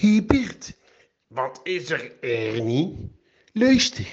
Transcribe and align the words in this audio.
Hé 0.00 0.22
Bert, 0.22 0.76
wat 1.28 1.60
is 1.62 1.90
er, 1.90 2.10
Ernie? 2.20 3.10
Luister. 3.52 4.06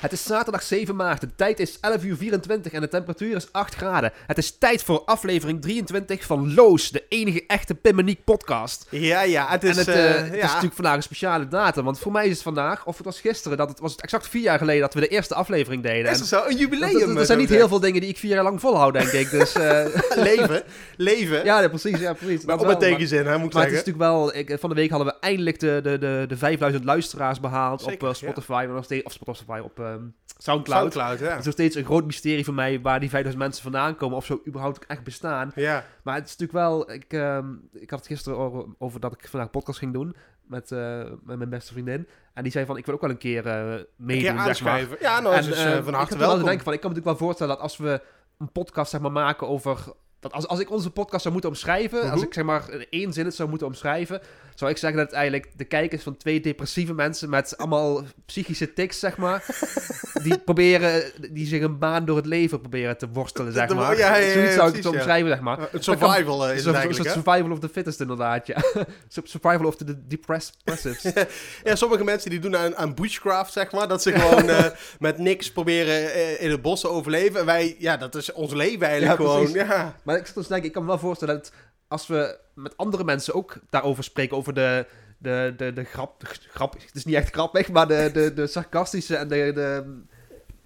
Het 0.00 0.12
is 0.12 0.22
zaterdag 0.24 0.62
7 0.62 0.96
maart, 0.96 1.20
de 1.20 1.28
tijd 1.36 1.60
is 1.60 1.78
11 1.80 2.04
uur 2.04 2.16
24 2.16 2.72
en 2.72 2.80
de 2.80 2.88
temperatuur 2.88 3.36
is 3.36 3.52
8 3.52 3.74
graden. 3.74 4.12
Het 4.26 4.38
is 4.38 4.58
tijd 4.58 4.82
voor 4.82 5.02
aflevering 5.04 5.62
23 5.62 6.24
van 6.24 6.54
Loos, 6.54 6.90
de 6.90 7.04
enige 7.08 7.44
echte 7.46 7.74
Pimmeniek 7.74 8.24
podcast. 8.24 8.86
Ja, 8.90 9.22
ja, 9.22 9.46
het 9.48 9.64
is, 9.64 9.70
en 9.70 9.76
het, 9.78 9.88
eh, 9.88 10.10
eh, 10.10 10.24
het 10.24 10.34
is 10.34 10.42
natuurlijk 10.42 10.74
vandaag 10.74 10.94
een 10.96 11.02
speciale 11.02 11.48
datum, 11.48 11.84
want 11.84 11.98
voor 11.98 12.12
mij 12.12 12.24
is 12.26 12.32
het 12.32 12.42
vandaag, 12.42 12.86
of 12.86 12.96
het 12.96 13.06
was 13.06 13.20
gisteren, 13.20 13.58
dat 13.58 13.68
het 13.68 13.80
was 13.80 13.92
het 13.92 14.00
exact 14.02 14.28
vier 14.28 14.42
jaar 14.42 14.58
geleden 14.58 14.80
dat 14.80 14.94
we 14.94 15.00
de 15.00 15.08
eerste 15.08 15.34
aflevering 15.34 15.82
deden. 15.82 16.10
Is 16.10 16.28
zo 16.28 16.42
een 16.46 16.56
jubileum? 16.56 16.92
dat- 16.98 17.08
dat- 17.08 17.16
er 17.16 17.26
zijn 17.26 17.38
niet 17.38 17.48
heel 17.48 17.68
veel 17.68 17.80
dingen 17.80 18.00
die 18.00 18.10
ik 18.10 18.18
vier 18.18 18.34
jaar 18.34 18.44
lang 18.44 18.60
volhoud, 18.60 18.92
denk 18.92 19.08
ik. 19.08 19.30
Dus 19.30 19.52
eh, 19.52 19.86
leven, 20.28 20.62
leven. 20.96 21.44
ja, 21.44 21.68
precies, 21.68 21.98
ja, 21.98 22.12
precies. 22.12 22.44
maar 22.44 22.56
Dat 22.56 22.66
op 22.66 22.72
een 22.72 22.78
wel, 22.80 22.88
tegenzin, 22.90 23.26
hè, 23.26 23.38
moet 23.38 23.46
ik 23.46 23.52
Maar 23.52 23.62
het 23.62 23.72
is 23.72 23.78
natuurlijk 23.78 24.04
wel, 24.04 24.34
ik, 24.36 24.56
van 24.60 24.68
de 24.68 24.74
week 24.74 24.90
hadden 24.90 25.08
we 25.08 25.14
eindelijk 25.20 25.60
de, 25.60 25.80
de, 25.82 25.98
de, 25.98 26.24
de 26.28 26.36
5000 26.36 26.84
luisteraars 26.84 27.40
behaald 27.40 27.80
Zeker, 27.80 28.08
op 28.08 28.14
ja. 28.14 28.14
Spotify, 28.14 28.66
of 29.04 29.12
Spotify, 29.12 29.60
op 29.64 29.78
ehm, 29.92 30.04
Soundcloud. 30.38 30.92
Soundcloud, 30.92 31.18
ja. 31.18 31.28
Het 31.30 31.38
is 31.38 31.44
nog 31.44 31.54
steeds 31.54 31.76
een 31.76 31.84
groot 31.84 32.04
mysterie 32.04 32.44
voor 32.44 32.54
mij 32.54 32.80
waar 32.80 33.00
die 33.00 33.08
5000 33.08 33.44
mensen 33.44 33.62
vandaan 33.62 33.96
komen. 33.96 34.16
Of 34.16 34.24
zo 34.24 34.40
überhaupt 34.46 34.86
echt 34.86 35.04
bestaan. 35.04 35.52
Ja, 35.54 35.84
Maar 36.02 36.14
het 36.14 36.24
is 36.28 36.36
natuurlijk 36.36 36.58
wel... 36.58 36.92
Ik, 36.92 37.12
ehm, 37.12 37.46
ik 37.72 37.90
had 37.90 37.98
het 37.98 38.08
gisteren 38.08 38.38
over, 38.38 38.64
over 38.78 39.00
dat 39.00 39.12
ik 39.12 39.20
vandaag 39.28 39.42
een 39.48 39.50
podcast 39.52 39.78
ging 39.78 39.92
doen. 39.92 40.16
Met, 40.42 40.72
eh, 40.72 41.02
met 41.24 41.36
mijn 41.36 41.50
beste 41.50 41.72
vriendin. 41.72 42.08
En 42.34 42.42
die 42.42 42.52
zei 42.52 42.66
van, 42.66 42.76
ik 42.76 42.86
wil 42.86 42.94
ook 42.94 43.00
wel 43.00 43.10
een 43.10 43.18
keer 43.18 43.46
een 43.46 43.86
meedoen, 43.96 44.36
keer 44.36 44.54
zeg 44.54 44.62
maar. 44.62 44.86
Ja, 45.00 45.20
nou, 45.20 45.34
En, 45.34 45.44
dus 45.44 45.64
ik 45.64 45.82
van 45.84 45.94
harte 45.94 46.16
wel 46.18 46.26
welkom. 46.28 46.44
denken 46.44 46.64
van, 46.64 46.72
ik 46.72 46.80
kan 46.80 46.90
me 46.90 46.96
natuurlijk 46.96 47.04
wel 47.04 47.16
voorstellen 47.28 47.54
dat 47.54 47.62
als 47.62 47.76
we 47.76 48.00
een 48.38 48.52
podcast 48.52 48.90
zeg 48.90 49.00
maar, 49.00 49.12
maken 49.12 49.48
over... 49.48 49.78
Dat 50.20 50.32
als, 50.32 50.46
als 50.46 50.60
ik 50.60 50.70
onze 50.70 50.90
podcast 50.90 51.20
zou 51.22 51.32
moeten 51.32 51.50
omschrijven, 51.50 52.00
als 52.00 52.10
Mhm. 52.10 52.22
ik 52.26 52.34
zeg 52.34 52.44
maar 52.44 52.70
in 52.70 52.86
één 52.90 53.12
zin 53.12 53.24
het 53.24 53.34
zou 53.34 53.48
moeten 53.48 53.66
omschrijven, 53.66 54.20
zou 54.60 54.72
ik 54.72 54.78
zeggen 54.78 54.98
dat 54.98 55.08
het 55.08 55.18
eigenlijk 55.18 55.52
de 55.56 55.64
kijkers 55.64 56.02
van 56.02 56.16
twee 56.16 56.40
depressieve 56.40 56.94
mensen 56.94 57.30
met 57.30 57.56
allemaal 57.56 58.02
psychische 58.26 58.72
tics, 58.72 58.98
zeg 58.98 59.16
maar, 59.16 59.44
die 60.22 60.38
proberen, 60.38 61.02
die 61.30 61.46
zich 61.46 61.62
een 61.62 61.78
baan 61.78 62.04
door 62.04 62.16
het 62.16 62.26
leven 62.26 62.60
proberen 62.60 62.98
te 62.98 63.08
worstelen, 63.08 63.52
zeg 63.52 63.74
maar. 63.74 63.98
ja, 63.98 64.16
ja, 64.16 64.24
ja, 64.24 64.32
Zoiets 64.32 64.54
zou 64.54 64.68
ik 64.68 64.76
het 64.76 64.86
omschrijven, 64.86 65.28
zeg 65.28 65.40
maar. 65.40 65.68
Het 65.70 65.84
survival 65.84 66.48
eh, 66.48 66.56
is 66.56 66.64
het 66.64 66.74
eigenlijk, 66.74 67.10
survival 67.10 67.50
of 67.50 67.58
the 67.58 67.68
fittest, 67.68 68.00
inderdaad, 68.00 68.46
ja. 68.46 68.62
Sur- 69.08 69.22
survival 69.24 69.66
of 69.66 69.76
the 69.76 70.06
depressed 70.06 70.54
depressives. 70.64 71.12
Ja, 71.64 71.74
sommige 71.76 72.04
mensen 72.04 72.30
die 72.30 72.38
doen 72.38 72.56
aan, 72.56 72.76
aan 72.76 72.94
bushcraft, 72.94 73.52
zeg 73.52 73.72
maar. 73.72 73.88
Dat 73.88 74.02
ze 74.02 74.12
gewoon 74.12 74.48
eh, 74.48 74.64
met 74.98 75.18
niks 75.18 75.52
proberen 75.52 76.12
eh, 76.12 76.42
in 76.42 76.50
het 76.50 76.62
bos 76.62 76.80
te 76.80 76.88
overleven. 76.88 77.40
En 77.40 77.46
wij, 77.46 77.76
ja, 77.78 77.96
dat 77.96 78.14
is 78.14 78.32
ons 78.32 78.52
leven 78.52 78.86
eigenlijk 78.86 79.20
Ja, 79.20 79.26
gewoon. 79.26 79.92
Maar 80.02 80.16
ik 80.16 80.34
dus 80.34 80.46
denken, 80.46 80.66
ik 80.66 80.72
kan 80.72 80.82
me 80.82 80.88
wel 80.88 80.98
voorstellen 80.98 81.34
dat 81.34 81.52
als 81.90 82.06
we 82.06 82.38
met 82.54 82.76
andere 82.76 83.04
mensen 83.04 83.34
ook 83.34 83.56
daarover 83.70 84.04
spreken, 84.04 84.36
over 84.36 84.54
de, 84.54 84.86
de, 85.18 85.54
de, 85.56 85.72
de 85.72 85.84
grap, 85.84 86.20
de 86.20 86.26
grap, 86.26 86.72
het 86.72 86.94
is 86.94 87.04
niet 87.04 87.14
echt 87.14 87.32
grappig, 87.32 87.68
maar 87.68 87.88
de, 87.88 88.10
de, 88.12 88.34
de 88.34 88.46
sarcastische 88.46 89.16
en 89.16 89.28
de, 89.28 89.50
de 89.54 89.98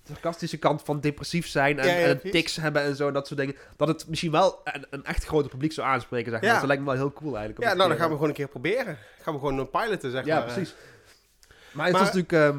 sarcastische 0.08 0.58
kant 0.58 0.82
van 0.82 1.00
depressief 1.00 1.46
zijn 1.46 1.78
en, 1.78 1.88
Ja, 1.88 1.94
ja, 1.98 2.06
en 2.06 2.30
tics 2.30 2.56
hebben 2.56 2.82
en 2.82 2.96
zo, 2.96 3.10
dat 3.10 3.26
soort 3.26 3.40
dingen, 3.40 3.54
dat 3.76 3.88
het 3.88 4.08
misschien 4.08 4.30
wel 4.30 4.60
een, 4.64 4.86
een 4.90 5.04
echt 5.04 5.24
groter 5.24 5.50
publiek 5.50 5.72
zou 5.72 5.86
aanspreken, 5.86 6.30
zeg 6.30 6.40
maar. 6.40 6.50
Ja. 6.50 6.56
Dat 6.58 6.66
lijkt 6.66 6.82
me 6.82 6.88
wel 6.88 6.98
heel 6.98 7.12
cool 7.12 7.36
eigenlijk. 7.36 7.68
ja 7.68 7.74
nou 7.74 7.88
dan 7.88 7.98
gaan 7.98 8.08
we 8.08 8.14
gewoon 8.14 8.28
een 8.28 8.34
keer 8.34 8.48
proberen. 8.48 8.98
Gaan 9.20 9.34
we 9.34 9.40
gewoon 9.40 9.58
een 9.58 9.70
piloten, 9.70 10.10
zeg 10.10 10.24
Ja, 10.24 10.34
maar. 10.38 10.44
precies. 10.52 10.74
Maar 11.72 11.86
het 11.86 11.94
is 11.94 12.00
natuurlijk... 12.00 12.32
ehm, 12.32 12.58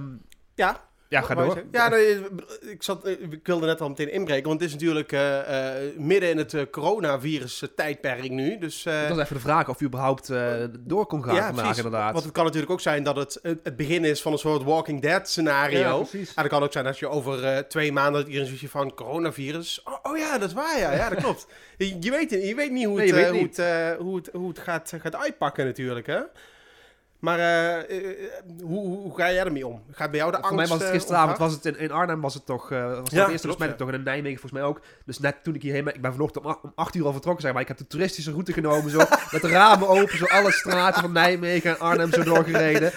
Ja, 0.56 0.84
ja, 1.10 1.22
ga 1.22 1.36
door. 1.36 1.64
Ja, 1.72 1.88
nee, 1.88 2.20
ik, 2.62 2.84
zat, 2.84 3.08
ik 3.08 3.40
wilde 3.44 3.66
net 3.66 3.82
al 3.82 3.90
meteen 3.90 4.12
inbreken, 4.12 4.48
want 4.48 4.60
het 4.60 4.70
is 4.70 4.76
natuurlijk 4.76 5.12
eh, 5.12 5.78
eh, 5.88 5.98
midden 5.98 6.30
in 6.30 6.38
het 6.38 6.54
eh, 6.54 6.62
coronavirus-tijdperk 6.72 8.30
nu. 8.30 8.58
Dus, 8.58 8.86
eh, 8.86 9.02
Dat 9.02 9.10
was 9.10 9.20
even 9.20 9.36
de 9.36 9.42
vraag 9.42 9.70
of 9.70 9.80
je 9.80 9.86
überhaupt 9.86 10.30
eh, 10.30 10.54
door 10.80 11.06
kon 11.06 11.24
gaan 11.24 11.36
ja, 11.36 11.46
vandaag, 11.46 11.64
precies. 11.66 11.84
inderdaad. 11.84 12.12
Want 12.12 12.24
het 12.24 12.34
kan 12.34 12.44
natuurlijk 12.46 12.72
ook 12.72 12.82
zijn 12.82 13.04
dat 13.04 13.16
het 13.16 13.40
het 13.64 13.76
begin 13.76 14.06
is 14.06 14.22
van 14.22 14.32
een 14.32 14.38
soort 14.38 14.64
Walking 14.64 15.02
Dead 15.02 15.30
scenario. 15.30 15.80
Ja, 15.80 15.96
precies. 15.96 16.34
En 16.34 16.42
het 16.42 16.52
kan 16.52 16.64
ook 16.64 16.72
zijn 16.72 16.86
dat 16.86 17.00
je 17.00 17.08
over 17.08 17.46
eh, 17.46 17.58
twee 17.58 17.92
maanden 17.92 18.14
dat 18.14 18.26
iedereen 18.26 18.48
zoiets 18.48 18.72
van 18.72 18.94
coronavirus. 18.94 19.82
Oh, 19.84 19.94
oh 20.04 20.18
ja, 20.18 20.38
dat 20.38 20.48
is 20.48 20.56
waar, 20.56 20.80
ja, 20.80 20.94
ja 20.94 21.10
dat 21.10 21.20
klopt. 21.20 21.48
je, 21.78 21.98
je 22.06 22.12
weet, 22.12 22.30
je 22.30 22.56
weet 22.56 22.72
niet 22.72 23.00
het, 23.00 23.12
eh, 23.12 23.42
het, 23.42 23.60
eh, 23.60 23.92
hoe 23.98 24.16
het, 24.16 24.30
hoe 24.34 24.48
het 24.48 24.60
gaat, 24.60 24.94
gaat 25.00 25.16
uitpakken 25.16 25.66
natuurlijk, 25.66 26.08
hè. 26.08 26.20
Maar 27.20 27.40
eh, 27.40 27.78
eh, 27.78 28.16
hoe, 28.62 28.80
hoe, 28.88 28.98
hoe 28.98 29.16
ga 29.16 29.32
jij 29.32 29.44
ermee 29.44 29.68
om? 29.68 29.84
Gaat 29.92 30.10
bij 30.12 30.20
jou 30.20 30.32
de 30.32 30.38
Voor 30.38 30.46
angst 30.46 30.60
mij 30.60 30.68
was 30.68 30.78
het 30.78 30.88
eh, 30.88 30.94
gisteravond, 30.94 31.38
was 31.38 31.54
het 31.54 31.66
in, 31.66 31.78
in 31.78 31.92
Arnhem 31.92 32.22
was 32.22 32.34
het 32.34 32.46
toch, 32.46 32.72
eh 32.72 32.88
was 32.88 32.98
het 32.98 33.12
Ja, 33.12 33.30
eerste 33.30 33.48
ja. 33.58 33.74
toch, 33.74 33.88
en 33.88 33.94
in 33.94 34.04
Nijmegen 34.04 34.40
volgens 34.40 34.62
mij 34.62 34.70
ook. 34.70 34.82
Dus 35.06 35.20
net 35.20 35.44
toen 35.44 35.56
ik 35.56 35.62
hierheen 35.62 35.84
ben, 35.84 35.96
ik 35.96 36.02
ben 36.02 36.12
vanochtend 36.12 36.46
om, 36.46 36.58
om 36.62 36.72
8 36.76 36.96
uur 36.96 37.06
al 37.06 37.12
vertrokken, 37.12 37.44
zeg 37.44 37.54
maar. 37.54 37.62
Ik 37.62 37.68
heb 37.68 37.78
de 37.78 37.88
toeristische 37.88 38.32
route 38.32 38.54
genomen, 38.54 38.92
zo, 38.92 38.98
met 39.32 39.42
de 39.42 39.48
ramen 39.48 39.88
open, 39.88 40.18
zo 40.18 40.26
alle 40.26 40.52
straten 40.52 41.02
van 41.02 41.12
Nijmegen 41.12 41.70
en 41.70 41.80
Arnhem 41.80 42.12
zo 42.14 42.24
doorgereden. 42.24 42.92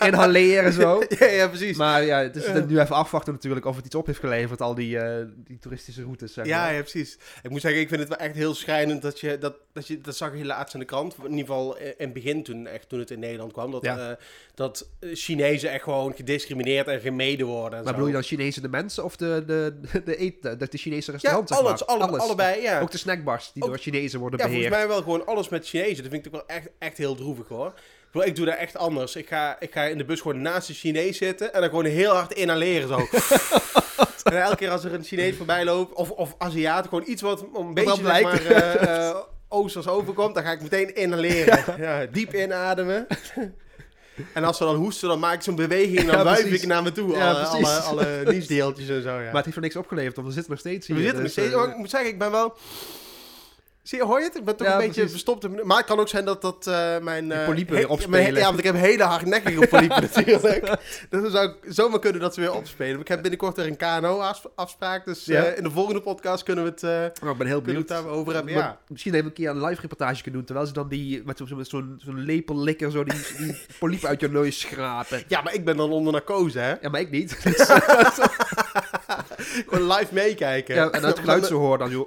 Inhaleren 0.00 0.72
zo. 0.72 1.02
ja, 1.18 1.26
ja, 1.26 1.48
precies. 1.48 1.76
Maar 1.76 2.04
ja, 2.04 2.18
het 2.22 2.36
is 2.36 2.44
Eh. 2.44 2.64
nu 2.64 2.80
even 2.80 2.96
afwachten 2.96 3.32
natuurlijk 3.32 3.66
of 3.66 3.76
het 3.76 3.86
iets 3.86 3.94
op 3.94 4.06
heeft 4.06 4.18
geleverd, 4.18 4.60
al 4.60 4.74
die, 4.74 4.98
eh, 4.98 5.24
die 5.36 5.58
toeristische 5.58 6.02
routes, 6.02 6.32
zeg 6.32 6.46
Ja, 6.46 6.62
maar. 6.62 6.74
ja, 6.74 6.80
precies. 6.80 7.18
Ik 7.42 7.50
moet 7.50 7.60
zeggen, 7.60 7.80
ik 7.80 7.88
vind 7.88 8.00
het 8.00 8.08
wel 8.08 8.18
echt 8.18 8.34
heel 8.34 8.54
schrijnend 8.54 9.02
dat 9.02 9.20
je, 9.20 9.38
dat, 9.38 9.54
dat 9.72 9.86
je, 9.86 10.00
dat 10.00 10.16
zag 10.16 10.36
je 10.36 10.44
laatst 10.44 10.74
in 10.74 10.80
de 10.80 10.86
krant, 10.86 11.16
in 11.16 11.30
ieder 11.30 11.38
geval 11.46 11.76
in 11.76 11.94
het 11.96 12.12
begin 12.12 12.42
toen, 12.42 12.66
echt 12.66 12.88
toen 12.88 12.98
het 12.98 13.10
in 13.10 13.20
Nederland 13.26 13.52
kwam, 13.52 13.70
dat, 13.70 13.82
Ja. 13.84 13.98
eh, 14.10 14.16
dat 14.54 14.88
eh, 15.00 15.10
Chinezen 15.14 15.70
echt 15.70 15.82
gewoon 15.82 16.12
gediscrimineerd 16.16 16.86
en 16.88 17.00
gemeden 17.00 17.46
worden. 17.46 17.78
En 17.78 17.84
Maar 17.84 17.86
zo. 17.86 17.90
bedoel 17.92 18.06
je 18.06 18.12
dan 18.12 18.22
Chinese 18.22 18.60
de 18.60 18.68
mensen 18.68 19.04
of 19.04 19.16
de, 19.16 19.42
de, 19.46 19.80
de, 20.04 20.16
eten, 20.16 20.58
de, 20.58 20.68
de 20.68 20.78
Chinese 20.78 21.06
Ja, 21.06 21.12
restaurants, 21.12 21.52
zeg 21.52 21.58
alles, 21.58 21.86
alle, 21.86 22.18
allebei, 22.18 22.62
ja. 22.62 22.80
Ook 22.80 22.90
de 22.90 22.98
snackbars 22.98 23.50
die 23.52 23.62
Ook- 23.62 23.68
door 23.68 23.78
Chinezen 23.78 24.20
worden 24.20 24.38
ja, 24.38 24.44
volgens 24.44 24.68
beheerd. 24.68 24.86
mij 24.86 24.94
wel 24.94 25.02
gewoon 25.04 25.26
alles 25.26 25.48
met 25.48 25.66
Chinezen. 25.68 26.02
Dat 26.02 26.12
vind 26.12 26.26
ik 26.26 26.34
ook 26.34 26.46
wel 26.46 26.56
echt, 26.56 26.68
echt 26.78 26.96
heel 26.98 27.14
droevig 27.14 27.48
hoor. 27.48 27.72
Ik, 28.24 28.36
doe 28.36 28.46
dat 28.46 28.56
echt 28.56 28.76
anders. 28.76 29.16
Ik 29.16 29.28
ga, 29.28 29.56
ik 29.60 29.72
ga 29.72 29.82
in 29.82 29.98
de 29.98 30.04
bus 30.04 30.20
gewoon 30.20 30.40
naast 30.42 30.66
de 30.66 30.74
Chinees 30.74 31.16
zitten 31.18 31.54
en 31.54 31.60
dan 31.60 31.68
gewoon 31.68 31.84
heel 31.84 32.12
hard 32.12 32.32
inhaleren 32.32 32.88
zo. 32.88 32.96
en 34.30 34.42
elke 34.42 34.56
keer 34.56 34.70
als 34.70 34.84
er 34.84 34.94
een 34.94 35.04
Chinees 35.04 35.36
voorbij 35.36 35.64
loopt, 35.64 35.94
of, 35.94 36.10
of 36.10 36.34
Aziat, 36.38 36.84
gewoon 36.88 37.04
iets 37.06 37.22
wat 37.22 37.44
een 37.54 37.74
beetje 37.74 38.02
lijkt. 38.02 38.48
maar, 38.48 39.14
oosters 39.48 39.86
overkomt, 39.88 40.34
dan 40.34 40.44
ga 40.44 40.50
ik 40.52 40.62
meteen 40.62 40.94
inhaleren. 40.94 41.64
Ja. 41.84 42.06
diep 42.06 42.34
inademen. 42.34 43.06
En 44.34 44.44
als 44.44 44.56
ze 44.56 44.64
dan 44.64 44.74
hoesten, 44.74 45.08
dan 45.08 45.18
maak 45.18 45.34
ik 45.34 45.42
zo'n 45.42 45.54
beweging 45.54 45.98
en 45.98 46.06
dan 46.06 46.16
Ja, 46.16 46.24
wuif 46.24 46.44
ik 46.44 46.66
naar 46.66 46.82
me 46.82 46.92
toe. 46.92 47.12
Ja, 47.12 47.30
alle, 47.32 47.46
alle, 47.66 47.78
alle 47.78 48.22
niesdeeltjes 48.32 48.88
en 48.88 49.02
zo, 49.02 49.08
ja. 49.10 49.24
Maar 49.24 49.34
het 49.34 49.44
heeft 49.44 49.56
er 49.56 49.62
niks 49.62 49.76
opgeleverd, 49.76 50.16
want 50.16 50.26
we 50.28 50.32
zitten 50.34 50.50
nog 50.52 50.60
steeds 50.60 50.86
hier. 50.86 50.96
We 50.96 51.02
zitten 51.02 51.22
nog 51.22 51.32
dus, 51.32 51.42
steeds. 51.44 51.54
eh, 51.54 51.62
oh, 51.62 51.68
ik 51.70 51.76
moet 51.76 51.90
zeggen, 51.90 52.10
ik 52.10 52.18
ben 52.18 52.30
wel. 52.30 52.56
Zie 53.86 53.98
je, 53.98 54.04
hoor 54.04 54.18
je 54.18 54.24
het? 54.24 54.36
Ik 54.36 54.44
ben 54.44 54.56
toch 54.56 54.66
Ja, 54.66 54.72
een 54.72 54.78
beetje 54.78 54.92
precies. 54.92 55.10
verstopt. 55.10 55.64
Maar 55.64 55.76
het 55.76 55.86
kan 55.86 55.98
ook 55.98 56.08
zijn 56.08 56.24
dat 56.24 56.42
dat 56.42 56.66
eh, 56.66 56.98
mijn... 56.98 57.28
Die 57.28 57.64
eh, 57.64 57.70
weer 57.70 57.88
opspelen. 57.88 58.34
ja, 58.40 58.44
want 58.46 58.58
ik 58.58 58.64
heb 58.64 58.74
hele 58.74 59.02
hardnekkige 59.02 59.66
polypen 59.66 60.02
natuurlijk. 60.14 60.64
Dus 61.10 61.22
dan 61.22 61.30
zou 61.30 61.48
ik 61.48 61.54
zomaar 61.72 61.98
kunnen 61.98 62.20
dat 62.20 62.34
ze 62.34 62.40
weer 62.40 62.52
opspelen. 62.52 63.00
Ik 63.00 63.08
heb 63.08 63.20
binnenkort 63.22 63.56
weer 63.56 63.66
een 63.66 63.76
KNO-afspraak. 63.76 65.04
Dus 65.04 65.24
Ja. 65.24 65.44
eh, 65.44 65.56
in 65.56 65.62
de 65.62 65.70
volgende 65.70 66.00
podcast 66.00 66.42
kunnen 66.42 66.64
we 66.64 66.70
het, 66.70 66.82
oh, 67.22 67.30
ik 67.30 67.36
ben 67.38 67.46
heel 67.46 67.62
benieuwd. 67.62 67.88
daarover 67.88 68.34
hebben. 68.34 68.54
Maar. 68.54 68.76
Misschien 68.88 69.14
even 69.14 69.26
een 69.26 69.32
keer 69.32 69.50
een 69.50 69.64
live 69.64 69.80
reportage 69.80 70.22
kunnen 70.22 70.32
doen, 70.32 70.44
terwijl 70.44 70.66
ze 70.66 70.72
dan 70.72 70.88
die 70.88 71.22
met 71.24 71.36
zo- 71.38 71.46
zo'n 71.62 71.96
zo'n 72.04 72.20
lepellikker 72.24 72.90
zo 72.90 73.04
die, 73.04 73.20
die 73.38 73.56
poliepen 73.78 74.08
uit 74.08 74.20
je 74.20 74.28
neus 74.28 74.60
schrapen. 74.60 75.22
ja, 75.28 75.42
maar 75.42 75.54
ik 75.54 75.64
ben 75.64 75.76
dan 75.76 75.90
onder 75.90 76.12
narcose, 76.12 76.58
hè? 76.58 76.74
Ja, 76.80 76.88
maar 76.88 77.00
ik 77.00 77.10
niet. 77.10 77.32
Gewoon 79.68 79.86
live 79.96 80.14
meekijken. 80.14 80.74
ja, 80.74 80.90
en 80.90 81.04
het 81.04 81.18
geluid 81.18 81.46
zo 81.46 81.58
horen 81.58 81.78
dan 81.78 81.90
zo. 81.90 82.06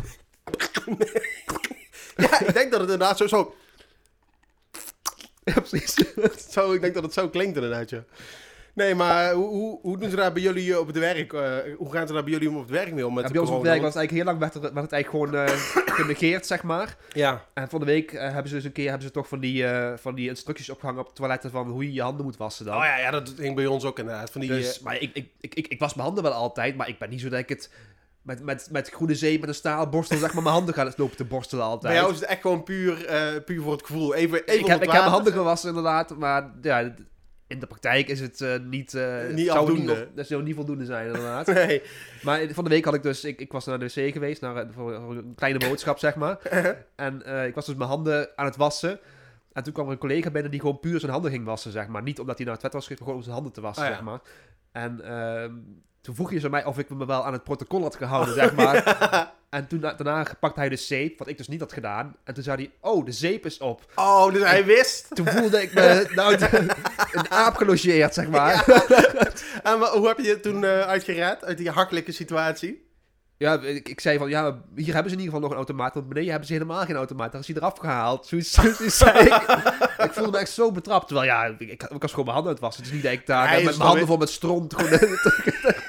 Ja, 2.29 2.39
ik 2.39 2.53
denk 2.53 2.71
dat 2.71 2.81
het 2.81 2.89
inderdaad 2.89 3.17
zo... 3.17 3.27
Zo, 3.27 3.55
Ja, 5.43 5.53
precies. 5.53 5.93
zo 6.53 6.73
ik 6.73 6.81
denk 6.81 6.93
dat 6.93 7.03
het 7.03 7.13
zo 7.13 7.29
klinkt 7.29 7.55
inderdaad, 7.55 7.89
ja. 7.89 8.03
Nee, 8.73 8.95
maar 8.95 9.33
hoe, 9.33 9.47
hoe, 9.47 9.79
hoe 9.81 9.97
doen 9.97 10.09
ze 10.09 10.15
daar 10.15 10.33
bij 10.33 10.41
jullie 10.41 10.71
eh, 10.73 10.79
op 10.79 10.87
het 10.87 10.97
werk? 10.97 11.33
eh, 11.33 11.57
hoe 11.77 11.91
gaan 11.91 12.07
ze 12.07 12.13
daar 12.13 12.23
bij 12.23 12.31
jullie 12.31 12.49
om 12.49 12.55
op 12.55 12.61
het 12.61 12.71
werk 12.71 12.93
mee 12.93 13.07
om 13.07 13.13
met 13.13 13.23
Ja, 13.23 13.31
bij 13.31 13.41
ons 13.41 13.49
op 13.49 13.55
het 13.55 13.65
werk 13.65 13.81
was 13.81 13.93
het 13.93 13.97
eigenlijk 13.97 14.27
heel 14.27 14.37
lang 14.37 14.53
werd, 14.53 14.65
er, 14.65 14.73
werd 14.73 14.91
het 14.91 14.91
eigenlijk 14.91 15.31
gewoon 15.31 15.45
eh, 15.45 15.93
genegeerd, 16.01 16.45
zeg 16.45 16.63
maar. 16.63 16.97
Ja, 17.13 17.45
En 17.53 17.69
van 17.69 17.79
de 17.79 17.85
week 17.85 18.11
hebben 18.11 18.47
ze 18.47 18.55
dus 18.55 18.63
een 18.63 18.71
keer 18.71 18.89
hebben 18.89 19.07
ze 19.07 19.13
toch 19.13 19.27
van 19.27 19.39
die, 19.39 19.65
van 19.95 20.15
die 20.15 20.29
instructies 20.29 20.69
opgehangen 20.69 21.01
op 21.01 21.15
toiletten 21.15 21.51
van 21.51 21.69
hoe 21.69 21.83
je 21.83 21.93
je 21.93 22.01
handen 22.01 22.25
moet 22.25 22.37
wassen 22.37 22.65
dan. 22.65 22.75
Oh 22.75 22.83
ja, 22.83 22.97
ja, 22.97 23.11
dat 23.11 23.33
ging 23.37 23.55
bij 23.55 23.65
ons 23.65 23.83
ook 23.85 23.99
inderdaad. 23.99 24.31
Van 24.31 24.41
die, 24.41 24.49
Dus, 24.49 24.79
maar 24.79 25.01
ik, 25.01 25.11
ik, 25.13 25.29
ik, 25.41 25.55
ik, 25.55 25.67
ik 25.67 25.79
was 25.79 25.93
mijn 25.93 26.05
handen 26.05 26.23
wel 26.23 26.33
altijd, 26.33 26.75
maar 26.75 26.87
ik 26.89 26.99
ben 26.99 27.09
niet 27.09 27.21
zo 27.21 27.29
dat 27.29 27.39
ik 27.39 27.49
het 27.49 27.69
met, 28.29 28.43
met, 28.43 28.67
met 28.71 28.89
groene 28.89 29.15
zee, 29.15 29.39
met 29.39 29.49
een 29.49 29.55
staalborstel, 29.55 30.17
zeg 30.17 30.33
maar, 30.33 30.43
mijn 30.43 30.55
handen 30.55 30.73
ga 30.73 30.91
lopen 30.97 31.17
te 31.17 31.25
borstelen 31.25 31.63
altijd. 31.65 31.93
bij 31.93 32.01
jou 32.01 32.13
is 32.13 32.19
het 32.19 32.29
echt 32.29 32.41
gewoon 32.41 32.63
puur, 32.63 33.05
eh, 33.05 33.43
puur 33.45 33.61
voor 33.61 33.71
het 33.71 33.85
gevoel. 33.85 34.13
Even, 34.15 34.43
even 34.45 34.59
ik, 34.59 34.65
heb, 34.65 34.83
ik 34.83 34.91
heb 34.91 34.99
mijn 35.01 35.11
handen 35.13 35.33
gewassen 35.33 35.69
inderdaad, 35.69 36.17
maar 36.17 36.51
ja, 36.61 36.95
in 37.47 37.59
de 37.59 37.67
praktijk 37.67 38.07
is 38.07 38.19
het 38.19 38.41
eh, 38.41 38.59
niet... 38.63 38.93
eh, 38.93 39.27
Niet 39.33 39.45
zou 39.47 39.59
afdoende. 39.59 39.95
Niet, 39.95 40.15
dat 40.15 40.27
zou 40.27 40.43
niet 40.43 40.55
voldoende 40.55 40.85
zijn 40.85 41.05
inderdaad. 41.07 41.47
Nee. 41.53 41.81
maar 42.23 42.47
van 42.51 42.63
de 42.63 42.69
week 42.69 42.85
had 42.85 42.93
ik 42.93 43.03
dus... 43.03 43.23
Ik, 43.23 43.39
ik 43.39 43.51
was 43.51 43.65
naar 43.65 43.79
de 43.79 43.85
wc 43.85 44.13
geweest, 44.13 44.41
naar, 44.41 44.55
een- 44.55 44.73
voor 44.73 44.91
een 45.15 45.33
kleine 45.35 45.59
boodschap, 45.59 45.99
zeg 45.99 46.15
maar. 46.15 46.37
en 46.95 47.25
eh, 47.25 47.45
ik 47.45 47.55
was 47.55 47.65
dus 47.65 47.75
mijn 47.75 47.89
handen 47.89 48.29
aan 48.35 48.45
het 48.45 48.55
wassen. 48.55 48.99
En 49.53 49.63
toen 49.63 49.73
kwam 49.73 49.85
er 49.85 49.91
een 49.91 49.97
collega 49.97 50.29
binnen 50.31 50.51
die 50.51 50.59
gewoon 50.59 50.79
puur 50.79 50.99
zijn 50.99 51.11
handen 51.11 51.31
ging 51.31 51.45
wassen, 51.45 51.71
zeg 51.71 51.87
maar. 51.87 52.01
Niet 52.03 52.19
omdat 52.19 52.35
hij 52.37 52.45
naar 52.45 52.53
het 52.55 52.63
vet 52.63 52.73
was 52.73 52.87
maar 52.87 52.97
gewoon 52.97 53.15
om 53.15 53.21
zijn 53.21 53.33
handen 53.35 53.53
te 53.53 53.61
wassen, 53.61 53.83
Oh 53.83 53.89
ja. 53.89 53.95
zeg 53.95 54.05
maar. 54.05 54.19
En 54.71 55.01
ehm, 55.03 55.53
toen 56.01 56.15
vroeg 56.15 56.31
je 56.31 56.39
ze 56.39 56.49
mij 56.49 56.65
of 56.65 56.77
ik 56.77 56.89
me 56.89 57.05
wel 57.05 57.25
aan 57.25 57.33
het 57.33 57.43
protocol 57.43 57.81
had 57.81 57.95
gehouden, 57.95 58.33
zeg 58.33 58.55
maar. 58.55 58.83
En 59.49 59.67
toen 59.67 59.79
da- 59.79 59.93
daarna 59.93 60.25
pakte 60.39 60.59
hij 60.59 60.69
de 60.69 60.75
zeep, 60.75 61.19
wat 61.19 61.27
ik 61.27 61.37
dus 61.37 61.47
niet 61.47 61.59
had 61.59 61.73
gedaan. 61.73 62.15
En 62.23 62.33
toen 62.33 62.43
zei 62.43 62.57
hij, 62.57 62.91
oh, 62.91 63.05
de 63.05 63.11
zeep 63.11 63.45
is 63.45 63.57
op. 63.57 63.91
Oh, 63.95 64.33
dus 64.33 64.41
hij 64.43 64.65
wist. 64.65 65.07
Toen 65.15 65.27
voelde 65.27 65.61
ik 65.61 65.73
me 65.73 66.05
nou 66.15 66.37
een 67.11 67.31
aap 67.31 67.55
gelogeerd, 67.55 68.13
zeg 68.13 68.27
maar. 68.29 68.65
En 69.63 69.79
hoe 69.79 70.07
heb 70.07 70.17
je 70.17 70.23
je 70.23 70.39
toen 70.39 70.65
uitgered 70.65 71.43
uit 71.43 71.57
die 71.57 71.69
hakkelijke 71.69 72.11
situatie? 72.11 72.88
Ja, 73.39 73.61
ik, 73.61 73.89
ik 73.89 73.99
zei 73.99 74.17
van, 74.17 74.29
ja, 74.29 74.61
hier 74.75 74.93
hebben 74.93 75.11
ze 75.11 75.17
in 75.17 75.23
ieder 75.23 75.23
geval 75.25 75.39
nog 75.39 75.49
een 75.49 75.55
automaat. 75.55 75.93
Want 75.93 76.07
beneden 76.07 76.29
hebben 76.29 76.47
ze 76.47 76.53
helemaal 76.53 76.85
geen 76.85 76.95
automaat. 76.95 77.31
Daar 77.31 77.41
is 77.41 77.47
hij 77.47 77.55
eraf 77.55 77.77
gehaald. 77.77 78.25
Zoiets, 78.27 78.51
zoiets 78.77 78.97
zei 78.97 79.19
ik. 79.19 79.33
ik 80.03 80.11
voelde 80.11 80.31
me 80.31 80.37
echt 80.37 80.49
zo 80.51 80.71
betrapt. 80.71 81.07
Terwijl, 81.07 81.27
ja, 81.27 81.45
ik, 81.45 81.59
ik, 81.59 81.83
ik 81.83 82.01
was 82.01 82.09
gewoon 82.09 82.25
mijn 82.25 82.35
handen 82.35 82.51
uit 82.53 82.61
wassen. 82.61 82.83
Het 82.83 82.91
is 82.91 82.97
niet 82.97 83.05
dat 83.07 83.19
ik 83.19 83.25
daar 83.27 83.47
Hij 83.47 83.59
is 83.59 83.65
met 83.65 83.77
mijn 83.77 83.87
handen 83.89 84.07
vol 84.07 84.17
met 84.17 84.29
stront 84.29 84.73
gewoon 84.75 84.89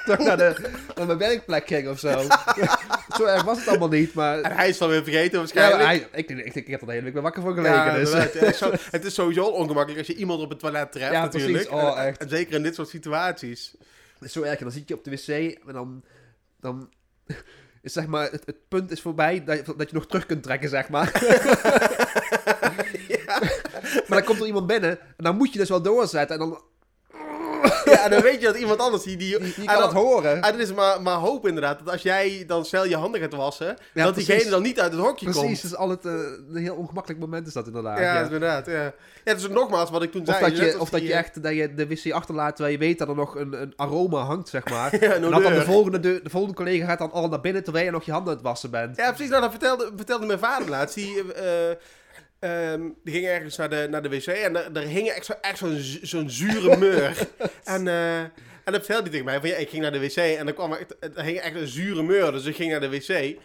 terug, 0.05 0.19
naar, 0.19 0.37
de, 0.37 0.70
naar 0.97 1.06
mijn 1.06 1.19
werkplek 1.19 1.67
ging 1.67 1.88
of 1.88 1.99
zo. 1.99 2.20
zo 3.17 3.25
erg 3.25 3.43
was 3.43 3.58
het 3.58 3.69
allemaal 3.69 3.88
niet, 3.88 4.14
maar... 4.14 4.41
En 4.41 4.52
hij 4.52 4.69
is 4.69 4.79
dan 4.79 4.88
weer 4.88 5.02
vergeten 5.02 5.32
Ja, 5.32 5.38
waarschijnlijk. 5.38 5.82
hij, 5.85 6.08
ik, 6.20 6.29
ik, 6.31 6.44
ik, 6.44 6.55
ik 6.55 6.67
heb 6.67 6.81
er 6.81 6.87
de 6.87 6.93
hele 6.93 7.05
week 7.05 7.12
weer 7.12 7.23
wakker 7.23 7.43
voor 7.43 7.55
gelegen. 7.55 7.76
Ja, 7.76 7.94
dus. 7.94 8.11
inderdaad. 8.11 8.32
Ja, 8.35 8.41
het, 8.41 8.49
is 8.52 8.58
zo- 8.58 8.73
het 8.91 9.05
is 9.05 9.14
sowieso 9.14 9.44
ongemakkelijk 9.44 9.99
als 9.99 10.06
je 10.06 10.14
iemand 10.20 10.41
op 10.41 10.50
het 10.50 10.58
toilet 10.58 10.93
treft 10.93 11.12
Ja, 11.12 11.20
natuurlijk. 11.23 11.73
Oh, 11.73 11.99
En- 11.99 12.06
echt. 12.06 12.19
En 12.19 12.29
zeker 12.29 12.55
in 12.55 12.62
dit 12.62 12.75
soort 12.75 12.88
situaties. 12.88 13.75
Het 14.19 14.29
is 14.29 14.32
zo 14.32 14.43
erg. 14.43 14.58
En 14.58 14.64
dan 14.64 14.73
zit 14.73 14.88
je 14.88 14.94
op 14.94 15.05
de 15.05 15.11
wc 15.11 15.29
en 15.67 15.73
dan... 15.73 16.02
dan 16.61 16.88
is 17.82 17.93
zeg 17.93 18.06
maar, 18.06 18.31
het, 18.31 18.43
het 18.47 18.69
punt 18.69 18.91
is 18.91 19.00
voorbij 19.00 19.44
dat 19.44 19.56
je, 19.56 19.75
dat 19.77 19.91
je 19.91 19.97
nog 19.97 20.06
terug 20.06 20.27
kunt 20.27 20.43
trekken, 20.43 20.69
zeg 20.69 20.88
maar. 20.88 21.12
Maar 24.09 24.19
dan 24.19 24.25
komt 24.25 24.41
er 24.41 24.47
iemand 24.47 24.67
binnen 24.67 24.91
en 24.91 25.25
dan 25.25 25.37
moet 25.37 25.53
je 25.53 25.59
dus 25.59 25.69
wel 25.69 25.82
doorzetten. 25.82 26.41
En 26.41 26.49
dan 26.49 26.62
Ja, 28.00 28.06
en 28.06 28.11
dan 28.11 28.23
weet 28.23 28.41
je 28.41 28.47
dat 28.47 28.56
iemand 28.56 28.81
anders 28.81 29.02
die... 29.02 29.17
die, 29.17 29.38
die, 29.38 29.55
die 29.55 29.69
en 29.69 29.75
kan 29.75 29.82
het 29.82 29.93
horen. 29.93 30.43
En 30.43 30.52
het 30.52 30.58
is 30.58 30.73
maar, 30.75 31.02
maar 31.02 31.14
hoop 31.14 31.47
inderdaad, 31.47 31.79
dat 31.79 31.93
als 31.93 32.02
jij 32.02 32.44
dan 32.47 32.64
snel 32.64 32.85
je 32.87 32.97
handen 32.97 33.20
gaat 33.20 33.35
wassen, 33.35 33.67
Ja, 33.67 34.05
dat 34.05 34.12
precies. 34.12 34.26
diegene 34.26 34.50
dan 34.50 34.62
niet 34.62 34.81
uit 34.81 34.93
het 34.93 35.00
hokje 35.00 35.25
Precies, 35.25 35.43
komt. 35.43 35.62
dat 35.62 35.70
is 35.70 35.76
altijd 35.76 36.05
eh, 36.05 36.12
een 36.52 36.62
heel 36.62 36.75
ongemakkelijk 36.75 37.20
moment 37.20 37.47
is 37.47 37.52
dat 37.52 37.67
inderdaad. 37.67 37.99
Ja, 37.99 38.14
ja. 38.14 38.23
inderdaad. 38.23 38.67
Ja. 38.67 38.93
ja, 39.25 39.35
dus 39.35 39.49
nogmaals 39.49 39.91
wat 39.91 40.02
ik 40.02 40.12
toen 40.12 40.20
Of, 40.20 40.37
zei. 40.37 40.41
dat 40.41 40.56
je, 40.56 40.81
of 40.81 40.91
dat 40.91 41.02
je 41.02 41.12
eh, 41.12 41.19
echt 41.19 41.43
dat 41.43 41.55
je 41.55 41.75
de 41.75 41.87
wc 41.87 42.12
achterlaat 42.12 42.56
terwijl 42.56 42.75
je 42.79 42.85
weet 42.85 42.99
dat 42.99 43.08
er 43.08 43.14
nog 43.14 43.37
een, 43.37 43.62
een 43.62 43.73
aroma 43.76 44.20
hangt, 44.20 44.49
zeg 44.49 44.69
maar. 44.69 44.88
Ja, 45.00 45.12
en 45.12 45.20
dat 45.23 45.43
dan 45.43 45.52
de 45.52 45.62
volgende, 45.64 46.00
de, 46.00 46.20
de 46.23 46.31
volgende 46.31 46.56
collega 46.56 46.87
gaat 46.87 46.99
dan 46.99 47.12
al 47.12 47.29
naar 47.29 47.41
binnen 47.41 47.64
terwijl 47.64 47.85
je 47.85 47.91
nog 47.91 48.05
je 48.05 48.12
handen 48.12 48.31
aan 48.31 48.37
het 48.38 48.47
wassen 48.47 48.70
bent. 48.70 48.97
Ja, 48.97 49.08
precies. 49.12 49.29
Nou, 49.31 49.41
dat 49.43 49.50
vertelde, 49.50 49.91
vertelde 49.97 50.26
mijn 50.26 50.38
vader 50.38 50.69
laatst. 50.69 50.94
Die, 50.94 51.32
eh, 51.32 51.76
ehm, 52.41 52.81
die 53.05 53.15
ging 53.15 53.27
ergens 53.27 53.57
naar 53.57 53.71
de, 53.71 53.87
naar 53.91 54.03
de 54.03 54.09
wc 54.09 54.27
en 54.27 54.53
daar, 54.53 54.73
daar 54.73 54.83
hing 54.83 55.09
echt, 55.09 55.25
zo, 55.27 55.33
echt 55.41 55.59
zo'n 55.59 55.77
zu- 55.79 55.99
zo'n 56.07 56.31
zure 56.31 56.77
meur. 56.77 57.27
en, 57.65 57.89
eh, 57.89 58.19
en 58.65 58.73
dat 58.73 58.85
vertelde 58.85 59.03
hij 59.03 59.11
tegen 59.11 59.25
mij. 59.27 59.41
Van, 59.41 59.49
ja, 59.49 59.57
ik 59.57 59.69
ging 59.69 59.83
naar 59.83 59.93
de 59.93 60.01
wc 60.01 60.17
en 60.17 60.47
er, 60.47 60.53
kwam 60.55 60.73
echt, 60.73 60.95
er 61.15 61.23
hing 61.25 61.39
echt 61.39 61.55
een 61.55 61.67
zure 61.67 62.03
meur. 62.03 62.33
Dus 62.33 62.45
ik 62.45 62.57
ging 62.57 62.71
naar 62.71 62.81
de 62.81 62.91
wc. 62.91 63.37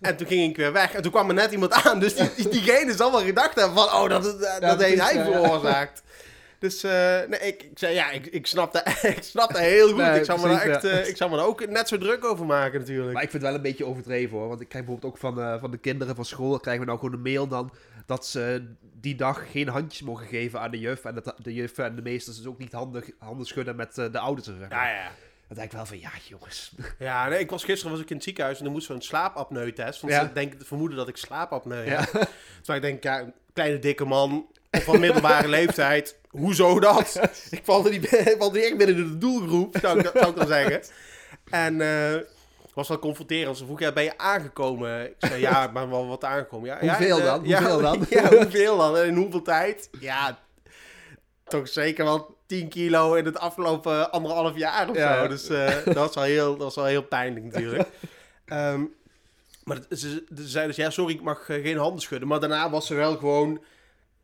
En 0.00 0.16
toen 0.16 0.26
ging 0.26 0.50
ik 0.50 0.56
weer 0.56 0.72
weg. 0.72 0.92
En 0.94 1.02
toen 1.02 1.10
kwam 1.12 1.28
er 1.28 1.34
net 1.34 1.52
iemand 1.52 1.72
aan. 1.72 2.00
Dus 2.00 2.14
die, 2.14 2.30
die- 2.36 2.48
diegene 2.48 2.94
zal 2.94 3.10
wel 3.12 3.20
gedacht 3.24 3.54
hebben 3.54 3.74
van... 3.76 3.84
Oh, 4.02 4.08
dat, 4.08 4.22
dat, 4.22 4.60
dat 4.60 4.82
heeft 4.82 5.00
hij 5.00 5.24
veroorzaakt. 5.24 6.02
Dus 6.58 6.82
eh, 6.82 6.90
nee, 7.28 7.40
ik, 7.40 7.62
ik 7.62 7.70
zei 7.78 7.94
ja, 7.94 8.10
ik, 8.10 8.26
ik, 8.26 8.46
snap 8.46 8.72
dat, 8.72 8.88
ik 9.16 9.22
snap 9.22 9.48
dat 9.52 9.58
heel 9.62 9.88
goed. 9.88 9.96
Nee, 9.96 10.18
ik, 10.18 10.24
zou 10.24 10.40
me 10.40 10.48
daar 10.48 10.62
echt, 10.62 10.82
ja. 10.82 10.88
eh, 10.88 11.08
ik 11.08 11.16
zou 11.16 11.30
me 11.30 11.36
daar 11.36 11.46
ook 11.46 11.68
net 11.68 11.88
zo 11.88 11.98
druk 11.98 12.24
over 12.24 12.46
maken 12.46 12.80
natuurlijk. 12.80 13.12
Maar 13.12 13.22
ik 13.22 13.30
vind 13.30 13.42
het 13.42 13.50
wel 13.52 13.60
een 13.60 13.66
beetje 13.66 13.84
overdreven 13.86 14.38
hoor. 14.38 14.48
Want 14.48 14.60
ik 14.60 14.68
krijg 14.68 14.84
bijvoorbeeld 14.84 15.12
ook 15.14 15.20
van, 15.20 15.40
eh, 15.40 15.60
van 15.60 15.70
de 15.70 15.76
kinderen 15.78 16.14
van 16.14 16.24
school, 16.24 16.58
krijgen 16.60 16.82
we 16.82 16.88
nou 16.88 16.98
gewoon 16.98 17.14
een 17.14 17.22
mail 17.22 17.48
dan 17.48 17.70
dat 18.06 18.26
ze 18.26 18.74
die 19.00 19.14
dag 19.14 19.50
geen 19.50 19.68
handjes 19.68 20.02
mogen 20.02 20.26
geven 20.26 20.60
aan 20.60 20.70
de 20.70 20.78
juf. 20.78 21.04
En 21.04 21.14
dat 21.14 21.34
de 21.42 21.54
juf 21.54 21.78
en 21.78 21.96
de 21.96 22.02
meesters 22.02 22.36
dus 22.36 22.46
ook 22.46 22.58
niet 22.58 22.72
handen, 22.72 23.04
handen 23.18 23.46
schudden 23.46 23.76
met 23.76 23.98
eh, 23.98 24.12
de 24.12 24.18
ouders. 24.18 24.46
Zeg 24.46 24.56
maar. 24.58 24.70
ja, 24.70 24.90
ja. 24.90 25.10
Dan 25.48 25.56
denk 25.56 25.70
ik 25.70 25.76
wel 25.76 25.86
van, 25.86 26.00
ja 26.00 26.10
jongens. 26.28 26.72
Ja, 26.98 27.28
nee, 27.28 27.38
ik 27.38 27.50
was 27.50 27.64
gisteren 27.64 27.92
was 27.92 28.00
ik 28.02 28.10
in 28.10 28.14
het 28.16 28.24
ziekenhuis 28.24 28.58
en 28.58 28.64
dan 28.64 28.72
moest 28.72 28.86
zo'n 28.86 29.02
slaapapneu-test. 29.02 30.00
Want 30.00 30.12
Ja. 30.12 30.26
ze 30.26 30.32
denken, 30.32 30.66
vermoeden 30.66 30.96
dat 30.96 31.08
ik 31.08 31.16
slaapapneu 31.16 31.84
Ja. 31.84 32.00
heb. 32.00 32.28
Terwijl 32.62 32.78
ik 32.78 32.82
denk, 32.82 33.02
ja, 33.02 33.20
een 33.20 33.32
kleine 33.52 33.78
dikke 33.78 34.04
man 34.04 34.46
van 34.70 35.00
middelbare 35.00 35.48
leeftijd. 35.48 36.18
Hoezo 36.30 36.80
dat? 36.80 37.20
Ik 37.50 37.60
val 37.64 37.84
er 37.84 37.90
niet, 37.90 38.08
val 38.38 38.48
er 38.48 38.52
niet 38.54 38.64
echt 38.64 38.76
binnen 38.76 38.96
de 38.96 39.18
doelgroep, 39.18 39.76
zou 39.80 39.98
ik, 39.98 40.10
zou 40.14 40.30
ik 40.30 40.36
dan 40.36 40.46
zeggen. 40.46 40.80
En 41.50 41.80
eh 41.80 42.20
was 42.76 42.88
wel 42.88 42.98
confronterend. 42.98 43.56
Ze 43.56 43.64
vroeg, 43.64 43.80
ja, 43.80 43.92
ben 43.92 44.04
je 44.04 44.18
aangekomen? 44.18 45.04
Ik 45.06 45.14
zei, 45.18 45.40
ja, 45.40 45.64
ik 45.66 45.72
ben 45.72 45.90
wel 45.90 46.06
wat 46.06 46.24
aangekomen. 46.24 46.68
Ja, 46.68 46.78
Hoeveel 46.80 47.16
ja, 47.18 47.22
eh, 47.24 47.30
dan? 47.30 47.40
ja, 47.44 47.58
Hoeveel 47.58 47.80
dan? 47.80 48.06
Ja, 48.10 48.28
hoeveel 48.28 48.76
dan? 48.76 48.96
En 48.96 49.06
in 49.06 49.16
hoeveel 49.16 49.42
tijd? 49.42 49.88
Ja, 50.00 50.38
toch 51.44 51.68
zeker 51.68 52.04
wel 52.04 52.36
10 52.46 52.68
kilo 52.68 53.14
in 53.14 53.24
het 53.24 53.38
afgelopen 53.38 54.10
anderhalf 54.12 54.56
jaar 54.56 54.88
of 54.90 54.96
Ja. 54.96 55.22
zo. 55.22 55.28
Dus 55.28 55.48
eh, 55.48 55.84
dat, 55.84 55.94
was 55.94 56.14
wel 56.14 56.24
heel, 56.24 56.50
dat 56.50 56.62
was 56.62 56.74
wel 56.74 56.84
heel 56.84 57.02
pijnlijk 57.02 57.44
natuurlijk. 57.44 57.88
Ehm, 58.46 58.84
maar 59.64 59.78
ze, 59.90 59.96
ze 60.36 60.48
zei 60.48 60.66
dus, 60.66 60.76
ja, 60.76 60.90
sorry, 60.90 61.14
ik 61.14 61.22
mag 61.22 61.48
eh, 61.48 61.62
geen 61.62 61.76
handen 61.78 62.00
schudden. 62.00 62.28
Maar 62.28 62.40
daarna 62.40 62.70
was 62.70 62.86
ze 62.86 62.94
wel 62.94 63.16
gewoon 63.16 63.62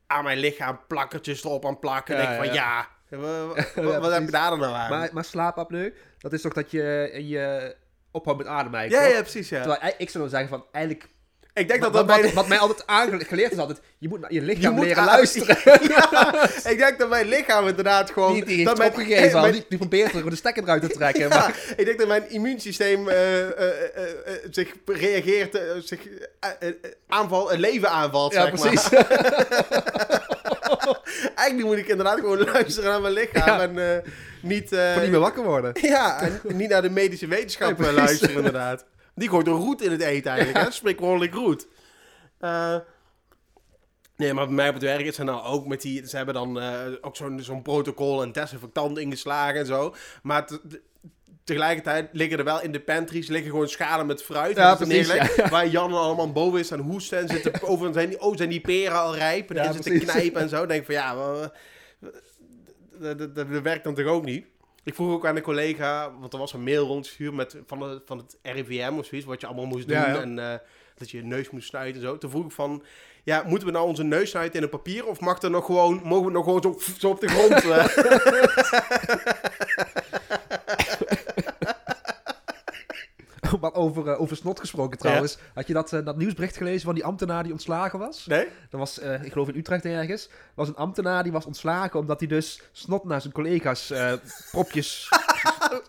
aan 0.07 0.25
mijn 0.25 0.39
lichaam 0.39 0.81
plakkertjes 0.89 1.45
erop 1.45 1.67
aan 1.67 1.79
plakken. 1.79 2.17
En 2.17 2.23
Ja, 2.23 2.31
ik 2.31 2.37
van, 2.45 2.55
ja. 2.55 2.89
ja, 3.11 3.17
wa- 3.17 3.47
wa- 3.47 3.65
Ja, 3.83 4.01
wat, 4.01 4.13
heb 4.13 4.25
je 4.25 4.31
daar 4.31 4.51
dan 4.51 4.59
nou 4.59 4.75
aan? 4.75 4.91
Maar, 4.91 5.11
maar 5.13 5.25
slaapapneu, 5.25 5.93
dat 6.19 6.33
is 6.33 6.43
toch 6.43 6.53
dat 6.53 6.71
je 6.71 7.11
in 7.13 7.29
je 7.29 7.75
ophoudt 8.13 8.39
met 8.39 8.47
ademen 8.49 8.91
ja, 8.91 9.03
ja, 9.03 9.21
precies, 9.21 9.49
ja. 9.49 9.63
Terwijl 9.63 9.95
ik 9.99 10.11
zou 10.11 10.23
dan 10.25 10.33
zeggen 10.33 10.49
van, 10.49 10.65
eigenlijk... 10.73 11.11
Ik 11.55 11.69
denk 11.69 11.83
dat 11.83 11.93
wat, 11.93 12.07
dat 12.07 12.17
wat, 12.17 12.23
mijn... 12.25 12.35
wat 12.35 12.49
mij 12.49 12.59
altijd 12.59 12.87
aangeleerd 12.87 13.53
is 13.53 13.59
altijd, 13.59 13.81
je 13.99 14.09
moet 14.09 14.21
naar 14.21 14.33
je 14.33 14.43
lichaam 14.43 14.81
leren 14.81 14.97
aan- 14.97 15.05
luisteren. 15.07 15.57
Ja, 15.89 16.49
ik 16.73 16.79
denk 16.79 16.99
dat 16.99 17.09
mijn 17.09 17.27
lichaam 17.27 17.69
inderdaad 17.69 18.11
gewoon... 18.11 18.33
Die, 18.35 18.45
die 18.45 18.65
dat 18.65 18.79
mijn, 18.79 18.91
opgegeven 18.91 19.41
mijn- 19.41 19.53
die, 19.53 19.65
die 19.69 19.79
probeert 19.79 20.09
er 20.09 20.15
gewoon 20.15 20.31
de 20.31 20.37
stekker 20.37 20.63
eruit 20.63 20.83
te 20.83 20.89
trekken. 20.89 21.21
Ja, 21.23 21.29
Maar, 21.29 21.61
ik 21.77 21.85
denk 21.85 21.99
dat 21.99 22.09
mijn 22.09 22.31
immuunsysteem 22.31 23.09
eh, 23.09 23.41
eh, 23.41 23.69
eh, 23.97 24.13
zich 24.51 24.73
reageert, 24.87 25.55
eh, 25.55 25.63
zich 25.85 26.01
eh, 26.41 26.51
eh, 26.69 26.75
aanval, 27.09 27.53
een 27.53 27.61
leven 27.61 27.91
aanvalt, 27.91 28.33
ja, 28.33 28.41
zeg 28.43 28.61
precies. 28.61 28.91
maar. 28.91 30.22
Eigenlijk 31.35 31.69
moet 31.69 31.77
ik 31.79 31.87
inderdaad 31.89 32.19
gewoon 32.21 32.39
luisteren 32.43 32.91
naar 32.91 33.01
mijn 33.01 33.13
lichaam 33.15 33.47
Ja. 33.47 33.61
en 33.61 33.97
eh, 34.05 34.11
niet... 34.43 34.73
eh, 34.73 34.87
Gewoon 34.87 35.03
niet 35.03 35.11
meer 35.11 35.21
wakker 35.21 35.45
worden. 35.45 35.73
Ja, 35.89 36.21
en 36.23 36.41
niet 36.57 36.69
naar 36.69 36.83
de 36.83 36.91
medische 36.91 37.27
wetenschap 37.27 37.79
Nee, 37.79 37.89
eh, 37.89 37.95
precies. 37.95 37.99
luisteren 38.05 38.37
inderdaad. 38.37 38.85
Die 39.15 39.29
gooit 39.29 39.47
een 39.47 39.53
roet 39.53 39.83
in 39.83 39.91
het 39.91 40.01
eten 40.03 40.31
eigenlijk, 40.31 40.65
hè? 40.67 40.71
Spreekwoordelijk 40.73 41.35
roet. 41.35 41.67
Eh, 42.39 42.77
nee, 44.17 44.35
maar 44.35 44.47
bij 44.47 44.55
mij 44.55 44.69
op 44.69 44.75
het 44.75 44.83
werk 44.83 45.05
is 45.07 45.19
er 45.19 45.25
nou 45.25 45.43
ook 45.45 45.67
met 45.67 45.83
die... 45.83 46.09
Ze 46.09 46.17
hebben 46.17 46.35
dan 46.35 46.61
eh, 46.61 46.81
ook 47.01 47.17
zo'n 47.17 47.41
zo'n 47.43 47.63
protocol 47.63 48.23
en 48.23 48.33
desinfectant 48.33 48.99
ingeslagen 48.99 49.61
en 49.61 49.67
zo. 49.67 49.95
Maar 50.23 50.49
tegelijkertijd 51.45 52.09
liggen 52.13 52.39
er 52.39 52.45
wel 52.45 52.63
in 52.63 52.73
de 52.73 52.81
pantries 52.81 53.29
liggen 53.29 53.51
gewoon 53.51 53.69
schalen 53.69 54.07
met 54.07 54.23
fruit. 54.23 54.57
Ja, 54.57 54.75
precies. 54.75 55.31
Waar 55.51 55.69
Jan 55.69 55.93
allemaal 55.93 56.33
boven 56.33 56.61
is 56.61 56.73
aan 56.73 56.81
hoesten 56.81 57.19
en 57.19 57.29
zitten 57.29 57.63
over 57.69 57.93
zijn 57.93 58.09
die, 58.09 58.21
oh, 58.21 58.37
zijn 58.37 58.49
die 58.49 58.61
peren 58.61 59.01
al 59.01 59.17
rijp 59.17 59.51
en 59.51 59.57
Ja, 59.57 59.73
zitten 59.73 59.99
knijpen 59.99 60.41
en 60.41 60.49
zo. 60.49 60.57
Dan 60.57 60.69
denk 60.69 60.81
ik 60.81 60.87
van 60.87 60.95
ja, 60.95 61.15
dat, 62.99 63.19
dat, 63.19 63.35
dat 63.35 63.63
werkt 63.63 63.85
dan 63.85 63.95
toch 63.95 64.07
ook 64.07 64.25
niet. 64.25 64.45
Ik 64.85 64.95
vroeg 64.95 65.13
ook 65.13 65.27
aan 65.27 65.37
een 65.37 65.43
collega, 65.43 66.13
want 66.21 66.33
er 66.33 66.39
was 66.39 66.53
een 66.53 66.63
mail 66.63 66.87
rondgestuurd 66.87 67.35
met, 67.35 67.57
van, 67.67 67.79
de, 67.79 68.03
van 68.05 68.19
het 68.19 68.39
RIVM 68.43 68.93
of 68.99 69.07
zoiets, 69.07 69.27
wat 69.27 69.41
je 69.41 69.47
allemaal 69.47 69.67
moest 69.67 69.89
doen. 69.89 69.97
Ja. 69.97 70.21
En 70.21 70.39
eh, 70.39 70.55
dat 70.95 71.11
je 71.11 71.17
je 71.17 71.25
neus 71.25 71.51
moest 71.51 71.69
snuiten 71.69 72.03
en 72.03 72.09
zo. 72.09 72.19
Toen 72.19 72.31
vroeg 72.31 72.45
ik 72.45 72.53
van, 72.53 72.83
ja, 73.23 73.43
moeten 73.47 73.67
we 73.67 73.73
nou 73.73 73.87
onze 73.87 74.05
neus 74.05 74.31
snuiten 74.31 74.57
in 74.57 74.63
een 74.63 74.71
papier 74.71 75.07
of 75.07 75.21
mag 75.21 75.43
er 75.43 75.51
nog 75.51 75.65
gewoon, 75.65 76.01
mogen 76.05 76.27
we 76.27 76.33
nog 76.33 76.45
gewoon 76.45 76.63
zo, 76.63 76.79
zo 76.99 77.09
op 77.09 77.21
de 77.21 77.29
grond? 77.29 77.65
eh? 77.71 77.87
Maar 83.61 83.75
over, 83.75 84.09
eh, 84.09 84.21
over 84.21 84.37
snot 84.37 84.61
gesproken 84.61 84.99
trouwens. 84.99 85.39
Had 85.55 85.67
je 85.67 85.73
dat, 85.73 85.93
eh, 85.93 86.05
dat 86.05 86.17
nieuwsbericht 86.17 86.57
gelezen 86.57 86.81
van 86.85 86.95
die 86.95 87.05
ambtenaar 87.05 87.43
die 87.43 87.53
ontslagen 87.53 87.99
was? 87.99 88.27
nee? 88.27 88.47
Dat 88.71 88.81
was, 88.81 88.99
eh, 88.99 89.25
ik 89.25 89.33
geloof 89.33 89.49
in 89.49 89.57
Utrecht 89.57 89.85
ergens. 89.85 90.25
Er 90.27 90.33
was 90.55 90.69
een 90.69 90.77
ambtenaar 90.77 91.23
die 91.23 91.33
was 91.33 91.47
ontslagen 91.47 92.01
omdat 92.01 92.19
hij 92.21 92.29
dus 92.29 92.63
snot 92.73 93.05
naar 93.05 93.21
zijn 93.21 93.33
collega's 93.33 93.93
propjes 94.51 95.09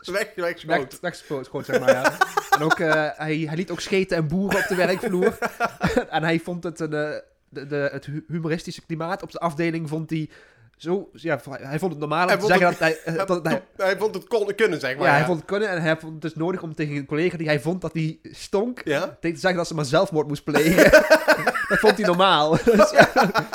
Weg, 0.01 0.31
weg, 0.35 0.63
weggeschoten. 0.65 0.97
wegschoot, 1.01 1.65
zeg 1.65 1.79
maar. 1.79 1.91
Ja. 1.91 2.17
En 2.49 2.61
ook, 2.61 2.77
hij, 2.77 3.37
hij 3.47 3.55
liet 3.55 3.71
ook 3.71 3.79
scheten 3.79 4.17
en 4.17 4.27
boeren 4.27 4.59
op 4.59 4.67
de 4.67 4.75
werkvloer. 4.75 5.37
en 6.09 6.23
hij 6.23 6.39
vond 6.39 6.63
het, 6.63 6.79
een, 6.79 6.89
de, 6.89 7.23
de, 7.49 7.89
het 7.91 8.05
hu- 8.05 8.25
humoristische 8.27 8.85
klimaat 8.85 9.23
op 9.23 9.31
de 9.31 9.39
afdeling 9.39 9.89
vond 9.89 10.09
hij 10.09 10.29
zo... 10.77 11.09
Ja, 11.13 11.39
hij 11.45 11.79
vond 11.79 11.91
het 11.91 11.99
normaal 11.99 12.27
om 12.29 12.39
te 12.39 12.59
dat 12.59 12.79
hij... 12.79 12.99
eh, 13.03 13.15
Hij, 13.15 13.25
dat 13.25 13.45
hij 13.45 13.63
hij 13.77 13.97
vond 13.97 14.15
het 14.15 14.27
kon, 14.27 14.55
kunnen, 14.55 14.79
zeg 14.79 14.97
maar. 14.97 15.07
ja, 15.07 15.13
hij 15.13 15.25
vond 15.25 15.37
het 15.37 15.47
kunnen 15.47 15.69
en 15.69 15.81
hij 15.81 15.97
vond 15.97 16.13
het 16.13 16.21
dus 16.21 16.35
nodig 16.35 16.61
om 16.61 16.75
tegen 16.75 16.95
een 16.95 17.05
collega 17.05 17.37
die 17.37 17.47
hij 17.47 17.59
vond 17.59 17.81
dat 17.81 17.93
hij 17.93 18.19
stonk... 18.23 18.81
Ja? 18.83 19.17
Te 19.21 19.27
zeggen 19.35 19.55
dat 19.55 19.67
ze 19.67 19.73
maar 19.75 19.85
zelfmoord 19.85 20.27
moest 20.27 20.43
plegen. 20.43 20.91
dat 21.69 21.79
vond 21.79 21.97
hij 21.97 22.05
normaal. 22.07 22.51
dus, 22.65 22.91
ja, 22.91 23.09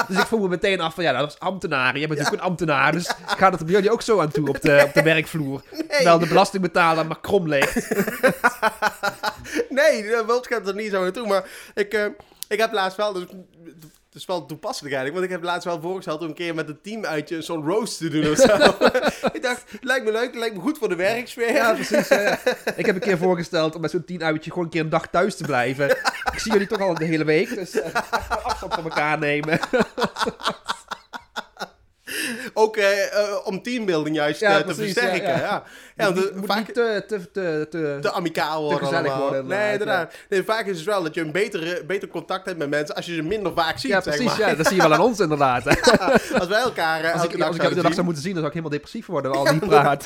dus 0.08 0.18
ik 0.18 0.26
vroeg 0.26 0.40
me 0.40 0.48
meteen 0.48 0.80
af 0.80 0.94
van, 0.94 1.04
ja, 1.04 1.12
dat 1.12 1.20
was 1.20 1.38
ambtenaar. 1.38 1.98
Jij 1.98 2.08
bent 2.08 2.26
ook 2.26 2.32
een 2.32 2.40
ambtenaar, 2.40 2.92
dus 2.92 3.10
gaat 3.26 3.50
het 3.50 3.60
er 3.60 3.66
bij 3.66 3.74
jullie 3.74 3.90
ook 3.90 4.02
zo 4.02 4.20
aan 4.20 4.30
toe 4.30 4.48
op 4.48 4.60
de, 4.60 4.82
op 4.86 4.94
de 4.94 5.02
werkvloer? 5.02 5.62
Terwijl 5.88 6.18
de 6.18 6.26
belastingbetaler 6.26 7.06
maar 7.06 7.20
krom 7.20 7.48
ligt. 7.48 7.86
Nee, 9.68 10.16
World 10.26 10.46
gaat 10.46 10.68
er 10.68 10.74
niet 10.74 10.90
zo 10.90 11.02
naartoe. 11.02 11.26
Maar 11.26 11.44
ik, 11.74 11.92
eh, 11.94 12.04
ik 12.48 12.58
heb 12.60 12.72
laatst 12.72 12.96
wel, 12.96 13.12
dus 13.12 13.24
is 14.14 14.26
wel 14.26 14.46
toepasselijk 14.46 14.94
eigenlijk. 14.94 15.14
Want 15.14 15.24
ik 15.24 15.40
heb 15.40 15.50
laatst 15.52 15.64
wel 15.64 15.80
voorgesteld 15.80 16.20
om 16.20 16.28
een 16.28 16.34
keer 16.34 16.54
met 16.54 16.68
een 16.68 16.80
team 16.82 17.04
uitje 17.04 17.42
zo'n 17.42 17.64
roast 17.64 17.98
te 17.98 18.08
doen 18.08 18.30
of 18.30 18.36
zo. 18.36 18.56
ik 19.36 19.42
dacht, 19.42 19.70
het 19.70 19.84
lijkt 19.84 20.04
me 20.04 20.12
leuk, 20.12 20.26
het 20.26 20.34
lijkt 20.34 20.54
me 20.54 20.60
goed 20.60 20.78
voor 20.78 20.88
de 20.88 20.96
werksfeer. 20.96 21.52
Ja, 21.52 21.72
precies. 21.72 22.08
ja, 22.08 22.20
ja. 22.20 22.38
Ik 22.76 22.86
heb 22.86 22.94
een 22.94 23.00
keer 23.00 23.18
voorgesteld 23.18 23.74
om 23.74 23.80
met 23.80 23.90
zo'n 23.90 24.04
tien 24.04 24.24
uitje 24.24 24.50
gewoon 24.50 24.64
een 24.64 24.70
keer 24.70 24.80
een 24.80 24.88
dag 24.88 25.08
thuis 25.08 25.36
te 25.36 25.44
blijven. 25.44 25.90
Ik 26.32 26.38
zie 26.38 26.52
jullie 26.52 26.66
toch 26.66 26.80
al 26.80 26.94
de 26.94 27.04
hele 27.04 27.24
week, 27.24 27.54
dus 27.54 27.74
even 27.74 28.04
afstand 28.42 28.74
van 28.74 28.84
elkaar 28.84 29.18
nemen. 29.18 29.60
Ook 32.58 32.76
eh, 32.76 33.04
eh, 33.22 33.28
om 33.46 33.62
teambuilding 33.62 34.16
juist 34.16 34.40
Ja, 34.40 34.50
eh, 34.50 34.56
te 34.56 34.64
precies, 34.64 34.92
versterken. 34.92 35.28
ja, 35.28 35.38
Ja, 35.38 35.62
ja. 35.96 36.04
want 36.04 36.14
moet 36.16 36.40
de- 36.42 36.46
vaak 36.46 36.66
niet 36.66 36.74
te, 36.74 37.04
te, 37.06 37.30
te, 37.30 37.66
te, 37.70 37.98
te 38.00 38.10
amicaal 38.12 38.62
worden. 38.62 38.78
gezellig 38.78 39.10
allemaal. 39.10 39.28
worden, 39.28 39.46
Nee, 39.46 39.72
inderdaad. 39.72 40.14
Nee, 40.28 40.42
vaak 40.42 40.66
is 40.66 40.76
het 40.76 40.86
wel 40.86 41.02
dat 41.02 41.14
je 41.14 41.20
een 41.20 41.32
betere, 41.32 41.84
beter 41.86 42.08
contact 42.08 42.46
hebt 42.46 42.58
met 42.58 42.68
mensen 42.70 42.94
als 42.94 43.06
je 43.06 43.14
ze 43.14 43.22
minder 43.22 43.52
vaak 43.54 43.78
ziet. 43.78 43.90
Ja, 43.90 44.00
zeg 44.00 44.14
precies. 44.16 44.38
maar. 44.38 44.48
Ja, 44.48 44.54
dat 44.54 44.66
zie 44.66 44.76
je 44.76 44.82
wel 44.82 44.92
aan 44.94 45.00
ons 45.00 45.20
inderdaad. 45.20 45.66
Als 46.38 46.48
wij 46.48 46.60
elkaar 46.60 47.12
Als 47.12 47.24
ik, 47.24 47.40
als 47.42 47.56
ik 47.56 47.62
elke 47.62 47.82
dag 47.82 47.92
zou 47.94 48.04
moeten 48.04 48.22
zien, 48.22 48.32
dan 48.34 48.42
zou 48.42 48.46
ik 48.46 48.58
helemaal 48.58 48.70
depressief 48.78 49.06
worden. 49.06 49.32
Al 49.38 49.52
niet 49.52 49.66
praat. 49.66 50.04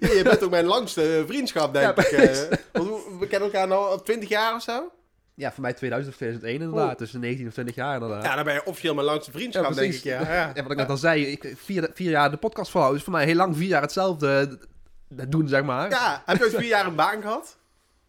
Je 0.00 0.20
bent 0.24 0.44
ook 0.44 0.50
mijn 0.50 0.66
langste 0.66 1.24
vriendschap, 1.26 1.72
denk 1.74 1.98
ik. 2.00 2.48
hoe- 2.72 3.00
we 3.20 3.26
kennen 3.26 3.52
elkaar 3.52 3.66
nu 3.66 3.72
al 3.72 4.02
20 4.02 4.28
jaar 4.28 4.54
of 4.54 4.62
zo. 4.62 4.90
Ja, 5.36 5.52
voor 5.52 5.62
mij 5.62 5.72
2000 5.72 6.12
of 6.12 6.18
2001 6.18 6.60
inderdaad. 6.68 6.98
Dus 6.98 7.12
19 7.12 7.46
of 7.46 7.52
20 7.52 7.74
jaar 7.74 7.94
inderdaad. 7.94 8.24
Ja, 8.24 8.34
dan 8.34 8.44
ben 8.44 8.54
je 8.54 8.64
officieel 8.64 8.94
mijn 8.94 9.06
langste 9.06 9.30
vriendschap, 9.30 9.64
Ja, 9.68 9.74
denk 9.74 9.92
ik. 9.94 10.02
Ja. 10.02 10.20
Ja. 10.20 10.50
Ja, 10.54 10.62
wat 10.62 10.70
ik 10.72 10.76
net 10.78 10.88
al 10.88 10.96
zei, 10.96 11.26
ik, 11.26 11.54
vier, 11.56 11.90
vier 11.94 12.10
jaar 12.10 12.30
de 12.30 12.36
podcast 12.36 12.70
volhouden 12.70 13.00
is 13.00 13.04
voor 13.06 13.16
mij 13.16 13.24
heel 13.24 13.34
lang 13.34 13.56
vier 13.56 13.68
jaar 13.68 13.82
hetzelfde 13.82 14.58
eh, 15.16 15.24
doen, 15.28 15.48
zeg 15.48 15.62
maar. 15.64 15.90
ja, 15.90 16.22
heb 16.26 16.36
je 16.36 16.42
ooit 16.44 16.54
vier 16.54 16.68
jaar 16.68 16.86
een 16.86 16.94
baan 16.94 17.20
gehad? 17.22 17.56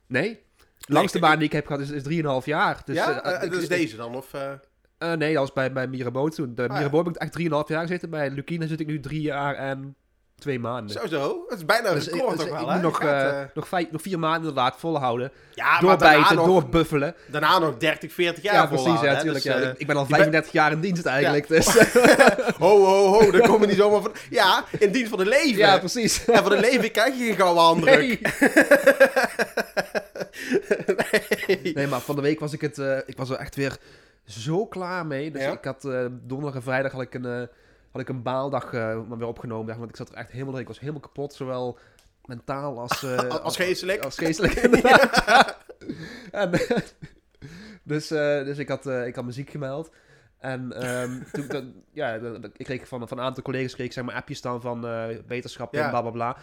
Nee? 0.07 0.43
De 0.77 0.93
langste 0.93 1.19
baan 1.19 1.37
die 1.37 1.47
ik 1.47 1.51
heb 1.53 1.65
gehad 1.65 1.81
is, 1.81 1.89
is 1.89 2.03
3,5 2.03 2.45
jaar. 2.45 2.81
Dus, 2.85 2.95
ja, 2.95 3.17
ik- 3.41 3.51
dat 3.51 3.53
is 3.59 3.63
ik- 3.63 3.69
deze 3.69 3.95
dan? 3.95 4.15
Of, 4.15 4.33
eh? 4.33 4.51
eh, 4.97 5.17
nee, 5.17 5.31
dat 5.33 5.41
was 5.41 5.53
bij, 5.53 5.71
bij 5.73 5.87
Mirabeau 5.87 6.29
toen. 6.31 6.53
Bij 6.53 6.67
Ah. 6.67 6.77
Mirabeau 6.77 7.05
heb 7.05 7.15
ik 7.15 7.21
echt 7.21 7.31
3,5 7.33 7.67
jaar 7.67 7.81
gezeten. 7.81 8.09
Bij 8.09 8.29
Lukina 8.29 8.67
zit 8.67 8.79
ik 8.79 8.87
nu 8.87 8.99
3 8.99 9.21
jaar 9.21 9.55
en 9.55 9.95
2 10.39 10.59
maanden. 10.59 10.89
Zo, 10.89 11.07
zo. 11.07 11.45
Dat 11.49 11.57
is 11.57 11.65
bijna 11.65 11.89
een 11.89 11.95
Dus, 11.95 12.07
record 12.07 12.29
dus 12.37 12.37
toch 12.47 12.47
ik 12.59 12.65
wel, 12.65 12.73
moet 12.73 12.81
nog, 12.81 12.97
gaat, 12.97 13.31
eh, 13.31 13.41
eh, 13.41 13.47
nog, 13.53 13.67
vijf, 13.67 13.91
nog 13.91 14.01
vier 14.01 14.19
maanden 14.19 14.39
inderdaad 14.49 14.75
volhouden. 14.77 15.31
ja, 15.53 15.65
maar 15.65 15.81
daarna 15.81 15.97
Doorbijten, 15.97 16.35
nog, 16.35 16.45
doorbuffelen. 16.45 17.15
daarna 17.27 17.59
nog 17.59 17.77
30, 17.77 18.13
40 18.13 18.43
jaar 18.43 18.53
Ja, 18.53 18.65
precies. 18.65 18.85
hè. 18.99 19.07
natuurlijk. 19.11 19.43
Dus, 19.43 19.53
ja. 19.53 19.59
eh, 19.59 19.69
Ik- 19.77 19.87
ben 19.87 19.95
al 19.95 20.01
je 20.01 20.07
bent- 20.07 20.21
35 20.21 20.51
jaar 20.51 20.71
in 20.71 20.79
dienst 20.79 21.05
eigenlijk. 21.05 21.47
Dus, 21.47 21.67
Ho, 22.59 22.85
ho, 22.85 23.05
ho, 23.07 23.31
daar 23.31 23.41
komen 23.47 23.67
niet 23.67 23.77
zomaar 23.77 24.01
van... 24.01 24.11
Ja, 24.29 24.63
in 24.79 24.91
dienst 24.91 25.09
van 25.09 25.17
de 25.19 25.25
leven. 25.25 25.57
ja, 25.57 25.77
precies. 25.77 26.25
En 26.25 26.41
voor 26.41 26.49
de 26.49 26.59
leven 26.59 26.91
krijg 26.91 27.17
je 27.17 27.23
geen 27.25 27.35
gouden 27.35 27.63
handdruk. 27.63 27.97
Nee. 27.97 28.19
Nee. 31.47 31.71
Nee, 31.73 31.87
maar 31.87 31.99
van 31.99 32.15
de 32.15 32.21
week 32.21 32.39
was 32.39 32.53
ik 32.53 32.61
het. 32.61 32.77
ik 33.05 33.17
was 33.17 33.29
er 33.29 33.37
echt 33.37 33.55
weer 33.55 33.77
zo 34.25 34.65
klaar 34.65 35.05
mee. 35.05 35.31
Dus 35.31 35.41
Ja? 35.41 35.51
ik 35.51 35.63
had 35.63 35.81
donderdag 36.11 36.55
en 36.55 36.61
vrijdag 36.63 36.91
had 36.91 37.01
ik 37.01 37.13
een, 37.13 37.49
had 37.95 38.01
ik 38.09 38.09
een 38.15 38.23
baaldag 38.23 38.73
eh, 38.73 39.01
maar 39.07 39.17
weer 39.17 39.27
opgenomen. 39.27 39.67
zeg, 39.67 39.75
Want 39.77 39.89
ik 39.89 39.95
zat 39.95 40.09
er 40.09 40.15
echt 40.15 40.31
helemaal. 40.31 40.59
Ik 40.59 40.67
was 40.67 40.79
helemaal 40.79 41.01
kapot, 41.01 41.33
zowel 41.33 41.77
mentaal 42.25 42.79
als. 42.79 43.03
eh, 43.03 43.17
Als- 43.17 43.39
als 43.41 43.55
geestelijk? 43.55 44.03
Als 44.03 44.17
geestelijk, 44.17 44.53
inderdaad. 44.65 45.57
En, 46.31 46.51
dus, 47.83 48.11
eh, 48.11 48.43
dus 48.43 48.57
ik 48.57 48.69
had, 48.69 48.85
ik 48.87 49.15
had 49.15 49.25
muziek 49.25 49.49
gemeld. 49.49 49.91
En 50.37 50.73
ehm, 50.81 51.21
toen, 51.31 51.47
dan, 51.47 51.73
ja, 51.93 52.17
dan- 52.17 52.51
ik 52.57 52.65
kreeg 52.65 52.87
van, 52.87 53.07
van 53.07 53.17
een 53.17 53.23
aantal 53.23 53.43
collega's 53.43 53.73
kreeg 53.73 53.85
ik 53.85 53.93
zeg 53.93 54.03
maar 54.03 54.15
appjes 54.15 54.41
dan 54.41 54.61
van 54.61 54.87
eh 54.87 55.05
wetenschap 55.27 55.73
en 55.73 55.79
Ja. 55.79 55.89
bla 55.89 56.01
bla 56.01 56.11
bla. 56.11 56.37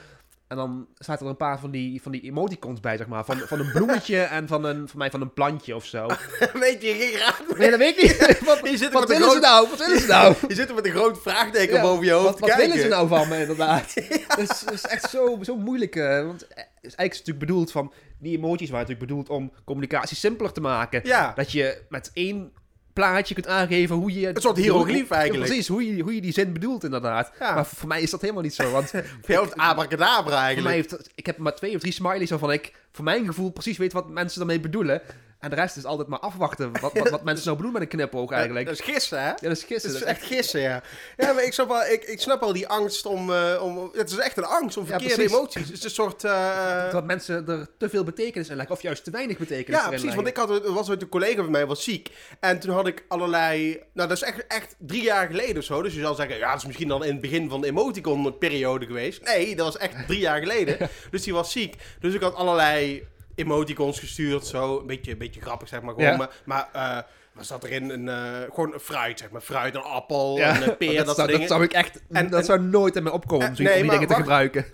En 0.52 0.58
dan 0.58 0.86
zaten 0.98 1.24
er 1.24 1.30
een 1.30 1.36
paar 1.36 1.58
van 1.58 1.70
die, 1.70 2.02
van 2.02 2.12
die 2.12 2.20
emoticons 2.20 2.80
bij, 2.80 2.96
zeg 2.96 3.06
maar. 3.06 3.24
Van, 3.24 3.38
van 3.38 3.60
een 3.60 3.72
bloemetje 3.72 4.20
en 4.38 4.48
van 4.48 4.64
een, 4.64 4.88
van 4.88 4.98
mij 4.98 5.10
van 5.10 5.20
een 5.20 5.32
plantje 5.32 5.74
of 5.74 5.84
zo. 5.84 6.06
Weet 6.52 6.82
je 6.82 6.94
geen 6.94 7.18
raad. 7.18 7.58
Nee, 7.58 7.70
dat 7.70 7.78
weet 7.78 7.98
ik 7.98 8.02
niet. 8.02 8.40
Wat, 8.48 8.60
willen 8.60 9.30
ze 9.30 9.38
nou? 9.40 9.68
Wat 9.68 9.78
willen 9.78 10.00
ze 10.00 10.06
nou? 10.06 10.34
Je 10.48 10.54
zit 10.54 10.68
er 10.68 10.74
met 10.74 10.84
een 10.86 10.90
groot 10.92 11.22
vraagteken 11.22 11.74
Ja, 11.74 11.82
boven 11.82 12.04
je 12.04 12.10
hoofd 12.10 12.40
Wat, 12.40 12.48
wat 12.48 12.54
willen 12.54 12.78
ze 12.78 12.88
nou 12.88 13.08
van 13.08 13.28
me, 13.28 13.40
inderdaad? 13.40 13.94
Dat 14.28 14.38
is, 14.38 14.60
dat 14.60 14.72
is 14.72 14.86
echt 14.86 15.10
zo, 15.10 15.38
zo 15.42 15.56
moeilijk. 15.56 15.96
eh, 15.96 16.24
want 16.26 16.46
eh, 16.46 16.56
het 16.56 16.90
is 16.90 16.94
eigenlijk 16.94 17.10
natuurlijk 17.10 17.38
bedoeld 17.38 17.72
van... 17.72 17.92
Die 18.18 18.36
emoties 18.36 18.70
waren 18.70 18.86
natuurlijk 18.86 19.10
bedoeld 19.10 19.28
om 19.28 19.52
communicatie 19.64 20.16
simpeler 20.16 20.52
te 20.52 20.60
maken. 20.60 21.00
Ja, 21.04 21.32
Dat 21.34 21.52
je 21.52 21.82
met 21.88 22.10
één 22.12 22.52
plaatje 22.92 23.34
kunt 23.34 23.46
aangeven 23.46 23.96
hoe 23.96 24.20
je... 24.20 24.28
Een 24.28 24.40
soort 24.40 24.56
hieroglyf 24.56 25.10
eigenlijk. 25.10 25.46
precies, 25.46 25.68
hoe 25.68 25.96
je, 25.96 26.02
hoe 26.02 26.14
je 26.14 26.20
die 26.20 26.32
zin 26.32 26.52
bedoelt 26.52 26.84
inderdaad. 26.84 27.32
Ja. 27.38 27.54
Maar 27.54 27.66
voor, 27.66 27.88
mij 27.88 28.02
is 28.02 28.10
dat 28.10 28.20
helemaal 28.20 28.42
niet 28.42 28.54
zo. 28.54 28.70
Want 28.70 28.90
voor 29.22 29.34
jou 29.34 29.48
abracadabra 29.56 30.22
voor 30.22 30.30
mij 30.30 30.40
eigenlijk. 30.40 30.74
heeft, 30.74 31.10
ik 31.14 31.26
heb 31.26 31.38
maar 31.38 31.54
twee 31.54 31.74
of 31.74 31.80
drie 31.80 31.92
smileys 31.92 32.30
waarvan 32.30 32.52
ik 32.52 32.72
voor 32.92 33.04
mijn 33.04 33.26
gevoel 33.26 33.50
precies 33.50 33.78
weet 33.78 33.92
wat 33.92 34.08
mensen 34.08 34.38
daarmee 34.38 34.60
bedoelen. 34.60 35.02
En 35.42 35.50
de 35.50 35.56
rest 35.56 35.76
is 35.76 35.84
altijd 35.84 36.08
maar 36.08 36.18
afwachten 36.18 36.72
wat, 36.80 36.92
wat, 36.92 37.08
wat 37.10 37.24
mensen 37.30 37.44
nou 37.44 37.56
bedoelen 37.56 37.80
met 37.80 37.92
een 37.92 37.98
knipoog 37.98 38.30
eigenlijk. 38.30 38.66
Dat 38.66 38.74
is 38.74 38.80
gissen, 38.80 39.18
hè? 39.22 39.26
Ja, 39.28 39.34
dat 39.40 39.50
is 39.50 39.58
Het 39.60 39.68
gisteren. 39.68 39.96
is 39.96 40.02
echt 40.02 40.22
gissen, 40.22 40.60
ja. 40.60 40.82
Ja, 41.16 41.32
maar 41.32 41.44
ik 41.44 41.52
snap 41.52 41.68
wel, 41.68 41.82
ik, 41.84 42.04
ik 42.04 42.20
snap 42.20 42.40
wel 42.40 42.52
die 42.52 42.68
angst 42.68 43.06
om, 43.06 43.32
eh, 43.32 43.60
om... 43.62 43.90
Het 43.94 44.10
is 44.10 44.16
echt 44.16 44.36
een 44.36 44.44
angst 44.44 44.76
om 44.76 44.86
verkeerde 44.86 45.22
emoties. 45.22 45.66
Het 45.66 45.76
is 45.76 45.84
een 45.84 45.90
soort... 45.90 46.24
eh, 46.24 46.92
Dat 46.92 47.04
mensen 47.04 47.48
er 47.48 47.66
te 47.78 47.88
veel 47.88 48.04
betekenis 48.04 48.48
in 48.48 48.56
leggen, 48.56 48.74
of 48.74 48.82
juist 48.82 49.04
te 49.04 49.10
weinig 49.10 49.38
betekenis 49.38 49.80
Ja, 49.80 49.88
precies. 49.88 50.14
Want 50.14 50.26
ik 50.26 50.36
had, 50.36 50.66
was 50.66 50.90
ooit 50.90 51.02
een 51.02 51.08
collega 51.08 51.42
van 51.42 51.50
mij, 51.50 51.66
was 51.66 51.84
ziek. 51.84 52.10
En 52.40 52.58
toen 52.58 52.74
had 52.74 52.86
ik 52.86 53.04
allerlei... 53.08 53.80
Nou, 53.92 54.08
dat 54.08 54.16
is 54.16 54.22
echt, 54.22 54.46
echt 54.46 54.74
drie 54.78 55.02
jaar 55.02 55.26
geleden 55.26 55.56
of 55.56 55.64
zo. 55.64 55.82
Dus 55.82 55.94
je 55.94 56.00
zal 56.00 56.14
zeggen, 56.14 56.36
ja, 56.38 56.48
dat 56.50 56.58
is 56.60 56.66
misschien 56.66 56.88
dan 56.88 57.04
in 57.04 57.12
het 57.12 57.20
begin 57.20 57.48
van 57.48 57.60
de 57.60 57.66
emoticon-periode 57.66 58.86
geweest. 58.86 59.22
Nee, 59.24 59.56
dat 59.56 59.66
was 59.66 59.76
echt 59.76 60.06
drie 60.06 60.20
jaar 60.20 60.38
geleden. 60.40 60.76
Dus 61.10 61.22
die 61.22 61.32
was 61.32 61.52
ziek. 61.52 61.76
Dus 62.00 62.14
ik 62.14 62.20
had 62.20 62.34
allerlei 62.34 63.06
emoticons 63.42 63.98
gestuurd, 63.98 64.46
zo. 64.46 64.78
Een 64.80 64.86
beetje, 64.86 65.12
een 65.12 65.18
beetje 65.18 65.40
grappig, 65.40 65.68
zeg 65.68 65.80
maar. 65.82 65.94
Gewoon, 65.94 66.08
Ja. 66.10 66.16
Maar, 66.16 66.30
maar 66.44 67.06
wat 67.34 67.46
zat 67.46 67.64
erin? 67.64 67.90
Een, 67.90 68.08
eh, 68.08 68.54
gewoon 68.54 68.72
een 68.72 68.80
fruit, 68.80 69.18
zeg 69.18 69.30
maar. 69.30 69.40
Fruit, 69.40 69.74
een 69.74 69.82
appel, 69.82 70.36
Ja, 70.36 70.56
een 70.56 70.62
eh, 70.62 70.76
peer, 70.76 70.96
dat, 70.96 71.06
dat, 71.06 71.16
soort 71.16 71.28
zou, 71.28 71.38
dat 71.40 71.48
zou 71.48 71.62
ik 71.62 71.72
echt... 71.72 72.00
En- 72.10 72.30
dat 72.30 72.38
en- 72.40 72.44
zou 72.46 72.60
nooit 72.60 72.96
in 72.96 73.02
me 73.02 73.12
opkomen 73.12 73.46
nee, 73.56 73.66
om 73.68 73.74
die 73.74 73.84
maar 73.84 73.94
dingen 73.94 74.08
te 74.08 74.14
gebruiken. 74.14 74.64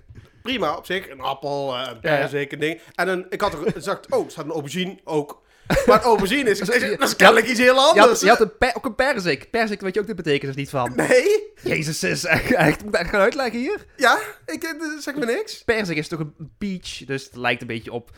Prima, 0.43 0.75
op 0.77 0.85
zich. 0.85 1.09
Een 1.09 1.21
appel, 1.21 1.73
een 1.73 1.79
Ja, 1.79 1.89
ja. 1.89 1.97
perzik, 1.99 2.51
een 2.51 2.59
ding. 2.59 2.81
En 2.95 3.07
een, 3.07 3.25
ik 3.29 3.41
had 3.41 3.53
er 3.53 3.71
gezegd, 3.71 4.11
oh, 4.11 4.25
er 4.25 4.31
staat 4.31 4.45
een 4.45 4.51
aubergine 4.51 4.97
ook. 5.03 5.41
Maar 5.85 5.97
een 5.97 6.03
aubergine 6.03 6.49
is, 6.49 6.59
is, 6.59 6.67
dat 6.97 7.01
is 7.09 7.15
kennelijk 7.15 7.47
iets 7.47 7.59
heel 7.59 7.73
Je 7.73 7.79
anders. 7.81 8.07
had, 8.07 8.19
je 8.19 8.27
had 8.29 8.39
een 8.41 8.57
per- 8.57 8.75
ook 8.75 8.85
een 8.85 8.95
perzik. 8.95 9.49
Perzik 9.49 9.81
weet 9.81 9.93
je 9.93 9.99
ook 9.99 10.07
de 10.07 10.15
betekenis 10.15 10.55
niet 10.55 10.69
van. 10.69 10.91
Nee? 10.95 11.47
Jezus, 11.63 12.03
is 12.03 12.25
echt, 12.25 12.51
echt, 12.53 12.83
moet 12.83 12.99
ik 12.99 13.07
gaan 13.07 13.19
uitleggen 13.21 13.59
hier? 13.59 13.85
Ja? 13.95 14.19
Ik 14.45 14.75
zeg 14.99 15.15
me 15.15 15.25
niks. 15.25 15.63
Persik 15.63 15.97
is 15.97 16.07
toch 16.07 16.19
een 16.19 16.51
peach, 16.57 17.05
dus 17.05 17.23
het 17.23 17.35
lijkt 17.35 17.61
een 17.61 17.67
beetje 17.67 17.91
op 17.91 18.09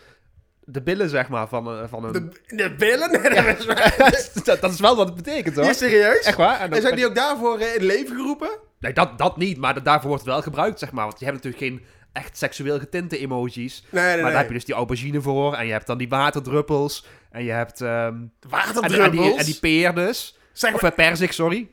de 0.71 0.81
billen, 0.81 1.09
zeg 1.09 1.29
maar, 1.29 1.47
van, 1.47 1.67
een- 1.67 1.89
van 1.89 2.03
een... 2.05 2.11
De, 2.11 2.29
de 2.55 2.75
billen? 2.77 3.11
Dat 3.97 4.13
is 4.13 4.59
dat, 4.59 4.77
wel 4.79 4.95
wat 4.95 5.05
het 5.07 5.15
betekent, 5.15 5.55
hoor. 5.55 5.73
Serieus? 5.73 6.25
Echt 6.25 6.37
waar? 6.37 6.59
En, 6.59 6.71
En 6.73 6.81
zijn 6.81 6.95
die 6.95 7.05
ook 7.05 7.15
daarvoor 7.15 7.59
eh, 7.59 7.75
in 7.75 7.83
leven 7.83 8.15
geroepen? 8.15 8.49
Nee, 8.79 8.93
dat, 8.93 9.17
dat 9.17 9.37
niet, 9.37 9.57
maar 9.57 9.73
dat- 9.73 9.85
daarvoor 9.85 10.07
wordt 10.07 10.23
het 10.23 10.33
wel 10.33 10.41
gebruikt, 10.41 10.79
zeg 10.79 10.91
maar. 10.91 11.05
Want 11.05 11.19
je 11.19 11.25
hebt 11.25 11.43
natuurlijk 11.43 11.63
geen 11.63 11.85
echt 12.13 12.37
seksueel 12.37 12.79
getinte 12.79 13.17
emojis. 13.17 13.83
Nee, 13.89 14.03
nee, 14.03 14.13
maar 14.13 14.15
nee. 14.15 14.23
daar 14.31 14.39
heb 14.41 14.47
je 14.47 14.53
dus 14.53 14.65
die 14.65 14.75
aubergine 14.75 15.21
voor. 15.21 15.53
En 15.53 15.65
je 15.65 15.71
hebt 15.71 15.87
dan 15.87 15.97
die 15.97 16.09
waterdruppels. 16.09 17.05
En 17.31 17.43
je 17.43 17.51
hebt... 17.51 17.81
en, 17.81 18.31
Waterdruppels? 18.49 18.97
en, 19.05 19.11
die, 19.11 19.37
en 19.37 19.45
die 19.45 19.59
peer 19.59 19.95
dus. 19.95 20.37
Zeg 20.53 20.73
Of 20.73 20.81
maar, 20.81 20.91
eh, 20.91 20.97
perzik, 20.97 21.31
sorry. 21.31 21.69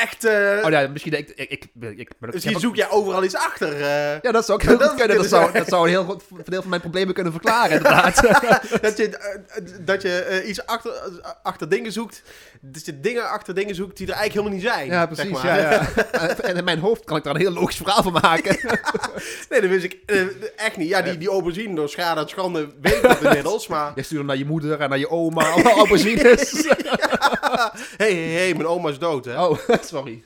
Echt... 0.00 0.24
eh, 0.24 0.62
Oh 0.64 0.70
ja, 0.70 0.88
misschien... 0.88 1.12
Ik, 1.12 1.28
ik, 1.34 1.50
ik, 1.50 1.64
ik, 1.96 2.10
ook- 2.20 2.32
misschien 2.32 2.52
heb 2.52 2.60
zoek 2.62 2.76
jij 2.76 2.90
overal 2.90 3.24
iets 3.24 3.34
achter. 3.36 3.72
eh, 3.72 4.20
Ja, 4.22 4.32
dat 4.32 4.44
zou 4.44 4.58
ook 4.58 4.64
heel 4.66 4.78
Dat 4.78 4.88
goed 4.88 4.98
kunnen. 5.00 5.16
Dat 5.16 5.26
zou, 5.28 5.52
dat 5.52 5.68
zou 5.68 5.82
een 5.84 5.88
heel 5.90 6.04
goed 6.04 6.22
deel 6.44 6.60
van 6.60 6.68
mijn 6.70 6.80
problemen 6.80 7.14
kunnen 7.14 7.32
verklaren, 7.32 7.76
inderdaad. 7.76 8.14
dat 8.82 8.96
je, 8.96 9.08
eh, 9.18 9.62
dat 9.80 10.02
je 10.02 10.42
iets 10.46 10.66
achter, 10.66 10.92
achter 11.42 11.68
dingen 11.68 11.92
zoekt. 11.92 12.22
Dat 12.60 12.84
je 12.86 13.00
dingen 13.00 13.30
achter 13.30 13.54
dingen 13.54 13.74
zoekt 13.74 13.96
die 13.96 14.06
er 14.06 14.12
eigenlijk 14.14 14.46
helemaal 14.46 14.74
niet 14.74 14.74
zijn. 14.78 14.86
ja, 14.90 15.14
zeg 15.14 15.28
precies. 15.28 15.42
maar. 15.44 15.60
Ja, 15.60 15.70
ja. 16.12 16.36
En 16.50 16.56
in 16.56 16.64
mijn 16.64 16.78
hoofd 16.78 17.04
kan 17.04 17.16
ik 17.16 17.24
daar 17.24 17.34
een 17.34 17.40
heel 17.40 17.52
logisch 17.52 17.76
verhaal 17.76 18.02
van 18.02 18.12
maken. 18.12 18.58
Nee, 19.48 19.60
dat 19.60 19.70
wist 19.70 19.84
ik 19.84 19.96
echt 20.64 20.76
niet. 20.76 20.88
Ja, 20.88 21.02
die, 21.02 21.18
die 21.18 21.28
aubergine 21.28 21.74
door 21.74 21.88
schade 21.88 22.20
en 22.20 22.28
schande 22.28 22.68
weet 22.80 23.02
dat 23.02 23.22
inmiddels. 23.22 23.66
Maar 23.66 23.92
Jij 23.94 24.04
stuurt 24.04 24.18
hem 24.18 24.28
naar 24.28 24.36
je 24.36 24.44
moeder 24.44 24.80
en 24.80 24.88
naar 24.88 24.98
je 24.98 25.10
oma. 25.10 25.48
Allemaal 25.50 25.76
aubergines. 25.76 26.66
hé, 27.96 28.06
hé, 28.14 28.46
hé, 28.46 28.54
mijn 28.54 28.66
oma 28.66 28.88
is 28.88 28.98
dood, 28.98 29.24
hè. 29.24 29.44
Oh, 29.44 29.58
sorry. 29.80 30.22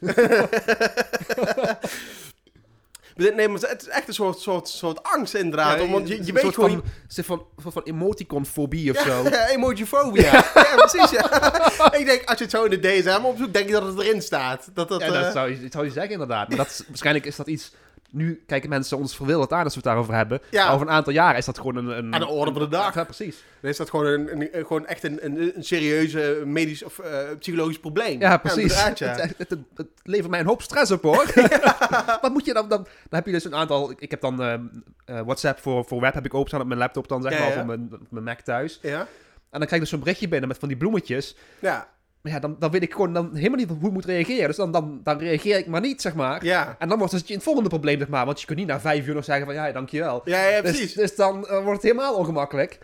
Nee, 3.18 3.49
maar 3.49 3.61
het 3.61 3.83
is 3.83 3.88
echt 3.88 4.09
een 4.09 4.14
soort, 4.14 4.38
soort, 4.38 4.68
soort 4.68 5.02
angst 5.02 5.35
inderdaad. 5.35 5.80
Ja, 5.80 5.88
want 5.88 6.09
je, 6.09 6.14
je 6.14 6.21
een 6.21 6.35
weet 6.35 6.42
soort 6.42 6.54
gewoon... 6.54 6.83
Van, 7.09 7.25
van, 7.25 7.42
van, 7.57 7.73
van 7.73 7.83
emoticon-fobie 7.83 8.90
of 8.90 8.99
zo. 8.99 9.23
Ja, 9.23 9.49
emojifobia. 9.49 10.33
Ja, 10.54 10.75
precies. 10.76 11.11
Ja. 11.11 11.92
ik 11.92 12.07
denk, 12.07 12.25
als 12.25 12.38
je 12.38 12.45
het 12.45 12.52
zo 12.52 12.64
in 12.64 12.80
de 12.80 12.80
DSM 12.80 13.25
opzoekt, 13.25 13.52
denk 13.52 13.66
je 13.66 13.73
dat 13.73 13.87
het 13.87 14.00
erin 14.00 14.23
staat. 14.23 14.68
Dat 14.75 14.88
dat, 14.88 15.00
Ja, 15.00 15.07
dat 15.07 15.25
eh, 15.25 15.33
zou, 15.33 15.50
je, 15.50 15.61
dat 15.61 15.73
zou 15.73 15.85
je 15.85 15.90
zeggen 15.90 16.12
inderdaad. 16.12 16.49
Maar 16.49 16.57
dat 16.57 16.85
waarschijnlijk 16.88 17.26
is 17.26 17.37
dat 17.37 17.47
iets... 17.47 17.73
Nu 18.11 18.43
kijken 18.47 18.69
mensen 18.69 18.99
ons 18.99 19.17
verwilderd 19.17 19.53
aan 19.53 19.65
als 19.65 19.75
we 19.75 19.81
het 19.81 19.88
daarover 19.88 20.15
hebben. 20.15 20.41
Ja. 20.50 20.65
Maar 20.65 20.75
over 20.75 20.87
een 20.87 20.93
aantal 20.93 21.12
jaren 21.12 21.38
is 21.38 21.45
dat 21.45 21.59
gewoon 21.59 21.77
een... 21.77 21.99
een 21.99 22.15
Aan 22.15 22.21
de 22.21 22.27
orde 22.27 22.53
van 22.53 22.62
de 22.62 22.69
dag. 22.69 22.95
Ja, 22.95 23.05
precies. 23.05 23.45
Dan 23.61 23.71
is 23.71 23.77
dat 23.77 23.91
gewoon, 23.91 24.07
een, 24.07 24.49
gewoon 24.53 24.87
echt 24.87 25.03
een, 25.05 25.25
een, 25.25 25.57
een 25.57 25.65
serieuze 25.65 26.43
medisch 26.45 26.83
of 26.83 26.99
eh, 26.99 27.19
psychologisch 27.38 27.79
probleem. 27.79 28.21
Ja, 28.21 28.37
precies. 28.37 28.81
ja. 28.81 28.88
Het, 28.88 29.19
het, 29.19 29.37
het, 29.38 29.59
het 29.75 29.88
levert 30.03 30.31
mij 30.31 30.41
een 30.41 30.47
hoop 30.47 30.62
stress 30.62 30.91
op, 30.91 31.03
hoor. 31.03 31.33
Wat 32.23 32.33
moet 32.33 32.45
je 32.45 32.53
dan, 32.53 32.69
dan... 32.69 32.83
Dan 32.83 33.19
heb 33.19 33.27
je 33.27 33.33
dus 33.33 33.45
een 33.45 33.55
aantal... 33.55 33.91
Ik, 33.91 34.00
ik 34.00 34.11
heb 34.11 34.21
dan 34.21 34.43
ehm, 34.43 34.62
eh, 35.05 35.21
WhatsApp 35.21 35.61
voor, 35.61 35.85
voor 35.85 36.00
web 36.00 36.15
heb 36.15 36.25
ik 36.25 36.35
openstaan 36.35 36.61
op 36.61 36.67
mijn 36.67 36.79
laptop 36.79 37.09
dan, 37.09 37.23
zeg 37.23 37.38
maar. 37.38 37.49
Of 37.49 37.57
op 37.57 37.67
mijn, 37.67 37.88
op 37.93 38.11
mijn 38.11 38.25
Mac 38.25 38.41
thuis. 38.41 38.79
Ja? 38.83 39.07
En 39.50 39.59
dan 39.59 39.67
krijg 39.67 39.73
ik 39.73 39.81
dus 39.81 39.91
zo'n 39.91 40.00
berichtje 40.00 40.29
binnen 40.29 40.49
met 40.49 40.59
van 40.59 40.69
die 40.69 40.77
bloemetjes. 40.77 41.37
Ja. 41.59 41.88
Ja, 42.28 42.38
dan, 42.38 42.56
dan 42.58 42.70
weet 42.70 42.82
ik 42.82 42.92
gewoon 42.92 43.12
dan 43.12 43.30
helemaal 43.35 43.58
niet 43.58 43.68
hoe 43.68 43.87
ik 43.87 43.92
moet 43.92 44.04
reageren. 44.04 44.47
Dus 44.47 44.56
dan, 44.56 44.73
dan, 44.73 45.00
dan 45.02 45.18
reageer 45.18 45.58
ik 45.58 45.66
maar 45.66 45.80
niet, 45.80 46.00
zeg 46.02 46.14
maar. 46.14 46.44
Ja. 46.44 46.76
En 46.78 46.88
dan 46.88 46.99
wordt 46.99 47.12
het 47.12 47.28
het 47.28 47.42
volgende 47.42 47.68
probleem, 47.68 47.99
zeg 47.99 48.08
maar. 48.08 48.26
Want 48.26 48.40
je 48.40 48.47
kunt 48.47 48.58
niet 48.58 48.68
na 48.68 48.80
vijf 48.80 49.06
uur 49.06 49.14
nog 49.14 49.25
zeggen 49.25 49.47
van, 49.47 49.54
ja, 49.54 49.73
dankjewel. 49.73 50.20
Ja, 50.25 50.49
ja, 50.49 50.61
Dus, 50.61 50.70
precies. 50.70 50.94
dus 50.94 51.16
dan 51.16 51.47
eh, 51.47 51.52
wordt 51.52 51.82
het 51.82 51.92
helemaal 51.92 52.14
ongemakkelijk. 52.14 52.78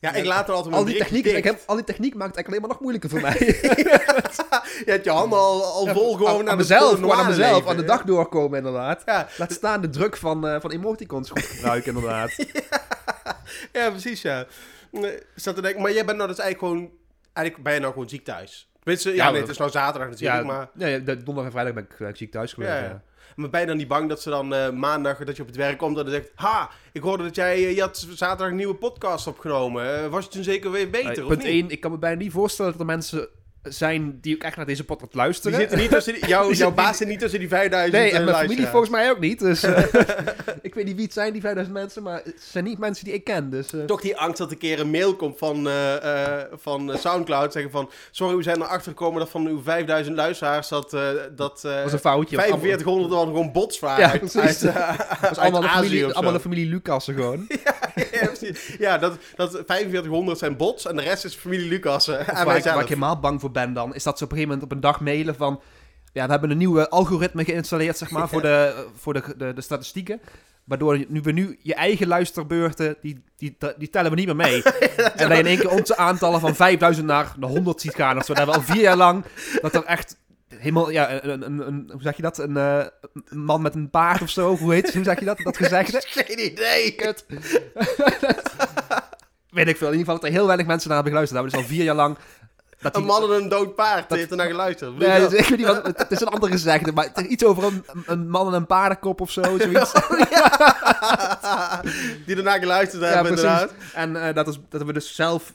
Ja, 0.00 0.12
ik 0.12 0.24
laat 0.24 0.48
er 0.48 0.54
altijd 0.54 0.74
Al 0.74 0.84
die, 0.84 0.96
techniek, 0.96 1.26
ik 1.26 1.44
heb, 1.44 1.60
al 1.66 1.74
die 1.74 1.84
techniek 1.84 2.14
maakt 2.14 2.36
het 2.36 2.46
eigenlijk 2.46 2.48
alleen 2.48 2.60
maar 2.60 2.70
nog 2.70 2.80
moeilijker 2.80 3.10
voor 3.10 3.20
mij. 3.20 3.36
Je 4.84 4.90
hebt 4.90 5.04
je 5.04 5.10
handen 5.10 5.38
al, 5.38 5.64
al 5.64 5.86
vol 5.86 6.16
gewoon 6.16 6.50
aan, 6.50 6.56
mezelf, 6.56 6.94
gewoon 6.94 7.12
aan 7.12 7.26
mezelf, 7.26 7.54
leven. 7.56 7.70
aan 7.70 7.76
de 7.76 7.84
dag 7.84 8.02
doorkomen 8.02 8.58
inderdaad. 8.58 9.02
Ja, 9.04 9.28
Laat 9.36 9.52
staan 9.52 9.80
de 9.80 9.90
druk 9.90 10.16
van, 10.16 10.48
eh, 10.48 10.60
van 10.60 10.70
emoticons 10.70 11.30
goed 11.30 11.42
gebruiken 11.42 11.92
inderdaad. 11.94 12.36
ja, 13.72 13.90
precies, 13.90 14.22
ja. 14.22 14.46
Zat 15.34 15.54
te 15.54 15.60
denken, 15.60 15.82
maar 15.82 15.92
jij 15.92 16.04
bent 16.04 16.16
nou 16.16 16.28
dus 16.28 16.38
eigenlijk 16.38 16.72
gewoon... 16.72 16.90
Eigenlijk 17.34 17.66
ben 17.66 17.74
je 17.74 17.80
nou 17.80 17.92
gewoon 17.92 18.08
ziek 18.08 18.24
thuis. 18.24 18.70
Tenminste, 18.82 19.10
ja, 19.10 19.24
Ja, 19.24 19.30
nee, 19.30 19.40
het 19.40 19.50
is 19.50 19.56
nou 19.56 19.70
zaterdag 19.70 20.10
natuurlijk, 20.10 20.40
ja, 20.40 20.46
maar... 20.46 20.68
donderdag 21.24 21.44
en 21.44 21.50
vrijdag 21.50 21.74
ben 21.74 21.82
ik, 21.82 21.94
ben 21.98 22.08
ik 22.08 22.16
ziek 22.16 22.30
thuis 22.30 22.52
geweest. 22.52 22.72
Ja. 22.72 23.02
Maar 23.36 23.50
ben 23.50 23.60
je 23.60 23.66
dan 23.66 23.76
niet 23.76 23.88
bang 23.88 24.08
dat 24.08 24.22
ze 24.22 24.30
dan 24.30 24.54
eh, 24.54 24.70
maandag, 24.70 25.18
dat 25.24 25.36
je 25.36 25.42
op 25.42 25.48
het 25.48 25.56
werk 25.56 25.78
komt 25.78 25.98
en 25.98 26.04
dan 26.04 26.12
zegt... 26.12 26.30
Ha, 26.34 26.70
ik 26.92 27.02
hoorde 27.02 27.22
dat 27.22 27.34
jij, 27.34 27.54
eh, 27.54 27.74
je 27.74 27.80
had 27.80 28.06
zaterdag 28.10 28.48
een 28.48 28.56
nieuwe 28.56 28.74
podcast 28.74 29.26
opgenomen. 29.26 30.04
Eh, 30.04 30.08
was 30.08 30.24
je 30.24 30.30
toen 30.30 30.42
zeker 30.42 30.70
weer 30.70 30.90
beter, 30.90 31.10
Nee, 31.10 31.22
of 31.22 31.28
punt 31.28 31.42
niet? 31.42 31.62
1, 31.62 31.70
ik 31.70 31.80
kan 31.80 31.90
me 31.90 31.98
bijna 31.98 32.16
niet 32.16 32.32
voorstellen 32.32 32.70
dat 32.70 32.80
er 32.80 32.86
mensen 32.86 33.28
zijn 33.64 34.18
die 34.20 34.34
ook 34.34 34.42
echt 34.42 34.56
naar 34.56 34.66
deze 34.66 34.84
podcast 34.84 35.12
Die 35.12 35.20
luisteren. 35.20 35.58
zitten 35.58 35.78
niet 35.78 35.90
tussen 35.90 36.12
die, 36.14 36.26
jouw, 36.26 36.48
Die 36.48 36.56
jouw 36.56 36.66
zit 36.66 36.74
baas 36.76 36.88
niet- 36.88 36.96
zit 36.96 37.08
niet 37.08 37.18
tussen 37.18 37.38
die 37.38 37.48
5000 37.48 37.92
Nee, 38.02 38.10
eh, 38.10 38.18
en 38.18 38.24
mijn 38.24 38.36
familie 38.36 38.66
volgens 38.66 38.90
mij 38.90 39.10
ook 39.10 39.20
niet. 39.20 39.38
Dus 39.38 39.62
eh, 39.62 39.82
ik 40.62 40.74
weet 40.74 40.84
niet 40.84 40.94
wie 40.94 41.04
het 41.04 41.12
zijn, 41.12 41.32
die 41.32 41.40
5000 41.40 41.76
mensen, 41.78 42.02
maar 42.02 42.20
het 42.24 42.34
zijn 42.50 42.64
niet 42.64 42.78
mensen 42.78 43.04
die 43.04 43.14
ik 43.14 43.24
ken. 43.24 43.50
Dus, 43.50 43.72
eh, 43.72 43.80
Toch 43.84 44.00
die 44.00 44.16
angst 44.16 44.38
dat 44.38 44.50
een 44.50 44.58
keer 44.58 44.80
een 44.80 44.90
mail 44.90 45.16
komt 45.16 45.38
van, 45.38 45.68
eh, 45.68 45.94
eh, 46.40 46.44
van 46.52 46.92
eh, 46.92 46.98
Soundcloud. 46.98 47.52
Zeggen 47.52 47.70
van, 47.72 47.90
sorry, 48.10 48.36
we 48.36 48.42
zijn 48.42 48.56
erachter 48.62 48.90
gekomen 48.90 49.18
dat 49.18 49.30
van 49.30 49.46
uw 49.46 49.62
5000 49.62 50.16
luisteraars 50.16 50.68
dat, 50.68 50.92
eh 50.92 51.08
dat 51.36 51.64
eh, 51.64 51.82
was 51.82 51.92
een 51.92 51.98
foutje. 51.98 52.36
4500 52.36 53.10
dan 53.10 53.26
gewoon 53.26 53.52
bots 53.52 53.78
waren. 53.80 54.04
Ja, 54.04 54.40
uit, 54.40 54.62
eh, 54.62 55.38
allemaal 55.38 55.60
de 55.60 55.68
familie, 55.68 56.12
allemaal 56.12 56.32
de 56.32 56.40
familie 56.40 56.66
Lucassen 56.66 57.14
gewoon. 57.14 57.44
ja, 57.64 57.73
precies. 58.34 58.76
ja, 58.78 58.98
dat, 58.98 59.18
dat 59.36 59.62
4500 59.66 60.38
zijn 60.38 60.56
bots 60.56 60.86
en 60.86 60.96
de 60.96 61.02
rest 61.02 61.24
is 61.24 61.34
familie 61.34 61.68
Lucas. 61.68 62.08
eh, 62.08 62.18
en 62.18 62.34
waar, 62.34 62.34
wij 62.34 62.56
ik, 62.56 62.62
waar 62.62 62.62
zelf. 62.62 62.82
ik 62.82 62.88
helemaal 62.88 63.20
bang 63.20 63.40
voor 63.40 63.50
ben 63.50 63.72
dan, 63.72 63.94
is 63.94 64.02
dat 64.02 64.18
ze 64.18 64.24
op 64.24 64.30
een 64.30 64.36
gegeven 64.36 64.58
moment 64.58 64.72
op 64.72 64.76
een 64.76 64.90
dag 64.90 65.00
mailen 65.00 65.36
van... 65.36 65.60
Ja, 66.12 66.24
we 66.24 66.30
hebben 66.30 66.50
een 66.50 66.58
nieuwe 66.58 66.88
algoritme 66.88 67.44
geïnstalleerd, 67.44 67.98
zeg 67.98 68.10
maar, 68.10 68.28
voor, 68.32 68.42
de, 68.42 68.86
voor 68.94 69.12
de, 69.12 69.22
de, 69.36 69.52
de 69.52 69.60
statistieken. 69.60 70.20
Waardoor 70.64 71.04
nu 71.08 71.20
we 71.20 71.32
nu 71.32 71.58
je 71.62 71.74
eigen 71.74 72.06
luisterbeurten, 72.06 72.96
die, 73.00 73.24
die, 73.36 73.56
die 73.78 73.90
tellen 73.90 74.10
we 74.10 74.16
niet 74.16 74.26
meer 74.26 74.36
mee. 74.36 74.62
en 75.16 75.28
dat 75.28 75.28
je 75.28 75.38
in 75.38 75.46
één 75.46 75.58
keer 75.58 75.70
onze 75.70 75.96
aantallen 75.96 76.40
van 76.40 76.54
5000 76.54 77.06
naar 77.06 77.34
de 77.38 77.46
100 77.46 77.80
ziet 77.80 77.94
gaan. 77.94 78.16
Dat 78.16 78.28
we 78.28 78.44
wel 78.44 78.62
vier 78.62 78.80
jaar 78.80 78.96
lang, 78.96 79.24
dat 79.60 79.74
er 79.74 79.84
echt 79.84 80.16
helemaal, 80.64 80.90
ja, 80.90 81.24
een, 81.24 81.42
een, 81.42 81.66
een, 81.66 81.88
hoe 81.92 82.02
zeg 82.02 82.16
je 82.16 82.22
dat? 82.22 82.38
Een, 82.38 82.56
eh, 82.56 82.84
een 83.28 83.44
man 83.44 83.62
met 83.62 83.74
een 83.74 83.90
paard 83.90 84.22
of 84.22 84.30
zo, 84.30 84.56
hoe 84.56 84.72
heet 84.72 84.94
hoe 84.94 85.04
zeg 85.04 85.18
je 85.18 85.24
dat? 85.24 85.38
Dat 85.38 85.56
gezegde? 85.56 86.02
Geen 86.24 86.44
idee. 86.44 86.94
Kut. 86.94 87.24
Weet 89.50 89.68
ik 89.68 89.76
veel. 89.76 89.86
In 89.86 89.98
ieder 89.98 90.06
geval 90.06 90.14
dat 90.14 90.24
er 90.24 90.30
heel 90.30 90.46
weinig 90.46 90.66
mensen 90.66 90.88
naar 90.88 91.02
hebben 91.02 91.12
geluisterd. 91.12 91.42
Dat 91.42 91.52
hebben 91.52 91.52
dus 91.52 91.70
al 91.70 91.76
vier 91.76 91.84
jaar 91.84 91.94
lang... 91.94 92.16
Dat 92.80 92.96
Een 92.96 93.02
die- 93.02 93.10
man 93.10 93.22
en 93.22 93.42
een 93.42 93.48
dood 93.48 93.74
paard 93.74 94.10
heeft 94.10 94.30
er 94.30 94.36
naar 94.36 94.46
geluisterd. 94.46 94.98
Nee, 94.98 95.28
dus 95.28 95.32
ik 95.32 95.46
weet 95.46 95.58
niet 95.58 95.66
wat, 95.66 95.86
het 95.86 96.10
is 96.10 96.20
een 96.20 96.28
andere 96.28 96.52
gezegde, 96.52 96.92
maar 96.92 97.04
het 97.04 97.18
is 97.18 97.26
iets 97.26 97.44
over 97.44 97.64
een, 97.64 97.84
een 98.06 98.30
man 98.30 98.46
en 98.46 98.52
een 98.52 98.66
paardenkop 98.66 99.20
of 99.20 99.30
zo, 99.30 99.42
zoiets. 99.58 99.92
Die 102.26 102.36
ernaar 102.36 102.58
geluisterd 102.58 103.02
ja, 103.02 103.08
hebben, 103.08 103.32
precies. 103.34 103.50
inderdaad. 103.50 103.72
En 103.94 104.26
eh, 104.26 104.34
dat, 104.34 104.48
is, 104.48 104.58
dat 104.68 104.82
we 104.82 104.92
dus 104.92 105.14
zelf, 105.14 105.52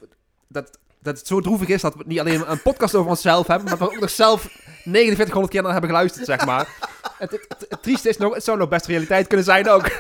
dat, 0.47 0.77
dat 1.01 1.17
het 1.17 1.27
zo 1.27 1.41
droevig 1.41 1.67
is 1.67 1.81
dat 1.81 1.95
we 1.95 2.03
niet 2.05 2.19
alleen 2.19 2.51
een 2.51 2.61
podcast 2.61 2.95
over 2.95 3.09
onszelf 3.09 3.47
hebben, 3.47 3.69
maar 3.69 3.77
dat 3.77 3.87
we 3.87 3.95
ook 3.95 4.01
nog 4.01 4.09
zelf 4.09 4.47
4900 4.91 5.49
keer 5.53 5.61
naar 5.61 5.71
hebben 5.71 5.89
geluisterd, 5.89 6.25
zeg 6.25 6.45
maar. 6.45 6.67
Het, 7.17 7.31
het, 7.31 7.45
het, 7.47 7.65
het 7.69 7.83
trieste 7.83 8.09
is 8.09 8.17
nog, 8.17 8.33
het 8.33 8.43
zou 8.43 8.57
nog 8.57 8.69
best 8.69 8.85
realiteit 8.85 9.27
kunnen 9.27 9.45
zijn 9.45 9.69
ook. 9.69 9.87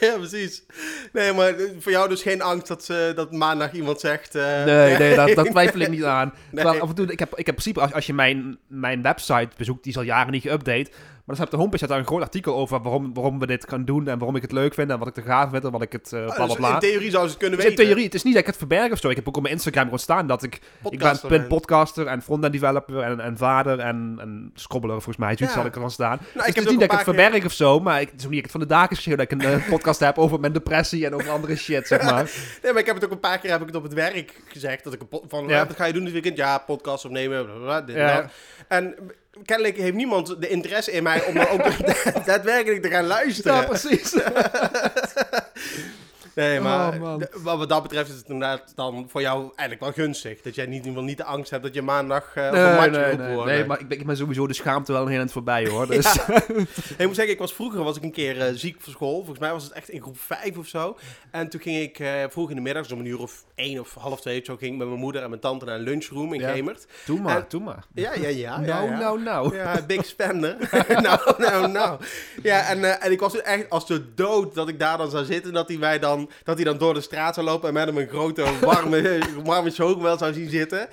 Ja, 0.00 0.16
precies. 0.16 0.62
Nee, 1.12 1.32
maar 1.32 1.48
eh, 1.48 1.64
voor 1.80 1.92
jou 1.92 2.08
dus 2.08 2.22
geen 2.22 2.42
angst 2.42 2.66
dat, 2.68 2.84
ze, 2.84 3.12
dat 3.14 3.32
maandag 3.32 3.72
iemand 3.72 4.00
zegt... 4.00 4.34
eh, 4.34 4.64
Nee, 4.64 4.96
nee, 4.98 5.14
dat, 5.26 5.34
dat 5.34 5.46
twijfel 5.46 5.80
ik 5.80 5.88
niet 5.88 6.04
aan. 6.04 6.32
Nee. 6.50 6.62
Terwijl 6.62 6.82
af 6.82 6.88
en 6.88 6.94
toe, 6.94 7.06
ik 7.12 7.18
heb, 7.18 7.30
ik 7.30 7.46
heb 7.46 7.46
in 7.46 7.54
principe, 7.54 7.80
als, 7.80 7.92
als 7.92 8.06
je 8.06 8.14
mijn, 8.14 8.58
mijn 8.66 9.02
website 9.02 9.48
bezoekt, 9.56 9.82
die 9.82 9.92
is 9.92 9.98
al 9.98 10.04
jaren 10.04 10.32
niet 10.32 10.46
geüpdate. 10.48 10.92
Maar 11.24 11.36
dan 11.36 11.44
op 11.44 11.50
de 11.50 11.56
homepage 11.56 11.76
staat 11.78 11.88
daar 11.88 11.98
een 11.98 12.06
groot 12.06 12.22
artikel 12.22 12.54
over 12.56 12.82
waarom, 12.82 13.14
waarom 13.14 13.38
we 13.38 13.46
dit 13.46 13.68
gaan 13.68 13.84
doen 13.84 14.08
en 14.08 14.18
waarom 14.18 14.36
ik 14.36 14.42
het 14.42 14.52
leuk 14.52 14.74
vind 14.74 14.90
en 14.90 14.98
wat 14.98 15.08
ik 15.08 15.16
er 15.16 15.22
gaaf 15.22 15.50
vind 15.50 15.64
en 15.64 15.70
wat 15.70 15.82
ik 15.82 15.92
het 15.92 16.08
bla 16.10 16.34
bla 16.34 16.46
dus 16.46 16.54
bla. 16.54 16.72
in 16.74 16.78
theorie 16.78 17.10
zou 17.10 17.22
ze 17.24 17.28
het 17.30 17.38
kunnen 17.38 17.56
Dus 17.58 17.66
in 17.66 17.70
weten. 17.70 17.84
theorie, 17.84 18.04
het 18.06 18.14
is 18.14 18.22
niet 18.22 18.32
dat 18.32 18.42
ik 18.42 18.48
het 18.48 18.56
verberg 18.58 18.92
of 18.92 18.98
zo. 18.98 19.08
Ik 19.08 19.16
heb 19.16 19.28
ook 19.28 19.36
op 19.36 19.42
mijn 19.42 19.54
Instagram 19.54 19.84
gewoon 19.84 19.98
staan 19.98 20.26
dat 20.26 20.42
ik... 20.42 20.54
ik 20.54 20.60
ben, 20.60 20.90
Podcaster 20.90 21.28
ben 21.28 21.38
bent. 21.38 21.48
podcaster 21.48 22.06
en 22.06 22.22
frontend 22.22 22.52
developer 22.52 22.98
en, 23.00 23.20
en 23.20 23.36
vader 23.36 23.78
en, 23.78 24.16
en 24.20 24.50
scrobbeler 24.54 24.94
volgens 24.94 25.16
mij. 25.16 25.36
Zoiets 25.36 25.54
Ja. 25.54 25.60
had 25.60 25.68
ik 25.68 25.74
er 25.74 25.80
dan 25.80 25.90
staan. 25.90 26.18
Nou, 26.20 26.22
dus 26.22 26.32
ik 26.32 26.36
het 26.36 26.46
heb 26.46 26.56
is 26.56 26.62
het 26.62 26.70
niet 26.70 26.80
dat 26.80 26.90
ik 27.00 27.06
het 27.06 27.16
verberg 27.16 27.44
of 27.44 27.52
zo, 27.52 27.80
maar 27.80 28.00
ik, 28.00 28.10
het 28.10 28.18
is 28.20 28.26
ook 28.26 28.32
niet 28.32 28.42
dat 28.42 28.50
ik 28.54 28.60
het 28.60 28.68
van 28.68 28.76
de 28.78 28.82
daken 28.82 28.96
schreeuw 28.96 29.16
dat 29.16 29.30
ik 29.30 29.32
een 29.32 29.60
eh, 29.60 29.68
podcast 29.74 30.00
heb 30.00 30.18
over 30.18 30.40
mijn 30.40 30.52
depressie 30.52 31.06
en 31.06 31.14
over 31.14 31.30
andere 31.30 31.56
shit, 31.56 31.86
zeg 31.86 32.02
maar. 32.02 32.30
Nee, 32.62 32.72
maar 32.72 32.80
ik 32.80 32.86
heb 32.86 32.94
het 32.94 33.04
ook 33.04 33.10
een 33.10 33.20
paar 33.20 33.38
keer 33.38 33.50
heb 33.50 33.60
ik 33.60 33.66
het 33.66 33.76
op 33.76 33.82
het 33.82 33.92
werk 33.94 34.42
gezegd. 34.48 34.84
Dat 34.84 34.92
ik 34.92 35.00
een 35.00 35.20
van, 35.28 35.48
Ja. 35.48 35.60
"Ah, 35.60 35.66
wat 35.66 35.76
ga 35.76 35.84
je 35.84 35.92
doen 35.92 36.04
dit 36.04 36.12
weekend? 36.12 36.36
Ja, 36.36 36.58
podcast 36.58 37.04
opnemen, 37.04 37.44
bla, 37.44 37.54
bla, 37.54 37.62
bla, 37.64 37.80
dit 37.82 37.96
en 37.96 38.02
Ja. 38.06 38.20
dat. 38.20 38.30
En 38.68 38.94
kennelijk 39.44 39.76
heeft 39.76 39.94
niemand 39.94 40.40
de 40.40 40.48
interesse 40.48 40.92
in 40.92 41.02
mij 41.02 41.24
om 41.24 41.34
dan 41.34 41.48
ook 41.48 41.62
daadwerkelijk 42.26 42.82
te 42.82 42.90
gaan 42.90 43.06
luisteren. 43.06 43.54
Ja, 43.54 43.62
precies. 43.62 44.14
Nee, 46.34 46.60
maar, 46.60 47.00
Oh, 47.00 47.16
wat 47.42 47.58
wat 47.58 47.68
dat 47.68 47.82
betreft 47.82 48.10
is 48.10 48.16
het 48.16 48.28
inderdaad 48.28 48.72
dan 48.74 49.06
voor 49.08 49.20
jou 49.20 49.40
eigenlijk 49.56 49.80
wel 49.80 50.04
gunstig. 50.04 50.40
Dat 50.40 50.54
jij 50.54 50.64
niet, 50.66 50.72
in 50.72 50.78
ieder 50.78 50.92
geval 50.92 51.04
niet 51.08 51.16
de 51.16 51.24
angst 51.24 51.50
hebt 51.50 51.62
dat 51.62 51.74
je 51.74 51.82
maandag 51.82 52.36
eh 52.36 52.46
op 52.46 52.52
een 52.52 52.60
Nee, 52.62 52.74
matje 52.74 52.90
nee, 52.90 53.16
nee, 53.16 53.34
worden. 53.34 53.54
nee, 53.54 53.64
maar 53.64 53.80
ik 53.80 53.88
ben, 53.88 53.98
ik 54.00 54.06
ben 54.06 54.16
sowieso 54.16 54.46
de 54.46 54.54
schaamte 54.54 54.92
wel 54.92 55.02
een 55.02 55.08
heel 55.08 55.28
voorbij, 55.28 55.68
hoor. 55.68 55.86
Dus, 55.86 56.14
Ik 56.98 57.06
moet 57.06 57.14
zeggen, 57.14 57.28
ik 57.34 57.38
was 57.38 57.54
vroeger 57.54 57.82
was 57.84 57.96
ik 57.96 58.02
een 58.02 58.12
keer 58.12 58.40
eh, 58.40 58.52
ziek 58.54 58.76
voor 58.80 58.92
school. 58.92 59.14
Volgens 59.16 59.38
mij 59.38 59.52
was 59.52 59.62
het 59.64 59.72
echt 59.72 59.88
in 59.88 60.00
groep 60.02 60.18
5 60.20 60.56
of 60.58 60.66
zo. 60.66 60.98
En 61.30 61.48
toen 61.48 61.60
ging 61.60 61.78
ik 61.82 61.98
eh, 61.98 62.12
vroeg 62.28 62.48
in 62.50 62.56
de 62.56 62.62
middag, 62.62 62.82
dus 62.82 62.92
om 62.92 62.98
een 62.98 63.06
uur 63.06 63.18
of 63.20 63.44
één 63.54 63.80
of 63.80 63.94
half 63.94 64.20
twee 64.20 64.38
of 64.40 64.44
zo, 64.46 64.56
ging 64.56 64.72
ik 64.72 64.78
met 64.78 64.86
mijn 64.88 65.00
moeder 65.00 65.22
en 65.22 65.28
mijn 65.28 65.40
tante 65.40 65.64
naar 65.64 65.74
een 65.74 65.80
lunchroom 65.80 66.34
in 66.34 66.40
Ja. 66.40 66.52
Gemert. 66.52 66.86
doe 67.06 67.20
maar, 67.20 67.36
En- 67.36 67.44
doe 67.48 67.60
maar. 67.60 67.84
Ja, 67.94 68.14
ja, 68.14 68.28
ja. 68.28 68.60
nou, 68.60 68.90
nou, 68.90 69.22
nou. 69.22 69.56
Ja, 69.56 69.80
big 69.86 70.04
spender. 70.06 70.56
nou, 71.02 71.20
nou, 71.38 71.68
nou. 71.68 72.00
Ja, 72.42 72.68
en, 72.68 73.00
en 73.00 73.12
ik 73.12 73.20
was 73.20 73.40
echt 73.40 73.70
als 73.70 73.86
de 73.86 74.14
dood 74.14 74.54
dat 74.54 74.68
ik 74.68 74.78
daar 74.78 74.98
dan 74.98 75.10
zou 75.10 75.24
zitten. 75.24 75.52
Dat 75.52 75.68
hij 75.68 75.76
mij 75.76 75.98
dan, 75.98 76.21
dat 76.44 76.56
hij 76.56 76.64
dan 76.64 76.78
door 76.78 76.94
de 76.94 77.00
straat 77.00 77.34
zou 77.34 77.46
lopen 77.46 77.68
en 77.68 77.74
mij 77.74 77.84
hem 77.84 77.96
een 77.96 78.08
grote 78.08 78.44
warme, 78.60 79.18
warme 79.44 79.70
chocomel 79.70 80.18
zou 80.18 80.32
zien 80.32 80.50
zitten. 80.50 80.88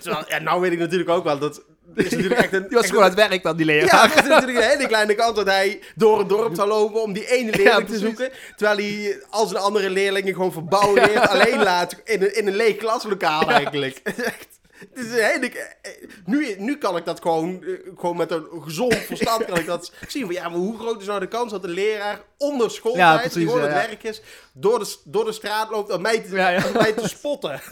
Terwijl, 0.00 0.24
ja, 0.28 0.38
nou 0.38 0.60
weet 0.60 0.72
ik 0.72 0.78
natuurlijk 0.78 1.10
ook 1.10 1.24
wel 1.24 1.38
dat... 1.38 1.62
Is 1.94 2.10
natuurlijk 2.10 2.40
echt 2.40 2.52
een, 2.52 2.62
Die 2.68 2.76
was 2.76 2.86
gewoon 2.86 3.02
aan 3.02 3.08
het 3.08 3.18
werk 3.18 3.42
dan, 3.42 3.56
die 3.56 3.66
leraar. 3.66 3.86
ja, 3.86 4.04
er 4.16 4.22
is 4.22 4.28
natuurlijk 4.28 4.58
een 4.58 4.70
hele 4.70 4.86
kleine 4.86 5.14
kans 5.14 5.36
dat 5.36 5.46
hij 5.46 5.80
door 5.94 6.18
het 6.18 6.28
dorp 6.28 6.54
zou 6.54 6.68
lopen 6.68 7.02
om 7.02 7.12
die 7.12 7.26
ene 7.30 7.50
leerling 7.50 7.88
Ja, 7.88 7.94
te 7.94 7.98
zoeken. 7.98 8.30
Terwijl 8.56 8.78
hij 8.78 9.22
als 9.30 9.50
een 9.50 9.56
andere 9.56 9.90
leerlingen 9.90 10.34
gewoon 10.34 10.52
verbouwen 10.52 11.02
heeft, 11.02 11.28
alleen 11.34 11.62
laat 11.62 11.96
in 12.04 12.22
een, 12.22 12.36
in 12.36 12.46
een 12.46 12.56
leeg 12.56 12.76
klaslokaal 12.76 13.50
eigenlijk. 13.50 14.00
een 14.94 15.10
hele, 15.10 15.50
eh, 15.82 15.90
nu, 16.24 16.54
nu 16.58 16.78
kan 16.78 16.96
ik 16.96 17.04
dat 17.04 17.20
gewoon, 17.22 17.62
eh, 17.64 17.72
gewoon 17.96 18.16
met 18.16 18.30
een 18.30 18.46
gezond 18.62 18.94
verstand 19.12 19.44
kan 19.44 19.58
ik 19.58 19.66
dat 19.66 19.92
zien. 20.08 20.24
Van, 20.24 20.34
ja, 20.34 20.48
maar 20.48 20.58
hoe 20.58 20.78
groot 20.78 21.00
is 21.00 21.06
nou 21.06 21.20
de 21.20 21.28
kans 21.28 21.50
dat 21.50 21.62
de 21.62 21.68
leraar 21.68 22.20
onder 22.38 22.66
Ja, 22.66 22.72
schooltijd, 22.72 23.16
precies, 23.20 23.34
die 23.34 23.46
gewoon 23.46 23.62
ja, 23.62 23.68
het 23.68 23.86
werk 23.86 24.02
is, 24.02 24.22
door 24.52 24.78
de, 24.78 24.96
door 25.04 25.24
de 25.24 25.32
straat 25.32 25.70
loopt 25.70 25.92
om 25.92 26.02
mij 26.02 26.20
te, 26.20 26.36
Ja, 26.36 26.66
om 26.66 26.72
mij 26.72 26.92
te 26.92 27.08
spotten. 27.08 27.60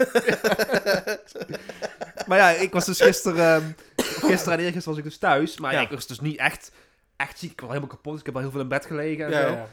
Maar 2.27 2.37
ja, 2.37 2.49
ik 2.49 2.73
was 2.73 2.85
dus 2.85 3.01
gisteren, 3.01 3.55
ehm, 3.55 3.71
gisteren 3.95 4.53
en 4.57 4.59
eergisteren 4.59 4.89
was 4.89 4.97
ik 4.97 5.03
dus 5.03 5.17
thuis. 5.17 5.59
Maar 5.59 5.81
ik 5.81 5.89
was 5.89 6.07
dus 6.07 6.19
niet 6.19 6.37
echt, 6.37 6.71
echt 7.15 7.39
ziek. 7.39 7.51
Ik 7.51 7.59
was 7.59 7.69
helemaal 7.69 7.89
kapot. 7.89 8.19
Ik 8.19 8.25
heb 8.25 8.35
al 8.35 8.41
heel 8.41 8.51
veel 8.51 8.59
in 8.59 8.67
bed 8.67 8.85
gelegen 8.85 9.25
en 9.25 9.31
zo. 9.31 9.39
ja. 9.39 9.67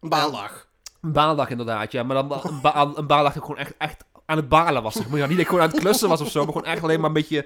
Een 0.00 0.08
baaldag. 0.08 0.68
Een 1.00 1.12
baandag 1.12 1.50
inderdaad, 1.50 1.92
ja. 1.92 2.02
Maar 2.02 2.16
dan 2.16 2.44
een, 2.44 2.60
ba 2.60 2.74
een 2.74 3.06
baandag 3.06 3.32
dat 3.32 3.34
ik 3.34 3.40
gewoon 3.40 3.56
echt, 3.56 3.74
echt 3.78 4.04
aan 4.26 4.36
het 4.36 4.48
balen 4.48 4.82
was. 4.82 4.94
Zeg 4.94 5.08
maar. 5.08 5.18
Ja, 5.18 5.26
niet 5.26 5.36
dat 5.36 5.40
ik 5.40 5.48
gewoon 5.48 5.62
aan 5.62 5.70
het 5.70 5.80
klussen 5.80 6.08
was 6.08 6.20
of 6.20 6.30
zo, 6.30 6.44
maar 6.44 6.52
gewoon 6.52 6.72
echt 6.72 6.82
alleen 6.82 7.00
maar 7.00 7.08
een 7.08 7.14
beetje 7.14 7.44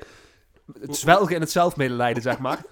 het 0.80 0.96
zwelgen 0.96 1.34
en 1.34 1.40
het 1.40 1.50
zelfmedelijden, 1.50 2.22
zeg 2.22 2.38
maar. 2.38 2.62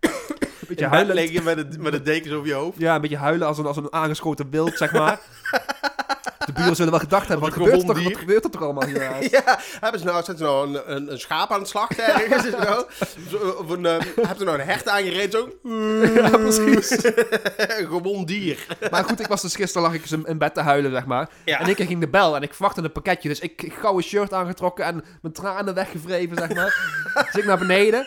Een 0.00 0.76
beetje 0.76 0.86
huilen. 0.86 1.44
met, 1.44 1.56
het, 1.56 1.78
met 1.78 1.92
de 1.92 2.02
dekens 2.02 2.34
over 2.34 2.48
je 2.48 2.54
hoofd. 2.54 2.78
Ja, 2.78 2.94
een 2.94 3.00
beetje 3.00 3.16
huilen 3.16 3.46
als 3.46 3.58
een, 3.58 3.66
als 3.66 3.76
een 3.76 3.92
aangeschoten 3.92 4.50
wild, 4.50 4.76
zeg 4.76 4.92
maar. 4.92 5.20
De 6.50 6.56
buren 6.60 6.76
zullen 6.76 6.90
wel 6.90 7.00
gedacht 7.00 7.28
hebben, 7.28 7.48
wat 7.48 7.56
een 7.56 7.64
gebeurt, 7.64 7.88
er, 7.88 8.02
wat 8.04 8.16
gebeurt 8.16 8.44
er 8.44 8.50
toch 8.50 8.62
allemaal 8.62 8.84
hier? 8.84 9.00
Ja, 9.30 9.58
hebben 9.80 10.00
ze 10.00 10.06
nou, 10.06 10.24
zijn 10.24 10.36
ze 10.36 10.42
nou 10.42 10.68
een, 10.68 10.96
een, 10.96 11.12
een 11.12 11.18
schaap 11.18 11.50
aan 11.50 11.58
het 11.58 11.68
slachten 11.68 12.04
ergens? 12.04 12.44
Is 12.44 12.52
nou? 12.52 12.84
Zo, 13.30 13.36
Of 13.36 13.70
een, 13.70 13.86
eh, 13.86 13.92
hebben 14.00 14.36
ze 14.38 14.44
nou 14.44 14.58
een 14.58 14.66
hert 14.66 14.88
aangereden 14.88 15.30
zo? 15.30 15.48
Ja, 16.14 16.28
precies. 16.30 16.98
Gewond 17.90 18.28
dier. 18.28 18.66
Maar 18.90 19.04
goed, 19.04 19.20
ik 19.20 19.26
was 19.26 19.42
dus 19.42 19.54
gisteren 19.54 19.82
lag 19.82 19.94
ik 19.94 20.02
dus 20.02 20.12
in, 20.12 20.24
in 20.26 20.38
bed 20.38 20.54
te 20.54 20.60
huilen, 20.60 20.90
zeg 20.90 21.06
maar. 21.06 21.28
Ja. 21.44 21.60
En 21.60 21.68
ik 21.68 21.76
ging 21.76 22.00
de 22.00 22.08
bel 22.08 22.36
en 22.36 22.42
ik 22.42 22.54
verwachtte 22.54 22.82
een 22.82 22.92
pakketje. 22.92 23.28
Dus 23.28 23.40
ik, 23.40 23.62
ik 23.62 23.72
gauw 23.72 23.96
een 23.96 24.02
shirt 24.02 24.32
aangetrokken 24.32 24.84
en 24.84 25.04
mijn 25.22 25.34
tranen 25.34 25.74
weggevreven, 25.74 26.36
zeg 26.36 26.54
maar. 26.54 26.90
dus 27.32 27.42
ik 27.42 27.44
naar 27.44 27.58
beneden. 27.58 28.06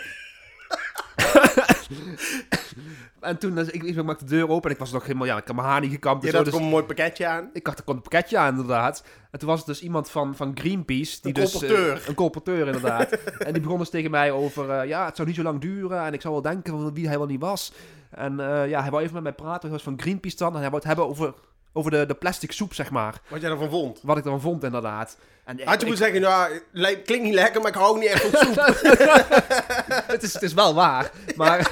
En 3.20 3.38
toen, 3.38 3.56
dus, 3.56 3.70
ik, 3.70 3.84
ik 3.84 4.04
maakte 4.04 4.26
de 4.26 4.30
deur 4.30 4.50
open 4.50 4.70
en 4.70 4.76
ik 4.76 4.82
was 4.82 4.92
nog 4.92 5.04
helemaal, 5.04 5.28
ja, 5.28 5.38
ik 5.38 5.48
had 5.48 5.56
mijn 5.56 5.68
haar 5.68 5.82
niet 5.82 5.92
gekamd. 5.92 6.24
Je 6.24 6.32
had 6.32 6.44
dus 6.44 6.54
gewoon 6.54 6.68
een 6.68 6.74
mooi 6.74 6.84
pakketje 6.84 7.28
aan. 7.28 7.50
ik 7.54 7.68
had 7.68 7.78
er 7.78 7.84
kon 7.84 7.96
een 7.96 8.02
pakketje 8.02 8.38
aan, 8.38 8.50
inderdaad. 8.50 9.04
En 9.32 9.40
toen 9.40 9.48
was 9.48 9.58
het 9.58 9.68
dus 9.68 9.82
iemand 9.82 10.10
van, 10.10 10.36
van 10.36 10.52
Greenpeace. 10.56 11.22
Die 11.22 11.36
Een 11.36 11.42
dus, 11.42 11.52
colporteur. 11.52 11.96
eh, 11.96 12.08
een 12.08 12.14
colporteur, 12.14 12.66
inderdaad. 12.66 13.12
en 13.48 13.54
die 13.54 13.62
begon 13.62 13.78
dus 13.78 13.90
tegen 13.90 14.12
mij 14.12 14.32
over, 14.32 14.70
eh, 14.70 14.88
ja, 14.88 15.06
het 15.06 15.16
zou 15.16 15.28
niet 15.28 15.38
zo 15.38 15.44
lang 15.44 15.62
duren. 15.62 16.06
En 16.06 16.14
ik 16.14 16.22
zou 16.22 16.34
wel 16.34 16.44
denken 16.44 16.74
van 16.74 16.94
wie 16.94 17.08
hij 17.08 17.18
wel 17.18 17.28
niet 17.28 17.42
was. 17.42 17.74
En 18.10 18.40
eh, 18.40 18.70
ja, 18.70 18.82
hij 18.82 18.92
wou 18.92 19.02
even 19.04 19.14
met 19.14 19.24
mij 19.24 19.34
praten. 19.34 19.62
Hij 19.62 19.72
was 19.72 19.84
van 19.84 20.00
Greenpeace 20.02 20.38
dan. 20.38 20.48
En 20.54 20.60
hij 20.60 20.70
wou 20.70 20.76
het 20.76 20.86
hebben 20.86 21.08
over, 21.08 21.34
over 21.74 21.92
de, 21.92 22.06
de 22.06 22.14
plastic 22.14 22.52
soep, 22.52 22.74
zeg 22.74 22.90
maar. 22.92 23.14
Wat 23.28 23.42
jij 23.42 23.50
ervan 23.50 23.70
vond. 23.70 24.00
Wat 24.04 24.18
ik 24.18 24.24
ervan 24.26 24.42
vond, 24.42 24.64
inderdaad. 24.64 25.18
En 25.46 25.56
Had 25.64 25.66
je 25.68 25.72
ik- 25.74 25.80
moeten 25.88 25.98
zeggen, 26.06 26.22
nou, 26.22 26.62
le- 26.72 26.96
klinkt 26.96 27.24
niet 27.26 27.34
lekker, 27.34 27.62
maar 27.62 27.70
ik 27.70 27.78
hou 27.78 28.00
niet 28.00 28.10
echt 28.10 28.26
van 28.26 28.40
soep. 28.46 28.56
het, 30.14 30.24
is, 30.24 30.34
het 30.34 30.42
is 30.44 30.54
wel 30.54 30.74
waar. 30.74 31.12
Maar, 31.36 31.68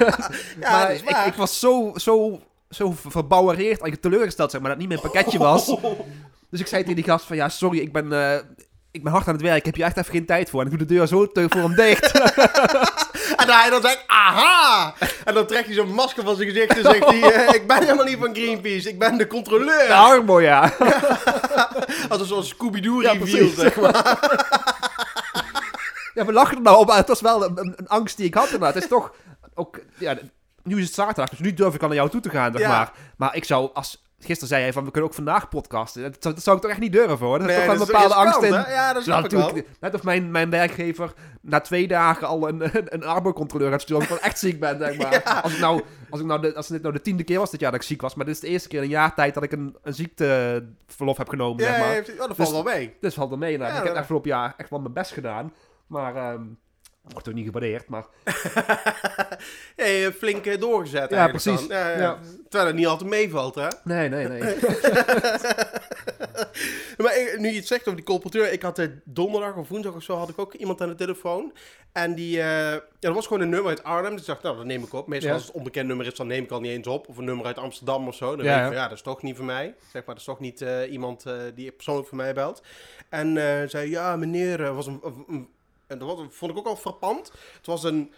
Ja, 0.60 0.70
maar 0.70 0.92
ik, 0.94 1.08
ik 1.26 1.34
was 1.34 1.58
zo, 1.60 1.92
zo, 1.94 2.40
zo 2.70 2.94
verbouwereerd, 3.06 3.66
eigenlijk 3.80 4.02
teleurgesteld, 4.02 4.50
zeg 4.50 4.60
maar, 4.60 4.70
dat 4.70 4.80
het 4.80 4.88
niet 4.88 5.00
mijn 5.00 5.12
pakketje 5.12 5.38
was. 5.38 5.66
Dus 6.50 6.60
ik 6.60 6.66
zei 6.66 6.80
tegen 6.82 6.96
die 6.96 7.04
gast 7.04 7.24
van, 7.26 7.36
ja, 7.36 7.48
sorry, 7.48 7.78
ik 7.78 7.92
ben, 7.92 8.12
eh, 8.12 8.38
ik 8.90 9.02
ben 9.02 9.12
hard 9.12 9.26
aan 9.28 9.32
het 9.34 9.42
werk. 9.42 9.56
Ik 9.58 9.64
heb 9.64 9.74
hier 9.74 9.84
echt 9.84 9.96
even 9.96 10.12
geen 10.12 10.26
tijd 10.26 10.50
voor. 10.50 10.60
En 10.60 10.66
ik 10.66 10.78
doe 10.78 10.86
de 10.86 10.94
deur 10.94 11.06
zo 11.06 11.26
te 11.32 11.46
voor 11.48 11.60
hem 11.62 11.74
dicht. 11.74 12.12
En 13.48 13.54
hij 13.60 13.70
dan 13.70 13.80
zegt, 13.82 14.04
aha! 14.06 14.94
En 15.24 15.34
dan 15.34 15.46
trekt 15.46 15.66
hij 15.66 15.74
zo'n 15.74 15.94
masker 15.94 16.24
van 16.24 16.36
zijn 16.36 16.48
gezicht 16.48 16.76
en 16.76 16.82
zegt 16.82 17.04
hij, 17.04 17.22
eh, 17.32 17.54
ik 17.54 17.66
ben 17.66 17.78
helemaal 17.82 18.04
niet 18.04 18.18
van 18.18 18.34
Greenpeace, 18.34 18.88
ik 18.88 18.98
ben 18.98 19.16
de 19.16 19.26
controleur. 19.26 19.86
De 19.86 19.94
armo, 19.94 20.40
ja. 20.40 20.60
Als 22.08 22.20
een 22.20 22.26
soort 22.26 22.46
Scooby-Doo 22.46 23.02
Ja, 23.02 23.12
reveal, 23.12 23.48
zeg 23.48 23.76
maar. 23.76 24.18
Ja, 26.14 26.24
we 26.24 26.32
lachen 26.32 26.56
er 26.56 26.62
nou 26.62 26.78
op, 26.78 26.86
maar 26.86 26.96
het 26.96 27.08
was 27.08 27.20
wel 27.20 27.44
een, 27.44 27.58
een, 27.58 27.74
een 27.76 27.88
angst 27.88 28.16
die 28.16 28.26
ik 28.26 28.34
had 28.34 28.44
inderdaad. 28.44 28.74
Het 28.74 28.82
is 28.82 28.88
toch 28.88 29.12
ook, 29.54 29.78
ja, 29.98 30.16
nu 30.62 30.78
is 30.78 30.84
het 30.84 30.94
zaterdag, 30.94 31.28
dus 31.28 31.38
nu 31.38 31.54
durf 31.54 31.74
ik 31.74 31.80
al 31.82 31.86
naar 31.88 31.96
jou 31.96 32.10
toe 32.10 32.20
te 32.20 32.30
gaan, 32.30 32.52
zeg 32.52 32.60
Ja. 32.60 32.68
maar. 32.68 32.92
Maar 33.16 33.36
ik 33.36 33.44
zou, 33.44 33.70
als, 33.74 34.02
gisteren 34.24 34.48
zei 34.48 34.62
hij 34.62 34.72
van, 34.72 34.84
we 34.84 34.90
kunnen 34.90 35.08
ook 35.10 35.16
vandaag 35.16 35.48
podcasten. 35.48 36.02
Dat, 36.02 36.16
zou- 36.20 36.34
dat 36.34 36.42
zou 36.44 36.56
ik 36.56 36.62
toch 36.62 36.70
echt 36.70 36.80
niet 36.80 36.92
durven, 36.92 37.26
hoor. 37.26 37.38
Dat 37.38 37.48
is 37.48 37.56
Nee, 37.56 37.66
toch 37.66 37.66
wel 37.66 37.74
een 37.74 37.80
is 37.80 37.86
bepaalde 37.92 38.14
angst 38.14 38.42
in. 38.42 38.72
Ja, 38.72 38.92
dat 38.92 39.04
Ja, 39.04 39.18
ik 39.18 39.30
wel. 39.30 39.40
natuurlijk. 39.40 39.68
Net 39.80 39.94
of 39.94 40.02
mijn, 40.02 40.30
mijn 40.30 40.50
werkgever 40.50 41.12
na 41.40 41.60
twee 41.60 41.88
dagen 41.88 42.26
al 42.26 42.48
een, 42.48 42.60
een, 42.76 42.86
een 42.94 43.04
arbo-controleur 43.04 43.70
gaat 43.70 43.80
sturen. 43.82 44.02
Omdat 44.02 44.18
ik 44.18 44.24
echt 44.24 44.38
ziek 44.38 44.60
ben, 44.60 44.78
zeg 44.78 44.96
maar. 44.96 45.22
Als, 45.42 45.52
ik 45.54 45.58
nou, 45.60 45.82
als, 46.10 46.20
ik 46.20 46.26
nou 46.26 46.40
de, 46.40 46.54
als 46.54 46.66
dit 46.68 46.82
nou 46.82 46.94
de 46.94 47.00
tiende 47.00 47.22
keer 47.24 47.38
was 47.38 47.50
dit 47.50 47.60
jaar 47.60 47.70
dat 47.70 47.80
ik 47.80 47.86
ziek 47.86 48.00
was. 48.00 48.14
Maar 48.14 48.24
dit 48.26 48.34
is 48.34 48.40
de 48.40 48.48
eerste 48.48 48.68
keer 48.68 48.78
in 48.78 48.84
een 48.84 48.90
jaar 48.90 49.14
tijd 49.14 49.34
dat 49.34 49.42
ik 49.42 49.52
een, 49.52 49.76
een 49.82 49.94
ziekteverlof 49.94 51.16
heb 51.16 51.28
genomen, 51.28 51.64
Ja, 51.64 51.68
zeg 51.70 51.78
maar. 51.78 51.96
oh, 51.98 52.04
dat 52.06 52.36
valt 52.36 52.36
Dus- 52.36 52.50
wel 52.50 52.62
mee. 52.62 52.96
Dus 53.00 53.14
valt 53.14 53.32
er 53.32 53.38
mee. 53.38 53.58
Nou. 53.58 53.70
Ja, 53.70 53.76
ik 53.76 53.82
heb 53.84 53.92
dat- 53.92 54.02
afgelopen 54.02 54.30
jaar 54.30 54.54
echt 54.56 54.70
wel 54.70 54.80
mijn 54.80 54.92
best 54.92 55.12
gedaan. 55.12 55.52
Maar 55.86 56.16
ehm 56.16 56.42
wordt 57.08 57.28
ook 57.28 57.34
niet 57.34 57.44
gewaardeerd. 57.46 57.88
Maar 57.88 58.04
hebt 59.76 60.16
flink 60.16 60.46
eh, 60.46 60.60
doorgezet 60.60 61.10
Ja, 61.10 61.28
precies. 61.28 61.66
dan. 61.68 61.78
Ja, 61.78 61.88
ja. 61.90 61.98
Ja. 61.98 62.18
Terwijl 62.42 62.66
het 62.66 62.76
niet 62.76 62.86
altijd 62.86 63.10
meevalt, 63.10 63.54
hè? 63.54 63.68
nee, 63.84 64.08
nee, 64.08 64.26
nee. 64.28 64.40
Maar 66.96 67.18
ik- 67.18 67.36
nu 67.38 67.48
je 67.48 67.56
het 67.56 67.66
zegt 67.66 67.80
over 67.82 67.96
die 67.96 68.04
colporteur, 68.04 68.52
ik 68.52 68.62
had 68.62 68.78
eh, 68.78 68.86
donderdag 69.04 69.56
of 69.56 69.68
woensdag 69.68 69.94
of 69.94 70.02
zo 70.02 70.16
had 70.16 70.28
ik 70.28 70.38
ook 70.38 70.54
iemand 70.54 70.80
aan 70.80 70.88
de 70.88 70.94
telefoon. 70.94 71.52
En 71.92 72.14
die, 72.14 72.38
eh, 72.40 72.44
ja, 72.72 72.80
dat 73.00 73.14
was 73.14 73.26
gewoon 73.26 73.42
een 73.42 73.48
nummer 73.48 73.68
uit 73.70 73.82
Arnhem. 73.84 74.10
Dus 74.12 74.20
ik 74.20 74.26
dacht, 74.26 74.42
nou, 74.42 74.56
dat 74.56 74.64
neem 74.64 74.82
ik 74.82 74.92
op. 74.92 75.06
Meestal 75.06 75.28
Ja. 75.30 75.34
als 75.36 75.46
het 75.46 75.54
onbekend 75.54 75.86
nummer 75.86 76.06
is, 76.06 76.14
dan 76.14 76.26
neem 76.26 76.44
ik 76.44 76.50
al 76.50 76.60
niet 76.60 76.70
eens 76.70 76.86
op. 76.86 77.08
Of 77.08 77.16
een 77.16 77.24
nummer 77.24 77.46
uit 77.46 77.58
Amsterdam 77.58 78.08
of 78.08 78.14
zo. 78.14 78.36
Dan 78.36 78.44
Ja, 78.44 78.50
denk 78.52 78.56
ik 78.56 78.60
ja. 78.62 78.66
van, 78.66 78.76
ja, 78.76 78.88
dat 78.88 78.96
is 78.96 79.02
toch 79.02 79.22
niet 79.22 79.36
voor 79.36 79.44
mij. 79.44 79.74
Zeg 79.80 79.92
maar, 79.92 80.02
dat 80.04 80.16
is 80.16 80.24
toch 80.24 80.40
niet 80.40 80.60
eh, 80.62 80.92
iemand 80.92 81.26
eh, 81.26 81.34
die 81.54 81.72
persoonlijk 81.72 82.08
voor 82.08 82.16
mij 82.16 82.34
belt. 82.34 82.62
En 83.08 83.36
eh, 83.36 83.68
zei, 83.68 83.90
ja, 83.90 84.16
meneer, 84.16 84.62
eh, 84.64 84.74
was 84.74 84.86
een- 84.86 85.00
een- 85.28 85.48
en 85.92 85.98
dat 85.98 86.08
was- 86.16 86.26
vond 86.30 86.50
ik 86.50 86.58
ook 86.58 86.66
al 86.66 86.76
frappant. 86.76 87.32
Het 87.56 87.66
was 87.66 87.84
een 87.84 88.12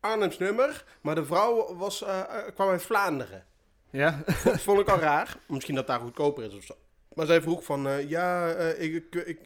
Arnhems 0.00 0.38
nummer, 0.38 0.84
maar 1.00 1.14
de 1.14 1.24
vrouw 1.24 1.76
was, 1.76 2.02
eh, 2.02 2.18
eh, 2.20 2.26
kwam 2.54 2.68
uit 2.68 2.82
Vlaanderen. 2.82 3.44
ja? 3.90 4.22
Dat 4.44 4.60
vond 4.60 4.80
ik 4.80 4.88
al 4.88 4.98
raar. 4.98 5.36
Misschien 5.46 5.74
dat 5.74 5.86
daar 5.86 6.00
goedkoper 6.00 6.44
is 6.44 6.54
of 6.56 6.64
zo. 6.64 6.74
Maar 7.14 7.26
zij 7.26 7.42
vroeg 7.42 7.64
van, 7.64 7.86
eh, 7.88 8.08
ja, 8.10 8.46
ik, 8.78 9.14
ik, 9.14 9.38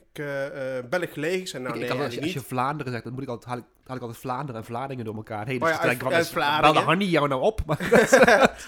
bel 0.91 1.01
ik 1.01 1.11
gelegen? 1.11 1.39
Ik 1.41 1.49
zei, 1.49 1.63
nou 1.63 1.75
ik, 1.75 1.81
nee, 1.81 1.91
ik 1.91 1.97
had- 1.97 2.07
als, 2.07 2.21
als 2.23 2.33
je 2.33 2.41
Vlaanderen 2.41 2.93
zegt, 2.93 3.05
dan 3.05 3.13
moet 3.13 3.23
ik 3.23 3.29
altijd, 3.29 3.49
haal, 3.51 3.59
ik, 3.59 3.65
haal 3.87 3.97
ik 3.97 4.03
altijd 4.03 4.21
Vlaanderen 4.21 4.61
en 4.61 4.67
Vlaardingen 4.67 5.05
door 5.05 5.15
elkaar 5.15 5.47
heen. 5.47 5.63
Oh 5.63 5.69
Dus 5.69 5.77
ja, 5.77 5.83
uit- 6.11 6.29
Vlaardingen. 6.29 6.61
belde 6.73 6.87
Hanni 6.87 7.05
jou 7.09 7.29
nou 7.29 7.43
op? 7.43 7.61
Maar, 7.67 7.79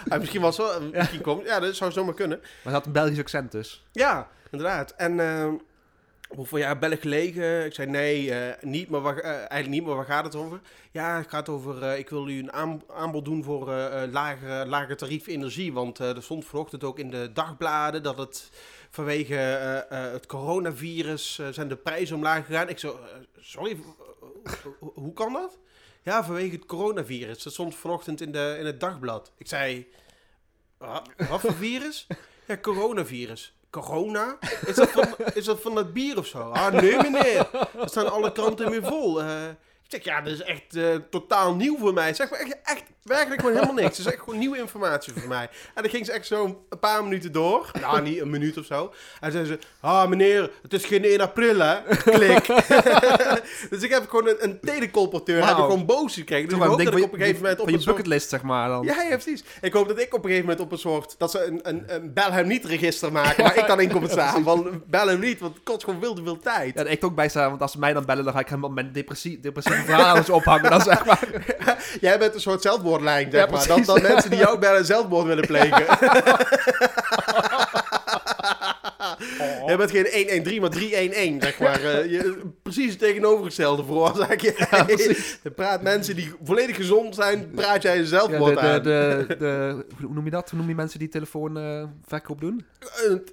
misschien 0.21 0.41
was 0.41 0.57
wel, 0.57 0.81
misschien 0.93 1.21
komt, 1.21 1.45
ja, 1.47 1.61
dat 1.61 1.75
zou 1.77 1.93
zomaar 1.93 2.15
kunnen. 2.15 2.39
maar 2.39 2.49
hij 2.63 2.73
had 2.73 2.87
een 2.87 2.93
Belgisch 2.93 3.19
accent 3.19 3.53
dus. 3.53 3.87
Ja, 3.93 4.29
inderdaad. 4.51 4.91
En 4.91 5.21
van, 6.39 6.59
ja, 6.59 6.77
bel 6.77 6.91
ik 6.91 7.01
gelegen? 7.01 7.65
Ik 7.65 7.75
zei, 7.75 7.89
nee, 7.91 8.35
eh, 8.35 8.63
niet, 8.63 8.89
maar 8.89 9.01
waar, 9.01 9.19
eh, 9.19 9.31
eigenlijk 9.31 9.69
niet, 9.69 9.85
maar 9.85 9.97
waar 9.97 10.05
gaat 10.05 10.25
het 10.25 10.35
over? 10.35 10.61
Ja, 10.91 11.17
het 11.19 11.29
gaat 11.29 11.49
over, 11.49 11.83
eh, 11.83 11.99
ik 11.99 12.09
wil 12.11 12.29
u 12.29 12.39
een 12.39 12.53
aan- 12.53 12.83
aanbod 12.89 13.25
doen 13.25 13.45
voor 13.45 13.67
lager, 14.11 14.97
tarief 14.97 15.27
energie. 15.27 15.73
Want 15.73 15.99
er 15.99 16.23
stond 16.23 16.45
vanochtend 16.45 16.85
ook 16.85 16.99
in 16.99 17.11
de 17.11 17.31
dagbladen 17.33 18.03
dat 18.03 18.19
het 18.19 18.51
vanwege 18.91 19.35
het 19.91 20.27
coronavirus 20.27 21.41
zijn 21.51 21.69
de 21.69 21.77
prijzen 21.77 22.17
omlaag 22.17 22.47
gegaan. 22.47 22.69
Ik 22.69 22.79
zo, 22.79 22.99
sorry, 23.41 23.77
ho- 24.81 24.93
hoe 24.95 25.13
kan 25.13 25.33
dat? 25.33 25.59
Ja, 26.03 26.25
vanwege 26.25 26.55
het 26.55 26.67
coronavirus. 26.67 27.43
Dat 27.43 27.53
stond 27.53 27.75
vanochtend 27.75 28.21
in, 28.21 28.33
de, 28.33 28.57
in 28.59 28.67
het 28.67 28.81
dagblad. 28.81 29.33
Ik 29.39 29.49
zei, 29.49 29.87
wat, 30.79 31.09
wat 31.29 31.41
voor 31.41 31.55
virus? 31.55 32.07
Ja, 32.47 32.57
coronavirus. 32.59 33.55
Corona? 33.71 34.39
Is 34.67 34.75
dat 34.75 34.91
van, 34.91 35.15
is 35.35 35.45
dat 35.45 35.61
van 35.61 35.93
bier 35.93 36.19
of 36.19 36.27
zo? 36.27 36.39
Ah, 36.39 36.73
nee 36.73 36.97
meneer. 36.97 37.49
Er 37.81 37.89
staan 37.89 38.11
alle 38.13 38.33
kranten 38.33 38.71
weer 38.71 38.85
vol. 38.85 39.23
Eh, 39.23 39.29
zeg, 39.91 40.05
ja, 40.05 40.21
dat 40.21 40.33
is 40.33 40.43
echt 40.43 40.77
eh, 40.77 40.95
totaal 41.11 41.55
nieuw 41.55 41.79
voor 41.79 41.93
mij. 41.93 42.15
Zeg 42.15 42.31
maar 42.31 42.41
echt, 42.41 42.57
echt 42.63 42.83
werkelijk 43.03 43.41
gewoon 43.41 43.55
helemaal 43.55 43.75
niks. 43.75 43.97
Het 43.97 44.07
is 44.07 44.13
echt 44.13 44.23
gewoon 44.23 44.39
nieuwe 44.39 44.59
informatie 44.59 45.13
voor 45.13 45.29
mij. 45.29 45.49
En 45.75 45.83
dan 45.83 45.91
ging 45.91 46.07
ze 46.07 46.13
echt 46.13 46.27
zo 46.27 46.65
een 46.69 46.79
paar 46.79 47.03
minuten 47.03 47.33
door. 47.33 47.71
Nou, 47.81 48.03
niet 48.03 48.21
een 48.21 48.31
minuut 48.31 48.59
of 48.59 48.65
zo. 48.65 48.93
En 49.21 49.33
zei 49.33 49.45
ze, 49.45 49.59
ah 49.81 50.09
meneer, 50.09 50.51
het 50.63 50.73
is 50.73 50.85
geen 50.85 51.05
1 51.05 51.21
april 51.21 51.59
hè. 51.59 51.81
Klik. 51.97 52.47
dus 53.71 53.83
ik 53.83 53.91
heb 53.91 54.09
gewoon 54.09 54.29
een, 54.29 54.37
een 54.39 54.61
telecolporteur. 54.61 55.47
Heb 55.47 55.57
ik 55.57 55.63
gewoon 55.63 55.87
boos 55.87 56.15
gekregen. 56.15 56.49
Dus 56.49 56.59
ik 56.59 56.65
hoop 56.65 56.79
dat 56.79 56.87
ik 56.87 57.05
op 57.05 57.13
een 57.13 57.19
gegeven 57.19 57.43
moment 57.43 57.61
op 57.61 57.67
een 57.67 57.73
je 57.73 57.79
soort... 57.79 57.97
bucketlist, 57.97 58.29
zeg 58.29 58.43
maar. 58.43 58.69
Dan. 58.69 58.85
Ja, 58.85 59.03
ja, 59.03 59.17
precies. 59.17 59.45
Ik 59.61 59.73
hoop 59.73 59.89
dat 59.89 59.99
ik 59.99 60.15
op 60.15 60.25
een 60.25 60.31
gegeven 60.31 60.49
moment 60.49 60.61
op 60.61 60.73
een 60.73 60.79
soort... 60.79 61.15
Dat 61.19 61.31
ze 61.31 61.45
een, 61.45 61.61
een, 61.63 61.83
een 61.87 62.13
bel 62.13 62.33
hem 62.33 62.47
niet 62.47 62.65
register 62.65 63.13
maken, 63.13 63.43
waar 63.43 63.57
ik 63.57 63.67
dan 63.67 63.81
in 63.81 63.91
kom 63.91 64.09
staan. 64.19 64.43
Van 64.43 64.83
bel 64.87 65.07
hem 65.07 65.21
niet, 65.21 65.41
want 65.41 65.55
het 65.55 65.63
kost 65.63 65.85
gewoon 65.85 66.01
veel 66.01 66.15
te 66.15 66.23
veel 66.23 66.39
tijd. 66.39 66.75
Ja, 66.75 66.81
en 66.81 66.91
ik 66.91 67.05
ook 67.05 67.15
bij 67.15 67.29
staan, 67.29 67.49
want 67.49 67.63
als 67.63 67.73
ze 67.73 67.79
mij 67.79 67.93
dan 67.93 68.05
bellen, 68.05 68.25
dan 68.25 68.33
ga 68.33 68.41
ik 68.41 68.49
helemaal 68.49 68.71
mijn 68.71 68.93
depressie, 68.93 69.41
verhalen 69.85 70.17
eens 70.17 70.31
ophangen. 70.31 70.71
Dan 70.71 70.81
zeg 70.81 71.05
maar. 71.05 71.21
Jij 72.01 72.19
bent 72.19 72.35
een 72.35 72.41
soort 72.41 72.63
zelfmoordlijn, 72.63 73.31
zeg 73.31 73.45
Ja, 73.45 73.51
maar. 73.51 73.67
Dat, 73.67 73.85
dat 73.85 74.03
mensen 74.03 74.31
die 74.31 74.39
jou 74.39 74.59
bellen 74.59 74.85
zelfmoord 74.85 75.27
willen 75.27 75.47
plegen. 75.47 75.85
Jij 79.67 79.77
bent 79.77 79.91
geen 79.91 80.07
113, 80.07 80.61
maar 80.61 80.71
311, 80.71 81.43
zeg 81.43 81.59
maar. 81.59 81.81
Je, 82.09 82.41
precies 82.63 82.91
het 82.91 82.99
tegenovergestelde 82.99 83.85
veroorzaak 83.85 84.41
je. 84.41 84.55
je 85.43 85.51
praat 85.51 85.83
mensen 85.83 86.17
die 86.17 86.33
volledig 86.45 86.77
gezond 86.77 87.15
zijn, 87.15 87.51
praat 87.55 87.83
jij 87.83 87.99
Ja, 87.99 88.05
zelfmoord 88.05 88.55
de, 88.55 88.61
aan. 88.61 88.83
de, 88.83 89.25
de, 89.29 89.37
de, 89.37 89.85
hoe 90.05 90.15
noem 90.15 90.25
je 90.25 90.31
dat? 90.31 90.51
Hoe 90.51 90.59
noem 90.59 90.69
je 90.69 90.75
mensen 90.75 90.99
die 90.99 91.09
telefoon 91.09 91.59
eh, 91.59 91.85
verkoop 92.07 92.41
doen? 92.41 92.65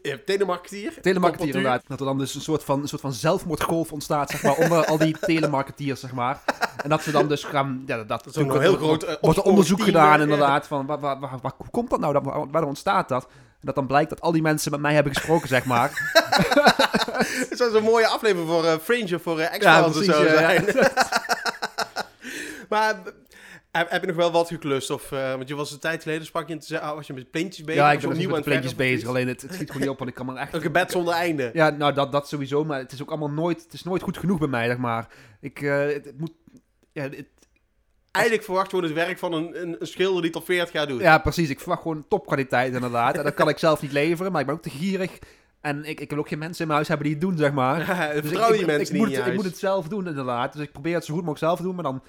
Eh, 0.01 0.13
telemarketeer. 0.25 0.93
Telemarketeer 1.01 1.47
inderdaad. 1.47 1.83
Dat 1.87 1.99
er 1.99 2.05
dan 2.05 2.17
dus 2.17 2.35
een 2.35 2.41
soort 2.41 2.63
van, 2.63 2.81
een 2.81 2.87
soort 2.87 3.01
van 3.01 3.13
zelfmoordgolf 3.13 3.91
ontstaat, 3.91 4.29
zeg 4.29 4.43
maar, 4.43 4.55
onder 4.57 4.85
al 4.85 4.97
die 4.97 5.15
telemarketeers, 5.31 5.99
zeg 5.99 6.13
maar. 6.13 6.41
En 6.83 6.89
dat 6.89 7.01
ze 7.03 7.11
dan 7.11 7.27
dus 7.27 7.43
gaan, 7.43 7.83
ja, 7.85 7.97
dat, 7.97 8.07
Dat 8.07 8.25
is 8.25 8.37
ook 8.37 8.53
een 8.53 8.61
heel 8.61 8.75
groot 8.75 9.03
eh, 9.03 9.15
wordt 9.21 9.37
er 9.39 9.43
onderzoek 9.45 9.81
gedaan 9.81 10.21
inderdaad, 10.21 10.67
van 10.67 10.85
waar, 10.85 10.99
waar, 10.99 11.19
waar, 11.19 11.29
waar- 11.41 11.53
hoe 11.57 11.69
komt 11.71 11.89
dat 11.89 11.99
nou, 11.99 12.13
dat, 12.13 12.23
waar, 12.23 12.49
waar 12.51 12.63
ontstaat 12.63 13.09
dat? 13.09 13.27
En 13.59 13.65
dat 13.65 13.75
dan 13.75 13.87
blijkt 13.87 14.09
dat 14.09 14.21
al 14.21 14.31
die 14.31 14.41
mensen 14.41 14.71
met 14.71 14.79
mij 14.79 14.93
hebben 14.93 15.13
gesproken, 15.15 15.47
zeg 15.47 15.65
maar. 15.65 15.89
Het 17.49 17.57
zou 17.57 17.71
zo'n 17.71 17.83
mooie 17.83 18.07
aflevering 18.07 18.47
voor 18.49 18.65
eh 18.65 18.77
Fringe 18.77 19.15
of 19.15 19.21
voor 19.21 19.39
eh 19.39 19.59
Ja, 19.59 19.81
precies, 19.89 20.05
zo 20.05 20.23
ja. 20.23 20.37
zijn. 20.37 20.65
maar 22.69 22.95
eh, 23.71 23.81
heb, 23.87 24.01
je 24.01 24.07
nog 24.07 24.15
wel 24.15 24.31
wat 24.31 24.47
geklust? 24.47 24.89
Of, 24.89 25.09
want 25.09 25.47
je 25.47 25.55
was 25.55 25.71
een 25.71 25.79
tijd 25.79 26.03
geleden, 26.03 26.25
sprak 26.25 26.47
je, 26.47 26.53
en 26.53 26.59
toen 26.59 26.67
zei- 26.67 26.81
ah, 26.81 26.95
was 26.95 27.07
je 27.07 27.13
met 27.13 27.31
plintjes 27.31 27.65
bezig? 27.65 27.81
ja, 27.81 27.91
ik 27.91 27.99
ben 27.99 28.09
opnieuw 28.09 28.29
met 28.29 28.43
plintjes 28.43 28.75
bezig, 28.75 29.07
alleen 29.09 29.27
het, 29.27 29.41
het 29.41 29.53
schiet 29.53 29.67
gewoon 29.67 29.81
niet 29.81 29.91
op, 29.91 29.97
want 29.97 30.09
ik 30.09 30.15
kan 30.15 30.29
er 30.29 30.35
echt... 30.35 30.53
Een 30.53 30.61
gebed 30.61 30.91
zonder 30.91 31.13
einde. 31.13 31.49
Ja, 31.53 31.69
nou, 31.69 31.93
dat, 31.93 32.11
dat 32.11 32.27
sowieso, 32.27 32.63
maar 32.65 32.79
het 32.79 32.91
is 32.91 33.01
ook 33.01 33.09
allemaal 33.09 33.29
nooit, 33.29 33.63
het 33.63 33.73
is 33.73 33.83
nooit 33.83 34.01
goed 34.01 34.17
genoeg 34.17 34.39
bij 34.39 34.47
mij, 34.47 34.67
zeg 34.67 34.77
maar. 34.77 35.07
Ik, 35.41 35.57
het, 35.57 36.05
het 36.05 36.19
moet... 36.19 36.31
Ja, 36.91 37.03
het- 37.03 37.25
Eigenlijk 38.17 38.43
verwacht 38.43 38.69
gewoon 38.69 38.83
het 38.85 38.93
werk 38.93 39.17
van 39.17 39.33
een, 39.33 39.61
een, 39.61 39.75
een 39.79 39.87
schilder 39.87 40.21
die 40.21 40.31
tot 40.31 40.45
40 40.45 40.73
jaar 40.73 40.87
doet. 40.87 41.01
Ja, 41.01 41.17
precies. 41.17 41.49
Ik 41.49 41.59
verwacht 41.59 41.81
gewoon 41.81 42.05
topkwaliteit 42.07 42.73
inderdaad. 42.73 43.17
En 43.17 43.23
dat 43.23 43.33
kan 43.33 43.49
ik 43.49 43.57
zelf 43.57 43.81
niet 43.81 43.91
leveren, 43.91 44.31
maar 44.31 44.41
ik 44.41 44.47
ben 44.47 44.55
ook 44.55 44.61
te 44.61 44.69
gierig. 44.69 45.19
En 45.61 45.83
ik, 45.85 45.99
ik 45.99 46.09
wil 46.09 46.19
ook 46.19 46.27
geen 46.27 46.39
mensen 46.39 46.61
in 46.61 46.67
mijn 46.67 46.75
huis 46.75 46.87
hebben 46.87 47.05
die 47.07 47.15
het 47.15 47.23
doen, 47.25 47.37
zeg 47.37 47.51
maar. 47.51 47.77
Dus 48.13 48.29
Vertrouw 48.29 48.53
ik, 48.53 48.59
je 48.59 48.71
ik, 48.71 48.77
niet 48.79 48.93
moet 48.93 49.15
het, 49.15 49.27
ik 49.27 49.33
moet 49.33 49.43
het 49.45 49.57
zelf 49.57 49.87
doen, 49.87 50.07
inderdaad. 50.07 50.53
Dus 50.53 50.61
ik 50.61 50.71
probeer 50.71 50.93
het 50.93 51.05
zo 51.05 51.13
goed 51.13 51.23
mogelijk 51.23 51.45
zelf 51.45 51.57
te 51.57 51.63
doen, 51.65 51.75
maar 51.75 51.83
dan 51.83 52.03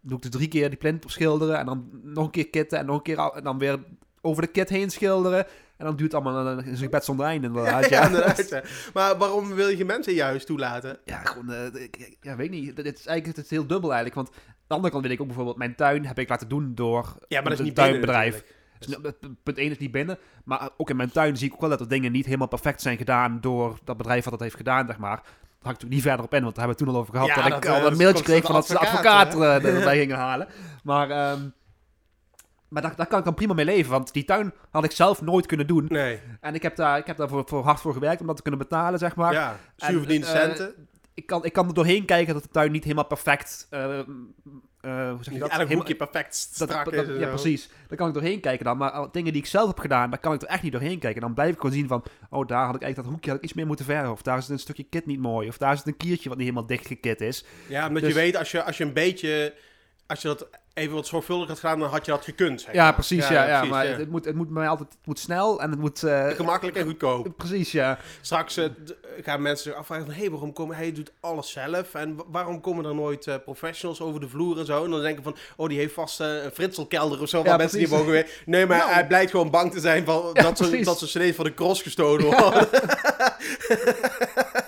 doe 0.00 0.18
ik 0.18 0.24
er 0.24 0.30
drie 0.30 0.48
keer 0.48 0.68
die 0.68 0.78
plint 0.78 1.04
schilderen. 1.06 1.58
En 1.58 1.66
dan 1.66 1.88
nog 2.02 2.24
een 2.24 2.30
keer 2.30 2.48
kitten 2.48 2.78
en 2.78 2.86
nog 2.86 2.96
een 2.96 3.02
keer 3.02 3.18
en 3.18 3.44
dan 3.44 3.58
weer 3.58 3.78
over 4.20 4.42
de 4.42 4.48
kit 4.48 4.68
heen 4.68 4.90
schilderen. 4.90 5.46
En 5.76 5.84
dan 5.86 5.96
duurt 5.96 6.12
het 6.12 6.22
allemaal 6.22 6.46
een, 6.46 6.76
gebed 6.76 7.04
zonder 7.04 7.26
einde, 7.26 7.46
inderdaad. 7.46 7.88
Ja, 7.90 8.00
Ja, 8.00 8.06
inderdaad. 8.06 8.48
ja. 8.50 8.62
Maar 8.94 9.16
waarom 9.18 9.54
wil 9.54 9.68
je 9.68 9.84
mensen 9.84 10.12
in 10.12 10.18
je 10.18 10.24
huis 10.24 10.44
toelaten? 10.44 10.98
Ja, 11.04 11.18
gewoon, 11.24 11.52
eh, 11.52 11.82
ik, 11.82 11.96
ik- 11.96 12.16
ja, 12.20 12.36
weet 12.36 12.50
niet. 12.50 12.66
Het 12.76 12.86
is 12.98 13.06
eigenlijk 13.06 13.26
het 13.36 13.44
is 13.44 13.50
heel 13.50 13.66
dubbel 13.66 13.92
eigenlijk. 13.92 14.14
Want 14.28 14.36
de 14.68 14.74
andere 14.74 14.92
kant 14.92 15.02
weet 15.04 15.12
ik 15.12 15.20
ook 15.20 15.26
bijvoorbeeld, 15.26 15.56
mijn 15.56 15.74
tuin 15.74 16.06
heb 16.06 16.18
ik 16.18 16.28
laten 16.28 16.48
doen 16.48 16.74
door 16.74 17.16
Ja, 17.28 17.40
maar 17.40 17.42
dat 17.42 17.52
is 17.52 17.58
een 17.58 17.64
niet 17.64 17.74
tuinbedrijf. 17.74 18.32
binnen 18.32 18.58
Dus, 18.78 19.12
punt 19.42 19.58
1 19.58 19.70
is 19.70 19.78
niet 19.78 19.90
binnen. 19.90 20.18
Maar 20.44 20.70
ook 20.76 20.90
in 20.90 20.96
mijn 20.96 21.10
tuin 21.10 21.36
zie 21.36 21.46
ik 21.46 21.54
ook 21.54 21.60
wel 21.60 21.70
dat 21.70 21.80
er 21.80 21.88
dingen 21.88 22.12
niet 22.12 22.24
helemaal 22.24 22.48
perfect 22.48 22.82
zijn 22.82 22.96
gedaan 22.96 23.40
door 23.40 23.78
dat 23.84 23.96
bedrijf 23.96 24.24
wat 24.24 24.32
dat 24.32 24.42
heeft 24.42 24.56
gedaan, 24.56 24.86
zeg 24.86 24.98
maar. 24.98 25.16
Daar 25.16 25.72
ik 25.72 25.82
natuurlijk 25.82 25.92
niet 25.92 26.02
verder 26.02 26.24
op 26.24 26.34
in, 26.34 26.42
want 26.42 26.54
daar 26.54 26.66
hebben 26.66 26.86
we 26.86 26.90
het 26.90 26.94
toen 26.94 26.94
al 26.94 27.00
over 27.00 27.12
gehad. 27.14 27.28
Ja, 27.28 27.34
dat, 27.34 27.44
dat, 27.50 27.64
ik 27.64 27.64
eh, 27.64 27.74
al 27.74 27.82
dat 27.82 27.90
een 27.90 27.96
mailtje 27.98 28.24
kreeg 28.24 28.44
van 28.44 28.54
dat 28.54 28.66
ze 28.66 28.72
de 28.72 28.78
advocaat, 28.78 29.26
advocaat 29.26 29.64
eh, 29.64 29.76
erbij 29.76 29.98
gingen 29.98 30.16
halen. 30.16 30.48
Maar, 30.82 31.10
ehm, 31.10 31.40
maar 32.68 32.82
daar, 32.82 32.96
daar 32.96 33.06
kan 33.06 33.18
ik 33.18 33.24
dan 33.24 33.34
prima 33.34 33.54
mee 33.54 33.64
leven, 33.64 33.90
want 33.90 34.12
die 34.12 34.24
tuin 34.24 34.52
had 34.70 34.84
ik 34.84 34.90
zelf 34.90 35.22
nooit 35.22 35.46
kunnen 35.46 35.66
doen. 35.66 35.86
Nee. 35.88 36.20
En 36.40 36.54
ik 36.54 36.62
heb 36.62 36.76
daar, 36.76 36.98
ik 36.98 37.06
heb 37.06 37.16
daar 37.16 37.28
voor, 37.28 37.42
voor 37.46 37.64
hard 37.64 37.80
voor 37.80 37.92
gewerkt 37.92 38.20
om 38.20 38.26
dat 38.26 38.36
te 38.36 38.42
kunnen 38.42 38.60
betalen, 38.60 38.98
zeg 38.98 39.16
maar. 39.16 39.32
ja, 39.32 39.56
En, 39.76 39.90
zuurverdiende 39.90 40.26
eh, 40.26 40.32
centen. 40.32 40.88
Ik 41.18 41.26
kan, 41.26 41.44
ik 41.44 41.52
kan 41.52 41.68
er 41.68 41.74
doorheen 41.74 42.04
kijken 42.04 42.34
dat 42.34 42.42
de 42.42 42.48
tuin 42.48 42.72
niet 42.72 42.82
helemaal 42.82 43.04
perfect... 43.06 43.66
eh, 43.70 43.98
eh, 43.98 44.04
hoe 45.10 45.18
zeg 45.20 45.34
je 45.34 45.40
dat? 45.40 45.50
elk 45.50 45.72
hoekje 45.72 45.94
perfect 45.94 46.34
strak 46.34 46.92
dat- 46.92 47.06
ja, 47.18 47.28
precies. 47.28 47.68
Daar 47.88 47.96
kan 47.98 48.08
ik 48.08 48.14
doorheen 48.14 48.40
kijken 48.40 48.64
dan. 48.64 48.76
Maar 48.76 49.06
dingen 49.12 49.32
die 49.32 49.42
ik 49.42 49.48
zelf 49.48 49.66
heb 49.66 49.78
gedaan, 49.78 50.10
daar 50.10 50.18
kan 50.18 50.32
ik 50.32 50.42
er 50.42 50.48
echt 50.48 50.62
niet 50.62 50.72
doorheen 50.72 50.98
kijken. 50.98 51.20
Dan 51.20 51.34
blijf 51.34 51.50
ik 51.52 51.60
gewoon 51.60 51.72
zien 51.74 51.88
van... 51.88 52.04
Oh, 52.30 52.46
daar 52.46 52.64
had 52.66 52.74
ik 52.74 52.82
eigenlijk 52.82 52.96
dat 52.96 53.06
hoekje 53.06 53.30
had 53.30 53.38
ik 53.38 53.44
iets 53.44 53.52
meer 53.52 53.66
moeten 53.66 53.84
verven. 53.84 54.10
Of 54.12 54.22
daar 54.22 54.38
is 54.38 54.48
een 54.48 54.58
stukje 54.58 54.82
kit 54.82 55.06
niet 55.06 55.20
mooi. 55.20 55.48
Of 55.48 55.58
daar 55.58 55.72
is 55.72 55.82
een 55.84 55.96
kiertje 55.96 56.28
wat 56.28 56.38
niet 56.38 56.46
helemaal 56.46 56.68
dicht 56.68 56.86
gekit 56.86 57.20
is. 57.20 57.44
Ja, 57.68 57.86
omdat 57.88 58.02
Dus- 58.02 58.12
je 58.12 58.18
weet, 58.18 58.36
als 58.36 58.50
je, 58.50 58.62
als 58.62 58.76
je 58.78 58.84
een 58.84 58.92
beetje... 58.92 59.54
Als 60.06 60.22
je 60.22 60.28
dat 60.28 60.48
even 60.78 60.94
wat 60.94 61.06
zorgvuldig 61.06 61.48
had 61.48 61.58
gedaan, 61.58 61.78
dan 61.78 61.88
had 61.88 62.04
je 62.04 62.10
dat 62.10 62.24
gekund. 62.24 62.60
zeg 62.60 62.74
Ja, 62.74 62.92
precies. 62.92 63.28
Ja, 63.28 63.46
ja, 63.46 63.52
precies, 63.56 63.70
maar 63.70 63.84
ja. 63.84 63.90
Het, 63.90 63.98
het 64.00 64.10
moet, 64.10 64.24
het 64.24 64.34
moet 64.34 64.50
mij 64.50 64.68
altijd 64.68 64.88
het 64.88 64.98
moet 65.06 65.18
snel 65.18 65.60
en 65.60 65.70
het 65.70 65.78
moet... 65.78 66.02
eh, 66.02 66.26
Gemakkelijk 66.28 66.76
en 66.76 66.84
goedkoop. 66.84 67.28
precies, 67.36 67.72
ja. 67.72 67.98
Straks 68.20 68.56
eh, 68.56 68.64
gaan 69.22 69.42
mensen 69.42 69.76
afvragen 69.76 70.04
van... 70.04 70.14
Hé, 70.14 70.20
hey, 70.20 70.30
waarom 70.30 70.52
komen... 70.52 70.76
Hij 70.76 70.92
doet 70.92 71.12
alles 71.20 71.50
zelf. 71.50 71.94
En 71.94 72.16
wa- 72.16 72.24
waarom 72.30 72.60
komen 72.60 72.84
er 72.84 72.94
nooit 72.94 73.26
eh, 73.26 73.34
professionals 73.44 74.00
over 74.00 74.20
de 74.20 74.28
vloer 74.28 74.58
en 74.58 74.66
zo? 74.66 74.84
En 74.84 74.90
dan 74.90 75.00
denken 75.00 75.22
van... 75.22 75.36
Oh, 75.56 75.68
die 75.68 75.78
heeft 75.78 75.94
vast 75.94 76.20
een 76.20 76.50
fritselkelder 76.52 77.20
of 77.20 77.28
zo... 77.28 77.38
Waar 77.42 77.46
Ja, 77.50 77.56
mensen 77.56 77.78
precies. 77.78 77.96
mogen 77.96 78.12
weer... 78.12 78.26
Nee, 78.46 78.66
maar 78.66 78.78
Nou. 78.78 78.90
hij 78.90 79.06
blijkt 79.06 79.30
gewoon 79.30 79.50
bang 79.50 79.72
te 79.72 79.80
zijn... 79.80 80.04
Van, 80.04 80.30
dat, 80.32 80.58
ze, 80.58 80.80
dat 80.84 80.98
ze 80.98 81.06
cd's 81.18 81.36
van 81.36 81.44
de 81.44 81.54
cross 81.54 81.82
gestolen 81.82 82.24
worden. 82.24 82.68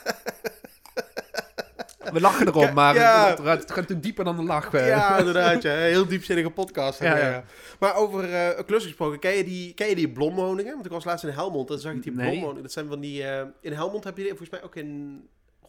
We 2.13 2.21
lachen 2.21 2.47
erom, 2.47 2.75
maar 2.75 2.95
ja. 2.95 3.29
het, 3.29 3.41
gaat 3.43 3.67
natuurlijk 3.67 4.03
dieper 4.03 4.25
dan 4.25 4.37
de 4.37 4.43
lach. 4.43 4.73
ja, 4.73 5.19
inderdaad. 5.19 5.63
Ja. 5.63 5.73
Heel 5.75 6.07
diepzinnige 6.07 6.51
podcast. 6.51 7.01
Ja, 7.01 7.17
Ja. 7.19 7.45
Maar 7.79 7.95
over 7.97 8.35
een 8.35 8.65
klus 8.65 8.83
gesproken. 8.83 9.19
Ken 9.19 9.37
je 9.37 9.45
die, 9.45 9.75
ken 9.75 9.89
je 9.89 9.95
die 9.95 10.09
blomwoningen? 10.11 10.73
Want 10.73 10.87
ik 10.87 10.93
was 10.93 11.05
laatst 11.05 11.25
in 11.25 11.31
Helmond 11.33 11.71
en 11.71 11.79
zag 11.79 11.93
ik 11.93 12.03
die 12.03 12.13
Nee. 12.13 12.27
blomwoningen. 12.31 12.63
Dat 12.63 12.73
zijn 12.73 12.89
van 12.89 13.01
die... 13.01 13.23
eh, 13.25 13.47
in 13.61 13.73
Helmond 13.73 14.05
heb 14.05 14.17
je 14.17 14.23
die 14.23 14.31
volgens 14.31 14.51
mij 14.51 14.63
ook 14.63 14.77
in... 14.77 15.21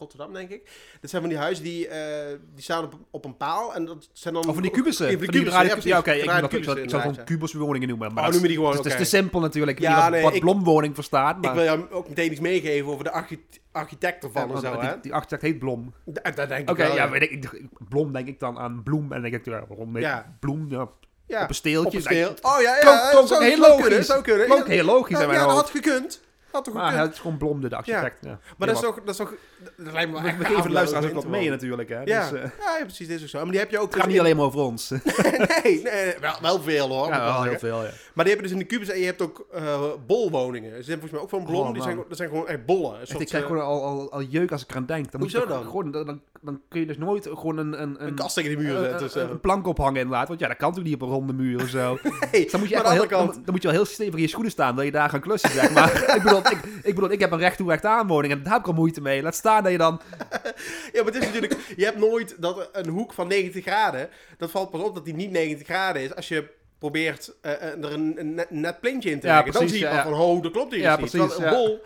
Rotterdam, 0.02 0.32
denk 0.32 0.50
ik. 0.50 0.70
Dat 1.00 1.10
zijn 1.10 1.22
van 1.22 1.30
die 1.30 1.40
huizen 1.40 1.64
die, 1.64 1.88
eh, 1.88 2.38
die 2.54 2.62
staan 2.62 2.84
op, 2.84 2.94
op 3.10 3.24
een 3.24 3.36
paal. 3.36 3.74
En 3.74 3.84
dat 3.84 4.08
zijn 4.12 4.34
dan... 4.34 4.46
Of 4.48 4.52
van 4.54 4.62
die 4.62 4.70
kubussen. 4.72 5.06
Ja, 5.06 5.12
van 5.12 5.20
die 5.20 5.28
kubussen, 5.30 5.64
ja, 5.66 5.76
Ja, 5.82 5.98
oké. 5.98 6.10
ik, 6.12 6.18
Gedraaide 6.20 6.46
ik, 6.46 6.50
zou- 6.50 6.60
ik 6.60 6.64
kubussen, 6.66 6.90
zou 6.90 7.02
gewoon 7.02 7.24
kubuswoningen 7.24 7.88
noemen. 7.88 8.08
Maar 8.12 8.16
Oh, 8.18 8.22
dat 8.24 8.32
noem 8.32 8.42
je 8.42 8.48
die 8.48 8.56
gewoon, 8.56 8.76
het, 8.76 8.86
is 8.86 8.96
te 8.96 9.04
simpel 9.04 9.40
natuurlijk. 9.40 9.78
Ja, 9.78 10.00
wat, 10.02 10.10
nee, 10.10 10.22
wat 10.22 10.38
blomwoning 10.40 10.94
verstaat. 10.94 11.40
Maar, 11.40 11.50
Ik 11.50 11.56
wil 11.56 11.64
jou 11.64 11.90
ook 11.90 12.08
meteen 12.08 12.30
iets 12.30 12.40
meegeven 12.40 12.86
over 12.92 13.04
de 13.04 13.10
archi- 13.10 13.46
architect 13.72 14.24
ervan 14.24 14.48
Ja, 14.48 14.56
zo, 14.60 14.70
die, 14.80 14.88
hè? 14.88 14.94
die 15.02 15.14
architect 15.14 15.42
heet 15.42 15.58
Blom. 15.58 15.94
Da- 16.04 16.30
Dat 16.30 16.48
denk 16.48 16.60
ik 16.60 16.70
Oké, 16.70 16.82
wel, 16.86 16.94
ja, 16.94 17.10
weet 17.10 17.22
ik, 17.22 17.62
Blom 17.88 18.12
denk 18.12 18.28
ik 18.28 18.40
dan 18.40 18.58
aan 18.58 18.82
bloem. 18.82 19.12
En 19.12 19.22
denk 19.22 19.34
ik, 19.34 19.44
ja, 19.44 19.64
waarom? 19.68 19.98
Ja. 19.98 20.36
Bloem, 20.40 20.66
ja, 20.70 20.88
Ja, 21.26 21.42
op 21.42 21.48
een 21.48 21.54
steeltje. 21.54 21.88
op 21.88 21.94
een 21.94 22.00
steel. 22.02 22.34
Oh 22.42 22.60
ja, 22.60 22.76
ja. 22.76 22.80
Klonk- 22.80 23.26
klonk 23.28 23.42
heel 23.42 23.50
kunnen, 23.50 23.68
logisch. 23.68 24.06
zou 24.06 24.22
kunnen. 24.22 24.46
Klonk 24.46 24.66
heel 24.66 24.84
logisch 24.84 25.16
ja, 25.16 25.22
in 25.22 25.28
mijn 25.28 25.40
ja, 25.40 25.46
dat 25.46 25.54
had 25.56 25.70
gekund. 25.70 26.22
Had 26.52 26.64
toch 26.64 26.74
Maar 26.74 26.84
gekund. 26.86 27.04
het 27.06 27.12
is 27.14 27.20
gewoon 27.20 27.36
Blom, 27.36 27.60
de 27.60 27.76
architect. 27.76 28.16
Ja. 28.24 28.38
Maar 28.58 28.68
dat 28.68 28.76
is 28.76 28.82
toch... 28.82 28.94
Dat, 28.96 29.08
is 29.08 29.16
toch, 29.16 29.34
dat 29.76 29.92
lijkt 29.92 30.10
me 30.12 30.22
we, 30.22 30.36
we 30.38 30.44
geven 30.44 30.62
de 30.62 30.70
luisteraars 30.70 31.06
ook 31.06 31.12
wat 31.14 31.26
mee 31.26 31.50
natuurlijk. 31.50 31.88
Hè. 31.88 32.00
Ja. 32.04 32.30
Dus, 32.30 32.40
eh, 32.40 32.44
ja, 32.60 32.76
ja, 32.78 32.84
precies, 32.84 33.06
dit 33.06 33.16
is 33.16 33.22
ook 33.22 33.28
zo. 33.28 33.42
Maar 33.42 33.50
die 33.50 33.60
heb 33.60 33.70
je 33.70 33.78
ook 33.78 33.84
het 33.84 33.94
gaat 33.94 34.02
dus 34.04 34.12
niet 34.12 34.14
in- 34.14 34.20
alleen 34.24 34.36
maar 34.36 34.46
over 34.46 34.60
ons. 34.60 34.90
nee, 35.62 35.82
nee, 35.82 36.14
wel, 36.20 36.34
wel 36.40 36.60
veel 36.62 36.88
hoor. 36.88 37.08
ja, 37.08 37.24
wel 37.24 37.42
heel 37.42 37.58
veel, 37.58 37.82
ja. 37.82 37.90
Maar 38.14 38.24
die 38.24 38.34
hebben 38.34 38.42
dus 38.42 38.50
in 38.52 38.58
de 38.58 38.64
kubus 38.64 38.88
en 38.88 38.98
je 38.98 39.04
hebt 39.04 39.22
ook 39.22 39.46
eh, 39.52 39.80
bolwoningen. 40.06 40.70
Ze 40.76 40.82
zijn 40.82 40.98
volgens 41.00 41.12
mij 41.12 41.20
ook 41.20 41.28
van 41.28 41.44
Blom. 41.44 41.66
Oh, 41.66 41.72
die 41.72 41.82
zijn, 41.82 41.96
dat 42.08 42.16
zijn 42.16 42.28
gewoon 42.28 42.48
echt 42.48 42.64
bollen. 42.66 43.00
Echt, 43.00 43.20
ik 43.20 43.26
krijg 43.26 43.42
eh, 43.44 43.50
gewoon 43.50 43.64
al, 43.66 43.82
al, 43.84 44.12
al 44.12 44.22
jeuk 44.22 44.52
als 44.52 44.62
ik 44.62 44.70
eraan 44.70 44.86
denk. 44.86 45.10
Dan 45.10 45.20
moet 45.20 45.30
je 45.30 45.38
Hoezo 45.38 45.52
dan? 45.54 45.64
Gewoon, 45.64 45.90
dan, 45.90 46.20
dan, 46.40 46.60
kun 46.68 46.80
je 46.80 46.86
dus 46.86 46.98
nooit 46.98 47.24
gewoon 47.32 47.58
een, 47.58 47.82
een, 47.82 47.88
een 48.00 48.06
een, 48.06 48.14
kast 48.14 48.34
tegen 48.34 48.50
de 48.50 48.56
muur 48.56 48.78
zetten. 48.98 49.22
een- 49.22 49.30
een 49.30 49.40
plank 49.40 49.66
ophangen 49.66 50.00
inderdaad. 50.00 50.28
Want 50.28 50.40
ja, 50.40 50.48
dat 50.48 50.56
kan 50.56 50.68
natuurlijk 50.68 50.94
niet 50.94 51.02
op 51.02 51.08
een 51.08 51.14
ronde 51.18 51.32
muur 51.32 51.62
of 51.62 51.68
zo. 51.68 51.98
Nee, 52.32 52.42
Dus 52.42 52.50
dan 52.50 52.60
moet 52.60 52.68
je 52.68 52.74
echt 52.74 52.84
wel 52.84 52.92
heel, 52.92 53.08
dan 53.08 53.42
moet 53.46 53.62
je 53.62 53.68
wel 53.68 53.76
heel 53.76 53.84
stevig 53.86 54.14
in 54.14 54.20
je 54.20 54.26
schoenen 54.28 54.50
staan 54.52 54.76
dat 54.76 54.84
je 54.84 54.90
daar 54.92 55.08
gaan 55.08 55.20
klussen, 55.20 55.50
zeg 55.50 55.72
maar. 55.72 56.14
ik, 56.16 56.22
bedoel, 56.22 56.38
ik, 56.38 56.58
ik 56.82 56.94
bedoel, 56.94 57.10
ik 57.10 57.20
heb 57.20 57.30
een 57.32 57.38
recht 57.38 57.56
toe 57.56 57.68
recht 57.68 57.84
aanwoning 57.84 58.32
en 58.32 58.42
daar 58.42 58.52
heb 58.52 58.60
ik 58.62 58.66
al 58.68 58.72
moeite 58.72 59.00
mee. 59.00 59.22
Laat 59.22 59.34
staan 59.34 59.51
dat 59.60 59.72
je 59.72 59.78
dan... 59.78 60.00
Ja, 60.92 61.02
maar 61.02 61.12
het 61.12 61.14
is 61.14 61.24
natuurlijk... 61.24 61.56
Je 61.76 61.84
hebt 61.84 61.98
nooit 61.98 62.34
dat 62.38 62.68
een 62.72 62.88
hoek 62.88 63.12
van 63.12 63.28
90 63.28 63.64
graden... 63.64 64.08
Dat 64.38 64.50
valt 64.50 64.70
pas 64.70 64.80
op 64.80 64.94
dat 64.94 65.04
die 65.04 65.14
niet 65.14 65.30
90 65.30 65.66
graden 65.66 66.02
is... 66.02 66.14
Als 66.14 66.28
je 66.28 66.50
probeert 66.78 67.34
eh, 67.40 67.52
eh, 67.52 67.84
er 67.84 67.92
een, 67.92 68.14
een 68.20 68.60
net, 68.60 68.80
plintje 68.80 69.10
in 69.10 69.20
te 69.20 69.26
Ja, 69.26 69.34
leggen. 69.34 69.52
dan 69.52 69.68
zie 69.68 69.78
je 69.78 69.84
ja, 69.84 70.02
van... 70.02 70.14
Oh, 70.14 70.42
dat 70.42 70.52
klopt 70.52 70.72
hier 70.72 70.82
Ja, 70.82 70.96
niet. 70.96 71.10
precies, 71.10 71.36
een 71.36 71.50
bol... 71.50 71.82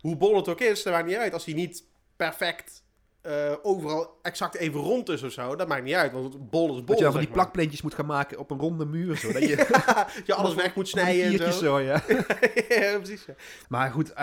Hoe 0.00 0.16
bol 0.16 0.36
het 0.36 0.48
ook 0.48 0.60
is, 0.60 0.82
dat 0.82 0.92
maakt 0.92 1.06
niet 1.06 1.16
uit. 1.16 1.32
Als 1.32 1.44
die 1.44 1.54
niet 1.54 1.84
perfect... 2.16 2.82
eh, 3.28 3.54
overal 3.62 4.18
exact 4.22 4.54
even 4.54 4.80
rond 4.80 5.08
is 5.08 5.22
of 5.22 5.32
zo, 5.32 5.56
dat 5.56 5.68
maakt 5.68 5.84
niet 5.84 5.94
uit, 5.94 6.12
want 6.12 6.50
bol 6.50 6.68
is 6.68 6.84
bol. 6.84 6.84
Dat 6.84 6.98
je 6.98 7.10
van 7.10 7.20
die 7.20 7.30
plakplintjes 7.30 7.82
moet 7.82 7.94
gaan 7.94 8.06
maken 8.06 8.38
op 8.38 8.50
een 8.50 8.58
ronde 8.58 8.86
muur. 8.86 9.16
Zo, 9.16 9.32
dat 9.32 9.42
je 9.42 9.66
je 10.26 10.34
alles 10.34 10.54
weg 10.54 10.74
moet 10.74 10.88
snijden 10.88 11.46
en 11.46 11.52
zo. 11.52 11.58
zo, 11.58 11.80
ja. 11.90 12.02
ja, 12.68 12.96
precies. 12.98 13.24
ja. 13.26 13.34
Maar 13.68 13.90
goed, 13.90 14.14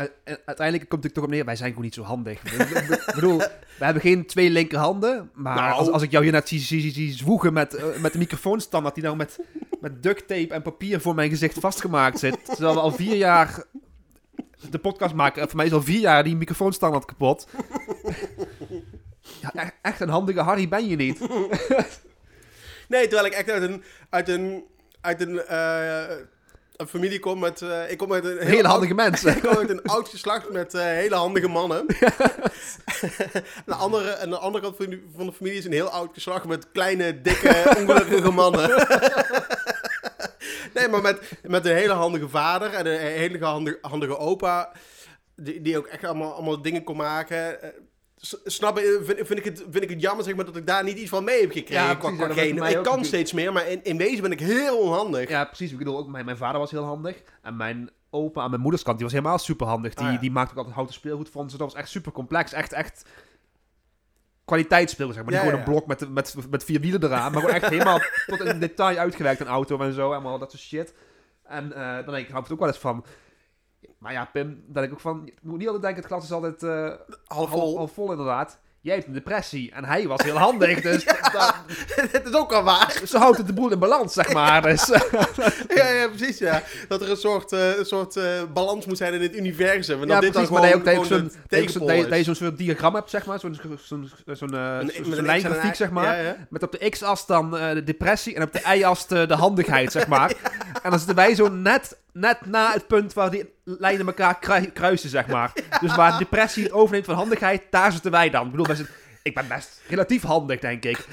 uiteindelijk 0.45 0.89
komt 0.89 1.03
het 1.03 1.13
toch 1.13 1.23
op 1.23 1.29
neer, 1.29 1.45
wij 1.45 1.55
zijn 1.55 1.69
gewoon 1.69 1.83
niet 1.83 1.93
zo 1.93 2.03
handig. 2.03 2.43
Ik 2.43 3.13
bedoel, 3.15 3.37
we 3.77 3.85
hebben 3.85 4.01
geen 4.01 4.25
twee 4.25 4.49
linkerhanden, 4.49 5.29
maar 5.33 5.55
Nou. 5.55 5.73
als, 5.73 5.89
als 5.89 6.01
ik 6.01 6.11
jou 6.11 6.23
hier 6.23 6.33
net 6.33 6.47
zie, 6.47 6.59
zie, 6.59 6.91
zie, 6.91 7.13
zwoegen 7.13 7.53
met, 7.53 7.73
eh, 7.73 7.85
met 8.01 8.11
de 8.11 8.17
microfoonstandaard 8.17 8.95
die 8.95 9.03
nou 9.03 9.15
met, 9.15 9.39
met 9.79 10.03
duct 10.03 10.27
tape 10.27 10.53
en 10.53 10.61
papier 10.61 11.01
voor 11.01 11.15
mijn 11.15 11.29
gezicht 11.29 11.59
vastgemaakt 11.59 12.19
zit, 12.19 12.45
terwijl 12.45 12.73
we 12.73 12.79
al 12.79 12.91
vier 12.91 13.15
jaar 13.15 13.65
de 14.69 14.79
podcast 14.79 15.13
maken, 15.13 15.41
en 15.41 15.47
voor 15.47 15.57
mij 15.57 15.65
is 15.65 15.73
al 15.73 15.81
vier 15.81 15.99
jaar 15.99 16.23
die 16.23 16.35
microfoonstandaard 16.35 17.05
kapot. 17.05 17.47
Ja, 19.53 19.65
e- 19.65 19.69
echt 19.81 19.99
een 19.99 20.09
handige 20.09 20.41
Harry 20.41 20.67
ben 20.67 20.87
je 20.87 20.95
niet. 20.95 21.19
Nee, 22.87 23.07
terwijl 23.07 23.25
ik 23.25 23.33
echt 23.33 23.49
uit 23.49 23.61
een, 23.61 23.83
uit 24.09 24.29
een, 24.29 24.65
uit 25.01 25.21
een, 25.21 25.45
eh, 25.45 26.17
een 26.75 26.87
familie 26.87 27.19
kom 27.19 27.39
met, 27.39 27.61
eh, 27.61 27.91
ik 27.91 27.97
kom 27.97 28.13
uit 28.13 28.25
een 28.25 28.39
hele 28.39 28.67
handige 28.67 28.93
mens. 28.93 29.23
Ik 29.35 29.41
kom 29.41 29.57
uit 29.57 29.69
een 29.69 29.83
oud 29.83 30.09
geslacht 30.09 30.51
met 30.51 30.73
eh, 30.73 30.81
hele 30.81 31.15
handige 31.15 31.47
mannen. 31.47 31.85
de 33.65 33.75
andere, 33.75 34.17
aan 34.17 34.29
de 34.29 34.37
andere 34.37 34.63
kant 34.63 34.75
van 34.75 34.89
de, 34.89 35.03
van 35.15 35.25
de 35.25 35.33
familie 35.33 35.57
is 35.57 35.65
een 35.65 35.71
heel 35.71 35.89
oud 35.89 36.13
geslacht 36.13 36.45
met 36.45 36.71
kleine, 36.71 37.21
dikke, 37.21 37.75
ongelukkige 37.77 38.31
mannen. 38.31 38.69
nee, 40.73 40.87
maar 40.87 41.01
met, 41.01 41.31
met 41.43 41.65
een 41.65 41.75
hele 41.75 41.93
handige 41.93 42.29
vader 42.29 42.73
en 42.73 42.85
een 42.85 42.99
hele 42.99 43.45
handige, 43.45 43.77
handige 43.81 44.17
opa. 44.17 44.71
Die, 45.35 45.61
die 45.61 45.77
ook 45.77 45.87
echt 45.87 46.03
allemaal, 46.03 46.33
allemaal 46.33 46.61
dingen 46.61 46.83
kon 46.83 46.97
maken. 46.97 47.57
Eh, 48.33 48.39
Snap 48.45 48.77
je, 48.77 49.01
vind, 49.03 49.27
vind, 49.27 49.39
ik 49.39 49.45
het, 49.45 49.63
vind 49.69 49.83
ik 49.83 49.89
het 49.89 50.01
jammer 50.01 50.25
zeg 50.25 50.35
maar, 50.35 50.45
dat 50.45 50.55
ik 50.55 50.67
daar 50.67 50.83
niet 50.83 50.97
iets 50.97 51.09
van 51.09 51.23
mee 51.23 51.41
heb 51.41 51.51
gekregen. 51.51 51.85
Ja, 51.85 51.95
precies, 51.95 52.17
ja, 52.17 52.45
ik 52.45 52.55
kan 52.57 52.73
natuurlijk. 52.73 53.05
steeds 53.05 53.33
meer, 53.33 53.53
maar 53.53 53.67
in, 53.67 53.83
in 53.83 53.97
wezen 53.97 54.21
ben 54.21 54.31
ik 54.31 54.39
heel 54.39 54.77
onhandig. 54.77 55.29
Ja, 55.29 55.45
precies. 55.45 55.71
Ik 55.71 55.77
bedoel, 55.77 55.97
ook 55.97 56.07
mijn, 56.07 56.25
mijn 56.25 56.37
vader 56.37 56.59
was 56.59 56.71
heel 56.71 56.83
handig. 56.83 57.21
En 57.41 57.55
mijn 57.55 57.89
opa 58.09 58.41
aan 58.41 58.49
mijn 58.49 58.61
moeders 58.61 58.83
kant, 58.83 58.95
die 58.97 59.05
was 59.05 59.15
helemaal 59.15 59.37
super 59.37 59.67
handig. 59.67 59.93
Die, 59.93 60.05
Ah, 60.05 60.13
ja. 60.13 60.19
die 60.19 60.31
maakte 60.31 60.51
ook 60.51 60.57
altijd 60.57 60.75
houten 60.75 60.95
speelgoed 60.95 61.29
voor 61.29 61.41
ons. 61.41 61.49
Dus 61.49 61.59
dat 61.59 61.71
was 61.71 61.81
echt 61.81 61.89
super 61.89 62.11
complex. 62.11 62.53
Echt, 62.53 62.73
echt 62.73 63.05
kwaliteitsspeelgoed, 64.45 65.15
zeg 65.15 65.23
maar. 65.23 65.33
Niet 65.33 65.41
gewoon 65.41 65.59
ja. 65.59 65.65
een 65.65 65.71
blok 65.71 65.87
met, 65.87 66.09
met, 66.09 66.35
met 66.49 66.63
vier 66.63 66.79
wielen 66.79 67.03
eraan. 67.03 67.31
Maar 67.31 67.41
gewoon 67.41 67.55
echt 67.55 67.69
helemaal 67.69 67.99
tot 68.27 68.39
in 68.39 68.59
detail 68.59 68.97
uitgewerkt. 68.97 69.39
Een 69.39 69.47
auto 69.47 69.79
en 69.79 69.93
zo. 69.93 70.11
Allemaal 70.11 70.39
dat 70.39 70.51
soort 70.51 70.63
shit. 70.63 70.93
En 71.43 71.73
eh, 71.73 72.05
dan 72.05 72.13
denk 72.13 72.25
ik, 72.25 72.31
hou 72.31 72.43
het 72.43 72.51
ook 72.51 72.59
wel 72.59 72.67
eens 72.67 72.77
van... 72.77 73.05
Maar 73.97 74.11
ja, 74.13 74.29
Pim, 74.33 74.63
denk 74.67 74.85
ik 74.85 74.91
ook 74.91 74.99
van... 74.99 75.21
Je 75.25 75.33
moet 75.41 75.57
niet 75.57 75.67
altijd 75.67 75.83
denken, 75.83 76.01
het 76.01 76.11
glas 76.11 76.23
is 76.23 76.31
altijd 76.31 76.63
eh, 76.63 76.91
Half 77.25 77.49
vol. 77.49 77.77
half 77.77 77.91
vol 77.93 78.11
inderdaad. 78.11 78.59
Jij 78.81 78.95
hebt 78.95 79.07
een 79.07 79.13
depressie. 79.13 79.71
En 79.71 79.85
hij 79.85 80.07
was 80.07 80.21
heel 80.23 80.37
handig. 80.37 80.81
Dus 80.81 81.03
dat- 81.33 81.55
Het 81.87 82.25
is 82.29 82.33
ook 82.33 82.51
al 82.53 82.63
waar. 82.63 83.01
zo 83.07 83.17
houdt 83.17 83.37
het 83.37 83.47
de 83.47 83.53
boel 83.53 83.71
in 83.71 83.79
balans, 83.79 84.13
zeg 84.13 84.33
maar. 84.33 84.61
Dus, 84.61 84.85
Ja, 85.75 85.87
ja, 85.89 86.07
precies, 86.07 86.37
ja. 86.37 86.61
Dat 86.87 87.01
er 87.01 87.09
een 87.09 87.17
soort, 87.17 87.51
eh, 87.51 87.77
een 87.77 87.85
soort 87.85 88.15
eh, 88.17 88.23
balans 88.53 88.85
moet 88.85 88.97
zijn 88.97 89.13
in 89.13 89.21
het 89.21 89.35
universum. 89.35 90.01
En 90.01 90.07
ja, 90.07 90.13
dat 90.13 90.21
dit 90.21 90.31
precies, 90.31 90.49
dan 90.49 90.59
maar 90.59 90.69
gewoon, 90.69 90.83
dat 90.85 90.93
je 90.93 90.99
dat 90.99 91.07
zo'n 91.07 91.23
dat 91.47 92.09
dat 92.09 92.25
dat 92.25 92.35
soort 92.35 92.57
diagram 92.57 92.95
hebt, 92.95 93.09
zeg 93.09 93.25
maar. 93.25 93.39
Zo'n 93.39 93.57
zo'n 93.83 94.09
zo'n 94.33 94.53
een 94.53 95.25
lijngrafiek, 95.25 95.75
zeg 95.75 95.91
maar. 95.91 96.05
Ja, 96.17 96.21
ja. 96.23 96.35
Met 96.49 96.63
op 96.63 96.71
de 96.71 96.89
x-as 96.89 97.25
dan 97.25 97.51
de 97.51 97.81
depressie 97.85 98.35
en 98.35 98.41
op 98.41 98.53
de 98.53 98.61
y-as 98.75 99.07
de, 99.07 99.25
de 99.25 99.35
handigheid, 99.35 99.91
zeg 99.91 100.07
maar. 100.07 100.33
En 100.83 100.89
dan 100.89 100.97
zitten 100.99 101.15
wij 101.15 101.35
zo 101.35 101.47
net, 101.49 101.97
net 102.17 102.45
na 102.45 102.71
het 102.73 102.87
punt 102.87 103.13
waar 103.13 103.31
die 103.31 103.53
lijnen 103.63 104.05
elkaar 104.07 104.39
krui- 104.39 104.71
kruisen, 104.71 105.09
zeg 105.09 105.27
maar. 105.27 105.51
Dus 105.81 105.95
waar 105.95 106.17
depressie 106.17 106.63
het 106.63 106.71
overneemt 106.71 107.05
van 107.05 107.15
handigheid, 107.15 107.61
daar 107.69 107.91
zitten 107.91 108.11
wij 108.11 108.29
dan. 108.29 108.45
Ik 108.45 108.51
bedoel, 108.51 108.65
wij 108.65 108.75
zitten- 108.75 108.95
ik 109.23 109.33
ben 109.35 109.47
best 109.47 109.81
relatief 109.87 110.21
handig, 110.23 110.59
denk 110.59 110.83
ik. 110.83 111.05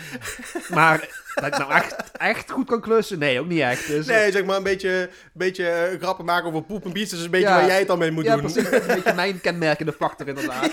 Maar 0.68 1.08
dat 1.34 1.46
ik 1.46 1.58
nou 1.58 1.72
echt, 1.72 1.96
echt 2.12 2.50
goed 2.50 2.66
kan 2.66 2.80
klussen, 2.80 3.18
nee, 3.18 3.40
ook 3.40 3.46
niet 3.46 3.60
echt. 3.60 3.86
Dus, 3.86 4.06
Nee, 4.06 4.32
zeg 4.32 4.44
maar 4.44 4.56
een 4.56 4.62
beetje, 4.62 5.10
beetje 5.32 5.68
eh, 5.68 6.00
grappen 6.00 6.24
maken 6.24 6.48
over 6.48 6.62
poep 6.62 6.84
en 6.84 6.92
bies. 6.92 7.10
Dat 7.10 7.18
is 7.18 7.24
een 7.24 7.30
beetje 7.30 7.48
Ja. 7.48 7.54
waar 7.56 7.66
jij 7.66 7.78
het 7.78 7.86
dan 7.88 7.98
mee 7.98 8.10
moet 8.10 8.24
ja, 8.24 8.36
doen. 8.36 8.40
precies. 8.52 8.70
Dat 8.70 8.80
is 8.80 8.86
een 8.88 8.94
beetje 8.94 9.12
mijn 9.24 9.40
kenmerkende 9.40 9.92
factor, 9.92 10.28
inderdaad. 10.28 10.70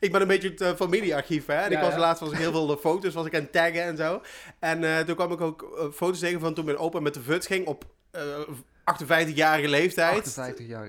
Ik, 0.00 0.12
ben 0.12 0.20
een 0.20 0.26
beetje 0.26 0.48
het 0.48 0.60
eh, 0.60 0.74
familiearchief, 0.74 1.46
hè. 1.46 1.54
En 1.54 1.72
ik 1.72 1.78
was 1.78 1.96
laatst 1.96 2.20
was 2.20 2.32
ik 2.32 2.38
heel 2.38 2.52
veel 2.52 2.66
de 2.66 2.78
foto's 2.78 3.14
was 3.14 3.26
ik 3.26 3.34
aan 3.34 3.40
het 3.40 3.52
taggen 3.52 3.82
en 3.82 3.96
zo. 3.96 4.22
En 4.58 4.84
eh, 4.84 4.98
toen 4.98 5.14
kwam 5.14 5.32
ik 5.32 5.40
ook 5.40 5.76
eh, 5.78 5.84
foto's 5.92 6.18
tegen 6.18 6.40
van 6.40 6.54
toen 6.54 6.64
mijn 6.64 6.76
opa 6.76 7.00
met 7.00 7.14
de 7.14 7.22
VUT 7.22 7.46
ging 7.46 7.66
op 7.66 7.84
eh 8.10 8.22
58-jarige 9.02 9.68
leeftijd. 9.68 10.18
58 10.18 10.66
jaar. 10.66 10.88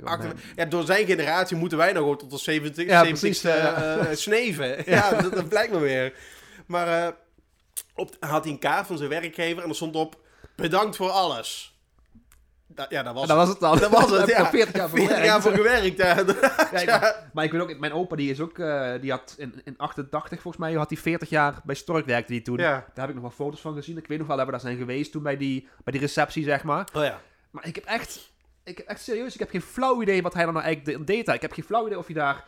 ja, 0.56 0.66
door 0.66 0.84
zijn 0.84 1.06
generatie 1.06 1.58
moeten 1.58 1.78
wij 1.78 1.92
nog 1.92 2.18
tot 2.18 2.32
de 2.32 2.38
70, 2.38 2.86
Ja, 2.86 3.04
70 3.04 3.20
precies, 3.20 3.42
ja. 3.42 3.98
eh, 3.98 4.16
sneven. 4.16 4.84
Ja, 4.96 5.22
dat, 5.22 5.34
dat 5.34 5.50
blijkt 5.50 5.72
me 5.72 5.80
weer. 5.80 6.14
Maar 6.66 7.14
op, 7.96 8.16
had 8.20 8.44
hij 8.44 8.54
een 8.54 8.60
kaart 8.60 8.88
van 8.88 8.98
zijn 8.98 9.10
werkgever 9.10 9.64
en 9.64 9.70
er 9.70 9.76
stond 9.76 9.96
op... 9.96 10.24
Bedankt 10.56 10.96
voor 10.96 11.10
alles. 11.10 11.75
Da- 12.68 12.86
ja, 12.90 13.04
dat 13.04 13.14
was, 13.14 13.28
dat 13.28 13.38
was 13.38 13.50
het 13.50 13.60
dan. 13.60 13.78
dat 13.80 13.90
was 13.92 14.10
het, 14.20 14.30
ja. 14.30 14.40
al 14.40 14.46
40 14.46 14.76
jaar 14.76 14.90
voor 14.90 14.98
40 15.00 15.24
jaar 15.24 15.42
voor 15.42 15.52
gewerkt. 15.52 15.98
Ja. 15.98 16.16
Ja, 16.72 16.80
ik-. 16.80 17.24
Maar 17.34 17.44
ik 17.44 17.52
weet 17.52 17.62
ook, 17.62 17.80
mijn 17.80 17.94
opa 17.94 18.16
die 18.16 18.30
is 18.32 18.40
ook, 18.40 18.60
eh, 18.60 18.92
die 19.02 19.12
had 19.12 19.36
in, 19.38 19.62
in 19.64 19.74
88 19.78 20.42
volgens 20.42 20.64
mij, 20.64 20.74
had 20.74 20.90
hij 20.90 20.98
40 21.00 21.30
jaar 21.30 21.62
bij 21.64 21.76
Stork 21.76 22.06
werkte 22.06 22.32
die 22.32 22.42
toen. 22.42 22.58
Daar 22.58 22.86
heb 22.94 23.08
ik 23.08 23.14
nog 23.14 23.22
wel 23.24 23.32
foto's 23.32 23.62
van 23.62 23.74
gezien. 23.76 23.98
Ik 23.98 24.08
weet 24.08 24.18
nog 24.18 24.28
wel 24.28 24.38
dat 24.38 24.46
we 24.46 24.52
daar 24.52 24.62
zijn 24.62 24.78
geweest 24.78 25.12
toen 25.12 25.24
bij 25.24 25.38
die, 25.38 25.68
bij 25.84 25.92
die 25.94 26.02
receptie, 26.02 26.44
zeg 26.44 26.64
maar. 26.64 26.88
Oh 26.94 27.04
ja. 27.04 27.22
Maar 27.52 27.68
ik 27.68 27.76
heb 27.76 27.86
echt, 27.86 28.32
ik 28.64 28.78
heb 28.78 28.88
echt 28.88 29.02
serieus, 29.02 29.34
ik 29.34 29.40
heb 29.40 29.50
geen 29.50 29.62
flauw 29.62 30.02
idee 30.02 30.22
wat 30.22 30.34
hij 30.34 30.44
dan 30.44 30.54
nou 30.54 30.66
eigenlijk 30.66 30.98
de- 30.98 31.04
deed. 31.14 31.26
daar. 31.26 31.36
Ik 31.36 31.42
heb 31.42 31.52
geen 31.54 31.64
flauw 31.64 31.86
idee 31.86 31.98
of 31.98 32.06
hij 32.06 32.16
daar 32.16 32.44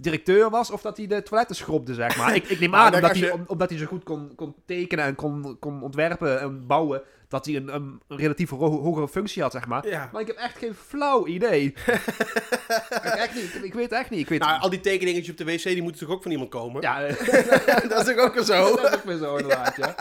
directeur 0.00 0.50
was 0.50 0.70
of 0.70 0.80
dat 0.82 0.96
hij 0.96 1.06
de 1.06 1.22
toiletten 1.22 1.56
schrobde, 1.56 1.94
zeg 1.94 2.16
maar. 2.16 2.34
Ik, 2.34 2.48
ik 2.48 2.60
neem 2.60 2.70
Nou, 2.80 2.82
aan, 2.86 2.94
omdat, 2.94 3.10
als 3.10 3.20
hij, 3.20 3.30
om- 3.30 3.44
omdat 3.46 3.70
hij 3.70 3.78
zo 3.78 3.86
goed 3.86 4.02
kon, 4.04 4.32
kon 4.36 4.54
tekenen 4.66 5.04
en 5.04 5.14
kon, 5.14 5.56
kon 5.60 5.82
ontwerpen 5.82 6.40
en 6.40 6.66
bouwen, 6.66 7.02
dat 7.28 7.44
hij 7.46 7.56
een, 7.56 7.74
een 7.74 8.00
relatief 8.08 8.50
ho- 8.50 8.80
hogere 8.82 9.08
functie 9.08 9.42
had, 9.42 9.52
zeg 9.52 9.66
maar. 9.66 9.86
Ja. 9.88 10.08
Maar 10.12 10.20
ik 10.20 10.26
heb 10.26 10.36
echt 10.36 10.58
geen 10.58 10.74
flauw 10.74 11.26
idee. 11.26 11.62
ik, 13.04 13.14
echt 13.16 13.34
niet, 13.34 13.54
ik, 13.54 13.62
ik 13.64 13.74
weet 13.74 13.90
het 13.90 14.00
echt 14.00 14.10
niet. 14.10 14.20
Ik 14.20 14.28
weet 14.28 14.40
Nou, 14.40 14.60
al 14.60 14.70
die 14.70 14.80
tekeningetjes 14.80 15.30
op 15.30 15.36
de 15.36 15.44
wc, 15.44 15.62
die 15.62 15.82
moeten 15.82 16.06
toch 16.06 16.14
ook 16.16 16.22
van 16.22 16.30
iemand 16.30 16.50
komen? 16.50 16.82
ja, 16.82 17.02
eh, 17.04 17.88
dat 17.90 18.08
is 18.08 18.14
toch 18.14 18.24
ook 18.24 18.34
wel 18.34 18.44
zo? 18.44 18.76
dat 18.76 18.84
is 18.88 18.94
ook 18.94 19.04
weer 19.04 19.16
zo 19.18 19.36
inderdaad, 19.36 19.76
ja. 19.76 19.94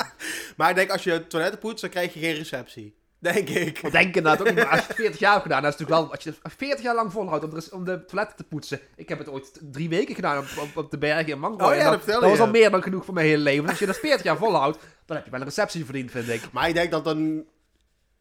Maar 0.58 0.70
ik 0.70 0.76
denk, 0.76 0.92
als 0.92 1.04
je 1.04 1.28
toiletten 1.28 1.60
poetst, 1.60 1.82
dan 1.82 1.90
krijg 1.90 2.14
je 2.14 2.20
geen 2.20 2.36
receptie. 2.36 2.96
Denk 3.20 3.50
ik. 3.50 3.82
Ik 3.82 3.92
denk 3.92 4.16
inderdaad 4.16 4.40
ook 4.40 4.48
niet, 4.48 4.56
maar 4.56 4.68
als 4.68 4.80
je 4.80 4.86
het 4.88 4.96
40 4.96 5.20
jaar 5.20 5.32
hebt 5.32 5.44
gedaan, 5.44 5.62
dat 5.62 5.74
is 5.74 5.80
natuurlijk 5.80 6.02
wel, 6.02 6.16
als 6.16 6.24
je 6.24 6.30
het 6.42 6.54
40 6.58 6.82
jaar 6.84 6.96
lang 6.96 7.12
volhoudt 7.12 7.44
om, 7.44 7.50
de 7.50 7.68
om 7.72 7.84
de 7.86 8.06
toiletten 8.06 8.38
te 8.38 8.44
poetsen. 8.44 8.80
Ik 8.96 9.10
heb 9.10 9.18
het 9.18 9.30
ooit 9.30 9.60
drie 9.62 9.90
weken 9.90 10.16
gedaan 10.16 10.38
op, 10.38 10.46
op, 10.60 10.78
op 10.78 10.92
de 10.92 10.98
bergen 10.98 11.28
in 11.28 11.40
Mango. 11.40 11.70
Oh 11.70 11.76
ja, 11.76 11.90
dat 11.90 12.06
dat, 12.06 12.22
dat 12.22 12.30
was 12.30 12.40
al 12.40 12.48
meer 12.48 12.72
dan 12.72 12.84
genoeg 12.84 13.06
voor 13.06 13.14
mijn 13.14 13.26
hele 13.26 13.44
leven. 13.44 13.70
Als 13.70 13.80
je 13.80 13.86
dat 13.86 13.98
40 13.98 14.24
jaar 14.24 14.38
volhoudt, 14.38 14.78
dan 15.06 15.16
heb 15.16 15.26
je 15.26 15.32
wel 15.32 15.40
een 15.40 15.46
receptie 15.46 15.86
verdiend, 15.86 16.12
vind 16.12 16.30
ik. 16.30 16.52
Maar 16.52 16.68
ik 16.68 16.74
denk 16.74 16.92
dat 16.92 17.06
een 17.06 17.48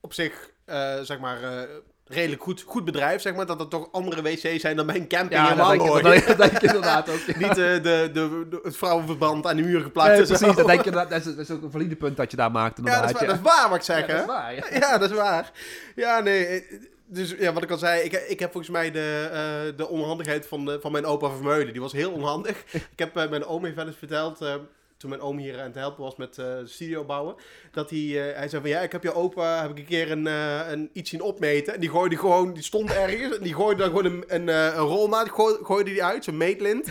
op 0.01 0.13
zich, 0.13 0.51
eh, 0.65 1.01
zeg 1.01 1.19
maar, 1.19 1.43
eh, 1.43 1.69
redelijk 2.09 2.43
goed, 2.43 2.63
goed 2.67 2.85
bedrijf, 2.85 3.21
zeg 3.23 3.35
maar, 3.35 3.47
dat 3.47 3.61
er 3.61 3.69
toch 3.69 3.89
andere 3.93 4.23
wc's 4.23 4.61
zijn 4.61 4.77
dan 4.77 4.87
mijn 4.87 5.09
camping 5.09 5.41
Ja, 5.41 5.51
in 5.51 5.57
Mangooi. 5.57 6.17
ik, 6.17 6.27
dat, 6.27 6.37
dat 6.37 6.51
denk 6.51 6.53
ik 6.53 6.63
inderdaad 6.63 7.09
ook. 7.11 7.19
ja. 7.27 7.39
Niet 7.39 7.49
eh, 7.49 7.55
de, 7.57 7.81
de, 7.83 8.47
de, 8.51 8.61
het 8.63 8.77
vrouwenverband 8.77 9.47
aan 9.47 9.57
de 9.57 9.63
muur 9.63 9.81
geplakt. 9.81 10.09
Nee, 10.09 10.27
precies, 10.27 10.57
dat, 10.57 10.67
denk 10.67 10.85
je, 10.85 10.91
dat, 10.91 11.11
is, 11.13 11.25
dat 11.25 11.39
is 11.39 11.51
ook 11.51 11.63
een 11.63 11.71
valide 11.71 11.97
punt 11.97 12.17
dat 12.17 12.31
je 12.31 12.37
daar 12.37 12.51
maakt, 12.51 12.79
ja, 12.85 13.01
dat 13.01 13.11
is, 13.11 13.13
waar, 13.17 13.27
dat 13.27 13.37
is 13.37 13.43
waar 13.43 13.69
wat 13.69 13.79
ik 13.79 13.85
zeg, 13.85 14.07
Ja, 14.07 14.13
dat 14.17 14.21
is 14.21 14.27
waar, 14.27 14.55
ja. 14.55 14.65
Ja, 14.79 14.99
dat 14.99 15.11
is 15.11 15.17
waar. 15.17 15.51
Ja, 15.95 16.21
nee. 16.21 16.47
eh, 16.47 16.63
Dus 17.07 17.35
ja, 17.39 17.53
wat 17.53 17.63
ik 17.63 17.71
al 17.71 17.79
zei, 17.79 18.03
ik, 18.03 18.13
ik 18.13 18.39
heb 18.41 18.51
volgens 18.53 18.73
mij 18.73 18.91
de, 18.91 19.29
eh, 19.33 19.77
de 19.77 19.89
onhandigheid 19.89 20.47
van, 20.49 20.65
de, 20.65 20.79
van 20.81 20.93
mijn 20.93 21.07
opa 21.07 21.29
Vermeulen. 21.31 21.73
Die 21.73 21.81
was 21.83 21.93
heel 21.93 22.11
onhandig. 22.11 22.65
ik 22.95 22.99
heb 22.99 23.15
mijn 23.15 23.45
oom 23.45 23.65
heeft 23.65 23.77
wel 23.77 23.87
eens 23.87 23.97
verteld, 23.97 24.41
eh, 24.41 24.55
toen 24.99 25.11
mijn 25.11 25.23
oom 25.23 25.39
hier 25.39 25.59
aan 25.59 25.65
het 25.67 25.75
helpen 25.75 26.03
was 26.03 26.17
met 26.17 26.39
eh, 26.39 26.45
de 26.45 26.67
studio 26.67 27.05
bouwen, 27.05 27.35
dat 27.73 27.91
hij, 27.91 27.99
eh, 27.99 28.37
hij 28.37 28.49
zei 28.49 28.63
van 28.63 28.71
ja, 28.71 28.81
ik 28.81 28.93
heb 28.93 29.03
je 29.03 29.15
opa, 29.15 29.61
heb 29.63 29.71
ik 29.71 29.79
een 29.79 29.85
keer 29.85 30.11
een, 30.11 30.27
eh, 30.27 30.61
een 30.71 30.91
iets 30.93 31.11
zien 31.11 31.21
opmeten. 31.23 31.75
En 31.75 31.81
die 31.81 31.91
gooide 31.91 32.17
gewoon, 32.17 32.53
die 32.53 32.63
stond 32.63 32.93
ergens 32.93 33.37
en 33.37 33.43
die 33.43 33.55
gooide 33.55 33.81
dan 33.83 33.89
gewoon 33.91 34.05
een, 34.05 34.25
een, 34.27 34.49
eh, 34.49 34.65
een 34.65 34.73
rolmaat, 34.79 35.29
gooi- 35.31 35.59
gooide 35.63 35.91
die 35.91 36.05
uit, 36.05 36.25
zo'n 36.25 36.37
meetlint. 36.37 36.89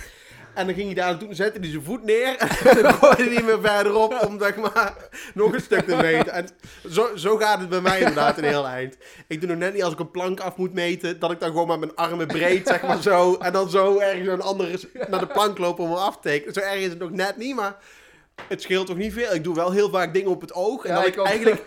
En 0.54 0.66
dan 0.66 0.76
ging 0.76 0.86
hij 0.86 0.96
daar 0.96 1.10
naartoe, 1.10 1.34
zette 1.34 1.60
hij 1.60 1.70
zijn 1.70 1.84
voet 1.84 2.04
neer. 2.04 2.36
En 2.78 2.82
dan 2.84 2.94
gooide 2.94 3.24
hij 3.34 3.46
weer 3.46 3.62
verderop 3.62 4.26
om 4.28 4.40
zeg 4.40 4.56
maar, 4.56 4.94
nog 5.34 5.54
een 5.54 5.62
stuk 5.62 5.88
te 5.88 5.96
meten. 5.96 6.32
En 6.34 6.48
zo, 6.90 7.16
zo 7.16 7.38
gaat 7.38 7.60
het 7.60 7.70
bij 7.70 7.82
mij 7.82 8.00
inderdaad 8.00 8.38
een 8.38 8.44
heel 8.44 8.68
eind. 8.68 8.98
Ik 9.28 9.40
doe 9.40 9.50
nog 9.50 9.58
net 9.58 9.74
niet 9.74 9.84
als 9.84 9.94
ik 9.94 10.00
een 10.00 10.12
plank 10.12 10.40
af 10.40 10.56
moet 10.56 10.74
meten, 10.74 11.20
dat 11.20 11.32
ik 11.32 11.40
dan 11.40 11.50
gewoon 11.50 11.68
met 11.68 11.80
mijn 11.80 11.96
armen 11.96 12.28
breed, 12.28 12.68
zeg 12.68 12.82
maar 12.82 13.02
zo. 13.02 13.36
En 13.36 13.54
dan 13.54 13.70
zo 13.70 14.00
ergens 14.00 14.28
een 14.28 14.42
andere 14.42 14.80
naar 15.10 15.20
de 15.20 15.28
plank 15.28 15.58
lopen 15.58 15.84
om 15.84 15.90
hem 15.90 16.00
af 16.00 16.16
te 16.16 16.22
tekenen. 16.22 16.54
Zo 16.54 16.60
erg 16.60 16.80
is 16.80 16.90
het 16.90 17.00
nog 17.00 17.12
net 17.12 17.38
niet, 17.38 17.56
maar 17.56 17.76
het 18.48 18.62
scheelt 18.62 18.88
toch 18.88 18.98
niet 18.98 19.14
veel. 19.14 19.34
Ik 19.34 19.44
doe 19.44 19.56
wel 19.56 19.72
heel 19.72 19.90
vaak 19.90 20.14
dingen 20.14 20.30
op 20.30 20.42
het 20.42 20.54
oog. 20.54 20.86
En 20.86 20.94
Ja, 20.94 21.00
dat 21.02 21.08
ik, 21.08 21.18
eigenlijk, 21.26 21.66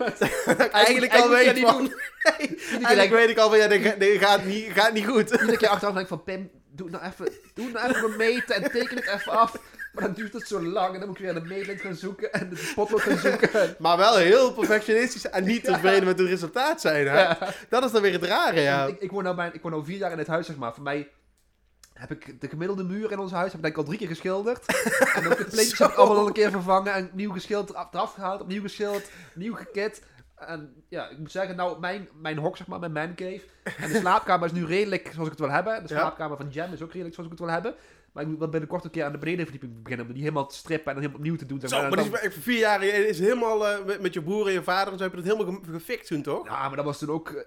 eigenlijk 0.72 1.12
al 1.14 1.28
weet 1.28 1.59
van... 1.61 1.83
Nee, 2.38 2.59
eigenlijk 2.70 3.11
weet 3.11 3.28
ik 3.28 3.38
al 3.38 3.48
van, 3.48 3.59
ja, 3.59 3.66
dit, 3.68 3.83
ga- 3.83 3.94
dit 3.98 4.18
gaat, 4.24 4.44
niet, 4.44 4.66
gaat 4.72 4.92
niet 4.92 5.06
goed. 5.06 5.30
Iedere 5.30 5.56
keer 5.56 5.68
achteraf 5.74 5.92
denk 5.94 6.04
ik 6.04 6.12
van, 6.12 6.24
Pim, 6.24 6.50
doe 6.70 6.87
het 6.90 7.00
nou 7.00 7.12
even, 7.12 7.33
doe 7.54 7.64
het 7.64 7.74
nou 7.74 7.88
even 7.94 8.16
meten 8.16 8.54
en 8.54 8.70
teken 8.70 8.96
het 8.96 9.06
even 9.14 9.33
af. 9.33 9.56
Maar 9.92 10.04
dan 10.04 10.12
duurt 10.12 10.33
het 10.33 10.46
zo 10.48 10.62
lang 10.62 10.92
en 10.94 10.98
dan 10.98 11.09
moet 11.09 11.18
ik 11.18 11.24
weer 11.24 11.35
de 11.35 11.40
meetlint 11.40 11.80
gaan 11.80 11.94
zoeken 11.94 12.33
en 12.33 12.48
de 12.48 12.72
potlood 12.74 13.00
gaan 13.00 13.18
zoeken. 13.18 13.74
Maar 13.78 13.96
wel 13.96 14.16
heel 14.16 14.52
perfectionistisch 14.52 15.28
en 15.30 15.44
niet 15.44 15.64
tevreden 15.64 16.04
met 16.04 16.18
het 16.18 16.28
resultaat 16.28 16.80
zijn. 16.80 17.06
Hè? 17.09 17.20
Ja. 17.20 17.38
Dat 17.68 17.85
is 17.85 17.90
dan 17.90 18.02
weer 18.02 18.12
het 18.12 18.22
rare, 18.24 18.61
ja. 18.61 18.87
Ik, 18.87 19.00
ik, 19.00 19.11
woon 19.11 19.22
nou 19.22 19.37
bij, 19.37 19.50
ik 19.52 19.62
woon 19.62 19.70
nou 19.72 19.85
vier 19.85 19.96
jaar 19.98 20.11
in 20.11 20.16
dit 20.16 20.26
huis, 20.26 20.46
zeg 20.46 20.56
maar. 20.56 20.74
Voor 20.74 20.83
mij 20.83 21.09
heb 22.00 22.10
ik 22.10 22.40
de 22.40 22.48
gemiddelde 22.48 22.84
muur 22.84 23.12
in 23.12 23.18
ons 23.18 23.32
huis 23.32 23.46
heb 23.52 23.56
ik 23.56 23.62
denk 23.62 23.72
ik 23.74 23.80
al 23.80 23.84
drie 23.86 23.98
keer 23.98 24.08
geschilderd. 24.08 24.64
en 25.16 25.26
ook 25.26 25.36
de 25.36 25.44
plintjes 25.44 25.78
heb 25.78 25.90
ik 25.90 25.94
allemaal 25.96 26.18
al 26.18 26.26
een 26.26 26.32
keer 26.32 26.50
vervangen 26.50 26.92
en 26.94 27.10
nieuw 27.12 27.32
geschilderd, 27.32 27.78
eraf 27.92 28.14
gehaald, 28.14 28.40
opnieuw 28.40 28.62
geschilderd, 28.62 29.10
nieuw 29.34 29.54
gekit. 29.54 30.02
En 30.36 30.74
ja, 30.88 31.08
ik 31.08 31.18
moet 31.18 31.30
zeggen, 31.30 31.56
nou, 31.56 31.80
mijn, 31.80 32.08
mijn 32.22 32.38
hok, 32.38 32.56
zeg 32.56 32.66
maar, 32.66 32.78
mijn 32.78 32.92
mancave. 32.92 33.40
En 33.78 33.92
de 33.92 33.98
slaapkamer 33.98 34.46
is 34.46 34.52
nu 34.52 34.64
redelijk 34.66 35.10
zoals 35.12 35.24
ik 35.28 35.30
het 35.38 35.38
wil 35.46 35.50
hebben. 35.50 35.74
De 35.86 35.94
Ja. 35.94 36.00
slaapkamer 36.00 36.36
van 36.36 36.48
Jam 36.48 36.72
is 36.72 36.82
ook 36.82 36.88
redelijk 36.92 37.14
zoals 37.14 37.30
ik 37.30 37.38
het 37.38 37.46
wil 37.46 37.54
hebben. 37.54 37.74
Maar 38.12 38.22
ik 38.22 38.28
moet 38.28 38.38
wel 38.38 38.48
binnenkort 38.48 38.84
een 38.84 38.90
keer 38.90 39.04
aan 39.04 39.12
de 39.12 39.18
benedenverdieping 39.18 39.82
beginnen. 39.82 40.06
Om 40.06 40.12
die 40.12 40.22
helemaal 40.22 40.46
te 40.46 40.54
strippen 40.56 40.86
en 40.86 40.92
dan 40.92 41.02
helemaal 41.02 41.20
opnieuw 41.20 41.36
te 41.38 41.46
doen. 41.46 41.60
Zeg 41.60 41.68
Zo, 41.70 41.76
maar. 41.80 41.88
maar 41.88 41.98
En 41.98 42.04
die 42.04 42.12
dan- 42.12 42.20
is 42.20 42.26
echt 42.26 42.34
voor 42.34 42.42
vier 42.42 42.58
jaar 42.58 42.84
je 42.84 42.90
is 43.08 43.18
helemaal 43.18 43.68
eh, 43.68 43.84
met, 43.84 44.00
met 44.00 44.14
je 44.14 44.22
broer 44.22 44.46
en 44.46 44.52
je 44.52 44.62
vader 44.62 44.92
en 44.92 44.98
zo 44.98 45.04
heb 45.04 45.14
je 45.14 45.22
dat 45.22 45.32
helemaal 45.36 45.60
ge- 45.64 45.72
gefixt 45.72 46.06
toen, 46.08 46.22
toch? 46.22 46.46
Ja, 46.46 46.66
maar 46.68 46.76
dat 46.76 46.84
was 46.84 46.98
toen 46.98 47.10
ook... 47.10 47.44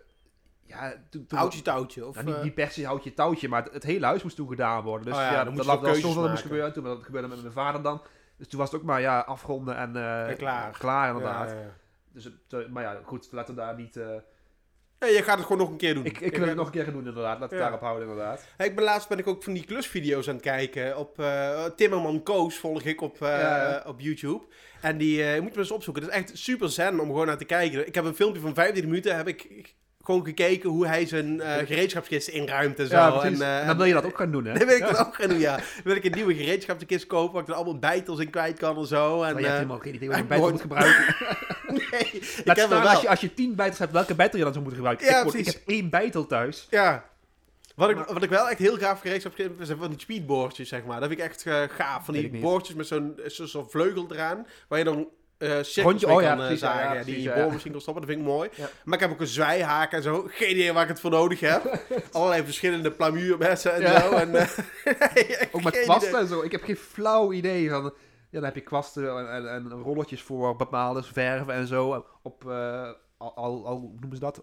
ja, 0.73 0.93
toen, 1.09 1.25
toen 1.25 1.37
Houtje 1.37 1.61
touwtje. 1.61 2.07
Of, 2.07 2.15
Nou, 2.15 2.27
niet, 2.27 2.35
eh, 2.35 2.43
niet 2.43 2.53
per 2.53 2.71
se 2.71 2.85
houtje 2.85 3.13
touwtje, 3.13 3.47
maar 3.47 3.63
het, 3.63 3.73
het 3.73 3.83
hele 3.83 4.05
huis 4.05 4.23
moest 4.23 4.35
toen 4.35 4.47
gedaan 4.47 4.83
worden. 4.83 5.05
Dus 5.05 5.15
Oh 5.15 5.21
ja, 5.21 5.31
ja, 5.31 5.43
dan 5.43 5.55
dat 5.55 5.65
je 5.65 5.71
lag 5.71 5.79
wel 6.15 6.29
moest 6.29 6.41
gebeuren. 6.41 6.73
Toen, 6.73 6.83
maar 6.83 6.95
dat 6.95 7.03
gebeurde 7.03 7.27
met 7.27 7.41
mijn 7.41 7.53
vader 7.53 7.81
dan. 7.81 8.01
Dus 8.37 8.47
toen 8.47 8.59
was 8.59 8.71
het 8.71 8.79
ook 8.79 8.85
maar 8.85 9.01
ja, 9.01 9.19
afronden 9.19 9.77
en, 9.77 9.95
eh, 9.95 10.29
En 10.29 10.37
klaar. 10.37 10.71
klaar 10.71 11.07
inderdaad. 11.07 11.49
ja. 11.49 11.75
Dus 12.11 12.29
eh, 12.49 12.67
maar 12.69 12.83
ja, 12.83 12.99
goed, 13.03 13.27
laten 13.31 13.55
we 13.55 13.61
daar 13.61 13.75
niet... 13.75 13.99
Ja, 14.99 15.09
je 15.09 15.23
gaat 15.23 15.37
het 15.37 15.45
gewoon 15.45 15.61
nog 15.61 15.69
een 15.69 15.77
keer 15.77 15.93
doen. 15.93 16.05
ik, 16.05 16.19
ik 16.19 16.37
wil 16.37 16.47
het 16.47 16.55
nog 16.55 16.65
een 16.65 16.71
keer 16.71 16.83
gaan 16.83 16.93
doen 16.93 17.07
inderdaad. 17.07 17.39
Laten 17.39 17.57
we 17.57 17.63
daarop 17.63 17.79
houden 17.79 18.09
inderdaad. 18.09 18.47
Hey, 18.57 18.67
ik 18.67 18.75
ben 18.75 18.83
laatst 18.83 19.09
ben 19.09 19.17
ik 19.17 19.27
ook 19.27 19.43
van 19.43 19.53
die 19.53 19.65
klusvideo's 19.65 20.27
aan 20.27 20.33
het 20.33 20.43
kijken. 20.43 20.97
Op 20.97 21.19
eh, 21.19 21.65
Timmerman 21.65 22.23
Koos 22.23 22.57
volg 22.57 22.83
ik 22.83 23.01
op, 23.01 23.17
op 23.85 23.99
YouTube. 23.99 24.45
En 24.81 24.97
die 24.97 25.15
je 25.15 25.33
moet 25.35 25.43
je 25.43 25.49
maar 25.49 25.57
eens 25.57 25.71
opzoeken. 25.71 26.03
Dat 26.03 26.11
is 26.11 26.17
echt 26.17 26.37
super 26.37 26.69
zen 26.69 26.99
om 26.99 27.07
gewoon 27.07 27.27
naar 27.27 27.37
te 27.37 27.45
kijken. 27.45 27.87
Ik 27.87 27.95
heb 27.95 28.05
een 28.05 28.15
filmpje 28.15 28.41
van 28.41 28.53
15 28.53 28.85
minuten. 28.85 29.15
Heb 29.15 29.27
ik 29.27 29.75
gewoon 30.03 30.25
gekeken 30.25 30.69
hoe 30.69 30.87
hij 30.87 31.05
zijn 31.05 31.41
eh 31.41 31.67
gereedschapskist 31.67 32.27
inruimt 32.27 32.79
en 32.79 32.87
zo. 32.87 32.95
Ja, 32.95 33.21
en, 33.21 33.41
eh, 33.41 33.67
dan 33.67 33.77
wil 33.77 33.85
je 33.85 33.93
dat 33.93 34.05
ook 34.05 34.17
gaan 34.17 34.31
doen, 34.31 34.45
hè? 34.45 34.53
Dan 34.57 34.67
wil 34.67 34.75
ik 34.75 34.81
dat 34.81 34.99
ook 34.99 35.15
gaan 35.15 35.29
doen, 35.29 35.39
ja. 35.39 35.55
Dan 35.55 35.65
wil 35.83 35.95
ik 35.95 36.03
een 36.03 36.11
nieuwe 36.11 36.35
gereedschapskist 36.35 37.07
kopen, 37.07 37.33
waar 37.33 37.41
ik 37.41 37.47
er 37.47 37.53
allemaal 37.53 37.79
bijtels 37.79 38.19
in 38.19 38.29
kwijt 38.29 38.57
kan 38.59 38.77
en 38.77 38.85
zo. 38.85 39.13
En, 39.13 39.19
Maar 39.19 39.27
je 39.29 39.35
hebt 39.35 39.45
eh, 39.47 39.53
helemaal 39.53 39.79
geen 39.79 39.95
idee 39.95 40.07
hoe 40.07 40.17
je 40.21 40.23
bijtel 40.23 40.49
moet 40.49 40.61
gebruiken. 40.61 41.15
nee, 41.91 42.11
ik 42.43 42.55
heb 42.55 42.69
wel. 42.69 42.79
als 42.79 43.01
je, 43.01 43.09
als 43.09 43.21
je 43.21 43.33
tien 43.33 43.55
bijtels 43.55 43.79
hebt, 43.79 43.91
welke 43.91 44.15
bijtel 44.15 44.37
je 44.37 44.43
dan 44.43 44.53
zou 44.53 44.65
moeten 44.65 44.81
gebruiken. 44.83 45.07
Ja, 45.13 45.17
ik, 45.17 45.23
word- 45.23 45.35
ik 45.35 45.45
heb 45.45 45.61
één 45.65 45.89
bijtel 45.89 46.25
thuis. 46.27 46.67
Ja. 46.69 47.05
Wat 47.75 47.89
ik, 47.89 47.97
wat 47.97 48.23
ik 48.23 48.29
wel 48.29 48.49
echt 48.49 48.59
heel 48.59 48.77
gaaf 48.77 49.01
gereedschap 49.01 49.37
heb, 49.37 49.51
zijn 49.61 49.77
van 49.77 49.89
die 49.89 49.99
speedboardjes, 49.99 50.69
zeg 50.69 50.83
maar. 50.85 50.99
Dat 50.99 51.09
vind 51.09 51.19
ik 51.21 51.25
echt 51.25 51.45
gaaf. 51.71 52.05
Van 52.05 52.13
die 52.13 52.39
boordjes 52.39 52.75
met 52.75 52.87
zo'n 52.87 53.19
zo, 53.27 53.45
zo'n 53.45 53.69
vleugel 53.69 54.07
eraan, 54.11 54.47
waar 54.67 54.79
je 54.79 54.85
dan 54.85 55.07
cirkels 55.47 55.75
Rondje- 55.83 56.07
mee 56.07 56.15
oh 56.15 56.21
kan 56.21 56.31
eh, 56.31 56.37
precies, 56.37 56.59
zagen. 56.59 56.79
ja, 56.79 56.85
Ja, 56.87 56.91
precies, 57.01 57.13
die 57.15 57.23
ja. 57.23 57.33
boormachine 57.35 57.71
kan 57.71 57.81
stoppen, 57.81 58.01
dat 58.05 58.11
vind 58.11 58.23
ik 58.25 58.31
mooi. 58.33 58.49
Maar 58.85 58.93
ik 58.95 58.99
heb 59.03 59.11
ook 59.11 59.19
een 59.19 59.27
zwijhaak 59.27 59.91
en 59.91 60.01
zo. 60.01 60.25
Geen 60.29 60.49
idee 60.49 60.73
waar 60.73 60.83
ik 60.83 60.89
het 60.89 60.99
voor 60.99 61.11
nodig 61.11 61.39
heb. 61.39 61.79
Allerlei 62.11 62.43
verschillende 62.43 62.91
plamuurmessen 62.91 63.73
en 63.73 63.99
zo. 64.01 64.11
En, 64.11 64.35
eh, 64.35 64.47
Ook 65.51 65.63
met 65.63 65.79
kwasten 65.81 66.09
idee. 66.09 66.21
en 66.21 66.27
zo. 66.27 66.41
Ik 66.41 66.51
heb 66.51 66.63
geen 66.63 66.75
flauw 66.77 67.31
idee 67.33 67.69
van... 67.69 67.83
Ja, 67.83 68.39
dan 68.39 68.43
heb 68.43 68.55
je 68.55 68.61
kwasten 68.61 69.17
en, 69.17 69.31
en, 69.31 69.47
en 69.49 69.69
rolletjes 69.69 70.21
voor 70.21 70.55
bepaalde 70.55 71.03
verven 71.03 71.53
en 71.53 71.67
zo. 71.67 72.05
Op, 72.21 72.49
eh, 72.49 72.89
al, 73.17 73.67
hoe 73.67 73.79
noemen 73.99 74.13
ze 74.13 74.19
dat? 74.19 74.41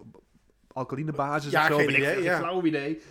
Alkaline 0.73 1.11
basis 1.11 1.51
Ja, 1.51 1.61
of 1.61 1.67
zo. 1.67 1.77
geen 1.77 1.89
ik 1.89 1.97
idee, 1.97 2.23
ja. 2.23 2.35
Geen 2.35 2.43
flauw 2.45 2.63
idee. 2.63 3.01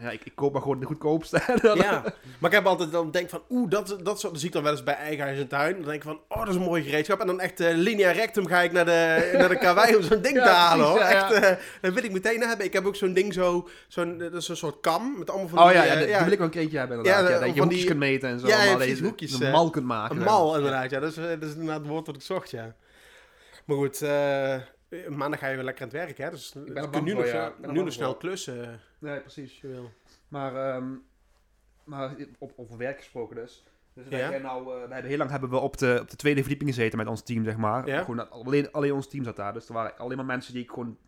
Ja, 0.00 0.10
ik, 0.10 0.24
ik 0.24 0.32
koop 0.34 0.52
maar 0.52 0.62
gewoon 0.62 0.80
de 0.80 0.86
goedkoopste. 0.86 1.40
Ja, 1.74 2.02
maar 2.38 2.50
ik 2.50 2.56
heb 2.56 2.66
altijd 2.66 2.90
dan 2.92 3.10
denk 3.10 3.28
van, 3.28 3.42
oeh, 3.50 3.70
dat, 3.70 3.96
dat, 4.02 4.20
soort, 4.20 4.32
dat 4.32 4.38
zie 4.40 4.46
ik 4.48 4.54
dan 4.54 4.62
wel 4.62 4.72
eens 4.72 4.82
bij 4.82 4.94
eigen 4.94 5.24
huis 5.24 5.38
en 5.38 5.48
tuin. 5.48 5.72
Dan 5.74 5.82
denk 5.82 5.94
ik 5.94 6.02
van, 6.02 6.20
oh, 6.28 6.38
dat 6.38 6.48
is 6.48 6.54
een 6.54 6.62
mooi 6.62 6.82
gereedschap. 6.82 7.20
En 7.20 7.26
dan 7.26 7.40
echt 7.40 7.60
eh, 7.60 7.74
linea 7.74 8.10
rectum 8.10 8.46
ga 8.46 8.60
ik 8.60 8.72
naar 8.72 8.84
de, 8.84 9.30
naar 9.38 9.48
de 9.48 9.58
karwei 9.58 9.96
om 9.96 10.02
zo'n 10.02 10.22
ding 10.22 10.36
Ja, 10.36 10.42
te 10.44 10.50
halen, 10.50 10.86
hoor. 10.86 10.98
ja, 10.98 11.08
Echt, 11.30 11.32
eh, 11.32 11.56
dat 11.80 11.92
wil 11.94 12.04
ik 12.04 12.12
meteen 12.12 12.40
hebben. 12.40 12.66
Ik 12.66 12.72
heb 12.72 12.86
ook 12.86 12.96
zo'n 12.96 13.12
ding 13.12 13.32
zo, 13.32 13.68
zo'n, 13.88 14.18
dat 14.18 14.32
is 14.34 14.48
een 14.48 14.56
soort 14.56 14.80
kam 14.80 15.18
met 15.18 15.30
allemaal 15.30 15.48
van 15.48 15.58
Oh 15.58 15.66
die, 15.68 15.74
ja, 15.76 15.82
eh, 15.82 15.88
ja, 15.88 15.94
dat- 15.98 16.06
die 16.08 16.16
wil 16.16 16.32
ik 16.32 16.38
wel 16.38 16.46
een 16.46 16.52
keertje 16.52 16.78
hebben 16.78 16.96
Ja, 16.96 17.02
inderdaad. 17.18 17.40
Ja, 17.40 17.46
dat 17.46 17.54
je 17.54 17.60
hoekjes 17.60 17.78
die- 17.78 17.88
kunt 17.88 17.98
meten 18.00 18.28
en 18.28 18.40
zo. 18.40 18.46
Ja, 18.46 18.62
ja, 18.62 18.76
dat 18.76 18.88
je 18.98 19.02
hoekjes, 19.04 19.32
Een 19.32 19.42
eh, 19.46 19.52
mal 19.52 19.70
kunt 19.70 19.86
maken. 19.86 20.16
Een 20.16 20.22
mal, 20.22 20.56
inderdaad. 20.56 20.90
Ja, 20.90 21.00
dat 21.00 21.10
is, 21.10 21.16
eh, 21.16 21.24
dat 21.24 21.42
is 21.42 21.52
inderdaad 21.52 21.78
het 21.78 21.86
woord 21.88 22.06
wat 22.06 22.16
ik 22.16 22.22
zocht, 22.22 22.50
ja. 22.50 22.74
Maar 23.64 23.76
goed, 23.76 24.02
eh, 24.02 24.54
maandag 25.08 25.38
ga 25.40 25.48
je 25.48 25.54
weer 25.54 25.64
lekker 25.64 25.82
aan 25.82 25.88
het 25.88 25.98
werk, 25.98 26.18
hè. 26.18 26.30
Dus 26.30 26.52
je 26.64 26.72
bang 26.72 26.90
kunt 26.90 27.04
nu 27.04 27.10
voor, 27.12 27.20
nog, 27.20 27.30
ja. 27.30 27.36
snel- 27.36 27.46
Ik 27.48 27.60
ben 27.60 27.72
nu 27.72 27.82
nog 27.82 27.92
snel 27.92 28.10
voor. 28.10 28.18
klussen, 28.18 28.80
Nee, 28.98 29.20
precies. 29.20 29.50
als 29.50 29.60
je 29.60 29.68
wil. 29.68 29.90
Maar, 30.28 30.54
ehm, 30.74 30.88
maar 31.84 32.14
op, 32.38 32.52
over 32.56 32.76
werk 32.76 32.98
gesproken 32.98 33.36
dus. 33.36 33.64
Dus 33.94 34.08
wij 34.08 34.18
Ja. 34.18 34.38
nou, 34.38 34.60
eh, 34.60 34.86
we 34.86 34.92
hebben 34.92 35.04
heel 35.10 35.18
lang 35.18 35.30
hebben 35.30 35.50
we 35.50 35.56
op 35.58 35.76
de, 35.78 35.98
op 36.00 36.10
de 36.10 36.16
tweede 36.16 36.40
verdieping 36.40 36.70
gezeten 36.74 36.98
met 36.98 37.06
ons 37.06 37.22
team, 37.22 37.44
zeg 37.44 37.56
maar. 37.56 37.86
Ja. 37.86 38.02
Gewoon, 38.02 38.30
alleen, 38.30 38.72
alleen 38.72 38.92
ons 38.92 39.08
team 39.08 39.24
zat 39.24 39.36
daar. 39.36 39.52
Dus 39.52 39.68
er 39.68 39.74
waren 39.74 39.98
alleen 39.98 40.16
maar 40.16 40.26
mensen 40.26 40.52
die 40.52 40.62
ik 40.62 40.70
gewoon 40.70 40.98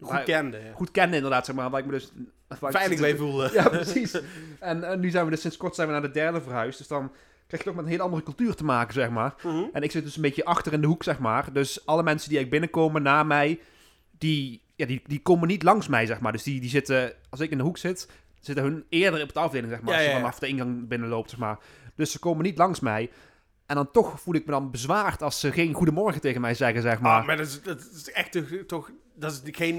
Goed 0.00 0.22
kende. 0.22 0.58
ja. 0.58 0.72
goed 0.72 0.90
kende, 0.90 1.16
inderdaad, 1.16 1.46
zeg 1.46 1.54
maar. 1.54 1.70
Waar 1.70 1.80
ik 1.80 1.86
me 1.86 1.92
dus... 1.92 2.12
Veilig 2.48 3.00
mee 3.00 3.16
voelde. 3.16 3.50
Ja, 3.52 3.68
precies. 3.68 4.20
En 4.58 4.84
eh, 4.84 4.96
nu 4.98 5.10
zijn 5.10 5.24
we 5.24 5.30
dus 5.30 5.40
sinds 5.40 5.56
kort 5.56 5.74
zijn 5.74 5.86
we 5.86 5.92
naar 5.92 6.02
de 6.02 6.10
derde 6.10 6.40
verhuisd. 6.40 6.78
Dus 6.78 6.88
dan 6.88 7.12
krijg 7.50 7.62
je 7.62 7.68
toch 7.68 7.74
met 7.74 7.84
een 7.84 7.90
hele 7.90 8.02
andere 8.02 8.22
cultuur 8.22 8.54
te 8.54 8.64
maken, 8.64 8.94
zeg 8.94 9.10
maar. 9.10 9.34
Mhm. 9.42 9.64
En 9.72 9.82
ik 9.82 9.90
zit 9.90 10.04
dus 10.04 10.16
een 10.16 10.22
beetje 10.22 10.44
achter 10.44 10.72
in 10.72 10.80
de 10.80 10.86
hoek, 10.86 11.02
zeg 11.02 11.18
maar. 11.18 11.52
Dus 11.52 11.86
alle 11.86 12.02
mensen 12.02 12.28
die 12.28 12.38
eigenlijk 12.38 12.50
binnenkomen 12.50 13.02
na 13.02 13.22
mij, 13.22 13.60
die, 14.18 14.62
ja, 14.76 14.86
die, 14.86 15.02
die 15.06 15.22
komen 15.22 15.48
niet 15.48 15.62
langs 15.62 15.88
mij, 15.88 16.06
zeg 16.06 16.20
maar. 16.20 16.32
Dus 16.32 16.42
die, 16.42 16.60
die 16.60 16.70
zitten, 16.70 17.12
als 17.30 17.40
ik 17.40 17.50
in 17.50 17.58
de 17.58 17.64
hoek 17.64 17.78
zit, 17.78 18.08
zitten 18.40 18.64
hun 18.64 18.84
eerder 18.88 19.22
op 19.22 19.32
de 19.32 19.40
afdeling, 19.40 19.72
zeg 19.72 19.80
maar. 19.80 19.90
Ja, 19.90 19.96
als 19.96 20.04
je 20.04 20.10
ja, 20.10 20.16
ja. 20.16 20.22
vanaf 20.22 20.38
de 20.38 20.48
ingang 20.48 20.88
binnenloopt, 20.88 21.30
zeg 21.30 21.38
maar. 21.38 21.58
Dus 21.94 22.10
ze 22.10 22.18
komen 22.18 22.44
niet 22.44 22.58
langs 22.58 22.80
mij. 22.80 23.10
En 23.66 23.76
dan 23.76 23.90
toch 23.90 24.20
voel 24.20 24.34
ik 24.34 24.46
me 24.46 24.52
dan 24.52 24.70
bezwaard 24.70 25.22
als 25.22 25.40
ze 25.40 25.52
geen 25.52 25.74
goedemorgen 25.74 26.20
tegen 26.20 26.40
mij 26.40 26.54
zeggen, 26.54 26.82
zeg 26.82 27.00
maar. 27.00 27.12
Maar, 27.12 27.24
maar 27.24 27.36
dat, 27.36 27.46
is, 27.46 27.62
dat 27.62 27.88
is 27.94 28.10
echt 28.12 28.38
toch 28.68 28.90
dat 29.20 29.32
is 29.32 29.56
geen, 29.56 29.72
eh, 29.72 29.78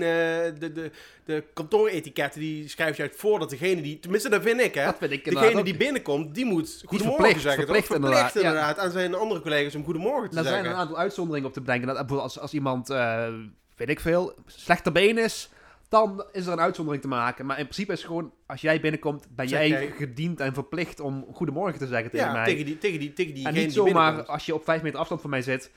de, 0.60 0.72
de, 0.74 0.92
de 1.26 1.44
kantooretiketten, 1.54 2.39
die 2.39 2.70
schrijf 2.70 2.98
je 2.98 3.02
uit 3.02 3.16
voordat 3.16 3.50
degene 3.50 3.82
die, 3.82 4.00
tenminste 4.00 4.30
dat 4.30 4.42
vind 4.42 4.62
ik 4.62 4.76
hè, 4.76 4.86
dat 4.86 4.98
vind 5.00 5.12
ik 5.12 5.24
degene 5.26 5.60
ook 5.60 5.66
die 5.66 5.78
binnenkomt, 5.78 6.36
die 6.36 6.46
moet 6.46 6.82
goedemorgen 6.86 7.24
verplicht, 7.24 7.42
zeggen. 7.42 7.64
verplicht 7.64 7.88
toch? 7.88 7.96
inderdaad, 7.96 8.34
ja. 8.34 8.39
inderdaad 8.39 8.78
aan 8.78 8.92
zijn 8.92 9.16
andere 9.16 9.42
collega's 9.42 9.76
om 9.76 9.84
goedemorgen 9.84 10.30
te 10.30 10.38
Er 10.38 10.44
zijn 10.44 10.56
zeggen. 10.56 10.72
een 10.72 10.80
aantal 10.80 10.98
uitzonderingen 10.98 11.48
op 11.48 11.54
te 11.54 11.62
bedenken. 11.62 11.88
Dat, 11.88 12.12
als, 12.12 12.39
als 12.39 12.54
iemand, 12.54 12.89
eh, 12.89 13.28
weet 13.76 13.89
ik 13.89 14.00
veel, 14.00 14.34
slechter 14.46 14.92
been 14.92 15.18
is, 15.18 15.50
dan 15.89 16.24
is 16.32 16.46
er 16.46 16.52
een 16.52 16.60
uitzondering 16.60 17.04
te 17.04 17.10
maken. 17.10 17.46
Maar 17.46 17.58
in 17.58 17.64
principe 17.64 17.92
is 17.92 17.98
het 17.98 18.08
gewoon, 18.08 18.34
als 18.46 18.62
jij 18.62 18.80
binnenkomt, 18.80 19.28
ben 19.36 19.50
Zeg 19.50 19.68
jij 19.68 19.94
gediend 19.98 20.39
en 20.39 20.54
verplicht 20.54 21.00
om 21.00 21.26
goedemorgen 21.34 21.80
te 21.80 21.88
zeggen 21.88 22.12
tegen 22.12 22.26
ja, 22.26 22.34
mij. 22.34 22.46
tegen 22.46 22.66
die, 22.66 22.78
tegen 22.78 23.00
die, 23.00 23.14
tegen 23.14 23.32
en 23.32 23.36
diegene 23.36 23.60
niet 23.60 23.74
die 23.74 23.84
zomaar 23.86 24.26
als 24.26 24.46
je 24.46 24.54
op 24.54 24.64
vijf 24.64 24.82
meter 24.82 25.00
afstand 25.00 25.22
van 25.22 25.30
mij 25.30 25.42
zit, 25.42 25.72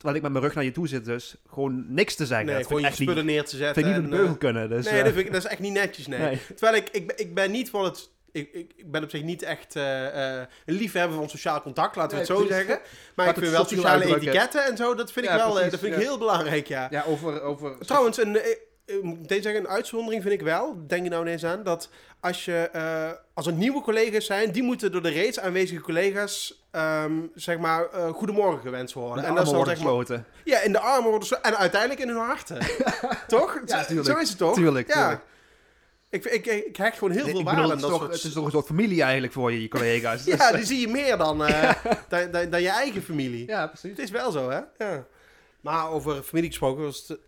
terwijl 0.00 0.16
ik 0.16 0.22
met 0.22 0.32
mijn 0.32 0.44
rug 0.44 0.54
naar 0.54 0.64
je 0.64 0.70
toe 0.72 0.88
zit, 0.88 1.04
dus 1.04 1.34
gewoon 1.50 1.84
niks 1.88 2.14
te 2.14 2.26
zeggen. 2.26 2.46
Nee, 2.46 2.56
dat 2.56 2.66
gewoon 2.66 2.80
je 2.80 2.86
ik 2.86 2.92
echt 2.92 3.02
spullen 3.02 3.26
niet, 3.26 3.34
neer 3.34 3.44
te 3.44 3.56
zetten. 3.56 3.74
vind 3.82 3.86
ik 3.86 3.92
niet 3.94 4.04
op 4.04 4.10
de 4.10 4.16
en, 4.16 4.22
beugel 4.22 4.38
kunnen. 4.38 4.68
Dus, 4.68 4.86
eh, 4.86 4.90
nee, 4.92 5.00
eh, 5.00 5.06
dat, 5.06 5.14
vind 5.14 5.26
ik, 5.26 5.32
dat 5.32 5.44
is 5.44 5.50
echt 5.50 5.60
niet 5.60 5.72
netjes, 5.72 6.06
nee. 6.06 6.18
nee. 6.20 6.40
Terwijl 6.46 6.74
ik, 6.74 6.88
ik, 6.92 7.06
ben- 7.06 7.18
ik 7.18 7.34
ben 7.34 7.50
niet 7.50 7.70
van 7.70 7.84
het... 7.84 8.10
Ik, 8.32 8.52
ik, 8.52 8.90
ben 8.90 9.02
op 9.02 9.10
zich 9.10 9.22
niet 9.22 9.42
echt 9.42 9.76
eh, 9.76 10.38
eh, 10.40 10.46
een 10.66 10.74
liefhebber 10.74 11.16
van 11.16 11.28
sociaal 11.28 11.62
contact, 11.62 11.96
laten 11.96 12.18
we 12.18 12.22
Nee, 12.22 12.26
het 12.26 12.36
zo 12.38 12.44
precies. 12.46 12.66
zeggen. 12.66 12.84
Maar 13.14 13.26
Laat 13.26 13.36
ik 13.36 13.42
vind 13.42 13.54
wel 13.54 13.64
sociale 13.64 13.88
uitdrukken. 13.88 14.28
etiketten 14.28 14.64
en 14.64 14.76
zo, 14.76 14.94
dat 14.94 15.12
vind 15.12 15.26
ik 15.26 15.32
wel 15.32 15.46
eh, 15.46 15.52
precies, 15.52 15.70
dat 15.70 15.80
vind 15.80 15.94
ik 15.94 16.00
heel 16.00 16.18
belangrijk, 16.18 16.66
ja. 16.66 16.86
Ja, 16.90 17.04
over... 17.06 17.42
over 17.42 17.78
Trouwens, 17.78 18.16
een, 18.18 18.38
eh, 18.90 18.96
ik 18.96 19.02
moet 19.02 19.20
meteen 19.20 19.42
zeggen, 19.42 19.60
een 19.60 19.68
uitzondering 19.68 20.22
vind 20.22 20.34
ik 20.34 20.42
wel, 20.42 20.84
denk 20.86 21.02
je 21.04 21.10
nou 21.10 21.22
ineens 21.22 21.44
aan, 21.44 21.62
dat 21.62 21.88
als, 22.20 22.44
je, 22.44 22.68
eh, 22.72 23.10
als 23.34 23.46
er 23.46 23.52
nieuwe 23.52 23.82
collega's 23.82 24.26
zijn, 24.26 24.50
die 24.52 24.62
moeten 24.62 24.92
door 24.92 25.02
de 25.02 25.08
reeds 25.10 25.40
aanwezige 25.40 25.80
collega's, 25.80 26.64
ehm, 26.70 27.12
zeg 27.34 27.58
maar, 27.58 27.86
eh, 27.92 28.08
goedemorgen 28.08 28.60
gewenst 28.60 28.94
worden. 28.94 29.22
de 29.22 29.28
en 29.28 29.34
dat 29.34 29.46
is 29.46 29.52
armen 29.52 29.66
dan, 29.66 29.74
worden 29.76 29.76
zeg 29.76 29.84
maar, 29.84 30.04
gesloten. 30.04 30.26
ja, 30.44 30.60
in 30.60 30.72
de 30.72 30.78
armen 30.80 31.10
worden 31.10 31.42
en 31.42 31.56
uiteindelijk 31.56 32.00
in 32.00 32.08
hun 32.08 32.16
harten. 32.16 32.58
toch? 33.28 33.60
Ja, 33.66 33.84
tuurlijk. 33.84 34.08
Zo 34.08 34.16
is 34.16 34.28
het 34.28 34.38
toch? 34.38 34.54
Tuurlijk, 34.54 34.88
Ja. 34.88 34.94
tuurlijk. 35.00 35.20
Ik, 36.10 36.24
ik, 36.24 36.46
ik 36.46 36.76
hecht 36.76 36.98
gewoon 36.98 37.14
heel 37.14 37.24
Nee, 37.24 37.32
veel 37.34 37.42
waarde 37.44 37.60
aan 37.62 37.68
het, 37.68 37.76
is 37.76 37.80
dat 37.82 37.90
toch, 37.90 38.00
soort... 38.00 38.12
het 38.12 38.24
is 38.24 38.32
toch 38.32 38.44
een 38.44 38.50
soort 38.50 38.66
familie 38.66 39.02
eigenlijk 39.02 39.32
voor 39.32 39.52
je, 39.52 39.62
je 39.62 39.68
collega's. 39.68 40.24
Dus, 40.24 40.34
Ja, 40.34 40.50
eh, 40.50 40.56
die 40.56 40.64
zie 40.66 40.80
je 40.80 40.88
meer 40.88 41.16
dan, 41.16 41.38
dan, 42.08 42.30
dan, 42.30 42.50
dan 42.50 42.62
je 42.62 42.68
eigen 42.68 43.02
familie. 43.02 43.46
ja, 43.46 43.66
precies. 43.66 43.90
Het 43.90 43.98
is 43.98 44.10
wel 44.10 44.30
zo, 44.30 44.50
hè? 44.50 44.60
Ja. 44.78 45.04
Maar 45.60 45.90
over 45.90 46.22
familie 46.22 46.48
gesproken 46.50 46.82
was 46.84 47.04
het 47.08 47.18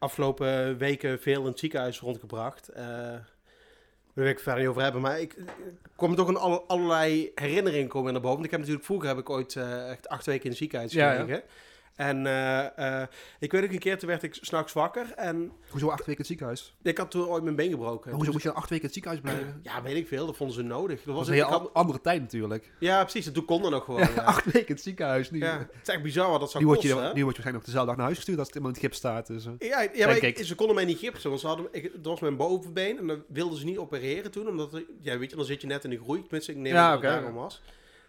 afgelopen 0.00 0.78
weken 0.78 1.20
veel 1.20 1.40
in 1.40 1.46
het 1.46 1.58
ziekenhuis 1.58 2.00
rondgebracht. 2.00 2.68
Eh 2.68 2.84
daar 4.14 4.24
wil 4.24 4.26
ik 4.28 4.34
het 4.34 4.42
verder 4.42 4.60
niet 4.60 4.70
over 4.70 4.82
hebben. 4.82 5.00
Maar 5.00 5.20
ik, 5.20 5.32
ik 5.36 5.44
kwam 5.96 6.14
toch 6.14 6.28
een 6.28 6.36
alle- 6.36 6.62
allerlei 6.66 7.30
herinneringen 7.34 7.88
komen 7.88 8.12
naar 8.12 8.22
boven. 8.22 8.44
Ik 8.44 8.50
heb 8.50 8.60
natuurlijk 8.60 8.86
vroeger 8.86 9.08
heb 9.08 9.18
ik 9.18 9.30
ooit 9.30 9.56
eh, 9.56 9.90
echt 9.90 10.08
acht 10.08 10.26
weken 10.26 10.44
in 10.44 10.48
het 10.50 10.58
ziekenhuis 10.58 10.92
Ja, 10.92 11.12
ja. 11.28 11.42
En 12.00 12.26
eh, 12.26 13.00
eh, 13.02 13.08
ik 13.38 13.52
weet 13.52 13.64
ook 13.64 13.70
een 13.70 13.78
keer, 13.78 13.98
toen 13.98 14.08
werd 14.08 14.22
ik 14.22 14.34
s'nachts 14.40 14.72
wakker. 14.72 15.12
En 15.16 15.52
Hoezo 15.70 15.88
acht 15.88 15.98
weken 15.98 16.16
het 16.16 16.26
ziekenhuis? 16.26 16.76
ik 16.82 16.98
had 16.98 17.10
toen 17.10 17.26
ooit 17.26 17.42
mijn 17.42 17.56
been 17.56 17.70
gebroken. 17.70 18.10
Hoezo 18.10 18.24
Dus- 18.24 18.32
moet 18.34 18.42
je 18.42 18.52
acht 18.52 18.70
weken 18.70 18.84
het 18.84 18.92
ziekenhuis 18.92 19.22
blijven? 19.22 19.60
ja, 19.62 19.82
weet 19.82 19.96
ik 19.96 20.08
veel. 20.08 20.26
Dat 20.26 20.36
vonden 20.36 20.56
ze 20.56 20.62
nodig. 20.62 20.96
Dat 20.96 21.06
Dat 21.06 21.14
was 21.14 21.28
een 21.28 21.34
heel 21.34 21.44
had- 21.44 21.74
andere 21.74 22.00
tijd 22.00 22.20
natuurlijk. 22.20 22.72
ja, 22.78 23.02
precies. 23.02 23.26
En 23.26 23.32
toen 23.32 23.44
kon 23.44 23.62
dat 23.62 23.70
nog 23.70 23.84
gewoon. 23.84 24.00
Ja, 24.00 24.08
Ja, 24.14 24.22
acht 24.22 24.44
weken 24.52 24.74
het 24.74 24.82
ziekenhuis. 24.82 25.30
Nu, 25.30 25.38
Ja, 25.38 25.58
Het 25.58 25.68
is 25.88 25.88
echt 25.94 26.02
bizar 26.02 26.30
wat 26.30 26.40
dat 26.40 26.50
zou 26.50 26.62
nu, 26.64 26.68
word 26.70 26.82
je, 26.82 26.88
kosten. 26.92 27.14
nu 27.14 27.22
word 27.24 27.36
je 27.36 27.42
waarschijnlijk 27.42 27.58
op 27.58 27.64
dezelfde 27.64 27.86
dag 27.88 27.96
naar 27.96 28.04
huis 28.06 28.16
gestuurd 28.16 28.38
als 28.38 28.46
het 28.46 28.56
iemand 28.56 28.76
in 28.76 28.82
het 28.82 28.90
gips 28.90 29.00
staat. 29.04 29.26
Dus, 29.26 29.46
eh. 29.46 29.52
Ja, 29.68 29.80
ja 29.94 30.06
maar 30.06 30.16
ik, 30.24 30.38
ze 30.44 30.54
konden 30.54 30.74
mij 30.74 30.84
niet 30.84 30.98
gipsen, 30.98 31.28
want 31.28 31.40
ze 31.40 31.46
hadden, 31.46 31.68
ik, 31.72 31.82
dat 31.92 32.04
was 32.04 32.20
mijn 32.20 32.36
bovenbeen 32.36 32.98
en 32.98 33.06
dan 33.06 33.22
wilden 33.28 33.58
ze 33.58 33.64
niet 33.64 33.78
opereren 33.78 34.30
toen, 34.30 34.48
omdat, 34.48 34.74
er- 34.74 34.84
ja, 35.00 35.18
weet 35.18 35.30
je, 35.30 35.36
dan 35.36 35.44
zit 35.44 35.60
je 35.60 35.66
net 35.66 35.84
in 35.84 35.90
de 35.90 35.98
groei, 35.98 36.20
tenminste, 36.22 36.52
ik 36.52 36.58
neem 36.58 36.72
Ja, 36.72 36.92
het 36.92 37.02
daarom 37.02 37.34
was. 37.34 37.62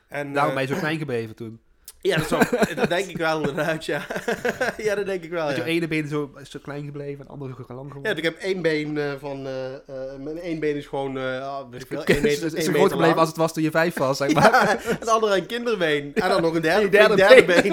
En, 0.08 0.34
Daarom 0.34 0.52
eh, 0.52 0.58
ben 0.60 0.68
je 0.68 0.74
zo 0.74 0.80
klein 0.80 0.98
gebleven 0.98 1.36
toen. 1.36 1.60
Ja, 2.02 2.18
dat, 2.18 2.28
zou, 2.28 2.44
dat 2.76 2.90
denk 2.90 3.06
ik 3.06 3.18
wel 3.18 3.40
inderdaad, 3.40 3.86
ja. 3.86 4.06
ja, 4.78 4.96
dat 4.96 5.06
denk 5.06 5.24
ik 5.24 5.30
wel, 5.30 5.50
ja. 5.50 5.56
je 5.56 5.64
ene 5.64 5.88
been 5.88 6.08
zo, 6.08 6.32
zo 6.44 6.60
klein 6.62 6.86
gebleven 6.86 7.20
en 7.20 7.26
de 7.26 7.32
andere 7.32 7.54
zo 7.68 7.74
lang 7.74 7.88
Ja, 7.88 7.94
geworden. 7.94 8.18
ik 8.18 8.24
heb 8.24 8.38
één 8.38 8.62
been 8.62 8.98
eh, 8.98 9.12
van, 9.20 9.48
eh, 9.48 9.96
mijn 10.20 10.40
één 10.40 10.60
been 10.60 10.76
is 10.76 10.86
gewoon, 10.86 11.18
ah, 11.18 11.70
weet 11.70 11.82
ik 11.82 11.88
veel, 11.92 12.00
Het 12.00 12.10
één 12.10 12.18
is, 12.18 12.24
meter, 12.24 12.46
is 12.46 12.54
één 12.54 12.64
zo 12.64 12.72
groot 12.72 12.92
gebleven 12.92 13.18
als 13.18 13.28
het 13.28 13.38
was 13.38 13.54
toen 13.54 13.64
je 13.64 13.72
vijf 13.72 13.98
was, 13.98 14.18
zeg 14.18 14.34
maar. 14.34 14.52
Ja, 14.52 14.78
het 14.80 15.08
andere 15.08 15.36
een 15.36 15.46
kinderbeen. 15.46 16.12
En 16.16 16.30
dan 16.30 16.42
nog 16.42 16.56
een 16.56 16.62
derde, 16.62 16.86
Een 16.86 16.92
derde 16.92 17.16
derde 17.16 17.46
been. 17.46 17.64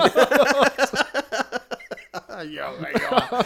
ja, 2.50 2.72
ja. 2.92 3.44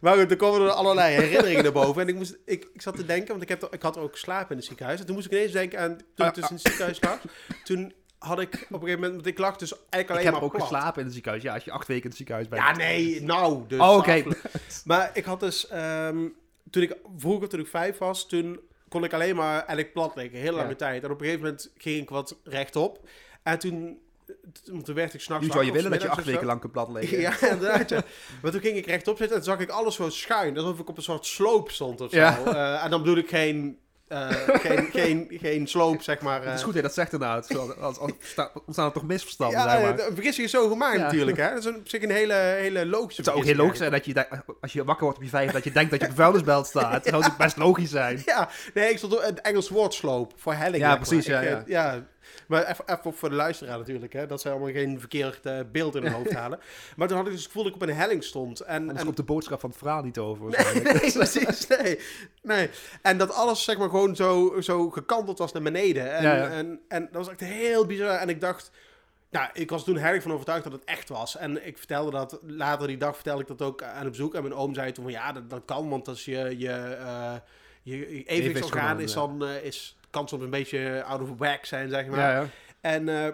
Maar 0.00 0.16
goed, 0.16 0.30
er 0.30 0.36
komen 0.36 0.60
er 0.60 0.70
allerlei 0.70 1.14
herinneringen 1.14 1.62
naar 1.62 1.72
boven. 1.72 2.02
En 2.02 2.08
ik, 2.08 2.14
moest, 2.14 2.38
ik, 2.44 2.68
ik 2.74 2.82
zat 2.82 2.96
te 2.96 3.04
denken, 3.06 3.28
want 3.28 3.42
ik, 3.42 3.48
heb, 3.48 3.68
ik 3.70 3.82
had 3.82 3.98
ook 3.98 4.12
geslapen 4.12 4.50
in 4.50 4.56
het 4.56 4.64
ziekenhuis. 4.66 5.00
En 5.00 5.06
toen 5.06 5.14
moest 5.14 5.26
ik 5.26 5.32
ineens 5.32 5.52
denken 5.52 5.78
aan, 5.78 5.98
toen 6.14 6.26
ik 6.26 6.34
dus 6.34 6.48
in 6.48 6.54
het 6.54 6.66
ziekenhuis 6.66 7.00
lag. 7.00 7.18
Toen 7.64 7.92
had 8.20 8.40
ik 8.40 8.54
op 8.54 8.60
een 8.60 8.66
gegeven 8.78 8.94
moment, 9.00 9.12
want 9.14 9.26
ik 9.26 9.38
lag 9.38 9.56
dus 9.56 9.72
eigenlijk 9.72 10.02
Ik 10.02 10.10
alleen 10.10 10.24
heb 10.24 10.32
maar 10.32 10.42
ook 10.42 10.50
plat. 10.56 10.62
geslapen 10.68 10.98
in 10.98 11.04
het 11.04 11.12
ziekenhuis. 11.14 11.42
Ja, 11.42 11.54
als 11.54 11.64
je 11.64 11.70
acht 11.70 11.86
weken 11.86 12.02
in 12.02 12.08
het 12.08 12.16
ziekenhuis 12.18 12.48
bent. 12.48 12.62
Ja, 12.62 12.76
nee, 12.76 13.22
nou. 13.22 13.62
Dus 13.68 13.78
Oh, 13.80 13.96
oké. 13.96 14.22
Maar 14.84 15.10
ik 15.14 15.24
had 15.24 15.40
dus, 15.40 15.68
ehm, 15.68 16.26
toen 16.70 16.82
ik 16.82 16.96
vroeger, 17.16 17.48
toen 17.48 17.60
ik 17.60 17.66
vijf 17.66 17.98
was, 17.98 18.26
toen 18.28 18.60
kon 18.88 19.04
ik 19.04 19.12
alleen 19.12 19.36
maar 19.36 19.54
eigenlijk 19.56 19.92
plat 19.92 20.16
liggen, 20.16 20.38
heel 20.38 20.52
lange 20.54 20.68
Ja. 20.68 20.74
tijd. 20.74 21.04
En 21.04 21.10
op 21.10 21.20
een 21.20 21.24
gegeven 21.26 21.44
moment 21.44 21.70
ging 21.76 22.02
ik 22.02 22.08
wat 22.10 22.36
rechtop. 22.44 23.08
En 23.42 23.58
toen, 23.58 23.98
toen 24.64 24.94
werd 24.94 25.14
ik 25.14 25.20
s'nachts 25.20 25.46
Nu 25.46 25.52
zou 25.52 25.64
je 25.64 25.72
willen 25.72 25.90
dat 25.90 26.02
je 26.02 26.08
acht 26.08 26.24
weken 26.24 26.46
lang 26.46 26.60
kunt 26.60 26.72
plat 26.72 26.88
liggen. 26.90 27.18
Ja, 27.26 27.40
inderdaad. 27.50 27.90
Ja. 27.90 28.02
Maar 28.42 28.50
toen 28.50 28.60
ging 28.60 28.76
ik 28.76 28.86
rechtop 28.86 29.16
zitten 29.16 29.36
en 29.36 29.42
zag 29.44 29.58
ik 29.58 29.70
alles 29.70 29.94
zo 29.94 30.08
schuin. 30.08 30.56
Alsof 30.58 30.78
ik 30.78 30.88
op 30.88 30.96
een 30.96 31.02
soort 31.02 31.26
sloop 31.26 31.70
stond 31.70 32.00
of 32.00 32.10
zo. 32.10 32.16
Ja. 32.16 32.38
Eh, 32.44 32.84
en 32.84 32.90
dan 32.90 33.02
bedoel 33.02 33.16
ik 33.16 33.28
geen, 33.28 33.78
eh, 34.10 34.28
geen, 34.60 34.88
geen, 34.92 35.26
geen 35.40 35.66
sloop, 35.68 36.02
zeg 36.02 36.20
maar. 36.20 36.42
Het 36.44 36.44
is 36.54 36.58
eh. 36.58 36.64
goed 36.64 36.66
dat 36.66 36.74
je 36.74 36.82
dat 36.82 36.94
zegt 36.94 37.12
inderdaad. 37.12 37.56
Als, 37.80 37.98
als, 37.98 38.12
sta- 38.20 38.50
ontstaan 38.66 38.86
er 38.86 38.92
toch 38.92 39.02
misverstanden, 39.06 39.58
Ja, 39.58 39.70
zeg 39.70 39.80
maar. 39.82 39.96
de 39.96 40.10
vergissing 40.14 40.46
is 40.46 40.52
zo 40.52 40.68
gemaakt 40.68 40.96
Ja. 40.96 41.02
natuurlijk. 41.02 41.36
Hè? 41.36 41.48
Dat 41.48 41.58
is 41.58 41.64
een- 41.64 41.76
op 41.76 41.88
zich 41.88 42.02
een 42.02 42.10
hele, 42.10 42.34
hele 42.34 42.86
logische 42.86 43.16
Het 43.16 43.24
zou 43.24 43.38
ook 43.38 43.44
heel 43.44 43.54
logisch 43.56 43.78
zijn 43.78 43.90
dat 43.90 44.04
je, 44.04 44.26
als 44.60 44.72
je 44.72 44.84
wakker 44.84 45.04
wordt 45.04 45.18
op 45.18 45.24
je 45.24 45.30
vijf, 45.30 45.50
dat 45.52 45.64
je 45.64 45.72
denkt 45.72 45.90
dat 45.90 46.00
je 46.00 46.04
op 46.06 46.10
een 46.12 46.18
vuilnisbelt 46.18 46.66
staat. 46.76 46.92
Dat 46.92 47.02
zou 47.04 47.16
natuurlijk 47.16 47.36
best 47.44 47.56
logisch 47.56 47.90
zijn. 47.90 48.22
Ja, 48.24 48.48
nee, 48.74 48.90
ik 48.90 48.98
stond 48.98 49.22
het 49.22 49.40
Engels 49.40 49.68
woord 49.68 49.94
sloop 49.94 50.32
voor 50.36 50.54
helling. 50.54 50.82
Ja, 50.82 50.88
maar. 50.88 50.96
precies, 50.98 51.26
ja, 51.26 51.40
Ik, 51.40 51.48
eh, 51.48 51.66
ja. 51.66 52.02
Maar 52.46 52.66
even, 52.66 52.84
even 52.86 53.14
voor 53.14 53.28
de 53.28 53.34
luisteraar 53.34 53.78
natuurlijk, 53.78 54.12
hè, 54.12 54.26
dat 54.26 54.40
zij 54.40 54.50
allemaal 54.50 54.70
geen 54.70 54.98
verkeerd 54.98 55.46
eh, 55.46 55.58
beeld 55.72 55.94
in 55.94 56.02
hun 56.02 56.12
hoofd 56.12 56.32
halen. 56.42 56.58
Maar 56.96 57.08
toen 57.08 57.16
had 57.16 57.26
ik 57.26 57.32
dus 57.32 57.40
het 57.40 57.50
gevoel 57.50 57.64
dat 57.64 57.74
ik 57.74 57.82
op 57.82 57.88
een 57.88 57.94
helling 57.94 58.24
stond. 58.24 58.60
En, 58.60 58.80
Anders 58.80 58.98
en, 58.98 59.04
komt 59.04 59.16
de 59.16 59.22
boodschap 59.22 59.60
van 59.60 59.70
het 59.70 59.78
verhaal 59.78 60.02
niet 60.02 60.18
over. 60.18 60.46
nee, 60.50 60.82
nee, 60.92 61.12
precies, 61.12 61.66
nee, 61.66 61.98
nee. 62.42 62.70
En 63.02 63.18
dat 63.18 63.32
alles 63.32 63.64
zeg 63.64 63.78
maar 63.78 63.90
gewoon 63.90 64.16
zo, 64.16 64.60
zo 64.60 64.90
gekanteld 64.90 65.38
was 65.38 65.52
naar 65.52 65.62
beneden. 65.62 66.12
En, 66.12 66.22
Ja, 66.22 66.36
ja. 66.36 66.48
En, 66.48 66.80
en 66.88 67.02
dat 67.12 67.26
was 67.26 67.28
echt 67.28 67.40
heel 67.40 67.86
bizar. 67.86 68.16
En 68.16 68.28
ik 68.28 68.40
dacht, 68.40 68.70
nou, 69.30 69.48
ik 69.52 69.70
was 69.70 69.84
toen 69.84 69.96
heilig 69.96 70.22
van 70.22 70.32
overtuigd 70.32 70.64
dat 70.64 70.72
het 70.72 70.84
echt 70.84 71.08
was. 71.08 71.36
En 71.36 71.66
ik 71.66 71.78
vertelde 71.78 72.10
dat, 72.10 72.38
later 72.46 72.86
die 72.86 72.96
dag 72.96 73.14
vertelde 73.14 73.42
ik 73.42 73.48
dat 73.48 73.62
ook 73.62 73.82
aan 73.82 74.02
het 74.02 74.10
bezoek. 74.10 74.34
En 74.34 74.42
mijn 74.42 74.54
oom 74.54 74.74
zei 74.74 74.92
toen 74.92 75.04
van, 75.04 75.12
ja, 75.12 75.32
dat, 75.32 75.50
dat 75.50 75.62
kan, 75.64 75.88
want 75.88 76.08
als 76.08 76.24
je, 76.24 76.58
je, 76.58 76.70
eh 76.70 77.34
je, 77.82 78.16
je 78.16 78.24
evenwichtsorgaan 78.24 79.00
is 79.00 79.12
dan, 79.12 79.44
eh, 79.44 79.64
is, 79.64 79.96
kan 80.10 80.28
soms 80.28 80.42
een 80.42 80.50
beetje 80.50 81.02
out 81.04 81.20
of 81.20 81.28
whack 81.38 81.64
zijn, 81.64 81.88
zeg 81.88 82.06
maar. 82.06 82.18
Ja, 82.18 82.40
ja. 82.40 82.48
En, 82.80 83.08
eh, 83.08 83.32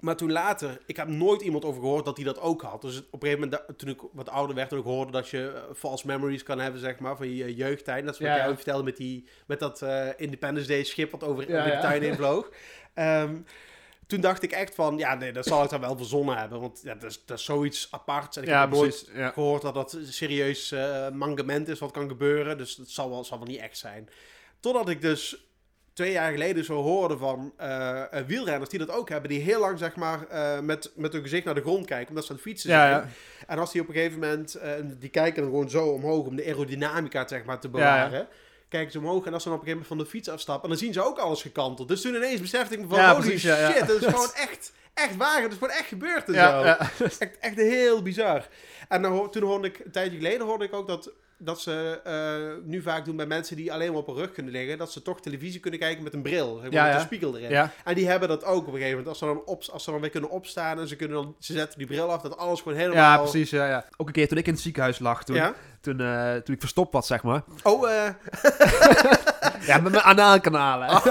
maar 0.00 0.16
toen 0.16 0.32
later, 0.32 0.80
ik 0.86 0.96
heb 0.96 1.08
nooit 1.08 1.42
iemand 1.42 1.64
over 1.64 1.80
gehoord 1.80 2.04
dat 2.04 2.16
hij 2.16 2.24
dat 2.24 2.40
ook 2.40 2.62
had. 2.62 2.80
Dus 2.80 2.98
op 3.10 3.22
een 3.22 3.28
gegeven 3.28 3.40
moment, 3.50 3.78
toen 3.78 3.88
ik 3.88 4.00
wat 4.12 4.28
ouder 4.28 4.56
werd, 4.56 4.68
toen 4.68 4.78
ik 4.78 4.84
hoorde 4.84 5.12
dat 5.12 5.28
je 5.28 5.52
eh, 5.52 5.74
false 5.74 6.06
memories 6.06 6.42
kan 6.42 6.58
hebben, 6.60 6.80
zeg 6.80 6.98
maar, 6.98 7.16
van 7.16 7.34
je 7.34 7.54
jeugdtijd. 7.54 8.04
Dat 8.04 8.14
is 8.14 8.20
wat 8.20 8.28
Ja, 8.28 8.36
jij 8.36 8.48
ook 8.48 8.54
vertelde 8.54 8.82
met, 8.82 8.96
die, 8.96 9.28
met 9.46 9.58
dat 9.58 9.82
eh, 9.82 10.08
Independence 10.16 10.68
Day 10.68 10.84
schip 10.84 11.10
wat 11.10 11.24
over, 11.24 11.46
de 11.46 11.78
tuin 11.80 12.02
heen 12.02 12.14
vloog. 12.22 12.50
Ehm, 12.94 13.36
toen 14.06 14.20
dacht 14.20 14.42
ik 14.42 14.52
echt 14.52 14.74
van, 14.74 14.98
ja, 14.98 15.14
nee, 15.14 15.32
dat 15.32 15.46
zal 15.46 15.64
ik 15.64 15.70
dan 15.70 15.80
wel 15.80 15.96
verzonnen 15.96 16.36
hebben. 16.36 16.60
Want 16.60 16.80
ja, 16.82 16.94
dat, 16.94 17.10
is, 17.10 17.24
dat 17.24 17.38
is 17.38 17.44
zoiets 17.44 17.88
aparts. 17.90 18.36
En 18.36 18.42
ik 18.42 18.48
Ja, 18.48 18.60
heb 18.60 18.70
nooit. 18.70 19.10
Ja. 19.14 19.30
gehoord 19.30 19.62
dat 19.62 19.74
dat 19.74 19.92
een 19.92 20.06
serieus 20.06 20.74
mangement 21.12 21.68
is 21.68 21.78
wat 21.78 21.90
kan 21.90 22.08
gebeuren. 22.08 22.58
Dus 22.58 22.74
dat 22.74 22.88
zal 22.88 23.10
wel, 23.10 23.24
zal 23.24 23.38
wel 23.38 23.46
niet 23.46 23.60
echt 23.60 23.78
zijn. 23.78 24.08
Totdat 24.60 24.88
ik 24.88 25.00
dus 25.00 25.47
twee 25.98 26.12
jaar 26.12 26.32
geleden 26.32 26.64
zo 26.64 26.82
hoorde 26.82 27.16
van 27.16 27.52
eh, 27.56 28.02
wielrenners 28.26 28.70
die 28.70 28.78
dat 28.78 28.90
ook 28.90 29.08
hebben. 29.08 29.30
Die 29.30 29.40
heel 29.40 29.60
lang 29.60 29.78
zeg 29.78 29.96
maar 29.96 30.26
eh, 30.28 30.60
met, 30.60 30.90
met 30.94 31.12
hun 31.12 31.22
gezicht 31.22 31.44
naar 31.44 31.54
de 31.54 31.60
grond 31.60 31.86
kijken. 31.86 32.08
Omdat 32.08 32.24
ze 32.24 32.30
aan 32.30 32.36
het 32.36 32.46
fietsen 32.46 32.70
zijn. 32.70 32.90
ja. 32.90 33.08
En 33.46 33.58
als 33.58 33.72
die 33.72 33.80
op 33.80 33.88
een 33.88 33.94
gegeven 33.94 34.18
moment, 34.18 34.58
die 34.98 35.08
kijken 35.08 35.42
dan 35.42 35.50
gewoon 35.50 35.70
zo 35.70 35.86
omhoog 35.86 36.26
om 36.26 36.36
de 36.36 36.44
aerodynamica 36.44 37.28
zeg 37.28 37.44
maar 37.44 37.58
te 37.58 37.66
ja. 37.66 37.72
bewaren. 37.72 38.28
kijken 38.68 38.92
ze 38.92 38.98
omhoog. 38.98 39.26
En 39.26 39.32
als 39.32 39.42
ze 39.42 39.48
dan 39.48 39.58
op 39.58 39.64
een 39.64 39.68
gegeven 39.68 39.86
moment 39.86 39.86
van 39.86 39.98
de 39.98 40.06
fiets 40.06 40.28
afstappen, 40.28 40.68
dan 40.68 40.78
zien 40.78 40.92
ze 40.92 41.04
ook 41.04 41.18
alles 41.18 41.42
gekanteld. 41.42 41.88
Dus 41.88 42.00
toen 42.00 42.14
ineens 42.14 42.40
besefte 42.40 42.74
ik 42.74 42.80
me 42.80 42.86
van, 42.86 42.98
Ja, 42.98 43.10
holy 43.10 43.20
precies, 43.20 43.42
shit, 43.42 43.86
dat 43.86 44.00
is 44.00 44.06
gewoon 44.14 44.32
echt, 44.34 44.72
echt 44.94 45.16
waar. 45.16 45.42
Dat 45.42 45.50
is 45.50 45.58
gewoon 45.58 45.74
echt 45.74 45.88
gebeurd 45.88 46.28
en 46.28 46.34
zo. 46.34 46.62
Echt, 47.18 47.38
echt 47.38 47.56
heel 47.56 48.02
bizar. 48.02 48.48
En 48.88 49.02
dan, 49.02 49.30
toen 49.30 49.42
hoorde 49.42 49.68
ik, 49.68 49.78
een 49.84 49.90
tijdje 49.90 50.16
geleden 50.16 50.46
hoorde 50.46 50.64
ik 50.64 50.74
ook 50.74 50.86
dat, 50.86 51.12
dat 51.38 51.60
ze 51.60 52.00
eh, 52.04 52.68
nu 52.68 52.82
vaak 52.82 53.04
doen 53.04 53.16
bij 53.16 53.26
mensen 53.26 53.56
die 53.56 53.72
alleen 53.72 53.88
maar 53.88 54.00
op 54.00 54.06
hun 54.06 54.16
rug 54.16 54.32
kunnen 54.32 54.52
liggen, 54.52 54.78
dat 54.78 54.92
ze 54.92 55.02
toch 55.02 55.20
televisie 55.20 55.60
kunnen 55.60 55.80
kijken 55.80 56.02
met 56.04 56.14
een 56.14 56.22
bril, 56.22 56.54
zeg 56.54 56.62
maar, 56.62 56.72
Ja, 56.72 56.82
met 56.82 56.92
ja. 56.92 56.98
een 56.98 57.06
spiegel 57.06 57.36
erin. 57.36 57.50
Ja. 57.50 57.72
En 57.84 57.94
die 57.94 58.08
hebben 58.08 58.28
dat 58.28 58.44
ook 58.44 58.60
op 58.60 58.66
een 58.66 58.72
gegeven 58.72 58.90
moment. 58.90 59.08
Als 59.08 59.18
ze 59.18 59.24
dan, 59.24 59.42
op, 59.44 59.64
als 59.72 59.84
ze 59.84 59.90
dan 59.90 60.00
weer 60.00 60.10
kunnen 60.10 60.30
opstaan 60.30 60.80
en 60.80 60.88
ze, 60.88 60.96
kunnen 60.96 61.16
dan, 61.16 61.36
ze 61.38 61.52
zetten 61.52 61.78
die 61.78 61.86
bril 61.86 62.12
af, 62.12 62.22
dat 62.22 62.36
alles 62.36 62.60
gewoon 62.60 62.78
helemaal... 62.78 63.02
ja, 63.02 63.18
precies. 63.18 63.50
Ja, 63.50 63.68
ja. 63.68 63.84
Ook 63.96 64.06
een 64.06 64.12
keer 64.12 64.28
toen 64.28 64.38
ik 64.38 64.46
in 64.46 64.52
het 64.52 64.62
ziekenhuis 64.62 64.98
lag, 64.98 65.24
toen, 65.24 65.36
Ja? 65.36 65.54
Toen, 65.80 66.00
eh, 66.00 66.34
toen 66.34 66.54
ik 66.54 66.60
verstopt 66.60 66.92
was, 66.92 67.06
zeg 67.06 67.22
maar. 67.22 67.42
Oh, 67.62 67.90
eh, 67.90 68.08
Ja, 69.66 69.78
met 69.78 69.92
mijn 69.92 70.04
anaalkanalen. 70.04 70.88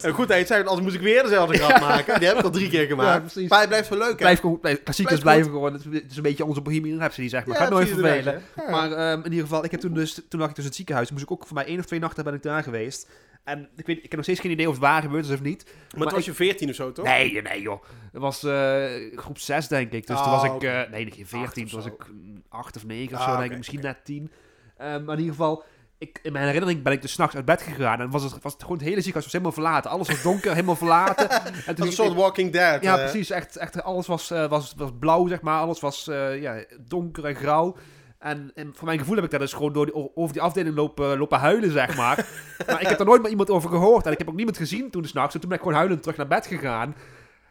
eh, 0.00 0.14
goed 0.14 0.28
het 0.28 0.46
zei, 0.46 0.64
anders 0.64 0.80
moest 0.80 0.94
ik 0.94 1.00
weer 1.00 1.22
dezelfde 1.22 1.58
grap 1.58 1.80
maken. 1.80 2.18
Die 2.18 2.28
heb 2.28 2.38
ik 2.38 2.44
al 2.44 2.50
drie 2.50 2.68
keer 2.68 2.86
gemaakt. 2.86 3.34
Ja. 3.34 3.44
Maar 3.48 3.58
het 3.60 3.68
blijft 3.68 3.88
wel 3.88 3.98
leuk, 3.98 4.08
hè? 4.08 4.16
Blijf 4.16 4.40
klassiekers 4.84 5.20
Blijft 5.20 5.22
blijven 5.22 5.50
gewoon. 5.50 5.72
Het 5.72 5.84
is- 6.10 6.16
een 6.16 6.22
beetje 6.22 6.44
onze 6.44 6.60
Bohemian 6.60 6.98
Rhapsody, 6.98 7.28
zeg 7.28 7.46
maar. 7.46 7.56
Gaat 7.56 7.70
nooit 7.70 7.88
vervelen. 7.88 8.42
Maar 8.70 8.92
ehm, 8.92 9.18
in 9.18 9.30
ieder 9.30 9.46
geval, 9.46 9.64
ik 9.64 9.70
heb 9.70 9.80
toen 9.80 9.94
dus, 9.94 10.20
toen 10.28 10.40
lag 10.40 10.48
ik 10.48 10.54
dus 10.54 10.64
in 10.64 10.68
het 10.70 10.76
ziekenhuis. 10.76 11.10
Moest 11.10 11.22
ik 11.22 11.30
ook 11.30 11.46
voor 11.46 11.54
mij 11.54 11.66
één 11.66 11.78
of 11.78 11.84
twee 11.84 12.00
nachten 12.00 12.24
ben 12.24 12.34
ik 12.34 12.42
daar 12.42 12.62
geweest. 12.62 13.08
En 13.48 13.68
ik, 13.76 13.86
weet, 13.86 13.96
ik 13.96 14.02
heb 14.02 14.12
nog 14.12 14.22
steeds 14.22 14.40
geen 14.40 14.50
idee 14.50 14.66
of 14.66 14.72
het 14.72 14.82
waar 14.82 15.02
gebeurd 15.02 15.24
is 15.24 15.30
of 15.30 15.42
niet. 15.42 15.64
Maar 15.96 16.06
toen 16.06 16.16
was 16.16 16.24
je 16.24 16.34
14 16.34 16.68
of 16.68 16.74
zo, 16.74 16.92
toch? 16.92 17.04
Nee, 17.04 17.42
nee 17.42 17.60
joh. 17.60 17.82
Het 18.12 18.20
was 18.22 18.42
eh, 18.42 18.84
groep 19.14 19.38
6 19.38 19.68
denk 19.68 19.92
ik. 19.92 20.06
Dus 20.06 20.22
toen 20.22 20.30
was 20.30 20.44
ik, 20.44 20.52
oké. 20.52 20.68
eh, 20.68 20.90
nee 20.90 21.10
geen 21.10 21.26
14, 21.26 21.62
Acht 21.62 21.72
toen 21.72 21.82
was 21.82 21.86
ik 21.86 22.06
mm, 22.08 22.42
8 22.48 22.76
of 22.76 22.84
9 22.84 23.14
of 23.16 23.22
Ah, 23.22 23.32
zo 23.32 23.38
denk 23.38 23.50
ik. 23.50 23.56
Misschien 23.56 23.80
net 23.80 24.04
10. 24.04 24.30
Ehm, 24.76 25.04
maar 25.04 25.14
in 25.14 25.20
ieder 25.20 25.34
geval, 25.34 25.64
ik, 25.98 26.18
in 26.22 26.32
mijn 26.32 26.44
herinnering 26.44 26.82
ben 26.82 26.92
ik 26.92 27.02
dus 27.02 27.12
s'nachts 27.12 27.36
uit 27.36 27.44
bed 27.44 27.62
gegaan. 27.62 28.00
En 28.00 28.10
was 28.10 28.22
het, 28.22 28.42
was 28.42 28.52
het 28.52 28.62
gewoon 28.62 28.76
het 28.76 28.86
hele 28.86 29.00
ziekenhuis 29.00 29.24
was 29.24 29.32
helemaal 29.32 29.52
verlaten. 29.52 29.90
Alles 29.90 30.08
was 30.08 30.22
donker, 30.22 30.50
helemaal 30.50 30.76
verlaten. 30.76 31.28
En 31.66 31.74
toen 31.74 31.86
een 31.86 31.92
soort 31.92 32.14
Walking 32.14 32.52
Dead. 32.52 32.82
ja, 32.82 32.96
eh. 32.96 33.02
precies. 33.02 33.30
Echt, 33.30 33.56
echt, 33.56 33.82
alles 33.82 34.06
was, 34.06 34.30
eh, 34.30 34.48
was, 34.48 34.74
was 34.76 34.90
blauw, 34.98 35.26
zeg 35.26 35.40
maar. 35.40 35.60
Alles 35.60 35.80
was 35.80 36.08
eh, 36.08 36.40
ja, 36.40 36.64
donker 36.80 37.24
en 37.24 37.34
grauw. 37.34 37.76
En, 38.18 38.50
en 38.54 38.72
voor 38.74 38.86
mijn 38.86 38.98
gevoel 38.98 39.14
heb 39.14 39.24
ik 39.24 39.30
daar 39.30 39.40
dus 39.40 39.52
gewoon 39.52 39.72
door 39.72 39.84
die, 39.86 40.16
over 40.16 40.32
die 40.32 40.42
afdeling 40.42 40.76
lopen, 40.76 41.18
lopen 41.18 41.38
huilen, 41.38 41.72
zeg 41.72 41.96
maar. 41.96 42.26
maar 42.66 42.80
ik 42.80 42.88
heb 42.88 42.98
er 42.98 43.04
nooit 43.04 43.22
meer 43.22 43.30
iemand 43.30 43.50
over 43.50 43.70
gehoord. 43.70 44.06
En 44.06 44.12
ik 44.12 44.18
heb 44.18 44.28
ook 44.28 44.34
niemand 44.34 44.56
gezien 44.56 44.90
toen 44.90 45.04
s'nachts. 45.04 45.34
En 45.34 45.40
toen 45.40 45.48
ben 45.48 45.58
ik 45.58 45.64
gewoon 45.64 45.78
huilend 45.78 46.02
terug 46.02 46.16
naar 46.16 46.26
bed 46.26 46.46
gegaan. 46.46 46.94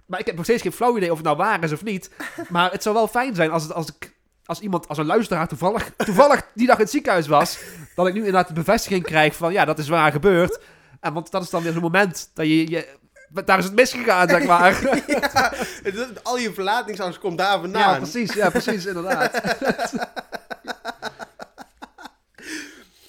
Maar 0.06 0.20
ik 0.20 0.26
heb 0.26 0.36
nog 0.36 0.44
steeds 0.44 0.62
geen 0.62 0.72
flauw 0.72 0.98
idee 0.98 1.12
of 1.12 1.18
het 1.18 1.26
nou 1.26 1.38
waar 1.38 1.64
is 1.64 1.72
of 1.72 1.84
niet. 1.84 2.12
Maar 2.50 2.72
het 2.72 2.84
zou 2.84 2.96
wel 2.96 3.08
fijn 3.08 3.36
zijn 3.36 3.52
als, 3.52 3.64
het, 3.64 3.74
als, 3.74 3.88
ik, 3.88 4.16
als 4.46 4.60
iemand, 4.60 4.88
als 4.88 4.98
een 4.98 5.06
luisteraar 5.06 5.48
toevallig, 5.48 5.92
toevallig 5.98 6.42
die 6.54 6.68
dag 6.68 6.76
in 6.76 6.82
het 6.82 6.92
ziekenhuis 6.92 7.28
was. 7.28 7.60
Dat 7.96 8.08
ik 8.08 8.14
nu 8.14 8.20
inderdaad 8.20 8.48
de 8.48 8.54
bevestiging 8.54 9.04
krijg 9.04 9.36
van 9.36 9.54
ja, 9.54 9.66
dat 9.66 9.80
is 9.80 9.88
waar 9.88 10.12
gebeurd. 10.12 10.60
En 11.00 11.14
want 11.14 11.32
dat 11.32 11.44
is 11.44 11.50
dan 11.50 11.64
weer 11.64 11.72
zo'n 11.72 11.82
moment 11.82 12.32
dat 12.34 12.46
je... 12.46 12.70
je 12.70 12.96
daar 13.46 13.58
is 13.58 13.64
het 13.66 13.74
misgegaan, 13.74 14.30
zeg 14.30 14.44
maar. 14.46 14.84
ja, 15.08 15.52
het- 15.84 16.24
al 16.24 16.38
je 16.38 16.54
verlatingsangst 16.54 17.20
komt 17.20 17.38
daar 17.38 17.60
vandaan. 17.60 17.92
Ja, 17.94 17.98
precies, 17.98 18.34
ja, 18.34 18.50
precies, 18.50 18.86
inderdaad. 18.86 19.32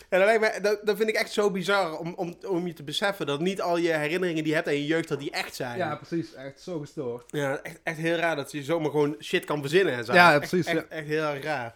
En 0.09 0.19
dat, 0.19 0.29
lijkt 0.29 0.41
mij, 0.41 0.61
dat, 0.61 0.87
dat 0.87 0.97
vind 0.97 1.09
ik 1.09 1.15
echt 1.15 1.33
zo 1.33 1.51
bizar 1.51 1.99
om, 1.99 2.15
om, 2.17 2.37
om 2.47 2.67
je 2.67 2.73
te 2.73 2.83
beseffen 2.83 3.27
dat 3.27 3.41
niet 3.41 3.61
al 3.61 3.77
je 3.77 3.93
herinneringen 3.93 4.43
die 4.43 4.49
je 4.49 4.55
hebt 4.55 4.69
aan 4.69 4.75
je 4.75 4.87
jeugd, 4.87 5.09
dat 5.09 5.19
die 5.19 5.31
echt 5.31 5.55
zijn. 5.55 5.79
Ja, 5.79 5.97
precies, 5.97 6.35
echt 6.35 6.61
zo 6.61 6.79
gestoord. 6.79 7.25
Ja, 7.31 7.59
echt, 7.63 7.79
echt 7.83 7.97
heel 7.97 8.17
raar 8.17 8.37
dat 8.37 8.53
je 8.53 8.63
zomaar 8.63 8.91
gewoon 8.91 9.17
shit 9.21 9.45
kan 9.45 9.61
verzinnen 9.61 9.95
en 9.95 10.05
zo. 10.05 10.13
Ja, 10.13 10.39
precies, 10.39 10.67
Echt, 10.67 10.77
ja. 10.77 10.97
echt, 10.97 11.07
heel 11.07 11.23
erg 11.23 11.43
raar. 11.45 11.75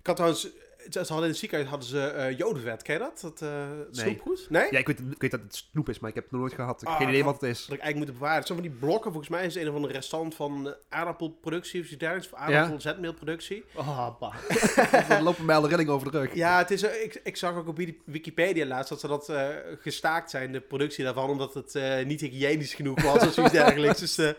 Ik 0.00 0.06
had 0.06 0.16
trouwens, 0.16 0.48
ze 0.90 0.98
hadden 0.98 1.22
in 1.22 1.28
het 1.28 1.36
ziekenhuis 1.38 1.70
hadden 1.70 1.88
ze 1.88 2.00
eh 2.06 2.38
jodenvet, 2.38 2.82
ken 2.82 2.94
je 2.94 3.00
dat? 3.00 3.20
Dat 3.20 3.40
Nee. 3.40 3.88
snoepgoed? 3.90 4.46
Nee? 4.50 4.66
Ja, 4.70 4.78
ik 4.78 4.86
weet, 4.86 4.98
ik 5.10 5.20
weet 5.20 5.30
dat 5.30 5.40
het 5.40 5.54
snoep 5.70 5.88
is, 5.88 5.98
maar 5.98 6.08
ik 6.08 6.14
heb 6.14 6.24
het 6.24 6.32
nog 6.32 6.40
nooit 6.40 6.54
gehad. 6.54 6.74
Ik 6.82 6.88
heb 6.88 6.96
Ah, 6.96 7.00
geen 7.02 7.08
idee 7.08 7.24
wat 7.24 7.40
het 7.40 7.42
is. 7.50 7.58
Dat 7.66 7.76
ik 7.76 7.82
eigenlijk 7.82 7.96
moeten 7.96 8.14
bewaren. 8.14 8.36
Het 8.38 8.46
zijn 8.46 8.58
van 8.58 8.68
die 8.68 8.78
blokken, 8.78 9.10
volgens 9.10 9.30
mij 9.32 9.46
is 9.46 9.54
het 9.54 9.62
een 9.62 9.68
of 9.68 9.74
andere 9.74 9.92
restant 9.94 10.34
van 10.34 10.66
eh, 10.68 10.72
aardappelproductie 10.88 11.80
of 11.80 11.86
iets 11.86 11.96
dergelijks. 11.98 12.32
Of 12.32 12.38
aardappelzetmeelproductie. 12.38 13.64
Oh, 13.74 14.20
bah. 14.20 14.34
Er 15.16 15.22
lopen 15.22 15.44
mij 15.44 15.56
al 15.56 15.62
de 15.62 15.68
rilling 15.68 15.88
over 15.88 16.10
de 16.12 16.18
rug. 16.18 16.34
Ja, 16.34 16.58
het 16.58 16.70
is, 16.70 16.82
ik, 16.82 17.20
ik 17.24 17.36
zag 17.36 17.54
ook 17.56 17.68
op 17.68 17.76
Wiki- 17.76 18.00
Wikipedia 18.04 18.66
laatst 18.66 18.88
dat 18.88 19.00
ze 19.00 19.06
dat 19.08 19.32
gestaakt 19.80 20.30
zijn, 20.30 20.52
de 20.52 20.60
productie 20.60 21.04
daarvan, 21.04 21.30
omdat 21.30 21.54
het 21.54 22.04
niet 22.06 22.20
hygiënisch 22.20 22.74
genoeg 22.74 23.02
was 23.02 23.26
of 23.26 23.32
zoiets 23.32 23.52
dergelijks. 23.62 24.00
Dus, 24.00 24.34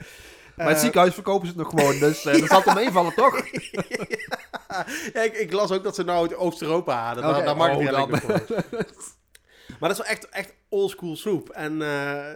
Maar 0.57 0.67
het 0.67 0.75
eh, 0.75 0.81
ziekenhuis 0.83 1.13
verkopen 1.13 1.47
ze 1.47 1.53
het 1.53 1.61
nog 1.61 1.69
gewoon, 1.79 1.99
dus 1.99 2.25
eh, 2.25 2.39
dat 2.39 2.49
zal 2.49 2.61
toch 2.67 2.75
meevallen, 2.75 3.13
toch? 3.23 3.45
ja, 5.13 5.21
ik, 5.23 5.33
ik 5.33 5.51
las 5.51 5.71
ook 5.71 5.83
dat 5.83 5.95
ze 5.95 6.03
nou 6.03 6.21
uit 6.21 6.35
Oost-Europa 6.35 7.05
hadden. 7.05 7.23
Oké, 7.23 7.33
Daar, 7.33 7.45
daar 7.45 7.57
mag 7.57 7.79
ik 7.79 7.89
dan. 7.91 8.11
niet 8.11 8.19
voor. 8.21 8.41
Maar 9.79 9.89
dat 9.89 9.91
is 9.91 9.97
wel 9.97 10.05
echt, 10.05 10.29
echt 10.29 10.53
oldschool 10.69 11.15
soep. 11.15 11.49
En 11.49 11.81
eh, 11.81 12.29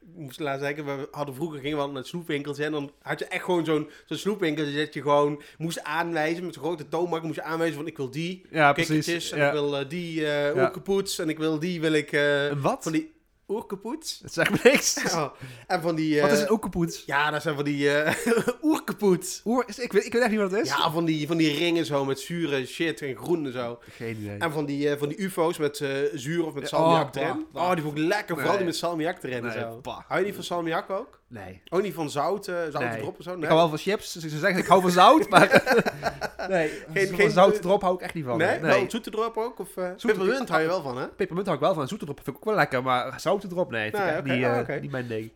ik 0.00 0.16
moest 0.26 0.40
laten 0.40 0.66
zeggen, 0.66 0.84
we 0.84 1.08
hadden 1.10 1.34
vroeger 1.34 1.60
gingen 1.60 1.78
we 1.86 1.92
naar 1.92 2.04
snoepwinkels 2.04 2.58
en 2.58 2.72
dan 2.72 2.92
had 3.02 3.18
je 3.18 3.24
echt 3.24 3.44
gewoon 3.44 3.64
zo'n 3.64 3.90
zo'n 4.06 4.16
snoepwinkel 4.18 4.64
dat 4.74 4.94
je 4.94 5.02
gewoon 5.02 5.42
moest 5.58 5.82
aanwijzen 5.82 6.44
met 6.44 6.54
zo'n 6.54 6.62
grote 6.62 6.88
toonbank 6.88 7.22
moest 7.22 7.34
je 7.34 7.42
aanwijzen 7.42 7.76
van 7.76 7.86
ik 7.86 7.96
wil 7.96 8.10
die 8.10 8.46
Ja, 8.50 8.72
precies. 8.72 9.30
en 9.30 9.38
Ja. 9.38 9.46
ik 9.46 9.52
wil 9.52 9.88
die 9.88 10.26
eh 10.26 10.54
Ja. 10.54 10.72
en 11.16 11.28
ik 11.28 11.38
wil 11.38 11.58
die 11.58 11.80
wil 11.80 11.92
ik 11.92 12.12
Een 12.12 12.60
wat? 12.60 12.82
van 12.82 12.92
die 12.92 13.12
oerkepoets. 13.50 14.18
Dat 14.18 14.32
zegt 14.32 14.50
me 14.50 14.58
niks. 14.70 15.02
Ja. 15.02 15.32
En 15.66 15.80
van 15.82 15.94
die... 15.94 16.16
eh, 16.16 16.22
Wat 16.22 16.32
is 16.32 16.40
een 16.40 16.50
oekepoets? 16.50 17.02
Ja, 17.06 17.30
dat 17.30 17.42
zijn 17.42 17.54
van 17.54 17.64
die 17.64 17.90
eh 17.90 18.14
oerkepoets. 18.62 19.40
Oer, 19.44 19.64
is, 19.66 19.78
ik, 19.78 19.92
weet, 19.92 20.04
ik 20.04 20.12
weet 20.12 20.22
echt 20.22 20.30
niet 20.30 20.40
wat 20.40 20.50
het 20.50 20.60
is. 20.60 20.68
Ja, 20.68 20.90
van 20.90 21.04
die, 21.04 21.26
van 21.26 21.36
die 21.36 21.56
ringen 21.58 21.86
zo 21.86 22.04
met 22.04 22.20
zure 22.20 22.66
shit 22.66 23.02
en 23.02 23.16
groen 23.16 23.46
en 23.46 23.52
zo. 23.52 23.78
Geen 23.90 24.16
idee. 24.16 24.38
En 24.38 24.52
van 24.52 24.64
die, 24.66 24.90
eh, 24.90 24.98
van 24.98 25.08
die 25.08 25.18
ufo's 25.20 25.58
met 25.58 25.80
eh, 25.80 25.90
zuur 26.14 26.46
of 26.46 26.54
met 26.54 26.68
salmiak 26.68 27.16
oh, 27.16 27.22
erin. 27.22 27.46
Oh, 27.52 27.72
die 27.74 27.82
vond 27.82 27.98
ik 27.98 28.04
lekker. 28.04 28.36
Vooral 28.36 28.56
die 28.56 28.64
met 28.66 28.76
salmiak 28.76 29.22
erin 29.22 29.42
Nee, 29.42 29.52
en 29.52 29.60
zo. 29.72 29.78
bah. 29.82 29.98
Hou 30.08 30.20
je 30.20 30.26
niet 30.26 30.34
van 30.34 30.44
salmiak 30.44 30.90
ook? 30.90 31.19
Nee. 31.30 31.62
Ook 31.68 31.82
niet 31.82 31.94
van 31.94 32.10
zout, 32.10 32.48
eh 32.48 32.54
zout 32.70 32.82
Nee. 32.82 32.98
erop 33.00 33.18
of 33.18 33.24
zo? 33.24 33.30
Ik 33.30 33.36
Nee. 33.36 33.46
hou 33.46 33.58
wel 33.60 33.68
van 33.68 33.78
chips, 33.78 34.12
dus 34.12 34.22
ze 34.22 34.38
zeggen 34.38 34.60
ik 34.60 34.66
hou 34.66 34.80
van 34.82 34.90
zout, 34.90 35.28
maar... 35.28 35.48
nee, 36.48 36.68
Geen- 36.92 37.06
van 37.08 37.16
geen- 37.18 37.30
zout 37.30 37.64
erop 37.64 37.82
hou 37.82 37.94
ik 37.94 38.00
echt 38.00 38.14
niet 38.14 38.24
van. 38.24 38.38
nee? 38.38 38.48
nee. 38.60 38.60
Wel 38.80 38.90
zoete 38.90 39.10
erop 39.12 39.36
ook? 39.36 39.58
Of 39.58 39.76
uh, 39.76 39.90
peppermint 40.02 40.48
hou 40.48 40.62
je 40.62 40.66
wel 40.68 40.82
van, 40.82 40.98
hè? 40.98 41.08
Pepermunt 41.08 41.46
hou 41.46 41.58
ik 41.58 41.64
wel 41.64 41.74
van, 41.74 41.88
zoet 41.88 42.02
erop 42.02 42.16
vind 42.24 42.28
ik 42.28 42.36
ook 42.36 42.44
wel 42.44 42.54
lekker, 42.54 42.82
maar 42.82 43.20
zout 43.20 43.44
erop, 43.44 43.70
nee. 43.70 43.86
Ik 43.86 43.92
Nee, 43.92 44.18
oké, 44.18 44.32
niet, 44.32 44.44
eh, 44.44 44.58
oké. 44.60 44.72
niet 44.80 44.90
mijn 44.90 45.06
ding. 45.06 45.30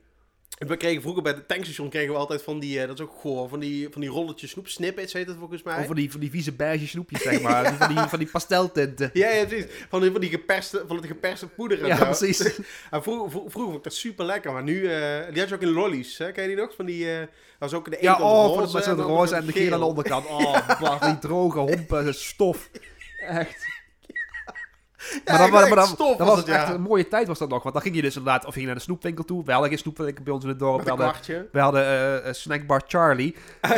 We 0.59 0.77
kregen 0.77 1.03
vroeger 1.03 1.23
bij 1.23 1.33
het 1.33 1.49
tankstation 1.49 1.89
kregen 1.89 2.13
we 2.13 2.19
altijd 2.19 2.43
van 2.43 2.59
die, 2.59 2.81
eh, 2.81 2.87
dat 2.87 2.99
is 2.99 3.05
ook 3.05 3.13
goor, 3.21 3.49
van 3.49 3.61
die, 3.61 3.89
van 3.91 4.01
die 4.01 4.11
rolletjes 4.11 4.51
snoep, 4.51 4.69
snippets 4.69 5.13
heet 5.13 5.27
het 5.27 5.37
volgens 5.39 5.63
mij. 5.63 5.79
Of 5.79 5.87
van 5.87 5.95
die, 5.97 6.11
van 6.11 6.21
die 6.21 6.31
vieze 6.31 6.53
beige 6.53 6.87
snoepjes, 6.89 7.23
zeg 7.23 7.41
maar. 7.41 7.75
Van, 7.79 7.89
die, 7.89 7.99
van 7.99 8.19
die 8.19 8.29
pasteltinten. 8.29 9.11
Ja, 9.13 9.31
ja, 9.31 9.45
precies. 9.45 9.67
Van 9.89 10.01
die, 10.01 10.11
van 10.11 10.21
die 10.21 10.31
geperste, 10.31 10.85
van 10.87 10.97
het 10.97 11.07
geperste 11.07 11.47
poeder 11.49 11.81
en 11.83 11.87
Ja, 11.87 11.97
zo. 11.97 12.05
precies. 12.05 12.41
En 12.91 13.03
vroeger, 13.03 13.31
vroeger, 13.31 13.51
vond 13.51 13.77
ik 13.77 13.83
dat 13.83 13.95
super 13.95 14.25
lekker, 14.25 14.53
maar 14.53 14.63
nu, 14.63 14.87
eh, 14.87 15.19
die 15.31 15.41
had 15.41 15.49
je 15.49 15.55
ook 15.55 15.63
in 15.63 15.69
lollies, 15.73 16.19
hè? 16.19 16.33
Ken 16.33 16.43
je 16.43 16.49
die 16.49 16.59
nog? 16.59 16.75
Van 16.77 16.87
die, 16.87 17.11
eh, 17.13 17.19
dat 17.19 17.29
was 17.59 17.75
ook 17.75 17.91
de 17.91 17.97
ene 17.97 18.05
Ja, 18.11 18.15
kant 18.17 18.31
oh, 18.31 18.57
roze 18.57 18.75
met 18.75 18.85
zo'n 18.85 19.01
roze 19.01 19.35
en 19.35 19.47
de 19.47 19.53
geel 19.53 19.73
aan 19.73 19.79
de 19.81 19.85
onderkant. 19.87 20.27
Oh, 20.27 20.69
bah, 20.81 21.03
die 21.03 21.19
droge 21.19 21.59
hompen, 21.59 22.15
stof. 22.15 22.71
Echt. 23.29 23.74
Maar 25.25 25.39
dan, 25.39 25.51
maar, 25.51 25.69
dan, 25.75 25.87
stof 25.87 26.17
dat 26.17 26.27
was 26.27 26.37
het, 26.39 26.47
ja. 26.47 26.55
echt 26.63 26.69
een 26.75 26.81
mooie 26.81 27.09
tijd 27.09 27.27
was 27.27 27.39
dat 27.39 27.49
nog. 27.49 27.63
Want 27.63 27.75
dan 27.75 27.83
ging 27.83 27.97
je 27.97 28.03
dus 28.03 28.17
inderdaad, 28.17 28.45
of 28.45 28.49
ging 28.53 28.61
je 28.61 28.67
naar 28.67 28.75
de 28.75 28.81
snoepwinkel 28.83 29.25
toe. 29.25 29.45
We 29.45 29.51
hadden 29.53 29.69
geen 29.71 29.79
snoepwinkel 29.79 30.25
bij 30.25 30.33
ons 30.33 30.43
in 30.43 30.49
het 30.49 30.59
dorp. 30.59 30.83
We 30.83 30.89
hadden, 30.89 31.49
we 31.53 31.61
hadden 31.61 31.85
eh, 31.85 32.27
een 32.27 32.35
snackbar 32.35 32.83
Charlie. 32.87 33.37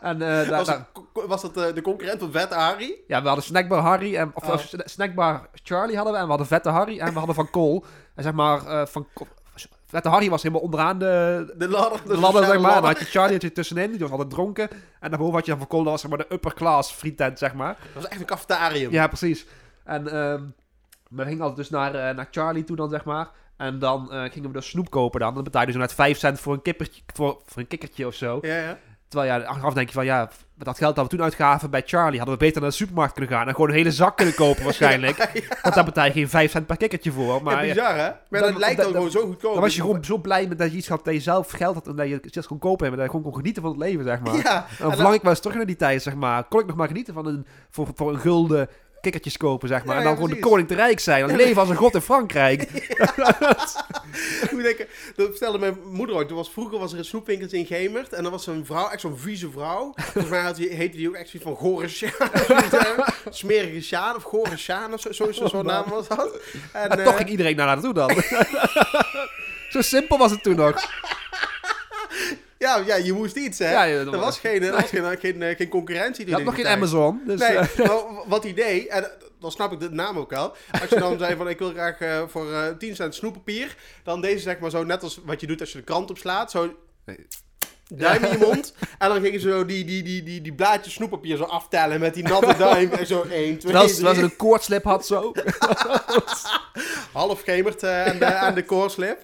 en 0.00 0.22
eh, 0.22 0.48
daar, 0.48 0.50
Was, 0.50 0.68
het- 0.68 0.84
was 1.26 1.42
dat 1.42 1.56
eh, 1.56 1.74
de 1.74 1.82
concurrent 1.82 2.20
van 2.20 2.32
Vette 2.32 2.54
Harry? 2.54 2.94
ja, 3.06 3.20
we 3.20 3.26
hadden 3.26 3.44
snackbar 3.44 3.80
Harry. 3.80 4.16
En, 4.16 4.30
of, 4.34 4.44
Oh. 4.48 4.52
of 4.54 4.60
sna- 4.62 4.82
snackbar 4.86 5.48
Charlie 5.62 5.96
hadden 5.96 6.12
we. 6.14 6.18
En 6.18 6.24
we 6.24 6.30
hadden 6.30 6.46
vette 6.48 6.68
Harry. 6.68 6.98
En 6.98 7.12
we 7.12 7.18
hadden 7.18 7.34
van 7.34 7.50
Kool. 7.50 7.84
En 8.14 8.22
zeg 8.22 8.32
maar, 8.32 8.86
van 8.88 9.06
Harry 9.90 10.30
was 10.30 10.42
helemaal 10.42 10.64
onderaan 10.64 10.98
de, 10.98 11.54
De 11.56 11.68
ladder. 11.68 12.00
de 12.06 12.16
ladder, 12.16 12.44
zeg 12.44 12.60
maar. 12.60 12.74
Dan 12.74 12.84
had 12.84 12.98
je 12.98 13.04
Charlie 13.04 13.32
had 13.32 13.42
je 13.42 13.52
tussenin, 13.52 13.90
die 13.90 14.00
was 14.00 14.10
altijd 14.10 14.30
dronken. 14.30 14.68
En 15.00 15.10
daarboven 15.10 15.34
had 15.34 15.46
je 15.46 15.56
dan 15.56 15.66
dat 15.68 15.84
was 15.84 16.00
zeg 16.00 16.10
maar 16.10 16.18
de 16.18 16.34
upper 16.34 16.54
class 16.54 16.92
frietent, 16.92 17.38
zeg 17.38 17.54
maar. 17.54 17.76
Dat 17.94 18.02
was 18.02 18.08
echt 18.08 18.20
een 18.20 18.26
cafetarium. 18.26 18.92
Ja, 18.92 19.06
precies. 19.06 19.46
En 19.84 20.08
ehm, 20.12 20.42
we 21.08 21.24
gingen 21.24 21.40
altijd 21.40 21.56
dus 21.56 21.70
naar, 21.70 21.94
eh, 21.94 22.16
naar 22.16 22.28
Charlie 22.30 22.64
toe 22.64 22.76
dan, 22.76 22.90
zeg 22.90 23.04
maar. 23.04 23.28
En 23.56 23.78
dan 23.78 24.12
eh, 24.12 24.30
gingen 24.30 24.48
we 24.48 24.54
dus 24.56 24.68
snoep 24.68 24.90
kopen 24.90 25.20
dan. 25.20 25.34
Dan 25.34 25.44
betaalde 25.44 25.66
je 25.66 25.72
dus 25.72 25.82
net 25.82 25.94
5 25.94 26.18
cent 26.18 26.40
voor 26.40 26.52
een, 26.52 26.62
kippertje, 26.62 27.02
voor, 27.14 27.40
voor 27.46 27.62
een 27.62 27.68
kikkertje 27.68 28.06
of 28.06 28.14
zo. 28.14 28.38
Ja, 28.42 28.56
ja. 28.56 28.78
Terwijl 29.10 29.32
ja, 29.40 29.46
achteraf 29.46 29.74
denk 29.74 29.88
je 29.88 29.94
van 29.94 30.04
ja, 30.04 30.30
met 30.54 30.66
dat 30.66 30.78
geld 30.78 30.96
dat 30.96 31.04
we 31.04 31.10
toen 31.10 31.22
uitgaven 31.22 31.70
bij 31.70 31.82
Charlie, 31.86 32.18
hadden 32.18 32.38
we 32.38 32.44
beter 32.44 32.60
naar 32.60 32.70
de 32.70 32.76
supermarkt 32.76 33.12
kunnen 33.12 33.30
gaan 33.32 33.46
en 33.48 33.54
gewoon 33.54 33.68
een 33.70 33.74
hele 33.76 33.90
zak 33.92 34.16
kunnen 34.16 34.34
kopen 34.34 34.64
waarschijnlijk. 34.70 35.16
Want 35.62 35.74
daar 35.74 35.84
betaal 35.84 36.04
je 36.04 36.12
geen 36.12 36.28
5 36.28 36.50
cent 36.50 36.66
per 36.66 36.76
kikkertje 36.76 37.12
voor. 37.12 37.42
Maar 37.42 37.54
ja, 37.54 37.60
ja, 37.60 37.68
bizar 37.74 37.96
hè? 37.96 38.10
Maar 38.28 38.40
Dan- 38.40 38.50
dat 38.50 38.58
lijkt 38.60 38.76
dan, 38.76 38.84
dan- 38.84 38.94
gewoon 38.94 39.10
zo 39.10 39.20
goedkoop. 39.26 39.52
dan 39.52 39.62
was 39.62 39.74
je 39.74 39.80
gewoon 39.80 40.04
zo 40.04 40.18
blij 40.18 40.46
met 40.46 40.58
dat 40.58 40.70
je 40.70 40.76
iets 40.76 40.88
had 40.88 41.04
dat 41.04 41.14
je 41.14 41.20
zelf 41.20 41.50
geld 41.50 41.74
had 41.74 41.86
en 41.86 41.96
dat 41.96 42.08
je 42.08 42.20
zelfs 42.22 42.48
kon 42.48 42.58
kopen 42.58 42.86
en 42.86 42.92
dat 42.92 43.00
je 43.04 43.06
gewoon 43.10 43.22
kon 43.24 43.34
genieten 43.34 43.62
van 43.62 43.70
het 43.70 43.80
leven, 43.80 44.04
zeg 44.04 44.20
maar. 44.20 44.36
Ja, 44.36 44.56
En 44.56 44.76
dan 44.78 44.92
verlang 44.92 45.14
ik 45.14 45.22
wel 45.22 45.30
eens 45.30 45.40
terug 45.40 45.56
naar 45.56 45.66
die 45.66 45.76
tijd, 45.76 46.02
zeg 46.02 46.14
maar. 46.14 46.44
Kon 46.44 46.60
ik 46.60 46.66
nog 46.66 46.76
maar 46.76 46.88
genieten 46.88 47.14
van 47.14 47.26
een, 47.26 47.46
voor, 47.70 47.88
voor 47.94 48.12
een 48.12 48.18
gulden 48.18 48.68
kikkertjes 49.00 49.36
kopen, 49.36 49.68
zeg 49.68 49.84
maar. 49.84 49.94
Ja, 49.94 50.00
en 50.00 50.06
dan 50.06 50.14
gewoon 50.14 50.30
de 50.30 50.38
koning 50.38 50.68
te 50.68 50.74
rijk 50.74 51.00
zijn. 51.00 51.26
Dan 51.26 51.36
leven 51.36 51.60
als 51.60 51.68
een 51.70 51.76
god 51.76 51.94
in 51.94 52.00
Frankrijk. 52.00 52.70
Moet 54.50 54.62
denken, 54.62 54.86
dat 55.16 55.28
vertelde 55.28 55.58
mijn 55.58 55.76
moeder 55.84 56.16
ook. 56.16 56.28
Er 56.28 56.34
was, 56.34 56.50
vroeger 56.50 56.78
was 56.78 56.92
er 56.92 56.98
een 56.98 57.04
snoepwinkeltje 57.04 57.58
in 57.58 57.66
Gemert. 57.66 58.12
En 58.12 58.22
dan 58.22 58.32
was 58.32 58.46
er 58.46 58.54
een 58.54 58.66
vrouw, 58.66 58.88
echt 58.88 59.00
zo'n 59.00 59.18
vieze 59.18 59.50
vrouw. 59.50 59.92
Volgens 59.96 60.28
mij 60.28 60.40
had 60.40 60.56
die, 60.56 60.68
heette 60.68 60.96
die 60.96 61.08
ook 61.08 61.14
echt 61.14 61.28
zoiets 61.28 61.48
van 61.48 61.58
Gorisje. 61.58 62.12
smerige 63.30 63.82
Sjaan 63.82 64.16
of 64.16 64.22
gore 64.22 64.56
Sjaan 64.56 64.92
of 64.92 65.00
zo, 65.00 65.12
zo, 65.12 65.32
zo, 65.32 65.46
zo'n 65.46 65.66
naam 65.66 65.88
was 65.88 66.08
dat. 66.08 66.40
En, 66.72 66.90
En 66.90 66.98
eh, 66.98 67.04
toch 67.04 67.16
ging 67.16 67.28
iedereen 67.28 67.56
naar 67.56 67.66
naartoe 67.66 67.94
dan. 67.94 68.10
Zo 69.70 69.80
simpel 69.80 70.18
was 70.18 70.30
het 70.30 70.42
toen 70.42 70.56
nog. 70.56 70.90
Ja, 72.60 72.82
ja, 72.86 72.94
je 72.96 73.12
moest 73.12 73.36
iets, 73.36 73.58
hè. 73.58 73.70
Ja, 73.70 73.82
ja, 73.82 73.98
er 73.98 74.18
was 74.18 74.38
geen, 74.38 74.62
er 74.62 74.72
was 74.72 74.88
geen, 74.90 75.18
geen, 75.18 75.42
eh, 75.42 75.56
geen 75.56 75.68
concurrentie. 75.68 76.26
Je 76.26 76.32
had 76.32 76.42
nog 76.42 76.54
geen 76.54 76.64
tijd. 76.64 76.76
Amazon. 76.76 77.20
Dus, 77.26 77.40
Nee, 77.40 77.56
eh, 77.56 77.94
wat 78.26 78.42
hij 78.42 78.54
deed, 78.54 78.86
en 78.86 79.10
dan 79.40 79.50
snap 79.50 79.72
ik 79.72 79.80
de 79.80 79.90
naam 79.90 80.18
ook 80.18 80.30
wel. 80.30 80.54
Als 80.80 80.88
je 80.90 80.98
dan 80.98 81.18
zei 81.18 81.36
van 81.36 81.48
ik 81.48 81.58
wil 81.58 81.70
graag 81.72 81.98
eh, 82.00 82.22
voor 82.28 82.52
eh 82.52 82.68
10 82.78 82.94
cent 82.96 83.14
snoeppapier, 83.14 83.76
dan 84.04 84.20
deze 84.20 84.38
zeg 84.38 84.58
maar 84.58 84.70
zo 84.70 84.84
net 84.84 85.02
als 85.02 85.20
wat 85.24 85.40
je 85.40 85.46
doet 85.46 85.60
als 85.60 85.72
je 85.72 85.78
de 85.78 85.84
krant 85.84 86.10
opslaat, 86.10 86.50
zo 86.50 86.74
Nee. 87.04 87.26
duim 87.88 88.24
in 88.24 88.30
je 88.30 88.38
mond. 88.38 88.74
En 88.98 89.08
dan 89.08 89.20
gingen 89.22 89.40
ze 89.40 89.48
zo 89.50 89.64
die, 89.66 89.84
die, 89.84 90.02
die, 90.02 90.22
die, 90.22 90.40
die 90.40 90.52
blaadjes 90.54 90.94
snoeppapier 90.94 91.36
zo 91.36 91.42
aftellen 91.44 92.00
met 92.00 92.14
die 92.14 92.22
natte 92.22 92.56
duim. 92.64 92.90
En 92.90 93.06
zo 93.06 93.20
1, 93.22 93.28
2, 93.30 93.56
terwijl, 93.58 93.88
ze- 93.88 93.94
terwijl 93.94 94.14
ze 94.14 94.20
3, 94.20 94.30
een 94.32 94.36
koortslip 94.36 94.84
had 94.84 95.06
zo. 95.06 95.32
half 97.12 97.42
gemerd 97.42 97.84
aan, 97.84 98.18
de, 98.18 98.24
aan 98.34 98.54
de. 98.54 98.64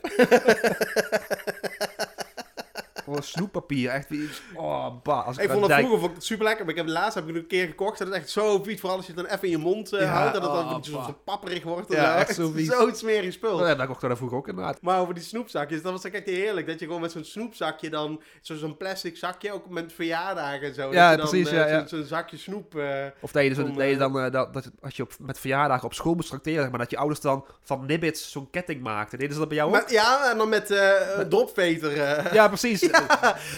Oh, 3.07 3.17
snoeppapier, 3.21 3.91
echt 3.91 4.09
wie... 4.09 4.29
Oh, 4.55 4.87
bah. 5.03 5.27
Als 5.27 5.37
ik, 5.37 5.43
Ik 5.45 5.51
vond 5.51 5.67
het 5.67 5.73
vroeger 5.75 5.99
vond 5.99 6.11
ik 6.11 6.17
het 6.17 6.25
super 6.25 6.45
lekker, 6.45 6.65
maar 6.65 6.75
ik 6.75 6.81
heb 6.81 6.89
laatst 6.91 7.15
heb 7.15 7.29
ik 7.29 7.35
het 7.35 7.43
een 7.43 7.49
keer 7.49 7.67
gekocht. 7.67 8.01
En 8.01 8.07
dat 8.07 8.15
is 8.15 8.21
echt 8.21 8.31
zo 8.31 8.63
vies, 8.63 8.81
vooral 8.81 8.97
als 8.97 9.07
je 9.07 9.13
het 9.13 9.23
dan 9.25 9.31
even 9.35 9.45
in 9.45 9.51
je 9.51 9.59
mond 9.59 9.93
eh, 9.93 10.01
Ja, 10.01 10.07
houdt. 10.07 10.35
En 10.35 10.41
dat 10.41 10.53
het 10.53 10.61
oh, 10.65 10.71
dan 10.71 10.85
zo, 10.85 10.93
bah. 10.93 11.05
zo 11.07 11.15
papperig 11.25 11.63
wordt. 11.63 11.93
Ja, 11.93 12.13
zo. 12.13 12.19
echt 12.19 12.35
zo 12.41 12.51
vies. 12.51 12.67
Zo'n 12.69 12.95
smerig 12.95 13.33
spul. 13.33 13.55
Oh, 13.59 13.67
ja, 13.67 13.75
dat 13.75 13.87
kocht 13.87 14.03
ik 14.03 14.17
vroeger 14.17 14.39
ook 14.39 14.49
inderdaad. 14.49 14.79
Maar 14.81 15.01
over 15.01 15.15
die 15.15 15.23
snoepzakjes, 15.23 15.83
dat 15.83 15.93
was 15.93 16.05
echt 16.05 16.25
heerlijk. 16.27 16.67
Dat 16.67 16.79
je 16.81 16.87
gewoon 16.87 17.01
met 17.01 17.13
zo'n 17.13 17.25
snoepzakje 17.25 17.91
dan, 17.91 18.23
zo- 18.41 18.57
zo'n 18.57 18.77
plastic 18.77 19.17
zakje, 19.17 19.53
ook 19.53 19.69
met 19.69 19.93
verjaardagen 19.93 20.67
en 20.69 20.75
zo. 20.75 20.93
Ja, 20.93 21.11
dat 21.11 21.11
je 21.11 21.17
dan, 21.17 21.29
precies, 21.31 21.49
eh, 21.65 21.71
ja, 21.71 21.87
zo'n- 21.87 22.05
zakje 22.05 22.37
snoep. 22.37 22.77
eh, 22.77 23.05
Of 23.21 23.33
dat 23.33 23.43
je, 23.43 23.49
dus, 23.49 23.59
Om, 23.59 23.77
dat 23.77 23.89
je 23.89 23.97
dan, 23.97 24.31
dat, 24.31 24.33
dat, 24.55 24.71
als 24.83 24.97
je 24.97 25.03
op, 25.03 25.13
met 25.21 25.39
verjaardagen 25.39 25.85
op 25.85 25.95
school 25.95 26.15
moest 26.15 26.29
tracteren, 26.29 26.71
maar, 26.71 26.79
dat 26.79 26.91
je 26.91 26.97
ouders 26.97 27.21
dan 27.21 27.45
van 27.63 27.87
nibbits 27.87 28.31
zo'n 28.31 28.51
ketting 28.51 28.83
maakten. 28.83 29.19
Deden 29.19 29.33
ze 29.33 29.39
dat 29.39 29.49
bij 29.49 29.57
jou 29.57 29.69
ook? 29.71 29.77
maar, 29.77 29.93
ja, 29.93 30.31
en 30.31 30.39
dan 30.39 30.49
met 30.49 30.71
eh 30.71 31.21
dropveter. 31.29 32.35
Ja, 32.35 32.49
precies. 32.49 32.81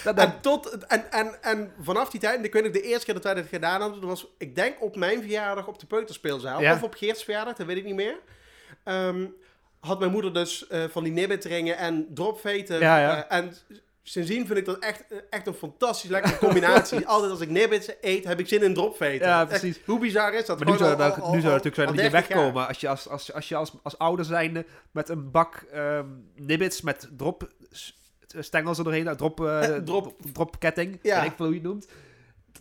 Dat, 0.04 0.16
dat, 0.16 0.18
En, 0.18 0.34
tot, 0.40 0.78
en, 0.86 1.12
en, 1.12 1.42
en 1.42 1.72
vanaf 1.82 2.10
die 2.10 2.20
tijd, 2.20 2.44
ik 2.44 2.52
weet 2.52 2.62
nog 2.62 2.72
de 2.72 2.80
eerste 2.82 3.04
keer 3.04 3.14
dat 3.14 3.24
wij 3.24 3.34
dit 3.34 3.46
gedaan 3.48 3.80
hadden, 3.80 4.00
dat 4.00 4.08
was, 4.08 4.26
ik 4.38 4.54
denk 4.54 4.82
op 4.82 4.96
mijn 4.96 5.20
verjaardag 5.20 5.66
op 5.66 5.78
de 5.78 5.86
peuterspeelzaal, 5.86 6.60
Ja. 6.60 6.72
of 6.74 6.82
op 6.82 6.94
Geert's 6.94 7.24
verjaardag, 7.24 7.54
dat 7.54 7.66
weet 7.66 7.76
ik 7.76 7.84
niet 7.84 7.94
meer. 7.94 8.18
Ehm, 8.84 9.26
had 9.80 9.98
mijn 9.98 10.10
moeder 10.10 10.34
dus 10.34 10.66
eh, 10.66 10.84
van 10.90 11.04
die 11.04 11.12
nibbitringen 11.12 11.76
en 11.76 12.06
dropveten. 12.14 12.78
Ja, 12.80 12.98
ja. 13.00 13.24
eh, 13.28 13.38
en 13.38 13.54
sindsdien 14.02 14.46
vind 14.46 14.58
ik 14.58 14.64
dat 14.64 14.78
echt, 14.78 15.04
echt 15.30 15.46
een 15.46 15.54
fantastisch 15.54 16.10
lekkere 16.10 16.38
combinatie. 16.38 17.06
Altijd 17.08 17.30
als 17.30 17.40
ik 17.40 17.48
nibbits 17.50 17.90
eet, 18.00 18.24
heb 18.24 18.38
ik 18.38 18.48
zin 18.48 18.62
in 18.62 18.74
dropveten. 18.74 19.26
Ja, 19.26 19.40
Echt, 19.40 19.48
precies. 19.48 19.80
hoe 19.84 19.98
bizar 19.98 20.34
is 20.34 20.46
dat? 20.46 20.58
maar 20.58 20.70
nu 20.70 20.76
zou, 20.76 20.90
al- 20.90 20.96
dat, 20.96 21.20
al- 21.20 21.32
nu 21.34 21.40
zou 21.40 21.54
het 21.54 21.64
natuurlijk 21.64 21.96
meer 21.96 22.10
30 22.10 22.28
jaar. 22.28 22.36
wegkomen. 22.38 22.66
Als 22.68 22.80
je 22.80 22.88
als, 22.88 23.08
als, 23.08 23.32
als, 23.32 23.48
je 23.48 23.54
als, 23.56 23.72
als 23.82 23.98
ouder 23.98 24.24
zijnde 24.24 24.64
met 24.90 25.08
een 25.08 25.30
bak 25.30 25.64
ehm 25.72 26.06
nibbits 26.34 26.80
met 26.80 27.08
drop 27.16 27.48
stengels 28.38 28.78
er 28.78 28.84
doorheen, 28.84 29.04
nou, 29.04 29.16
drop, 29.16 29.40
eh, 29.40 29.60
Drop. 29.74 30.14
dropketting, 30.32 30.98
Ja. 31.02 31.20
weet 31.20 31.30
ik 31.30 31.36
veel 31.36 31.46
hoe 31.46 31.54
je 31.54 31.60
het 31.60 31.68
noemt. 31.70 31.88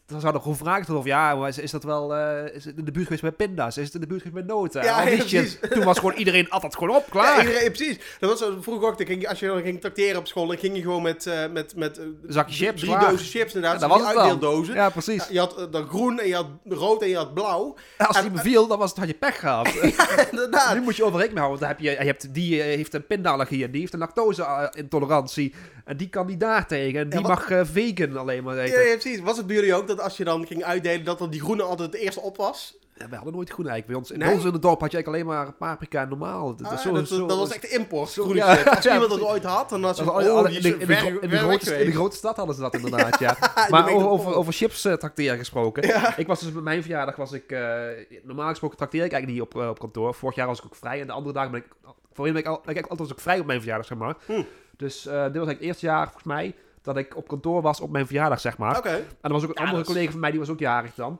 Dan 0.07 0.19
zou 0.19 0.37
gewoon 0.39 0.57
vragen 0.57 0.79
worden 0.85 0.97
of 0.99 1.05
ja, 1.05 1.35
maar 1.35 1.49
is, 1.49 1.57
is 1.57 1.71
dat 1.71 1.83
wel 1.83 2.15
eh, 2.15 2.55
is 2.55 2.65
het 2.65 2.77
in 2.77 2.85
de 2.85 2.91
buurt 2.91 3.05
geweest 3.05 3.23
met 3.23 3.37
pinda's? 3.37 3.77
Is 3.77 3.85
het 3.85 3.93
in 3.93 3.99
de 4.01 4.07
buurt 4.07 4.21
geweest 4.21 4.45
met 4.45 4.55
noten? 4.55 4.83
Ja, 4.83 5.05
die 5.05 5.15
ja, 5.17 5.23
shit. 5.27 5.59
Toen 5.71 5.83
was 5.83 5.97
gewoon 5.99 6.13
iedereen 6.13 6.49
altijd 6.49 6.75
gewoon 6.77 6.95
op, 6.95 7.03
Ja, 7.05 7.09
klaar. 7.11 7.39
iedereen, 7.47 7.71
precies. 7.71 7.97
Dat 8.19 8.29
was 8.29 8.39
zo, 8.39 8.57
vroeger 8.61 8.87
ook, 8.87 8.97
dan 8.97 9.07
ging, 9.07 9.21
je- 9.21 9.29
als 9.29 9.39
je 9.39 9.47
dan 9.47 9.61
ging 9.61 9.81
tracteren 9.81 10.17
op 10.19 10.27
school, 10.27 10.47
dan 10.47 10.57
ging 10.57 10.75
je 10.75 10.81
gewoon 10.81 11.01
met, 11.01 11.25
eh, 11.25 11.39
met, 11.53 11.75
met 11.75 11.99
Zakje 12.27 12.55
chips, 12.65 12.81
drie 12.81 12.91
klaar. 12.95 13.09
dozen 13.09 13.27
chips 13.27 13.53
inderdaad. 13.55 13.81
Ja, 13.81 13.87
dat 13.87 13.97
die 13.97 14.05
was 14.05 14.15
uitdeeldozen. 14.15 14.73
Ja, 14.75 14.89
precies. 14.89 15.23
Ja, 15.27 15.31
Je 15.33 15.39
had 15.39 15.67
dan 15.71 15.87
groen 15.87 16.19
en 16.19 16.27
je 16.27 16.35
had 16.35 16.47
rood 16.69 17.01
en 17.01 17.07
je 17.09 17.15
had 17.17 17.33
blauw. 17.33 17.75
Als 17.97 18.21
die 18.21 18.31
beviel, 18.31 18.67
dan 18.67 18.77
was 18.79 18.89
het, 18.89 18.99
had 18.99 19.07
je 19.07 19.13
pech 19.13 19.39
gehad. 19.39 19.67
Inderdaad. 20.31 20.73
Nu 20.73 20.81
moet 20.81 20.95
je 20.95 21.03
over 21.03 21.19
rekening 21.19 21.45
houden. 21.45 21.59
Want 21.59 21.59
dan 21.59 21.69
heb 21.69 21.79
je, 21.97 22.03
je 22.03 22.09
hebt, 22.11 22.33
die 22.33 22.61
heeft 22.61 22.93
een 22.93 23.07
pindaallergie 23.07 23.63
en 23.65 23.71
die 23.71 23.81
heeft 23.81 23.93
een 23.93 23.99
lactose-intolerantie. 23.99 25.53
En 25.85 25.97
die 25.97 26.09
kan 26.09 26.25
niet 26.25 26.39
daar 26.39 26.67
tegen. 26.67 26.99
En 26.99 27.09
die 27.09 27.19
Ja, 27.19 27.27
wat- 27.27 27.49
mag 27.49 27.67
vegan 27.71 28.17
alleen 28.17 28.43
maar 28.43 28.55
Ja, 28.55 28.61
eten. 28.61 28.85
ja, 28.87 28.97
precies. 28.97 29.19
Was 29.19 29.37
het 29.37 29.47
bij 29.47 29.55
jullie 29.55 29.73
ook 29.75 29.87
dat 29.87 29.96
als 30.01 30.17
je 30.17 30.23
dan 30.23 30.45
ging 30.47 30.63
uitdelen, 30.63 31.05
dat 31.05 31.19
dan 31.19 31.29
die 31.29 31.41
groene 31.41 31.63
altijd 31.63 31.93
het 31.93 32.01
eerste 32.01 32.21
op 32.21 32.37
was? 32.37 32.77
Ja, 32.99 33.09
we 33.09 33.15
hadden 33.15 33.33
nooit 33.33 33.49
groen 33.49 33.67
eigenlijk. 33.67 33.87
Bij 33.87 33.95
ons, 33.95 34.09
Nee? 34.09 34.19
bij 34.27 34.33
ons 34.37 34.45
in 34.45 34.53
het 34.53 34.61
dorp 34.61 34.79
had 34.81 34.91
je 34.91 34.97
eigenlijk 34.97 35.27
alleen 35.29 35.37
maar 35.45 35.53
paprika 35.53 36.01
en 36.01 36.09
normaal. 36.09 36.55
Dat, 36.55 36.67
Ah, 36.71 36.77
zo, 36.77 36.91
dat, 36.91 37.07
zo- 37.07 37.25
dat 37.25 37.37
was 37.37 37.51
echt 37.51 37.61
de 37.61 37.67
import. 37.69 38.09
zo- 38.09 38.23
groene 38.23 38.39
ja. 38.39 38.63
Als 38.63 38.85
iemand 38.85 39.09
dat 39.09 39.21
ooit 39.21 39.43
had, 39.43 39.69
dan 39.69 39.85
oh, 39.85 40.51
in, 40.51 40.61
de, 40.61 40.77
in, 40.77 40.89
in, 40.89 40.95
grote, 41.37 41.83
in 41.83 42.11
stad 42.11 42.35
hadden 42.37 42.55
ze 42.55 42.61
dat 42.61 42.73
inderdaad, 42.79 43.19
ja. 43.19 43.37
maar 43.69 43.89
over, 43.93 44.07
over, 44.07 44.33
over 44.35 44.53
chips 44.53 44.85
eh, 44.85 44.93
tracteren 44.93 45.37
gesproken. 45.37 45.83
Ik 46.17 46.27
was 46.27 46.39
dus 46.39 46.51
met 46.51 46.63
mijn 46.63 46.81
verjaardag, 46.81 47.15
was 47.15 47.31
ik, 47.31 47.51
eh, 47.51 47.79
normaal 48.23 48.49
gesproken 48.49 48.77
tracteer 48.77 49.03
ik 49.05 49.11
eigenlijk 49.11 49.41
niet 49.43 49.53
op, 49.55 49.61
eh, 49.61 49.69
op 49.69 49.79
kantoor. 49.79 50.13
Vorig 50.13 50.35
jaar 50.35 50.47
was 50.47 50.59
ik 50.59 50.65
ook 50.65 50.75
vrij 50.75 51.01
en 51.01 51.07
de 51.07 51.13
andere 51.13 51.33
dagen 51.33 51.51
ben 51.51 51.59
ik, 51.59 51.67
voorheen 52.13 52.33
ben 52.33 52.41
ik, 52.43 52.47
al, 52.47 52.61
ben 52.65 52.75
ik 52.75 52.81
altijd 52.81 52.99
was 52.99 53.17
ik 53.17 53.23
vrij 53.23 53.39
op 53.39 53.45
mijn 53.45 53.59
verjaardag, 53.59 53.87
zeg 53.87 53.97
maar. 53.97 54.15
Hm. 54.25 54.43
Dus 54.77 55.01
dit 55.01 55.11
was 55.11 55.21
eigenlijk 55.21 55.57
het 55.59 55.67
eerste 55.67 55.85
jaar, 55.85 56.03
volgens 56.03 56.23
mij, 56.23 56.55
dat 56.87 56.97
ik 56.97 57.15
op 57.15 57.27
kantoor 57.27 57.61
was 57.61 57.81
op 57.81 57.89
mijn 57.89 58.05
verjaardag, 58.05 58.39
zeg 58.39 58.57
maar. 58.57 58.73
En 58.85 59.05
er 59.21 59.31
was 59.31 59.43
ook 59.43 59.49
een 59.49 59.63
Ja, 59.63 59.69
andere 59.69 59.85
collega 59.85 60.11
van 60.11 60.19
mij, 60.19 60.31
die 60.31 60.39
was 60.39 60.49
ook 60.49 60.59
jarig 60.59 60.93
dan. 60.95 61.19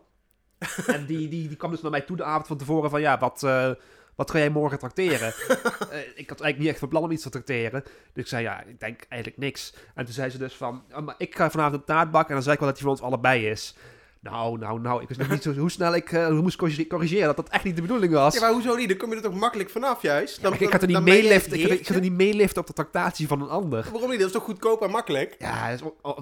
en 0.88 1.06
die, 1.06 1.28
die, 1.28 1.48
die 1.48 1.58
kwam 1.58 1.72
dus 1.72 1.82
naar 1.82 1.92
mij 1.92 2.02
toe 2.02 2.18
de 2.18 2.24
avond 2.24 2.48
van 2.48 2.58
tevoren 2.58 2.90
van, 2.90 3.02
ja, 3.02 3.18
wat, 3.18 3.44
eh, 3.44 3.72
wat 4.16 4.32
ga 4.32 4.38
jij 4.38 4.50
morgen 4.50 4.80
tracteren? 4.80 5.34
Eh, 5.92 6.00
ik 6.00 6.30
had 6.30 6.42
eigenlijk 6.42 6.58
niet 6.58 6.68
echt 6.68 6.80
van 6.80 6.88
plan 6.88 7.04
om 7.04 7.12
iets 7.12 7.24
te 7.24 7.30
tracteren. 7.30 7.84
Dus 7.84 8.24
ik 8.24 8.28
zei, 8.28 8.44
ja, 8.44 8.64
ik 8.64 8.80
denk 8.80 9.06
eigenlijk 9.10 9.42
niks. 9.42 9.74
En 9.96 10.06
toen 10.06 10.14
zei 10.14 10.30
ze 10.30 10.38
dus 10.38 10.54
van, 10.56 10.84
"Ah, 10.92 11.06
maar 11.06 11.16
ik 11.18 11.36
ga 11.36 11.50
vanavond 11.50 11.76
een 11.76 11.84
taart 11.86 12.12
bakken 12.12 12.30
en 12.30 12.34
dan 12.34 12.44
zei 12.44 12.54
ik 12.54 12.60
wel 12.60 12.70
dat 12.70 12.78
die 12.78 12.88
van 12.88 12.96
ons 12.98 13.06
allebei 13.06 13.50
is. 13.50 13.76
Nou, 14.22 14.58
nou, 14.58 14.80
nou, 14.80 15.02
ik 15.02 15.08
wist 15.08 15.20
nog 15.20 15.30
niet 15.30 15.44
zo, 15.44 15.54
hoe 15.54 15.72
snel 15.72 15.96
ik 15.96 16.12
eh, 16.12 16.30
moest 16.30 16.56
corrige- 16.58 16.88
corrigeren 16.88 17.26
dat 17.26 17.36
dat 17.36 17.50
echt 17.50 17.64
niet 17.64 17.76
de 17.76 17.82
bedoeling 17.82 18.14
was. 18.14 18.34
Ja, 18.34 18.40
maar 18.42 18.52
hoezo 18.52 18.76
niet? 18.76 18.88
Dan 18.90 18.98
kom 18.98 19.10
je 19.10 19.16
er 19.16 19.22
toch 19.22 19.34
makkelijk 19.34 19.70
vanaf 19.70 20.02
juist? 20.02 20.42
Dan, 20.42 20.54
ik, 20.54 20.60
ik 20.60 20.72
had 20.72 20.82
er 20.82 20.88
niet 20.88 21.02
meeliften, 21.02 21.54
ik, 21.60 21.62
had- 21.62 21.72
ik 21.80 21.88
had 21.88 21.96
er 21.96 22.02
niet 22.02 22.12
meeliften 22.12 22.62
op 22.62 22.68
de 22.68 22.74
tractatie 22.74 23.28
van 23.28 23.42
een 23.42 23.50
ander. 23.50 23.88
Waarom 23.92 24.10
niet? 24.10 24.20
Dat 24.20 24.28
is 24.28 24.34
toch 24.34 24.44
goedkoop 24.44 24.82
en 24.82 24.90
makkelijk? 24.92 25.36
Ja, 25.40 25.70
dat 25.70 25.82
is 25.82 25.88
oh, 26.02 26.18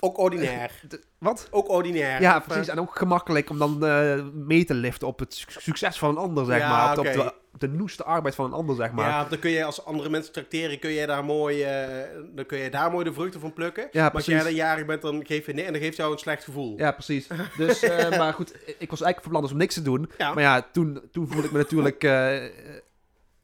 Ook 0.00 0.18
ordinair. 0.18 0.70
wat? 1.18 1.48
Ook 1.50 1.68
ordinair. 1.68 2.20
Ja, 2.20 2.38
precies. 2.40 2.68
En 2.68 2.80
ook 2.80 2.96
gemakkelijk 2.96 3.50
om 3.50 3.58
dan 3.58 3.86
eh, 3.86 4.22
mee 4.32 4.64
te 4.64 4.74
liften 4.74 5.06
op 5.08 5.18
het 5.18 5.34
su- 5.34 5.60
succes 5.60 5.98
van 5.98 6.08
een 6.10 6.16
ander, 6.16 6.44
zeg 6.44 6.58
Ja, 6.58 6.68
maar. 6.70 6.98
Op, 6.98 7.04
de, 7.04 7.32
op 7.54 7.60
de 7.60 7.68
noeste 7.68 8.04
arbeid 8.04 8.34
van 8.34 8.44
een 8.44 8.52
ander, 8.52 8.76
zeg 8.76 8.92
maar. 8.92 9.08
Ja, 9.08 9.24
dan 9.24 9.38
kun 9.38 9.50
je 9.50 9.64
als 9.64 9.84
andere 9.84 10.08
mensen 10.08 10.32
tracteren, 10.32 10.78
kun 10.78 10.90
je 10.90 11.06
daar 11.06 11.24
mooi, 11.24 11.62
eh, 11.62 11.86
dan 12.34 12.46
kun 12.46 12.58
je 12.58 12.70
daar 12.70 12.90
mooi 12.90 13.04
de 13.04 13.12
vruchten 13.12 13.40
van 13.40 13.52
plukken. 13.52 13.88
Ja, 13.92 14.02
maar 14.02 14.12
als 14.14 14.24
jij 14.26 14.42
dan 14.42 14.54
jarig 14.54 14.86
bent, 14.86 15.02
dan 15.02 15.26
geef 15.26 15.46
je 15.46 15.52
nee, 15.52 15.64
en 15.64 15.72
dan 15.72 15.82
geeft 15.82 15.96
jou 15.96 16.12
een 16.12 16.18
slecht 16.18 16.44
gevoel. 16.44 16.78
Ja, 16.78 16.92
precies. 16.92 17.26
Dus, 17.56 17.82
eh, 17.82 18.18
maar 18.18 18.32
goed, 18.32 18.52
ik 18.78 18.90
was 18.90 19.00
eigenlijk 19.02 19.20
van 19.22 19.30
plan 19.30 19.42
dus 19.42 19.50
om 19.52 19.58
niks 19.58 19.74
te 19.74 19.82
doen. 19.82 20.10
Ja. 20.18 20.34
Maar 20.34 20.42
ja, 20.42 20.66
toen, 20.72 21.00
toen 21.12 21.28
voelde 21.28 21.46
ik 21.46 21.52
me 21.52 21.58
natuurlijk, 21.58 22.00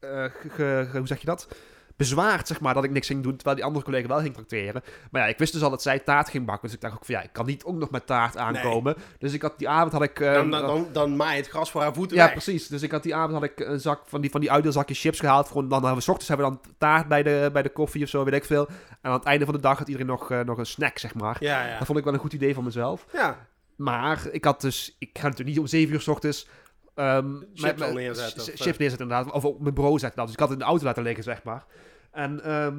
ge- 0.01 0.31
ge- 0.49 0.89
hoe 0.93 1.07
zeg 1.07 1.19
je 1.21 1.27
dat? 1.27 1.49
Bezwaard, 1.97 2.47
zeg 2.47 2.61
maar, 2.61 2.75
dat 2.75 2.85
ik 2.85 2.91
niks 2.91 3.07
ging 3.07 3.23
doen, 3.23 3.35
terwijl 3.35 3.57
die 3.57 3.65
andere 3.65 3.85
collega 3.85 4.09
wel 4.09 4.21
ging 4.21 4.35
tracteren. 4.35 4.83
Maar 5.11 5.23
ja, 5.23 5.29
ik 5.29 5.39
wist 5.39 5.53
dus 5.53 5.63
al 5.63 5.71
dat 5.71 5.83
zij 5.83 5.99
taart 5.99 6.29
ging 6.29 6.47
bakken. 6.47 6.65
Dus 6.67 6.75
ik 6.77 6.81
dacht 6.83 6.95
ook 6.95 7.05
van, 7.05 7.15
ja, 7.15 7.23
ik 7.23 7.33
kan 7.33 7.47
niet 7.47 7.65
ook 7.65 7.77
nog 7.77 7.91
met 7.91 8.07
taart 8.07 8.37
aankomen. 8.37 8.95
Dus 9.19 9.33
ik 9.33 9.43
had 9.43 9.59
die 9.59 9.69
avond 9.69 9.93
had 9.93 10.03
ik... 10.03 10.21
eh, 10.21 10.33
Dan, 10.35 10.51
dan, 10.51 10.67
dan, 10.67 10.87
dan 10.93 11.17
maai 11.17 11.37
je 11.37 11.41
het 11.43 11.51
gras 11.51 11.71
voor 11.71 11.81
haar 11.81 11.95
voeten 11.95 12.17
Ja, 12.17 12.23
weg. 12.23 12.33
precies. 12.33 12.67
Dus 12.69 12.83
ik 12.83 12.91
had 12.91 13.03
die 13.03 13.15
avond 13.15 13.33
had 13.33 13.43
ik 13.43 13.61
een 13.61 13.81
zak 13.81 14.03
van 14.07 14.21
die, 14.21 14.31
van 14.31 14.41
die 14.41 14.51
uitdeelzakjes 14.53 15.01
chips 15.01 15.21
gehaald. 15.21 15.47
Gewoon, 15.49 15.69
dan 15.69 15.79
hebben 15.79 15.95
we 15.99 16.03
's 16.03 16.09
ochtends 16.09 16.29
hebben 16.29 16.47
we 16.51 16.53
dan 16.63 16.73
taart 16.79 17.09
bij 17.09 17.23
de, 17.23 17.51
bij 17.53 17.63
de 17.63 17.69
koffie 17.73 18.03
of 18.03 18.09
zo, 18.09 18.25
weet 18.25 18.35
ik 18.35 18.45
veel. 18.45 18.67
En 18.69 19.11
aan 19.11 19.13
het 19.13 19.25
einde 19.25 19.45
van 19.45 19.55
de 19.55 19.61
dag 19.61 19.79
had 19.79 19.87
iedereen 19.89 20.09
nog, 20.09 20.31
eh, 20.31 20.41
nog 20.41 20.59
een 20.59 20.67
snack, 20.67 20.99
zeg 20.99 21.15
maar. 21.15 21.37
Ja, 21.41 21.67
ja. 21.67 21.77
Dat 21.79 21.87
vond 21.87 21.99
ik 21.99 22.05
wel 22.05 22.15
een 22.15 22.21
goed 22.21 22.33
idee 22.33 22.55
van 22.55 22.65
mezelf. 22.65 23.07
Ja, 23.13 23.47
Maar 23.77 24.27
ik 24.31 24.45
had 24.45 24.61
dus... 24.61 24.97
Ik 24.99 25.11
ga 25.13 25.23
natuurlijk 25.23 25.49
niet 25.49 25.59
om 25.59 25.67
7 25.67 25.95
uur 25.95 26.01
's 26.01 26.09
ochtends... 26.09 26.49
met- 26.95 27.05
al 27.07 27.87
met- 27.87 27.93
neerzetten, 27.95 28.43
of, 28.43 28.49
Chips 28.61 28.79
neerzetten 28.79 28.99
inderdaad. 29.09 29.33
Of 29.33 29.45
op 29.45 29.61
mijn 29.61 29.75
bureau 29.75 29.99
zetten. 29.99 30.23
Dus 30.25 30.33
ik 30.33 30.39
had 30.39 30.49
het 30.49 30.59
in 30.59 30.65
de 30.65 30.71
auto 30.71 30.85
laten 30.85 31.03
liggen, 31.03 31.25
zeg 31.25 31.43
maar. 31.43 31.65
En 32.11 32.45
ehm, 32.45 32.77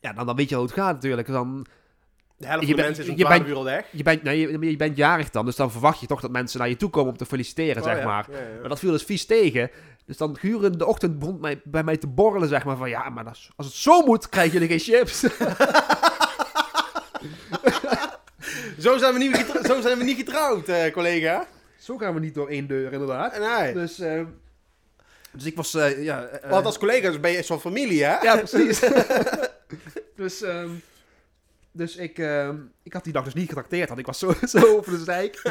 ja, 0.00 0.12
dan, 0.12 0.26
dan 0.26 0.36
weet 0.36 0.48
je 0.48 0.54
hoe 0.54 0.64
het 0.64 0.74
gaat 0.74 0.94
natuurlijk. 0.94 1.28
Dan, 1.28 1.66
de 2.36 2.46
helft 2.46 2.60
Je 2.66 2.68
van 2.68 2.76
de 2.76 2.82
mensen 2.82 3.04
is 3.04 3.10
om 3.10 3.16
je 3.16 3.24
12 3.24 3.38
bent- 3.38 3.50
uur 3.50 3.56
al 3.56 3.64
weg. 3.64 3.86
je, 3.92 4.02
bent, 4.02 4.22
nee, 4.22 4.40
je, 4.40 4.70
je 4.70 4.76
bent 4.76 4.96
jarig 4.96 5.30
dan, 5.30 5.44
dus 5.44 5.56
dan 5.56 5.70
verwacht 5.70 6.00
je 6.00 6.06
toch 6.06 6.20
dat 6.20 6.30
mensen 6.30 6.58
naar 6.58 6.68
je 6.68 6.76
toe 6.76 6.90
komen 6.90 7.10
om 7.12 7.16
te 7.18 7.26
feliciteren, 7.26 7.82
Oh, 7.82 7.88
zeg 7.88 7.98
ja. 7.98 8.04
maar. 8.04 8.26
Ja, 8.30 8.38
ja. 8.38 8.44
Maar 8.60 8.68
dat 8.68 8.78
viel 8.78 8.90
dus 8.90 9.02
vies 9.02 9.26
tegen. 9.26 9.70
Dus 10.04 10.16
dan 10.16 10.36
gedurende 10.38 10.78
de 10.78 10.86
ochtend 10.86 11.18
begon 11.18 11.40
mij, 11.40 11.60
bij 11.64 11.82
mij 11.82 11.96
te 11.96 12.06
borrelen, 12.06 12.48
zeg 12.48 12.64
maar, 12.64 12.76
van 12.76 12.88
ja, 12.88 13.08
maar 13.08 13.24
als, 13.24 13.50
als 13.56 13.66
het 13.66 13.74
zo 13.76 14.00
moet, 14.02 14.28
krijg 14.28 14.52
je 14.52 14.66
geen 14.66 14.78
chips. 14.78 15.20
Zo, 18.78 18.98
zijn 18.98 19.12
we 19.12 19.18
niet 19.18 19.46
zo 19.64 19.80
zijn 19.80 19.98
we 19.98 20.04
niet 20.04 20.16
getrouwd, 20.16 20.68
eh, 20.68 20.92
collega. 20.92 21.46
Zo 21.86 21.96
gaan 21.98 22.14
we 22.14 22.20
niet 22.20 22.34
door 22.34 22.48
één 22.48 22.66
deur, 22.66 22.92
inderdaad. 22.92 23.38
Nee. 23.38 23.72
Dus, 23.72 23.98
eh, 23.98 24.22
dus 25.32 25.44
ik 25.44 25.56
was, 25.56 25.74
eh, 25.74 26.04
ja... 26.04 26.22
eh, 26.24 26.50
Want 26.50 26.66
als 26.66 26.78
collega's 26.78 27.20
ben 27.20 27.30
je 27.30 27.42
zo'n 27.42 27.60
familie, 27.60 28.04
hè? 28.04 28.18
Ja, 28.20 28.36
precies. 28.36 28.80
dus, 30.16 30.42
ehm, 30.42 30.70
dus 31.72 31.96
ik, 31.96 32.18
ehm, 32.18 32.56
ik 32.82 32.92
had 32.92 33.04
die 33.04 33.12
dag 33.12 33.24
dus 33.24 33.34
niet 33.34 33.48
getrakteerd, 33.48 33.88
want 33.88 34.00
ik 34.00 34.06
was 34.06 34.18
zo, 34.18 34.32
zo 34.58 34.76
over 34.76 34.92
de 34.92 35.04
zijk. 35.04 35.42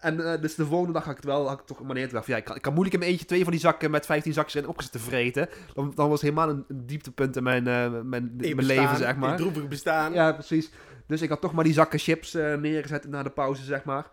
en 0.00 0.32
eh, 0.32 0.40
dus 0.40 0.54
de 0.54 0.66
volgende 0.66 0.92
dag 0.92 1.02
had 1.04 1.10
ik 1.10 1.16
het 1.20 1.26
wel, 1.30 1.48
had 1.48 1.60
ik 1.60 1.66
toch 1.66 1.80
een 1.80 1.86
manier 1.86 2.06
te 2.08 2.12
dacht 2.14 2.24
van, 2.24 2.34
ja, 2.34 2.40
ik 2.40 2.46
kan, 2.46 2.56
ik 2.56 2.62
kan 2.62 2.72
moeilijk 2.72 2.94
in 2.94 3.00
mijn 3.00 3.12
eentje 3.12 3.26
twee 3.28 3.42
van 3.42 3.52
die 3.52 3.60
zakken 3.60 3.90
met 3.90 4.06
15 4.06 4.32
zakjes 4.32 4.54
erin 4.54 4.68
opgezet 4.68 4.92
te 4.92 4.98
vreten. 4.98 5.48
Dan, 5.74 5.92
dan 5.94 6.08
was 6.08 6.20
het 6.20 6.30
helemaal 6.30 6.54
een, 6.54 6.64
een 6.68 6.86
dieptepunt 6.86 7.36
in 7.36 7.42
mijn, 7.42 7.66
eh, 7.66 7.90
mijn, 8.02 8.22
In 8.22 8.36
mijn 8.38 8.56
bestaan, 8.56 8.76
leven, 8.76 8.96
zeg 8.96 9.12
in 9.12 9.18
maar. 9.18 9.36
droevig 9.36 9.68
bestaan. 9.68 10.12
Ja, 10.12 10.32
precies. 10.32 10.70
Dus 11.06 11.22
ik 11.22 11.28
had 11.28 11.40
toch 11.40 11.52
maar 11.52 11.64
die 11.64 11.72
zakken 11.72 11.98
chips 11.98 12.32
neergezet 12.32 13.08
na 13.08 13.22
de 13.22 13.30
pauze, 13.30 13.64
zeg 13.64 13.84
maar. 13.84 14.06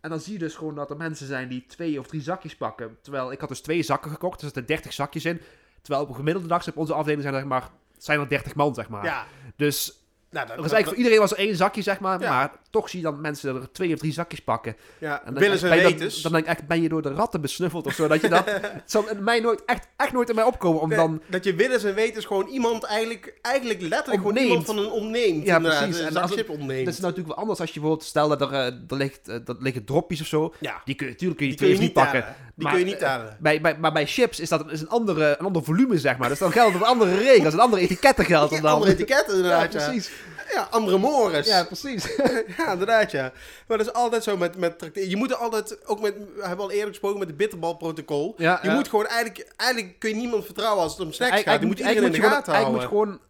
En 0.00 0.10
dan 0.10 0.20
zie 0.20 0.32
je 0.32 0.38
dus 0.38 0.54
gewoon 0.54 0.74
dat 0.74 0.90
er 0.90 0.96
mensen 0.96 1.26
zijn 1.26 1.48
die 1.48 1.64
twee 1.66 1.98
of 1.98 2.06
drie 2.06 2.22
zakjes 2.22 2.56
pakken. 2.56 2.98
Terwijl 3.02 3.32
ik 3.32 3.40
had 3.40 3.48
dus 3.48 3.60
twee 3.60 3.82
zakken 3.82 4.10
gekocht, 4.10 4.38
er 4.38 4.44
zitten 4.44 4.66
30 4.66 4.92
zakjes 4.92 5.24
in. 5.24 5.40
Terwijl 5.82 6.04
op 6.04 6.08
een 6.08 6.16
gemiddelde 6.16 6.48
dag 6.48 6.68
op 6.68 6.76
onze 6.76 6.94
afdeling 6.94 7.22
zijn 7.22 7.34
er, 7.34 7.46
maar, 7.46 7.70
zijn 7.98 8.20
er 8.20 8.28
30 8.28 8.54
man, 8.54 8.74
zeg 8.74 8.88
maar. 8.88 9.04
Ja. 9.04 9.26
Dus 9.56 9.99
Nou, 10.30 10.46
dat, 10.46 10.56
er 10.56 10.60
eigenlijk 10.60 10.86
voor 10.88 10.96
iedereen 10.96 11.18
was 11.18 11.30
er 11.32 11.38
één 11.38 11.56
zakje, 11.56 11.82
zeg 11.82 12.00
maar. 12.00 12.20
Ja. 12.20 12.30
Maar 12.30 12.50
toch 12.70 12.88
zie 12.88 12.98
je 13.00 13.04
dan 13.04 13.20
mensen 13.20 13.54
er 13.56 13.72
twee 13.72 13.92
of 13.92 13.98
drie 13.98 14.12
zakjes 14.12 14.40
pakken. 14.40 14.76
ja, 14.98 15.18
En 15.24 15.32
dan 15.34 15.42
willen 15.42 15.58
ze 15.58 15.68
ben 15.68 15.76
je- 15.76 15.82
dan- 15.82 15.98
weten. 15.98 16.22
Dan, 16.22 16.32
denk 16.32 16.44
ik 16.44 16.50
echt, 16.50 16.66
ben 16.66 16.82
je 16.82 16.88
door 16.88 17.02
de 17.02 17.12
ratten 17.12 17.40
besnuffeld 17.40 17.86
of 17.86 17.92
zo. 17.94 18.08
Dat 18.08 18.20
je 18.20 18.28
dat... 18.28 18.44
het 18.50 18.82
zal 18.86 19.08
in 19.08 19.24
mij 19.24 19.40
nooit, 19.40 19.64
echt, 19.64 19.88
echt 19.96 20.12
nooit 20.12 20.28
in 20.28 20.34
mij 20.34 20.44
opkomen 20.44 20.80
om 20.80 20.88
Nee, 20.88 20.98
dan... 20.98 21.22
dat 21.26 21.44
je 21.44 21.54
willens 21.54 21.84
en 21.84 21.94
wetens 21.94 22.24
gewoon 22.24 22.46
iemand 22.48 22.84
eigenlijk, 22.84 23.38
eigenlijk 23.42 23.80
letterlijk 23.80 24.20
gewoon 24.26 24.36
iemand 24.36 24.64
van 24.66 24.78
een 24.78 24.90
ontneemt. 24.90 25.44
Ja, 25.46 25.58
precies. 25.58 25.98
Een 25.98 26.06
En 26.06 26.16
als 26.16 26.34
het- 26.34 26.48
ontneemt. 26.48 26.84
Dat 26.84 26.94
is 26.94 27.00
natuurlijk 27.00 27.28
wel 27.28 27.36
anders 27.36 27.60
als 27.60 27.68
je 27.70 27.80
bijvoorbeeld... 27.80 28.08
Stel 28.08 28.28
dat 28.28 28.40
er, 28.40 28.52
eh, 28.52 28.64
er, 28.66 28.96
ligt, 28.96 29.28
eh, 29.28 29.36
dat 29.44 29.56
liggen 29.60 29.84
dropjes 29.84 30.20
of 30.20 30.26
zo. 30.26 30.54
ja, 30.60 30.80
Die 30.84 30.94
kun 30.94 31.06
je, 31.06 31.12
natuurlijk 31.12 31.38
kun 31.38 31.48
je 31.48 31.56
die 31.56 31.66
die 31.66 31.68
kun 31.68 31.68
je 31.68 31.74
twee 31.74 31.86
niet 31.86 31.92
pakken. 31.92 32.20
tellen. 32.20 32.36
Die 32.60 32.68
Maar, 32.68 32.78
kun 32.78 32.86
je 32.86 32.92
niet 32.92 33.02
eh. 33.02 33.22
Bij, 33.38 33.60
bij, 33.60 33.76
maar 33.78 33.92
bij 33.92 34.06
chips 34.06 34.40
is 34.40 34.48
dat 34.48 34.70
is 34.70 34.80
een, 34.80 34.88
andere, 34.88 35.36
een 35.38 35.46
ander 35.46 35.64
volume, 35.64 35.98
zeg 35.98 36.18
maar. 36.18 36.28
Dus 36.28 36.38
dan 36.38 36.52
gelden 36.52 36.80
er 36.80 36.86
andere 36.86 37.18
regels, 37.18 37.52
een 37.52 37.60
andere 37.60 37.82
etiketten 37.82 38.24
gelden 38.24 38.56
Ja, 38.56 38.62
dan. 38.62 38.72
andere 38.72 38.92
etiketten 38.92 39.32
ja, 39.34 39.42
inderdaad, 39.42 39.72
ja. 39.72 39.84
precies. 39.84 40.10
Ja, 40.54 40.66
andere 40.70 40.98
mores. 40.98 41.46
Ja, 41.46 41.64
precies. 41.64 42.16
Ja, 42.56 42.72
inderdaad, 42.72 43.10
ja. 43.10 43.32
Maar 43.68 43.78
dat 43.78 43.86
is 43.86 43.92
altijd 43.92 44.22
zo 44.24 44.36
met, 44.36 44.56
met. 44.56 44.90
Je 44.94 45.16
moet 45.16 45.30
er 45.30 45.36
altijd, 45.36 45.86
ook 45.86 46.00
met, 46.00 46.14
we 46.36 46.46
hebben 46.46 46.64
al 46.64 46.70
eerder 46.70 46.88
gesproken 46.88 47.18
met 47.18 47.28
het 47.28 47.36
bitterbalprotocol. 47.36 48.34
Ja, 48.36 48.58
je 48.62 48.68
ja. 48.68 48.74
moet 48.74 48.88
gewoon 48.88 49.06
eigenlijk, 49.06 49.52
eigenlijk 49.56 49.98
kun 49.98 50.10
je 50.10 50.16
niemand 50.16 50.44
vertrouwen 50.44 50.82
als 50.82 50.92
het 50.92 51.06
om 51.06 51.12
snacks 51.12 51.42
gaat. 51.42 51.60
Je 51.60 51.66
moet 51.66 51.78
iedereen 51.78 52.02
in 52.02 52.12
de 52.12 52.20
gaten 52.20 52.30
houden. 52.30 52.54
Eigenlijk 52.54 52.82
moet 52.82 53.00
gewoon... 53.00 53.20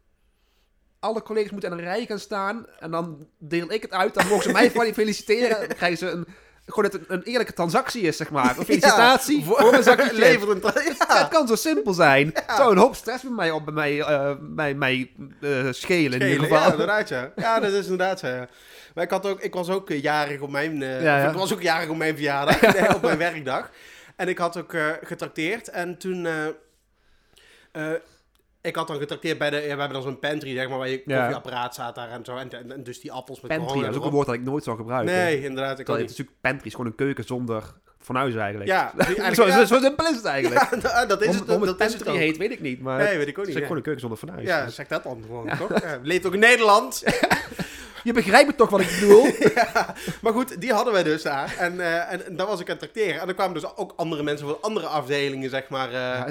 Alle 1.00 1.22
collega's 1.22 1.50
moeten 1.50 1.70
in 1.70 1.78
een 1.78 1.84
rij 1.84 2.06
gaan 2.06 2.18
staan. 2.18 2.66
En 2.78 2.90
dan 2.90 3.26
deel 3.38 3.72
ik 3.72 3.82
het 3.82 3.90
uit. 3.92 4.14
Dan 4.14 4.26
mogen 4.26 4.42
ze 4.42 4.52
mij 4.52 4.70
fel- 4.70 4.92
feliciteren. 5.02 5.68
Dan 5.68 5.76
krijgen 5.76 5.98
ze 5.98 6.10
een... 6.10 6.26
Gewoon 6.72 6.90
dat 6.90 7.00
het 7.00 7.10
een 7.10 7.22
eerlijke 7.22 7.52
transactie 7.52 8.02
is, 8.02 8.16
zeg 8.16 8.30
maar. 8.30 8.58
Een 8.58 8.64
felicitatie 8.74 9.38
Ja, 9.38 9.44
voor 9.44 9.74
een 9.74 9.82
zakje 9.82 10.14
Ja, 11.08 11.18
het 11.18 11.28
kan 11.28 11.46
zo 11.46 11.54
simpel 11.54 11.92
zijn. 11.92 12.32
Zou 12.56 12.72
een 12.72 12.78
hoop 12.78 12.94
stress 12.94 13.22
bij 13.22 13.32
mij, 13.32 13.50
op, 13.50 13.64
bij 13.64 13.74
mij, 13.74 14.00
eh, 14.00 14.32
bij 14.40 14.74
mij 14.74 15.10
eh, 15.40 15.50
schelen, 15.70 16.20
in 16.20 16.28
ieder 16.28 16.42
geval. 16.42 16.58
Ja, 16.58 16.70
inderdaad, 16.70 17.08
ja. 17.08 17.32
Ja, 17.36 17.60
dat 17.60 17.72
is 17.72 17.82
inderdaad 17.82 18.18
zo, 18.18 18.26
ja. 18.26 18.48
Maar 18.94 19.04
ik, 19.04 19.10
had 19.10 19.26
ook, 19.26 19.40
ik 19.40 19.54
was 19.54 19.68
ook 19.68 19.90
eh, 19.90 20.02
jarig 20.02 20.40
op 20.40 20.50
mijn... 20.50 20.78
Ja, 20.78 20.96
of 20.96 21.02
ja. 21.02 21.28
Ik 21.28 21.34
was 21.34 21.52
ook 21.52 21.62
jarig 21.62 21.88
op 21.88 21.96
mijn 21.96 22.14
verjaardag. 22.14 22.60
nee, 22.60 22.94
op 22.94 23.02
mijn 23.02 23.18
werkdag. 23.18 23.70
En 24.16 24.28
ik 24.28 24.38
had 24.38 24.56
ook 24.56 24.74
getrakteerd. 25.02 25.68
En 25.68 25.98
toen... 25.98 26.28
ik 28.62 28.76
had 28.76 28.86
dan 28.86 28.98
getrakteerd 28.98 29.38
bij 29.38 29.50
de... 29.50 29.56
Ja, 29.56 29.62
we 29.62 29.68
hebben 29.68 29.92
dan 29.92 30.02
zo'n 30.02 30.18
pantry, 30.18 30.54
zeg 30.54 30.68
maar, 30.68 30.78
waar 30.78 30.88
je 30.88 31.02
koffieapparaat 31.02 31.72
staat 31.74 31.94
daar 31.94 32.10
en 32.10 32.24
zo. 32.24 32.36
En, 32.36 32.50
en, 32.50 32.72
en 32.72 32.82
dus 32.82 33.00
die 33.00 33.12
appels 33.12 33.40
met 33.40 33.56
Pantry, 33.56 33.80
dat 33.80 33.90
is 33.90 33.96
ook 33.96 34.04
een 34.04 34.10
woord 34.10 34.26
dat 34.26 34.34
ik 34.34 34.42
nooit 34.42 34.64
zou 34.64 34.76
gebruiken. 34.76 35.14
Nee, 35.14 35.42
inderdaad. 35.42 35.78
Ik 35.78 35.84
Terwijl 35.84 35.98
het 36.06 36.10
is 36.10 36.18
niet. 36.18 36.26
natuurlijk 36.26 36.40
pantry 36.40 36.66
is 36.66 36.72
gewoon 36.72 36.86
een 36.86 36.94
keuken 36.96 37.24
zonder 37.24 37.62
fornuis 37.98 38.34
eigenlijk. 38.34 38.70
Ja, 38.70 38.92
eigenlijk- 38.98 39.34
zo, 39.34 39.46
ja. 39.46 39.64
zo, 39.64 39.78
simpel 39.80 40.06
is 40.06 40.16
het 40.16 40.24
eigenlijk. 40.24 40.68
Ja, 40.82 41.06
dat 41.06 41.22
is 41.22 41.34
het. 41.34 41.46
Dat 41.46 41.60
het 41.66 41.80
is 41.80 41.92
het 41.92 42.08
ook. 42.08 42.16
heet, 42.16 42.36
weet 42.36 42.50
ik 42.50 42.60
niet. 42.60 42.80
Maar 42.80 42.98
Nee, 42.98 43.16
weet 43.18 43.26
ik 43.28 43.38
ook 43.38 43.44
het 43.44 43.48
is 43.48 43.54
niet. 43.54 43.62
gewoon 43.62 43.76
een 43.76 43.82
keuken 43.82 44.00
zonder 44.00 44.18
fornuis. 44.18 44.46
ja 44.46 44.64
Dus 44.64 44.74
zeg 44.74 44.86
dat 44.88 45.02
dan 45.02 45.22
gewoon, 45.26 45.48
toch? 45.58 45.70
Leeft 46.02 46.26
ook 46.26 46.34
in 46.34 46.38
Nederland. 46.40 47.02
Je 48.02 48.12
begrijpt 48.12 48.56
toch 48.56 48.70
wat 48.70 48.80
ik 48.80 48.96
bedoel? 49.00 49.26
Ja, 49.54 49.94
maar 50.20 50.32
goed, 50.32 50.60
die 50.60 50.72
hadden 50.72 50.92
wij 50.92 51.02
dus 51.02 51.22
daar. 51.22 51.54
En, 51.58 51.80
eh, 51.80 52.12
en, 52.12 52.26
en 52.26 52.36
daar 52.36 52.46
was 52.46 52.60
ik 52.60 52.66
aan 52.70 52.76
het 52.76 52.92
tracteren. 52.92 53.20
En 53.20 53.28
er 53.28 53.34
kwamen 53.34 53.54
dus 53.54 53.76
ook 53.76 53.92
andere 53.96 54.22
mensen 54.22 54.46
van 54.46 54.58
andere 54.60 54.86
afdelingen, 54.86 55.50
zeg 55.50 55.68
maar. 55.68 55.88
eh, 55.88 55.92
Ja, 55.94 56.26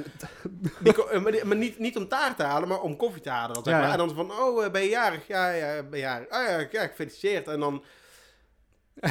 die 0.80 1.05
eh, 1.09 1.22
maar 1.22 1.32
die- 1.32 1.45
maar 1.45 1.57
niet, 1.57 1.80
niet 1.80 1.97
om 1.97 2.07
taart 2.07 2.38
te 2.38 2.43
halen, 2.43 2.67
maar 2.67 2.82
om 2.82 2.97
koffie 2.97 3.22
te 3.22 3.30
halen. 3.30 3.53
Dan, 3.53 3.63
zeg 3.63 3.74
Ja, 3.74 3.80
maar. 3.80 3.88
ja. 3.88 3.93
En 3.93 3.99
dan 4.07 4.15
van, 4.15 4.32
oh, 4.32 4.70
ben 4.72 4.82
je 4.82 4.89
jarig? 4.89 5.28
Ja, 5.28 5.49
ja, 5.49 5.84
ben 5.89 5.99
je 5.99 6.05
jarig. 6.05 6.26
Oh 6.28 6.43
ja, 6.47 6.67
ja, 6.72 6.88
gefeliciteerd. 6.88 7.47
En 7.47 7.59
dan... 7.59 7.84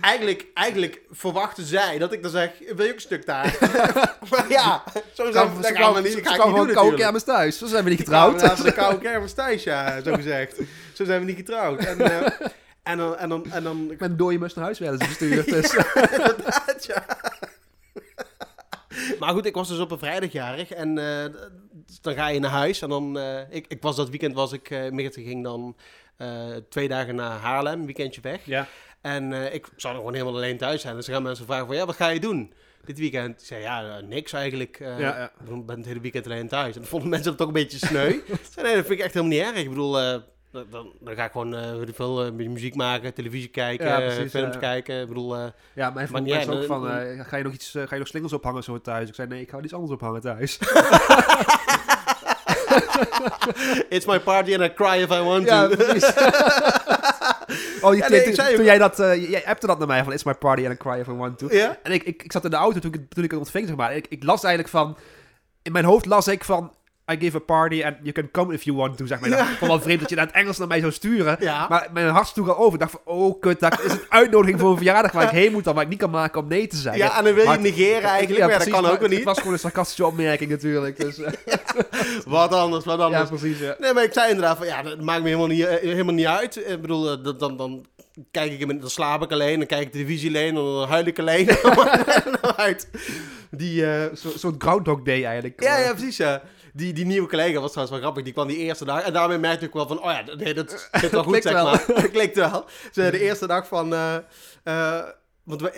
eigenlijk, 0.00 0.46
eigenlijk 0.54 1.00
verwachten 1.10 1.64
zij 1.64 1.98
dat 1.98 2.12
ik 2.12 2.22
dan 2.22 2.30
zeg, 2.30 2.50
wil 2.74 2.84
je 2.84 2.90
ook 2.90 2.94
een 2.96 3.00
stuk 3.00 3.24
taart? 3.24 3.60
maar 4.30 4.44
ja, 4.48 4.82
zo 5.14 5.32
zijn 5.32 5.48
we 5.54 6.00
niet. 6.00 6.16
Ik 6.16 6.24
niet 6.24 6.28
gewoon 6.28 6.72
koude 6.72 6.96
kermis 6.96 7.22
thuis. 7.22 7.58
Zo 7.58 7.66
zijn 7.66 7.84
we 7.84 7.90
niet 7.90 7.98
Ja, 7.98 8.04
getrouwd. 8.30 8.62
de 8.64 8.72
koude 8.72 8.98
kermis 8.98 9.32
thuis, 9.32 9.62
ja, 9.62 10.00
zo 10.02 10.14
gezegd. 10.14 10.56
Zo 10.98 11.04
zijn 11.04 11.20
we 11.20 11.26
niet 11.26 11.36
getrouwd. 11.36 11.84
En, 11.84 12.00
eh, 12.00 12.22
en 12.90 12.98
dan... 12.98 13.16
En 13.16 13.28
dan, 13.28 13.50
en 13.50 13.62
dan 13.62 13.90
Ik 13.90 13.98
ben 13.98 14.16
dode 14.16 14.38
mus 14.38 14.54
naar 14.54 14.64
huis 14.64 14.78
ze 14.78 14.96
gestuurd. 14.98 15.46
Dus. 15.54 15.74
Inderdaad, 15.74 16.84
ja. 16.86 17.04
Maar 19.20 19.32
goed, 19.32 19.46
ik 19.46 19.54
was 19.54 19.68
dus 19.68 19.78
op 19.78 19.90
een 19.90 19.98
vrijdagjarig 19.98 20.70
en 20.70 20.98
eh, 20.98 21.24
dan 22.00 22.14
ga 22.14 22.28
je 22.28 22.40
naar 22.40 22.50
huis 22.50 22.82
en 22.82 22.88
dan, 22.88 23.18
eh, 23.18 23.40
ik, 23.50 23.66
ik 23.68 23.82
was 23.82 23.96
dat 23.96 24.08
weekend 24.08 24.34
was 24.34 24.52
ik, 24.52 24.70
uh, 24.70 25.08
ging 25.10 25.44
dan 25.44 25.76
twee 26.68 26.88
dagen 26.88 27.14
naar 27.14 27.38
Haarlem, 27.38 27.84
weekendje 27.84 28.20
weg. 28.20 28.44
ja. 28.44 28.66
En 29.00 29.52
ik 29.52 29.68
zou 29.76 29.92
er 29.92 29.98
gewoon 29.98 30.14
helemaal 30.14 30.36
alleen 30.36 30.58
thuis 30.58 30.80
zijn. 30.80 30.94
Dus 30.94 31.06
dan 31.06 31.14
gaan 31.14 31.24
mensen 31.24 31.44
vragen 31.44 31.66
van, 31.66 31.76
ja, 31.76 31.86
wat 31.86 31.96
ga 31.96 32.08
je 32.08 32.20
doen 32.20 32.52
dit 32.84 32.98
weekend? 32.98 33.40
Ik 33.40 33.46
zei, 33.46 33.62
ja, 33.62 34.00
niks 34.00 34.32
eigenlijk. 34.32 34.78
Ja, 34.78 34.98
ja. 34.98 35.32
Ik 35.50 35.66
ben 35.66 35.76
het 35.76 35.86
hele 35.86 36.00
weekend 36.00 36.24
alleen 36.24 36.48
thuis. 36.48 36.74
En 36.74 36.80
dan 36.80 36.90
vonden 36.90 37.08
mensen 37.08 37.28
dat 37.28 37.38
toch 37.38 37.46
een 37.46 37.52
beetje 37.52 37.78
sneu. 37.78 38.20
Zei, 38.52 38.66
nee, 38.66 38.74
dat 38.74 38.86
vind 38.86 38.98
ik 38.98 39.04
echt 39.04 39.14
helemaal 39.14 39.36
niet 39.36 39.46
erg. 39.46 39.56
Ik 39.56 39.68
bedoel, 39.68 40.22
dan, 40.52 40.64
dan, 40.70 40.92
dan 41.00 41.14
ga 41.14 41.24
ik 41.24 41.32
gewoon 41.32 41.82
ik 41.88 41.94
veel, 41.94 42.24
eh, 42.24 42.32
muziek 42.32 42.74
maken, 42.74 43.14
televisie 43.14 43.48
kijken, 43.48 43.86
Ja, 43.86 44.00
eh, 44.00 44.06
precies, 44.14 44.30
films 44.30 44.58
kijken. 44.58 45.00
Ik 45.00 45.08
bedoel, 45.08 45.36
ja, 45.36 45.42
Maar 45.42 45.52
ja, 45.74 45.90
mensen 45.90 46.58
ook 46.58 46.64
van, 46.66 46.84
ga, 47.24 47.36
je 47.36 47.42
nog 47.44 47.52
iets, 47.52 47.70
ga 47.70 47.86
je 47.94 47.98
nog 47.98 48.06
slingels 48.08 48.32
ophangen 48.32 48.62
zo 48.62 48.80
thuis? 48.80 49.08
Ik 49.08 49.14
zei, 49.14 49.28
nee, 49.28 49.40
ik 49.40 49.50
ga 49.50 49.60
iets 49.60 49.74
anders 49.74 49.92
ophangen 49.92 50.20
thuis. 50.20 50.58
It's 53.88 54.06
my 54.06 54.18
party 54.20 54.54
and 54.54 54.62
I 54.62 54.68
cry 54.74 54.96
if 55.02 55.10
I 55.10 55.20
want 55.22 55.46
to. 55.46 55.54
oh, 57.86 57.94
je, 57.94 58.00
Ja, 58.00 58.08
nee, 58.08 58.32
toen- 58.54 58.64
jij 58.64 58.78
dat, 58.78 59.00
eh, 59.00 59.30
jij 59.30 59.46
appte 59.46 59.66
dat 59.66 59.78
naar 59.78 59.86
mij 59.86 60.04
van, 60.04 60.12
it's 60.12 60.24
my 60.24 60.34
party 60.34 60.64
and 60.66 60.72
I 60.74 60.76
cry 60.76 60.98
if 61.00 61.06
I 61.06 61.12
want 61.12 61.38
to. 61.38 61.48
En 61.82 61.92
ik, 61.92 62.02
ik, 62.02 62.22
ik 62.22 62.32
zat 62.32 62.44
in 62.44 62.50
de 62.50 62.56
auto 62.56 62.78
toen 62.78 62.92
ik, 62.94 63.00
het- 63.00 63.10
toen 63.10 63.24
ik 63.24 63.30
het 63.30 63.38
ontving, 63.40 63.66
zeg 63.66 63.76
maar. 63.76 63.96
Ik, 63.96 64.06
ik 64.08 64.24
las 64.24 64.42
eigenlijk 64.44 64.74
van... 64.74 64.96
In 65.62 65.72
mijn 65.72 65.84
hoofd 65.84 66.06
las 66.06 66.28
ik 66.28 66.44
van... 66.44 66.72
I 67.10 67.16
give 67.20 67.36
a 67.36 67.40
party 67.40 67.82
and 67.84 67.96
you 68.02 68.12
can 68.12 68.30
come 68.30 68.54
if 68.54 68.62
you 68.62 68.76
want 68.76 68.96
to, 68.96 69.06
zeg 69.06 69.20
maar. 69.20 69.28
Ik 69.30 69.36
dacht, 69.36 69.50
van 69.58 69.68
wel 69.68 69.80
vreemd 69.80 70.00
dat 70.00 70.08
je 70.10 70.16
naar 70.16 70.26
het 70.26 70.34
Engels 70.34 70.58
naar 70.58 70.68
mij 70.68 70.80
zou 70.80 70.92
sturen. 70.92 71.36
Ja. 71.40 71.66
Maar 71.68 71.88
mijn 71.92 72.08
hart 72.08 72.28
sloeg 72.28 72.48
al 72.48 72.56
over. 72.58 72.72
Ik 72.72 72.78
dacht 72.80 72.90
van, 72.90 73.00
oh 73.04 73.40
kut, 73.40 73.60
dat 73.60 73.80
is 73.84 73.92
een 73.92 74.00
uitnodiging 74.08 74.60
voor 74.60 74.70
een 74.70 74.76
verjaardag 74.76 75.12
waar 75.12 75.22
ik 75.24 75.28
heen 75.30 75.52
moet 75.52 75.64
dan, 75.64 75.74
waar 75.74 75.82
ik 75.82 75.88
niet 75.88 75.98
kan 75.98 76.10
maken 76.10 76.40
om 76.42 76.48
nee 76.48 76.66
te 76.66 76.76
zeggen. 76.76 77.02
ja, 77.02 77.18
en 77.18 77.24
dan 77.24 77.32
wil 77.34 77.42
je 77.42 77.48
Maar- 77.48 77.60
negeren 77.60 78.02
eigenlijk, 78.10 78.28
maar 78.28 78.38
ja, 78.38 78.46
dat 78.46 78.54
precies, 78.56 78.72
kan 78.72 78.82
maar 78.82 78.92
ook 78.92 78.98
wel 79.00 79.08
Het 79.08 79.16
niet. 79.16 79.26
was 79.26 79.38
gewoon 79.38 79.52
een 79.52 79.58
sarcastische 79.58 80.06
opmerking 80.06 80.50
natuurlijk. 80.50 81.00
Dus, 81.00 81.18
eh, 81.18 81.32
Wat 82.26 82.52
anders, 82.52 82.84
wat 82.84 82.98
ja, 82.98 83.04
anders. 83.04 83.28
precies, 83.28 83.58
ja. 83.58 83.76
Nee, 83.78 83.92
maar 83.92 84.04
ik 84.04 84.12
zei 84.12 84.28
inderdaad 84.28 84.56
van, 84.56 84.66
ja, 84.66 84.82
dat 84.82 85.00
maakt 85.00 85.20
me 85.22 85.26
helemaal 85.26 85.46
niet, 85.48 85.64
eh, 85.64 85.76
helemaal 85.80 86.14
niet 86.14 86.26
uit. 86.26 86.56
Ik 86.56 86.80
bedoel, 86.80 87.10
eh, 87.10 87.24
dan, 87.24 87.38
dan, 87.38 87.56
dan 87.56 87.86
kijk 88.30 88.52
ik, 88.52 88.60
in- 88.60 88.80
dan 88.80 88.90
slaap 88.90 89.22
ik 89.22 89.32
alleen, 89.32 89.58
dan 89.58 89.66
kijk 89.66 89.82
ik 89.82 89.92
televisie 89.92 90.28
alleen, 90.28 90.54
dan 90.54 90.88
huil 90.88 91.06
ik 91.06 91.18
alleen. 91.18 91.48
Uit. 92.56 92.88
Die, 93.50 93.86
eh, 93.86 94.14
Zo- 94.14 94.32
Zo'n 94.36 94.54
Groundhog 94.58 95.02
Day 95.02 95.24
eigenlijk. 95.24 95.62
ja, 95.62 95.78
ja, 95.78 95.92
precies, 95.94 96.16
ja. 96.16 96.42
Die, 96.78 96.92
die 96.92 97.04
nieuwe 97.06 97.28
collega 97.28 97.60
was 97.60 97.70
trouwens 97.72 97.90
wel 97.90 98.00
grappig. 98.00 98.24
Die 98.24 98.32
kwam 98.32 98.46
die 98.48 98.56
eerste 98.56 98.84
dag. 98.84 99.02
En 99.02 99.12
daarmee 99.12 99.38
merkte 99.38 99.64
ik 99.66 99.72
wel 99.72 99.86
van, 99.86 99.98
oh 100.02 100.10
ja, 100.10 100.22
dat- 100.22 100.38
nee, 100.38 100.54
dat 100.54 100.88
zit 101.00 101.10
wel 101.10 101.22
goed, 101.22 101.42
zeg 101.42 101.52
wel. 101.52 101.64
maar. 101.64 101.84
Dat 101.94 102.10
klikt 102.10 102.36
wel. 102.36 102.64
Ze 102.92 103.10
de 103.10 103.20
eerste 103.20 103.46
dag 103.46 103.66
van... 103.68 103.92
eh, 103.94 104.14
eh, 104.64 105.04
want 105.42 105.60
we, 105.60 105.70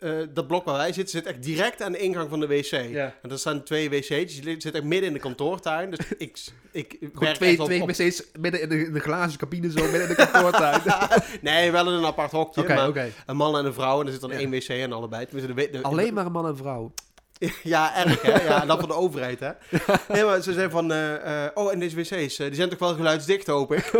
eh, 0.00 0.10
dat 0.34 0.46
blok 0.46 0.64
waar 0.64 0.76
wij 0.76 0.92
zitten, 0.92 1.18
zit 1.18 1.26
echt 1.26 1.42
direct 1.42 1.82
aan 1.82 1.92
de 1.92 1.98
ingang 1.98 2.28
van 2.30 2.40
de 2.40 2.46
wc. 2.46 2.70
Ja. 2.70 3.14
En 3.22 3.30
er 3.30 3.38
staan 3.38 3.62
twee 3.62 3.90
wc's. 3.90 4.08
Die 4.08 4.42
zitten 4.42 4.72
echt 4.72 4.84
midden 4.84 5.06
in 5.08 5.12
de 5.12 5.18
kantoortuin. 5.18 5.90
Dus 5.90 5.98
ik, 6.18 6.38
ik 6.72 6.96
Gewoon 7.00 7.12
werk 7.18 7.34
twee, 7.36 7.50
echt 7.50 7.58
op- 7.60 7.66
twee 7.66 7.82
op- 7.82 7.88
wc's 7.88 8.22
midden 8.40 8.60
in 8.62 8.68
de, 8.68 8.84
in 8.86 8.92
de 8.92 9.00
glazen 9.00 9.38
cabine 9.38 9.70
zo, 9.70 9.82
midden 9.82 10.02
in 10.02 10.08
de 10.08 10.14
kantoortuin. 10.14 10.80
Nee, 11.40 11.70
wel 11.72 11.86
in 11.86 11.92
een 11.92 12.04
apart 12.04 12.30
hokje. 12.32 12.64
Maar. 12.74 13.08
Een 13.26 13.36
man 13.36 13.58
en 13.58 13.64
een 13.64 13.72
vrouw. 13.74 14.00
En 14.00 14.06
er 14.06 14.12
zit 14.12 14.20
dan 14.20 14.30
Ja. 14.30 14.36
één 14.38 14.50
wc 14.50 14.68
en 14.68 14.92
allebei. 14.92 15.26
Tenminste, 15.26 15.54
de, 15.54 15.70
de, 15.70 15.82
Alleen 15.82 16.14
maar 16.14 16.26
een 16.26 16.32
man 16.32 16.46
en 16.46 16.56
vrouw. 16.56 16.92
Ja, 17.62 17.96
erg 17.96 18.22
hè. 18.22 18.42
Ja, 18.42 18.60
en 18.60 18.68
dat 18.68 18.80
van 18.80 18.88
de 18.88 18.94
overheid 18.94 19.40
hè. 19.40 19.50
Nee, 20.14 20.24
maar 20.24 20.42
ze 20.42 20.52
zijn 20.52 20.70
van, 20.70 20.92
eh, 20.92 21.44
eh, 21.44 21.50
oh 21.54 21.72
en 21.72 21.78
deze 21.78 21.96
wc's, 21.96 22.38
eh, 22.38 22.46
die 22.46 22.54
zijn 22.54 22.68
toch 22.68 22.78
wel 22.78 22.94
geluidsdicht 22.94 23.46
hoop 23.46 23.72
ik. 23.72 23.90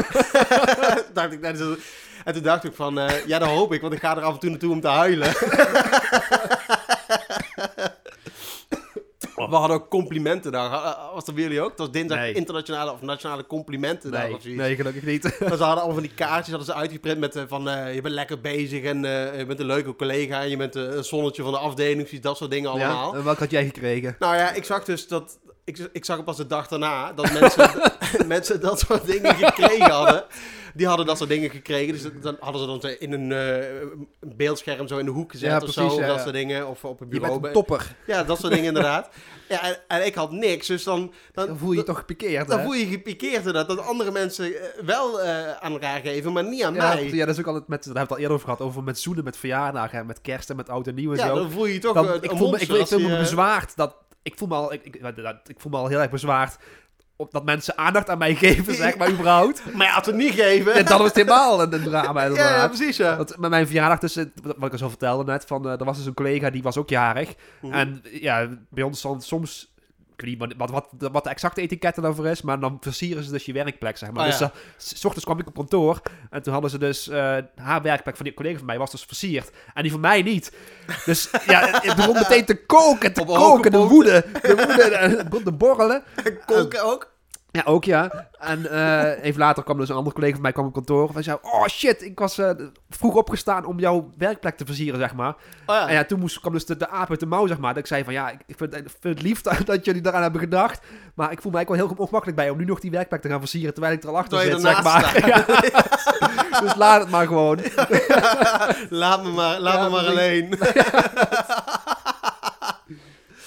dacht 1.14 1.32
ik, 1.32 1.40
en 1.40 2.34
toen 2.34 2.42
dacht 2.42 2.64
ik 2.64 2.74
van, 2.74 3.00
ja 3.26 3.38
dat 3.38 3.48
hoop 3.48 3.72
ik, 3.72 3.80
want 3.80 3.92
ik 3.92 4.00
ga 4.00 4.16
er 4.16 4.22
af 4.22 4.34
en 4.34 4.40
toe 4.40 4.50
naartoe 4.50 4.72
om 4.72 4.80
te 4.80 4.88
huilen. 4.88 5.32
We 9.50 9.56
hadden 9.56 9.76
ook 9.76 9.88
complimentendag. 9.88 10.72
Eh, 10.72 11.14
Was 11.14 11.24
dat 11.24 11.34
bij 11.34 11.44
jullie 11.44 11.60
ook? 11.60 11.70
Het 11.70 11.78
was 11.78 11.90
dinsdag 11.90 12.18
Nee. 12.18 12.32
internationale 12.32 12.92
of 12.92 13.00
nationale 13.02 13.46
complimentendag 13.46 14.22
Nee, 14.22 14.34
of 14.34 14.42
zoiets. 14.42 14.60
nee, 14.60 14.76
gelukkig 14.76 15.02
niet. 15.02 15.22
Maar 15.48 15.56
ze 15.56 15.62
hadden 15.62 15.66
allemaal 15.68 15.92
van 15.92 16.02
die 16.02 16.14
kaartjes 16.14 16.48
hadden 16.48 16.64
ze 16.66 16.74
uitgeprint 16.74 17.18
met 17.18 17.36
eh, 17.36 17.42
van 17.48 17.68
eh, 17.68 17.94
je 17.94 18.00
bent 18.00 18.14
lekker 18.14 18.40
bezig 18.40 18.82
en 18.84 19.04
eh, 19.04 19.38
je 19.38 19.46
bent 19.46 19.60
een 19.60 19.66
leuke 19.66 19.96
collega 19.96 20.42
en 20.42 20.48
je 20.50 20.56
bent 20.56 20.74
een 20.74 21.04
zonnetje 21.04 21.42
van 21.42 21.52
de 21.52 21.58
afdeling, 21.58 22.08
zoiets, 22.08 22.26
dat 22.26 22.36
soort 22.36 22.50
dingen 22.50 22.70
allemaal. 22.70 23.12
Ja, 23.12 23.18
en 23.18 23.24
welke 23.24 23.40
had 23.40 23.50
jij 23.50 23.64
gekregen? 23.64 24.16
Nou 24.18 24.36
ja, 24.36 24.52
ik 24.52 24.64
zag 24.64 24.84
dus 24.84 25.08
dat 25.08 25.38
ik, 25.68 25.88
ik 25.92 26.04
zag 26.04 26.16
het 26.16 26.24
pas 26.24 26.36
de 26.36 26.46
dag 26.46 26.68
daarna 26.68 27.12
dat 27.12 27.32
mensen, 27.40 27.70
mensen 28.26 28.60
dat 28.60 28.78
soort 28.80 29.06
dingen 29.06 29.34
gekregen 29.34 29.90
hadden. 29.90 30.24
Die 30.74 30.86
hadden 30.86 31.06
dat 31.06 31.16
soort 31.16 31.28
dingen 31.30 31.50
gekregen. 31.50 31.92
Dus 31.92 32.02
dan 32.22 32.36
hadden 32.40 32.60
ze 32.60 32.66
dan 32.66 32.80
zo 32.80 32.86
in 32.98 33.12
een 33.12 33.32
eh, 33.32 33.66
beeldscherm 34.36 34.88
zo 34.88 34.98
in 34.98 35.04
de 35.04 35.10
hoek 35.10 35.30
gezet 35.30 35.48
Ja, 35.50 35.56
of 35.56 35.62
precies, 35.62 35.92
zo. 35.94 36.00
ja, 36.00 36.06
dat 36.06 36.20
soort 36.20 36.32
dingen. 36.34 36.68
Of 36.68 36.84
op 36.84 37.00
een 37.00 37.06
Je 37.10 37.20
bent 37.20 37.22
bureau. 37.32 37.46
een 37.46 37.52
topper. 37.52 37.94
ja, 38.06 38.24
dat 38.24 38.38
soort 38.38 38.52
dingen 38.52 38.66
inderdaad. 38.66 39.08
Ja, 39.48 39.62
en, 39.62 39.76
en 39.88 40.06
ik 40.06 40.14
had 40.14 40.30
niks. 40.32 40.66
Dus 40.66 40.82
dan, 40.84 41.12
dan, 41.32 41.46
Dan 41.46 41.58
voel 41.58 41.72
je 41.72 41.78
je 41.78 41.84
toch 41.84 41.98
gepikeerd, 41.98 42.48
dan 42.48 42.58
hè? 42.58 42.64
voel 42.64 42.74
je 42.74 42.84
je 42.84 42.92
gepikeerd 42.92 43.36
inderdaad. 43.36 43.68
Dat 43.68 43.78
andere 43.80 44.10
mensen 44.10 44.46
eh, 44.54 44.84
wel 44.84 45.20
eh, 45.22 45.50
aan 45.52 45.72
elkaar 45.72 46.00
geven, 46.00 46.32
maar 46.32 46.44
niet 46.44 46.62
aan 46.64 46.74
Ja, 46.74 46.94
mij. 46.94 47.10
ja, 47.12 47.24
dat 47.26 47.34
is 47.34 47.40
ook 47.40 47.46
altijd 47.46 47.68
met, 47.68 47.84
daar 47.84 47.94
hebben 47.94 47.94
we 47.94 48.00
het 48.00 48.10
al 48.10 48.16
eerder 48.18 48.32
over 48.34 48.44
gehad, 48.48 48.60
over 48.60 48.82
met 48.82 48.98
zoenen, 48.98 49.24
met 49.24 49.36
verjaardagen, 49.36 49.98
en 49.98 50.06
met 50.06 50.20
kerst 50.20 50.50
en 50.50 50.56
met 50.56 50.68
oud 50.68 50.86
en 50.86 50.94
nieuw 50.94 51.10
en 51.12 51.18
Ja, 51.18 51.26
zo. 51.26 51.34
dan 51.34 51.50
voel 51.50 51.66
je 51.66 51.72
je 51.72 51.78
toch 51.78 51.94
Dan- 51.94 52.14
ik, 52.22 52.30
een 52.30 52.36
voel 52.38 52.50
me, 52.50 52.58
ik, 52.58 52.68
ik 52.68 52.86
voel 52.86 52.98
me 53.00 53.18
bezwaard 53.18 53.76
dat, 53.76 53.94
ik 54.32 54.38
voel 54.38 54.48
me 54.48 54.54
al, 54.54 54.72
ik, 54.72 54.84
ik, 54.84 54.94
ik 55.46 55.60
voel 55.60 55.72
me 55.72 55.78
al 55.78 55.86
heel 55.86 56.00
erg 56.00 56.10
bezwaard 56.10 56.56
op 57.18 57.32
dat 57.32 57.44
mensen 57.44 57.78
aandacht 57.78 58.10
aan 58.10 58.18
mij 58.18 58.34
geven, 58.34 58.74
zeg 58.74 58.96
maar, 58.96 59.10
überhaupt. 59.10 59.62
Maar 59.76 59.86
ja, 59.86 59.94
het 59.94 60.14
niet 60.14 60.34
geven. 60.34 60.74
En 60.74 60.84
dan 60.84 61.00
is 61.00 61.06
het 61.06 61.14
helemaal 61.14 61.62
een, 61.62 61.72
een 61.72 61.82
drama, 61.82 62.20
ja, 62.22 62.26
inderdaad. 62.26 62.56
ja, 62.56 62.66
precies 62.66 62.96
ja. 62.96 63.16
Want 63.16 63.38
met 63.38 63.50
mijn 63.50 63.66
verjaardag, 63.66 63.98
dus, 63.98 64.14
wat 64.42 64.66
ik 64.66 64.72
al 64.72 64.78
zo 64.78 64.88
vertelde 64.88 65.32
net, 65.32 65.44
van, 65.44 65.66
eh, 65.66 65.78
er 65.78 65.84
was 65.84 65.96
dus 65.96 66.06
een 66.06 66.14
collega 66.14 66.50
die 66.50 66.62
was 66.62 66.76
ook 66.76 66.88
jarig. 66.88 67.34
Mhm. 67.60 67.72
En 67.72 68.02
ja, 68.10 68.48
bij 68.70 68.82
ons 68.82 69.02
dan 69.02 69.22
soms, 69.22 69.74
ik 70.18 70.38
weet 70.38 70.48
niet 70.48 70.54
wat, 70.58 70.70
wat, 70.70 71.10
wat 71.12 71.24
de 71.24 71.30
exacte 71.30 71.60
etiketten 71.60 72.02
daarvoor 72.02 72.26
is, 72.26 72.42
maar 72.42 72.60
dan 72.60 72.76
versieren 72.80 73.24
ze 73.24 73.30
dus 73.30 73.44
je 73.44 73.52
werkplek, 73.52 73.96
zeg 73.96 74.10
maar. 74.10 74.24
Oh, 74.24 74.30
dus 74.30 74.38
ja. 74.38 74.44
eh, 74.44 74.60
s 74.76 75.04
ochtends 75.04 75.24
kwam 75.24 75.38
ik 75.38 75.46
op 75.46 75.54
kantoor 75.54 76.00
en 76.30 76.42
toen 76.42 76.52
hadden 76.52 76.70
ze 76.70 76.78
dus, 76.78 77.08
eh, 77.08 77.36
haar 77.54 77.82
werkplek 77.82 78.16
van 78.16 78.24
die 78.24 78.34
collega 78.34 78.56
van 78.56 78.66
mij 78.66 78.78
was 78.78 78.90
dus 78.90 79.04
versierd. 79.04 79.50
En 79.74 79.82
die 79.82 79.90
van 79.90 80.00
mij 80.00 80.22
niet. 80.22 80.52
Dus 81.04 81.30
ja, 81.46 81.80
het, 81.80 81.96
begon 81.96 82.14
meteen 82.14 82.44
te 82.44 82.64
koken, 82.64 83.12
te 83.12 83.20
Op 83.20 83.26
koken, 83.26 83.70
de 83.70 83.78
woede. 83.78 84.24
De 84.42 84.54
woede, 84.54 84.82
eh, 84.82 85.10
het 85.16 85.28
begon 85.28 85.44
te 85.44 85.52
borrelen. 85.52 86.02
Kolken 86.46 86.84
ook. 86.84 87.16
Ja, 87.50 87.62
ook 87.64 87.84
ja. 87.84 88.28
En 88.38 88.70
eh, 88.70 89.24
even 89.24 89.40
later 89.40 89.62
kwam 89.62 89.78
dus 89.78 89.88
een 89.88 89.96
andere 89.96 90.14
collega 90.14 90.32
van 90.32 90.42
mij 90.42 90.52
kwam 90.52 90.66
op 90.66 90.72
kantoor. 90.72 91.10
En 91.14 91.22
zei, 91.22 91.38
oh 91.42 91.66
shit, 91.66 92.02
ik 92.02 92.18
was 92.18 92.38
eh, 92.38 92.50
vroeg 92.90 93.14
opgestaan 93.14 93.64
om 93.64 93.78
jouw 93.78 94.12
werkplek 94.18 94.56
te 94.56 94.66
versieren, 94.66 95.00
zeg 95.00 95.14
maar. 95.14 95.34
Oh 95.66 95.74
ja. 95.74 95.88
En 95.88 95.94
ja, 95.94 96.04
toen 96.04 96.20
moest, 96.20 96.40
kwam 96.40 96.52
dus 96.52 96.66
de, 96.66 96.76
de 96.76 96.88
aap 96.88 97.10
uit 97.10 97.20
de 97.20 97.26
mouw, 97.26 97.46
zeg 97.46 97.58
maar. 97.58 97.74
Dat 97.74 97.82
ik 97.82 97.88
zei 97.88 98.04
van, 98.04 98.12
ja, 98.12 98.30
ik 98.30 98.56
vind, 98.56 98.76
ik 98.76 98.90
vind 99.00 99.14
het 99.14 99.22
lief 99.22 99.40
dat, 99.40 99.66
dat 99.66 99.84
jullie 99.84 100.02
daaraan 100.02 100.22
hebben 100.22 100.40
gedacht. 100.40 100.80
Maar 101.14 101.32
ik 101.32 101.40
voel 101.40 101.50
me 101.50 101.56
eigenlijk 101.56 101.68
wel 101.68 101.90
heel 101.90 102.02
ongemakkelijk 102.04 102.38
bij 102.38 102.50
om 102.50 102.58
nu 102.58 102.64
nog 102.64 102.80
die 102.80 102.90
werkplek 102.90 103.20
te 103.20 103.28
gaan 103.28 103.40
versieren, 103.40 103.72
terwijl 103.74 103.94
ik 103.94 104.02
er 104.02 104.08
al 104.08 104.18
achter 104.18 104.40
zit, 104.40 104.60
zeg 104.60 104.82
maar. 104.82 105.26
Ja. 105.28 106.60
dus 106.60 106.74
laat 106.74 107.00
het 107.00 107.10
maar 107.10 107.26
gewoon. 107.26 107.58
laat 108.90 109.22
me 109.22 109.30
maar, 109.30 109.60
laat 109.60 109.74
Ja, 109.74 109.82
me 109.84 109.90
maar 109.90 110.06
alleen. 110.06 110.48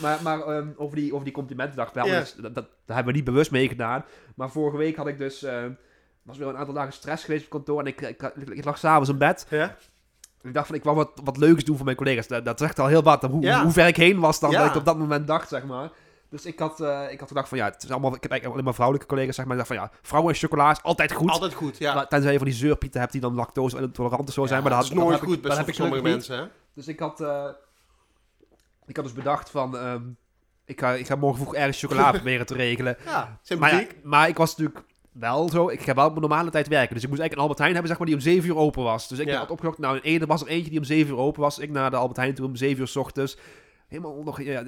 Maar, 0.01 0.19
maar 0.23 0.41
ehm, 0.41 0.67
over, 0.75 0.95
die, 0.95 1.13
over 1.13 1.25
die 1.25 1.33
complimentendag, 1.33 1.93
wel, 1.93 2.05
dus 2.05 2.35
dat, 2.53 2.65
hebben 2.85 3.05
we 3.05 3.11
niet 3.11 3.23
bewust 3.23 3.51
mee 3.51 3.67
gedaan. 3.67 4.05
Maar 4.35 4.51
vorige 4.51 4.77
week 4.77 4.95
had 4.95 5.07
ik 5.07 5.17
dus, 5.17 5.43
eh, 5.43 5.63
was 6.21 6.37
weer 6.37 6.47
een 6.47 6.57
aantal 6.57 6.73
dagen 6.73 6.93
stress 6.93 7.23
geweest 7.23 7.43
op 7.43 7.49
kantoor. 7.49 7.79
En 7.79 7.85
ik, 7.85 8.01
ik, 8.01 8.21
ik 8.49 8.65
lag 8.65 8.77
s'avonds 8.77 9.09
in 9.09 9.17
bed. 9.17 9.45
Ja? 9.49 9.75
Ik 10.41 10.53
dacht 10.53 10.67
van, 10.67 10.75
ik 10.75 10.83
wou 10.83 10.95
wat, 10.95 11.21
wat 11.23 11.37
leuks 11.37 11.63
doen 11.63 11.75
voor 11.75 11.85
mijn 11.85 11.97
collega's. 11.97 12.27
Dat, 12.27 12.45
dat 12.45 12.59
zegt 12.59 12.79
al 12.79 12.87
heel 12.87 13.03
wat, 13.03 13.23
hoe, 13.23 13.41
Ja. 13.41 13.63
hoe 13.63 13.71
ver 13.71 13.87
ik 13.87 13.95
heen 13.97 14.19
was 14.19 14.39
dan 14.39 14.51
Ja. 14.51 14.59
dat 14.59 14.69
ik 14.69 14.75
op 14.75 14.85
dat 14.85 14.97
moment 14.97 15.27
dacht, 15.27 15.49
zeg 15.49 15.65
maar. 15.65 15.89
Dus 16.29 16.45
ik 16.45 16.59
had, 16.59 16.81
eh, 16.81 17.11
ik 17.11 17.19
had 17.19 17.27
gedacht 17.27 17.49
van, 17.49 17.57
ja, 17.57 17.65
het 17.65 17.83
is 17.83 17.91
allemaal, 17.91 18.15
ik 18.15 18.21
heb 18.21 18.31
eigenlijk 18.31 18.51
alleen 18.51 18.63
maar 18.63 18.73
vrouwelijke 18.73 19.07
collega's, 19.09 19.35
zeg 19.35 19.45
maar. 19.45 19.57
Ik 19.57 19.67
dacht 19.67 19.73
van, 19.73 19.83
ja, 19.83 19.91
vrouwen 20.01 20.33
en 20.33 20.39
chocola 20.39 20.71
is 20.71 20.83
altijd 20.83 21.11
goed. 21.11 21.29
Altijd 21.29 21.53
goed, 21.53 21.77
ja. 21.77 21.93
Maar 21.93 22.07
tenzij 22.07 22.31
je 22.31 22.37
van 22.37 22.47
die 22.47 22.55
zeurpieten 22.55 22.99
hebt 22.99 23.11
die 23.11 23.21
dan 23.21 23.33
lactose 23.33 23.77
intolerant 23.77 24.27
of 24.27 24.33
zo 24.33 24.45
zijn. 24.45 24.63
Ja, 24.63 24.69
maar 24.69 24.77
dat, 24.77 24.83
is 24.83 24.93
nooit 24.93 25.09
dat 25.09 25.19
goed 25.19 25.35
ik, 25.35 25.41
bij 25.41 25.63
ik 25.65 25.73
sommige 25.73 26.01
mensen, 26.01 26.37
hè? 26.37 26.45
Dus 26.73 26.87
ik 26.87 26.99
had, 26.99 27.21
eh, 27.21 27.45
ik 28.91 28.95
had 28.97 29.05
dus 29.05 29.23
bedacht 29.23 29.49
van, 29.49 29.77
ehm, 29.77 30.01
ik, 30.65 30.79
ga, 30.79 30.91
ik 30.93 31.05
ga 31.05 31.15
morgen 31.15 31.41
vroeg 31.41 31.55
ergens 31.55 31.79
chocola 31.79 32.11
proberen 32.21 32.45
te 32.45 32.53
regelen. 32.53 32.97
Ja, 33.05 33.39
Maar, 33.59 33.73
ja, 33.75 33.85
maar 34.03 34.27
ik 34.27 34.37
was 34.37 34.55
natuurlijk 34.57 34.85
wel 35.11 35.49
zo, 35.49 35.69
ik 35.69 35.81
ga 35.81 35.93
wel 35.93 36.05
op 36.05 36.09
mijn 36.09 36.21
normale 36.27 36.49
tijd 36.49 36.67
werken. 36.67 36.93
Dus 36.93 37.03
ik 37.03 37.09
moest 37.09 37.21
eigenlijk 37.21 37.33
een 37.33 37.39
Albert 37.39 37.59
Heijn 37.59 37.71
hebben, 37.73 37.89
zeg 37.89 37.97
maar, 37.97 38.07
die 38.07 38.15
om 38.17 38.21
7 38.21 38.49
uur 38.49 38.57
open 38.57 38.83
was. 38.83 39.07
Dus 39.07 39.19
ik 39.19 39.27
Ja. 39.27 39.37
had 39.37 39.49
opgezocht, 39.49 39.77
nou, 39.77 39.95
in 39.95 40.01
ene 40.01 40.25
was 40.25 40.41
er 40.41 40.47
eentje 40.47 40.69
die 40.69 40.79
om 40.79 40.85
7 40.85 41.13
uur 41.13 41.19
open 41.19 41.41
was. 41.41 41.59
Ik 41.59 41.69
naar 41.69 41.89
de 41.89 41.95
Albert 41.95 42.17
Heijn 42.17 42.33
toe 42.33 42.45
om 42.45 42.55
7 42.55 42.81
uur 42.81 42.87
s 42.87 42.95
ochtends. 42.95 43.37
Helemaal 43.87 44.23
nog, 44.23 44.41
ja, 44.41 44.63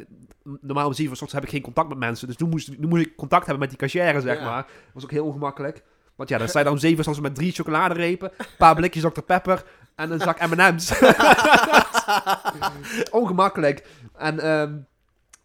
normaal 0.62 0.88
om 0.88 0.94
7 0.94 1.12
uur 1.12 1.18
s 1.18 1.22
ochtends 1.22 1.34
heb 1.34 1.44
ik 1.44 1.50
geen 1.50 1.62
contact 1.62 1.90
met 1.90 1.98
mensen. 1.98 2.28
Dus 2.28 2.36
toen 2.36 2.50
moest, 2.50 2.66
toen 2.82 2.90
moest 2.90 3.06
ik 3.06 3.16
contact 3.16 3.42
hebben 3.46 3.60
met 3.60 3.70
die 3.70 3.78
cashier, 3.80 4.22
zeg 4.22 4.38
Ja. 4.40 4.46
maar. 4.46 4.62
Dat 4.64 4.94
was 4.94 5.04
ook 5.04 5.12
heel 5.12 5.26
ongemakkelijk. 5.26 5.84
Want 6.16 6.30
ja, 6.30 6.38
dan 6.38 6.48
sta 6.48 6.58
je 6.60 6.66
dan 6.66 6.74
om 6.74 6.80
7 6.80 7.14
uur 7.14 7.22
met 7.22 7.36
drie 7.36 7.52
chocoladerepen, 7.52 8.32
een 8.38 8.46
paar 8.58 8.76
blikjes 8.76 9.04
Dr. 9.04 9.22
Pepper 9.22 9.64
en 9.96 10.12
een 10.12 10.20
zak 10.20 10.48
M&M's. 10.48 10.94
ongemakkelijk. 13.20 13.88
En, 14.18 14.40
ehm, 14.40 14.72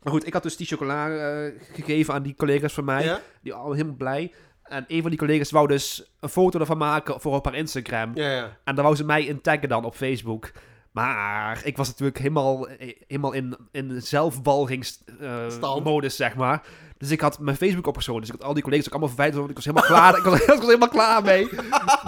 maar 0.02 0.12
goed, 0.12 0.26
ik 0.26 0.32
had 0.32 0.42
dus 0.42 0.56
die 0.56 0.66
chocola 0.66 1.10
eh, 1.10 1.52
gegeven 1.72 2.14
aan 2.14 2.22
die 2.22 2.34
collega's 2.34 2.72
van 2.72 2.84
mij. 2.84 3.04
Ja? 3.04 3.20
Die 3.42 3.52
waren 3.52 3.72
helemaal 3.72 3.94
blij. 3.96 4.34
En 4.62 4.84
een 4.88 5.00
van 5.00 5.10
die 5.10 5.18
collega's 5.18 5.50
wou 5.50 5.66
dus 5.66 6.12
een 6.20 6.28
foto 6.28 6.60
ervan 6.60 6.78
maken 6.78 7.20
voor 7.20 7.34
op 7.34 7.44
haar 7.44 7.54
Instagram. 7.54 8.10
Ja, 8.14 8.30
ja. 8.30 8.56
En 8.64 8.74
daar 8.74 8.84
wou 8.84 8.96
ze 8.96 9.04
mij 9.04 9.24
in 9.24 9.40
taggen 9.40 9.68
dan 9.68 9.84
op 9.84 9.94
Facebook. 9.94 10.52
Maar 10.92 11.60
ik 11.64 11.76
was 11.76 11.88
natuurlijk 11.88 12.18
helemaal, 12.18 12.68
eh, 12.68 12.92
helemaal 13.06 13.32
in, 13.32 13.56
in 13.72 14.02
zelfbalgingsmodus, 14.02 15.54
Stand. 15.54 15.84
modus 15.84 16.16
zeg 16.16 16.34
maar. 16.36 16.62
Dus 16.98 17.10
ik 17.10 17.20
had 17.20 17.38
mijn 17.38 17.56
Facebook 17.56 17.86
opgeschoten. 17.86 18.20
Dus 18.20 18.30
ik 18.30 18.36
had 18.36 18.48
al 18.48 18.54
die 18.54 18.62
collega's 18.62 18.86
ook 18.86 18.92
allemaal 18.92 19.08
verwijderd. 19.08 19.38
want 19.38 19.50
Ik 19.50 19.56
was 19.56 19.64
helemaal 19.64 19.88
klaar. 19.88 20.16
ik, 20.16 20.22
was, 20.22 20.40
ik 20.42 20.46
was 20.46 20.66
helemaal 20.66 20.88
klaar 20.88 21.22
mee. 21.22 21.48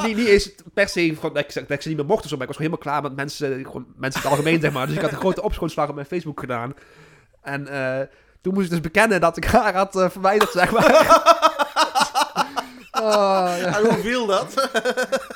niet, 0.03 0.16
niet 0.16 0.26
eens 0.26 0.51
per 0.74 0.88
se 0.88 1.16
van, 1.20 1.32
dat, 1.32 1.45
ik, 1.45 1.55
dat 1.55 1.70
ik 1.70 1.82
ze 1.82 1.88
niet 1.88 1.97
meer 1.97 2.07
mocht 2.07 2.28
zo. 2.28 2.36
Maar 2.36 2.49
ik 2.49 2.55
was 2.55 2.57
gewoon 2.57 2.72
helemaal 2.72 3.01
klaar 3.01 3.03
met 3.03 3.16
mensen, 3.16 3.64
gewoon, 3.64 3.86
mensen 3.97 4.22
in 4.22 4.28
het 4.28 4.38
algemeen, 4.38 4.61
zeg 4.61 4.72
maar. 4.72 4.86
Dus 4.86 4.97
ik 4.97 5.03
had 5.03 5.12
een 5.12 5.18
grote 5.18 5.43
opschoonslag 5.43 5.88
op 5.88 5.95
mijn 5.95 6.07
Facebook 6.07 6.41
gedaan. 6.41 6.74
En 7.43 7.66
eh, 7.66 8.07
toen 8.41 8.55
moest 8.55 8.64
ik 8.64 8.70
dus 8.70 8.80
bekennen 8.80 9.20
dat 9.20 9.36
ik 9.36 9.45
haar 9.45 9.74
had 9.74 9.97
eh, 9.97 10.11
verwijderd, 10.11 10.51
zeg 10.51 10.70
maar. 10.70 11.39
Oh, 13.01 13.55
ja. 13.59 13.78
En 13.78 13.84
hoe 13.84 13.98
viel 13.98 14.26
dat? 14.26 14.68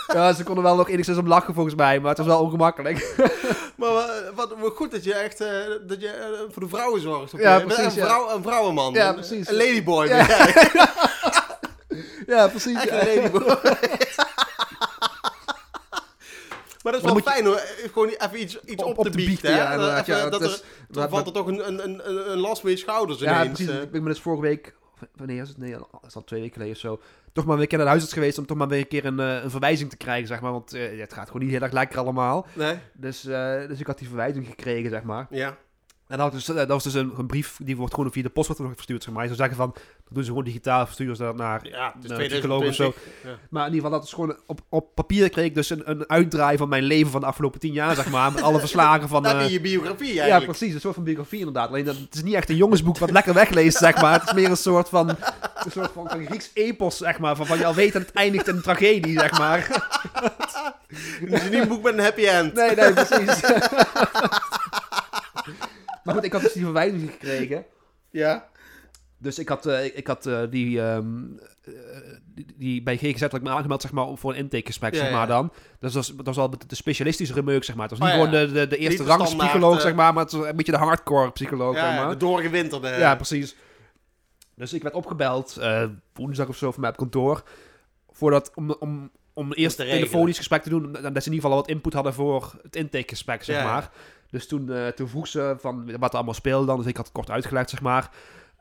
ja, 0.07 0.33
ze 0.33 0.45
konden 0.45 0.65
wel 0.65 0.77
nog 0.77 0.89
enigszins 0.89 1.19
om 1.19 1.29
lachen 1.29 1.55
volgens 1.55 1.75
mij, 1.75 2.01
maar 2.01 2.09
het 2.09 2.19
was 2.19 2.27
wel 2.27 2.41
ongemakkelijk. 2.41 3.15
maar 3.77 3.91
wat, 4.35 4.55
wat 4.59 4.73
goed 4.77 4.91
dat 4.91 5.05
je 5.05 5.15
echt 5.15 5.41
eh, 5.41 5.49
dat 5.87 6.01
je, 6.01 6.09
eh, 6.09 6.53
voor 6.53 6.63
de 6.63 6.69
vrouwen 6.69 7.01
zorgt. 7.01 7.33
Ja, 7.37 7.57
je- 7.57 7.65
precies, 7.65 7.85
Een, 7.85 7.95
ja. 7.95 8.05
vrouw, 8.07 8.31
een 8.37 8.43
vrouwenman. 8.43 8.93
Ja, 8.93 9.13
precies. 9.13 9.49
Een 9.49 9.57
ladyboy. 9.57 10.07
Ja. 10.07 10.27
ja, 12.27 12.49
precies. 12.49 12.75
Echt 12.77 12.89
ja. 12.89 13.07
een 13.09 13.17
ladyboy. 13.23 13.57
Maar 16.83 16.93
dat 16.93 17.03
is 17.03 17.09
Maar 17.09 17.23
wel 17.23 17.23
moet 17.23 17.25
je- 17.25 17.31
fijn 17.43 17.47
hoor. 17.47 17.91
Gewoon 17.93 18.09
even 18.09 18.41
iets, 18.41 18.61
iets 18.65 18.83
op, 18.83 18.99
Op 18.99 19.05
te 19.05 19.11
te 19.11 19.17
biechten. 19.17 19.51
biechten, 19.51 19.55
hè? 19.55 19.75
ja, 19.75 20.01
Even 20.01 20.17
ja, 20.17 20.29
dat 20.31 20.41
er, 20.43 20.49
dan 20.89 21.03
maar- 21.03 21.09
valt 21.09 21.27
er 21.27 21.33
toch 21.33 21.47
een, 21.47 21.69
een, 21.69 21.85
een, 21.85 22.31
een- 22.31 22.39
last 22.39 22.61
van 22.61 22.71
je 22.71 22.77
schouders 22.77 23.19
Ja, 23.19 23.41
ineens. 23.43 23.59
precies. 23.59 23.75
eh. 23.75 23.83
Ik 23.83 23.91
ben 23.91 24.05
dus 24.05 24.21
vorige 24.21 24.43
week, 24.43 24.75
wanneer 25.17 25.43
is 25.43 25.49
het? 25.49 25.59
Nee, 25.59 25.77
al- 25.77 26.01
is 26.07 26.13
dat 26.13 26.27
twee 26.27 26.41
weken 26.41 26.55
geleden 26.55 26.75
of 26.75 26.81
zo. 26.81 27.01
Toch 27.35 27.45
maar 27.45 27.55
weer 27.55 27.63
een 27.63 27.69
keer 27.69 27.79
naar 27.79 27.87
huis 27.87 28.13
geweest 28.13 28.39
om 28.39 28.47
toch 28.47 28.57
maar 28.57 28.69
weer 28.69 28.79
een 28.79 28.89
keer 28.89 29.05
een, 29.05 29.21
eh, 29.21 29.43
een 29.43 29.51
verwijzing 29.51 29.91
te 29.91 29.97
krijgen, 29.97 30.27
zeg 30.27 30.41
maar. 30.41 30.53
Want 30.53 30.75
eh, 30.75 31.01
het 31.01 31.13
gaat 31.13 31.27
gewoon 31.27 31.43
niet 31.43 31.51
heel 31.51 31.61
erg 31.61 31.73
lekker 31.73 31.99
allemaal. 31.99 32.47
Nee? 32.53 32.79
Dus, 32.93 33.27
eh, 33.27 33.67
dus 33.69 33.81
ik 33.81 33.87
had 33.87 33.99
die 33.99 34.09
verwijzing 34.09 34.47
gekregen, 34.47 34.91
zeg 34.91 35.03
maar. 35.03 35.27
Ja. 35.31 35.57
En 36.15 36.21
dat, 36.21 36.33
was 36.33 36.45
dus, 36.45 36.57
dat 36.57 36.69
was 36.69 36.83
dus 36.83 36.95
een, 36.95 37.13
een 37.19 37.27
brief, 37.27 37.59
die 37.63 37.77
wordt 37.77 37.95
gewoon 37.95 38.13
via 38.13 38.23
de 38.23 38.29
post 38.29 38.49
wordt 38.49 38.75
verstuurd, 38.75 39.03
zeg 39.03 39.15
maar. 39.15 39.23
Je 39.23 39.35
zou 39.35 39.41
zeggen 39.41 39.57
van, 39.57 39.73
dat 39.73 40.15
doen 40.15 40.23
ze 40.23 40.29
gewoon 40.29 40.45
digitaal, 40.45 40.85
versturen 40.85 41.17
ze 41.17 41.23
dat 41.23 41.37
naar 41.37 41.69
Ja, 41.69 41.95
psycholoog 42.01 42.67
of 42.67 42.75
2020. 42.75 42.75
zo. 42.75 42.95
Ja. 43.29 43.37
Maar 43.51 43.67
in 43.67 43.75
ieder 43.75 43.85
geval, 43.85 43.99
dat 43.99 44.09
is 44.09 44.15
gewoon 44.15 44.37
op, 44.47 44.61
op 44.69 44.95
papier 44.95 45.29
kreeg 45.29 45.45
ik 45.45 45.55
dus 45.55 45.71
een, 45.71 45.91
een 45.91 46.09
uitdraai 46.09 46.57
van 46.57 46.69
mijn 46.69 46.83
leven 46.83 47.11
van 47.11 47.21
de 47.21 47.27
afgelopen 47.27 47.61
tien 47.61 47.73
jaar, 47.73 47.95
zeg 47.95 48.11
maar. 48.11 48.33
Met 48.33 48.43
alle 48.43 48.59
verslagen 48.59 49.09
van... 49.09 49.25
Heb 49.27 49.37
eh, 49.37 49.47
je 49.47 49.53
je 49.53 49.61
biografie 49.61 50.15
ja, 50.15 50.21
eigenlijk. 50.21 50.59
precies. 50.59 50.75
Een 50.75 50.81
soort 50.81 50.95
van 50.95 51.05
biografie 51.05 51.39
inderdaad. 51.39 51.69
Alleen 51.69 51.85
dat, 51.85 51.97
het 51.97 52.15
is 52.15 52.23
niet 52.23 52.35
echt 52.35 52.49
een 52.49 52.57
jongensboek 52.57 52.99
wat 52.99 53.11
lekker 53.11 53.35
wegleest, 53.35 53.79
zeg 53.79 54.01
maar. 54.01 54.21
Het 54.21 54.29
is 54.29 54.35
meer 54.35 54.51
een 54.51 54.57
soort 54.57 54.89
van, 54.89 55.09
een 55.09 55.71
soort 55.71 55.91
van, 55.93 56.09
van 56.09 56.27
Grieks 56.27 56.51
epos, 56.55 56.97
zeg 56.97 57.19
maar. 57.19 57.37
Van, 57.37 57.47
van 57.47 57.59
je 57.59 57.67
al 57.67 57.75
weet 57.75 57.93
dat 57.93 58.03
het 58.03 58.13
eindigt 58.13 58.49
in 58.49 58.57
een 58.57 58.63
tragedie, 58.63 59.19
zeg 59.19 59.39
maar. 59.39 59.69
Het 61.21 61.33
is 61.33 61.51
niet 61.51 61.61
een 61.61 61.69
boek 61.69 61.83
met 61.83 61.95
een 61.95 62.05
happy 62.05 62.25
end. 62.25 62.55
Nee, 62.55 62.75
nee, 62.75 62.93
precies. 62.93 63.41
goed, 66.15 66.25
ik 66.25 66.33
had 66.33 66.43
dus 66.43 66.53
die 66.53 66.63
verwijzing 66.63 67.11
gekregen. 67.11 67.65
Ja. 68.11 68.49
Dus 69.19 69.39
ik 69.39 69.49
had, 69.49 69.67
eh, 69.67 69.85
ik, 69.85 70.07
had 70.07 70.27
eh, 70.27 70.41
die, 70.51 70.81
ehm, 70.81 71.07
eh, 71.65 71.73
die, 72.25 72.47
die 72.57 72.83
bij 72.83 72.97
GGZ 72.97 73.21
had 73.21 73.35
ik 73.35 73.43
me 73.43 73.51
aangemeld 73.51 73.83
zeg 73.83 73.93
maar, 73.93 74.17
voor 74.17 74.31
een 74.31 74.37
intakegesprek, 74.37 74.95
Ja, 74.95 74.99
zeg 75.01 75.11
maar 75.11 75.21
ja. 75.21 75.27
dan. 75.27 75.53
Dus 75.81 75.93
dat 75.93 75.93
was, 75.93 76.17
dat 76.17 76.27
was 76.27 76.39
al 76.39 76.51
de, 76.51 76.75
specialistische 76.75 77.35
remeuk, 77.35 77.65
zeg 77.65 77.77
maar. 77.77 77.89
Het 77.89 77.99
was 77.99 78.09
Oh, 78.09 78.15
niet 78.15 78.25
ja, 78.25 78.31
gewoon 78.31 78.47
de, 78.47 78.53
de, 78.53 78.67
de 78.67 78.77
eerste 78.77 79.03
de 79.03 79.09
rang 79.09 79.21
standaard, 79.27 79.51
psycholoog, 79.51 79.77
eh, 79.77 79.83
zeg 79.83 79.95
maar, 79.95 80.15
maar 80.15 80.23
het 80.23 80.33
was 80.33 80.47
een 80.47 80.57
beetje 80.57 80.73
de 80.73 80.79
hardcore 80.79 81.31
psycholoog, 81.31 81.75
zeg 81.75 81.85
Ja, 81.85 81.97
maar. 81.97 82.09
de 82.09 82.17
doorgewinterde. 82.17 82.89
Ja, 82.89 83.15
precies. 83.15 83.57
Dus 84.55 84.73
ik 84.73 84.83
werd 84.83 84.95
opgebeld, 84.95 85.61
woensdag 86.13 86.49
of 86.49 86.57
zo, 86.57 86.73
van 86.73 86.81
mij 86.81 86.91
op 86.91 86.97
kantoor. 86.97 87.43
Voordat, 88.11 88.53
om, 88.55 88.71
om, 88.71 89.11
om 89.33 89.53
eerst 89.53 89.79
een 89.79 89.87
telefonisch 89.87 90.37
gesprek 90.37 90.63
te 90.63 90.69
doen. 90.69 90.93
Dat 90.93 91.03
ze 91.03 91.09
in 91.09 91.13
ieder 91.15 91.33
geval 91.33 91.51
wat 91.51 91.69
input 91.69 91.93
hadden 91.93 92.15
voor 92.15 92.59
het 92.63 92.77
intakegesprek, 92.77 93.43
zeg 93.45 93.65
maar. 93.65 93.91
Dus 94.35 94.47
toen, 94.47 94.73
eh, 94.73 94.87
toen 94.87 95.09
vroeg 95.09 95.27
ze 95.27 95.57
van 95.59 95.97
wat 95.99 96.11
er 96.11 96.15
allemaal 96.17 96.35
speelde 96.35 96.67
dan. 96.67 96.77
Dus 96.77 96.87
ik 96.87 96.97
had 96.97 97.05
het 97.05 97.15
kort 97.15 97.31
uitgelegd, 97.31 97.71
zeg 97.71 97.81
maar. 97.81 98.11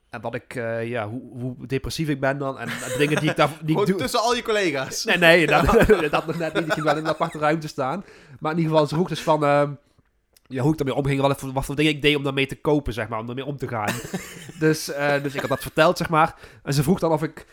En 0.09 0.21
wat 0.21 0.36
ik, 0.36 0.55
eh, 0.55 0.88
ja, 0.89 1.07
hoe, 1.09 1.21
hoe 1.41 1.67
depressief 1.67 2.09
ik 2.09 2.19
ben 2.19 2.38
dan. 2.38 2.59
En 2.59 2.69
dingen 2.97 3.19
die 3.19 3.30
ik 3.30 3.36
daar 3.36 3.49
die 3.63 3.80
ik 3.80 3.86
doe. 3.86 3.95
tussen 3.95 4.19
al 4.19 4.36
je 4.36 4.41
collega's. 4.41 5.03
Nee, 5.03 5.17
nee, 5.17 5.47
dat, 5.53 5.65
dat 6.11 6.26
nog 6.26 6.38
net 6.38 6.53
niet. 6.53 6.65
Ik 6.65 6.74
ging 6.74 6.86
wel 6.86 6.97
in 6.97 7.03
een 7.03 7.09
aparte 7.09 7.38
ruimte 7.38 7.67
staan. 7.67 8.03
Maar 8.39 8.51
in 8.51 8.57
ieder 8.57 8.71
geval, 8.74 8.88
ze 8.88 8.95
vroeg 8.95 9.07
dus 9.09 9.21
van... 9.21 9.43
ehm, 9.43 9.71
ja, 10.47 10.61
hoe 10.61 10.71
ik 10.71 10.78
daarmee 10.78 10.95
omging, 10.95 11.21
wat, 11.21 11.39
voor- 11.39 11.53
wat 11.53 11.65
voor 11.65 11.76
dingen 11.76 11.91
ik 11.91 12.01
deed 12.01 12.15
om 12.15 12.24
daarmee 12.24 12.45
te 12.47 12.61
kopen, 12.61 12.93
zeg 12.93 13.07
maar, 13.07 13.19
om 13.19 13.26
daarmee 13.26 13.45
om 13.45 13.57
te 13.57 13.67
gaan. 13.67 13.93
dus, 14.59 14.91
eh, 14.91 15.24
dus 15.24 15.34
ik 15.34 15.39
had 15.39 15.49
dat 15.49 15.61
verteld, 15.61 15.97
zeg 15.97 16.09
maar. 16.09 16.36
En 16.63 16.74
ze 16.74 16.84
vroeg 16.84 16.99
dan 16.99 17.11
of 17.11 17.24
ik, 17.24 17.45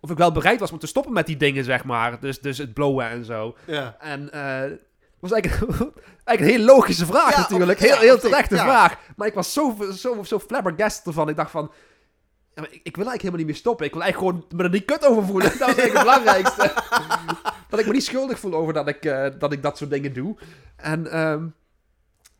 of 0.00 0.10
ik 0.10 0.16
wel 0.16 0.32
bereid 0.32 0.60
was 0.60 0.72
om 0.72 0.78
te 0.78 0.86
stoppen 0.86 1.12
met 1.12 1.26
die 1.26 1.36
dingen, 1.36 1.64
zeg 1.64 1.84
maar. 1.84 2.20
Dus, 2.20 2.40
dus 2.40 2.58
het 2.58 2.74
blowen 2.74 3.08
en 3.08 3.24
zo. 3.24 3.56
Ja. 3.66 3.96
En 4.00 4.30
was 5.30 5.32
eigenlijk, 5.40 5.70
eigenlijk 6.24 6.40
een 6.40 6.44
hele 6.44 6.64
logische 6.64 7.06
vraag 7.06 7.30
Ja, 7.30 7.38
natuurlijk. 7.40 7.78
op- 7.80 7.86
Heel, 7.86 7.94
ja, 7.94 8.00
heel 8.00 8.18
terechte 8.18 8.54
ja. 8.54 8.62
vraag. 8.64 8.98
Maar 9.16 9.26
ik 9.26 9.34
was 9.34 9.52
zo, 9.52 9.76
zo, 9.92 10.22
zo 10.22 10.38
flabbergasted 10.38 11.06
ervan. 11.06 11.28
Ik 11.28 11.36
dacht 11.36 11.50
van... 11.50 11.72
Ik, 12.54 12.62
ik 12.64 12.96
wil 12.96 13.06
eigenlijk 13.06 13.18
helemaal 13.18 13.38
niet 13.38 13.46
meer 13.46 13.56
stoppen. 13.56 13.86
Ik 13.86 13.92
wil 13.92 14.02
eigenlijk 14.02 14.32
gewoon 14.32 14.46
me 14.56 14.64
er 14.64 14.70
niet 14.70 14.84
kut 14.84 15.06
over 15.06 15.24
voelen. 15.24 15.48
Dat 15.58 15.68
is 15.68 15.74
eigenlijk 15.76 15.92
het 15.92 16.02
belangrijkste. 16.02 16.72
dat 17.70 17.80
ik 17.80 17.86
me 17.86 17.92
niet 17.92 18.04
schuldig 18.04 18.38
voel 18.38 18.54
over 18.54 18.72
dat 18.72 18.88
ik, 18.88 19.04
eh, 19.04 19.26
dat, 19.38 19.52
ik 19.52 19.62
dat 19.62 19.78
soort 19.78 19.90
dingen 19.90 20.12
doe. 20.12 20.36
En 20.76 21.10
ehm, 21.10 21.40
dus 21.42 21.52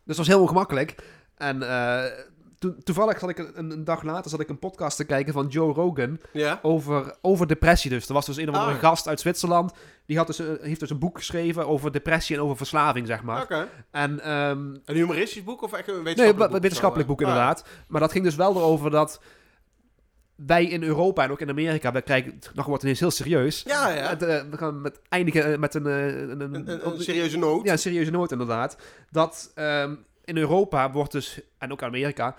dat 0.05 0.17
was 0.17 0.27
heel 0.27 0.41
ongemakkelijk. 0.41 0.95
En 1.37 1.63
eh, 1.63 2.05
toevallig 2.85 3.19
zat 3.19 3.29
ik 3.31 3.39
een, 3.39 3.71
een 3.71 3.85
dag 3.85 4.03
later 4.03 4.31
zat 4.31 4.41
ik 4.41 4.49
een 4.49 4.59
podcast 4.59 4.97
te 4.97 5.05
kijken 5.05 5.33
van 5.33 5.47
Joe 5.47 5.73
Rogan 5.73 6.19
Ja. 6.33 6.59
over, 6.63 7.15
over 7.21 7.47
depressie 7.47 7.91
dus. 7.91 8.07
Er 8.09 8.15
was 8.15 8.27
dus 8.27 8.37
een 8.37 8.49
of 8.49 8.55
andere 8.55 8.75
Ah. 8.75 8.81
gast 8.83 9.09
uit 9.09 9.21
Zwitserland. 9.21 9.73
Die 10.07 10.17
had 10.17 10.27
dus, 10.27 10.39
eh, 10.39 10.47
heeft 10.61 10.81
dus 10.81 10.91
een 10.91 10.99
boek 10.99 11.19
geschreven 11.19 11.67
over 11.69 11.93
depressie 11.93 12.37
en 12.37 12.43
over 12.43 12.57
verslaving, 12.57 13.07
zeg 13.07 13.23
maar. 13.23 13.69
En, 13.91 14.21
ehm, 14.21 14.59
Een 14.85 14.95
humoristisch 14.95 15.45
boek 15.45 15.63
of 15.63 15.73
echt 15.73 15.89
een 15.89 15.95
nee, 15.95 16.03
wetenschappelijk 16.03 16.41
een 16.47 16.53
boek? 16.53 16.63
wetenschappelijk 16.63 17.09
boek 17.09 17.21
eh. 17.21 17.27
inderdaad. 17.29 17.65
Maar 17.89 18.01
dat 18.01 18.13
ging 18.13 18.25
dus 18.25 18.35
wel 18.37 18.57
erover 18.57 18.91
dat 18.91 19.21
wij 20.35 20.65
in 20.65 20.83
Europa 20.83 21.25
en 21.25 21.31
ook 21.31 21.41
in 21.41 21.49
Amerika, 21.49 21.93
we 21.93 22.03
krijgen, 22.03 22.39
nog 22.55 22.67
wordt 22.67 22.83
ineens 22.83 23.01
heel 23.01 23.11
serieus. 23.11 23.65
Ah. 23.67 23.73
Ja, 23.73 23.89
ja. 23.91 24.11
Eh, 24.21 24.43
we 24.51 24.57
gaan 24.57 24.81
met 24.81 25.01
eindigen 25.09 25.53
eh, 25.53 25.59
met 25.59 25.75
een, 25.75 25.85
een, 25.87 26.31
een, 26.31 26.41
Een, 26.55 26.69
een, 26.71 26.87
een 26.93 27.01
serieuze 27.03 27.39
noot. 27.39 27.65
ja, 27.65 27.73
een 27.73 27.79
serieuze 27.79 28.11
noot 28.11 28.33
inderdaad. 28.33 28.77
Dat 29.11 29.53
ehm, 29.55 29.95
in 30.25 30.37
Europa 30.37 30.91
wordt 30.93 31.13
dus, 31.13 31.41
en 31.59 31.73
ook 31.73 31.81
in 31.81 31.87
Amerika, 31.87 32.35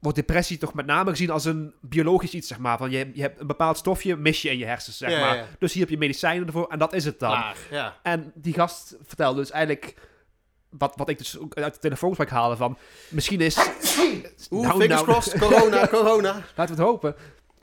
wordt 0.00 0.16
depressie 0.16 0.58
toch 0.58 0.74
met 0.74 0.86
name 0.86 1.10
gezien 1.10 1.30
als 1.30 1.44
een 1.44 1.74
biologisch 1.80 2.34
iets, 2.34 2.48
zeg 2.48 2.58
maar. 2.58 2.78
Van 2.78 2.90
je, 2.90 3.10
je 3.14 3.20
hebt 3.20 3.40
een 3.40 3.46
bepaald 3.46 3.76
stofje, 3.76 4.16
mis 4.16 4.42
je 4.42 4.50
in 4.50 4.58
je 4.58 4.64
hersens, 4.64 4.96
zeg 4.98 5.10
Ja, 5.10 5.20
maar. 5.20 5.34
ja, 5.34 5.42
ja. 5.42 5.46
Dus 5.58 5.72
hier 5.72 5.82
heb 5.82 5.90
je 5.90 5.98
medicijnen 5.98 6.46
ervoor 6.46 6.66
en 6.68 6.78
dat 6.78 6.92
is 6.92 7.04
het 7.04 7.18
dan. 7.18 7.42
En 8.02 8.32
die 8.34 8.54
gast 8.54 8.96
vertelde 9.02 9.40
dus 9.40 9.50
eigenlijk, 9.50 9.94
wat, 10.70 10.92
wat 10.96 11.08
ik 11.08 11.18
dus 11.18 11.38
ook 11.38 11.54
uit 11.54 11.74
de 11.74 11.80
telefoonspraak 11.80 12.28
haalde 12.30 12.56
van, 12.56 12.78
misschien 13.08 13.40
is... 13.40 13.56
Oeh, 14.50 14.66
Nou, 14.66 14.80
fingers 14.80 14.88
nou. 14.88 15.04
crossed, 15.04 15.38
corona, 15.38 15.86
corona. 15.98 16.32
Laten 16.32 16.74
we 16.76 16.82
het 16.82 16.90
hopen. 16.90 17.14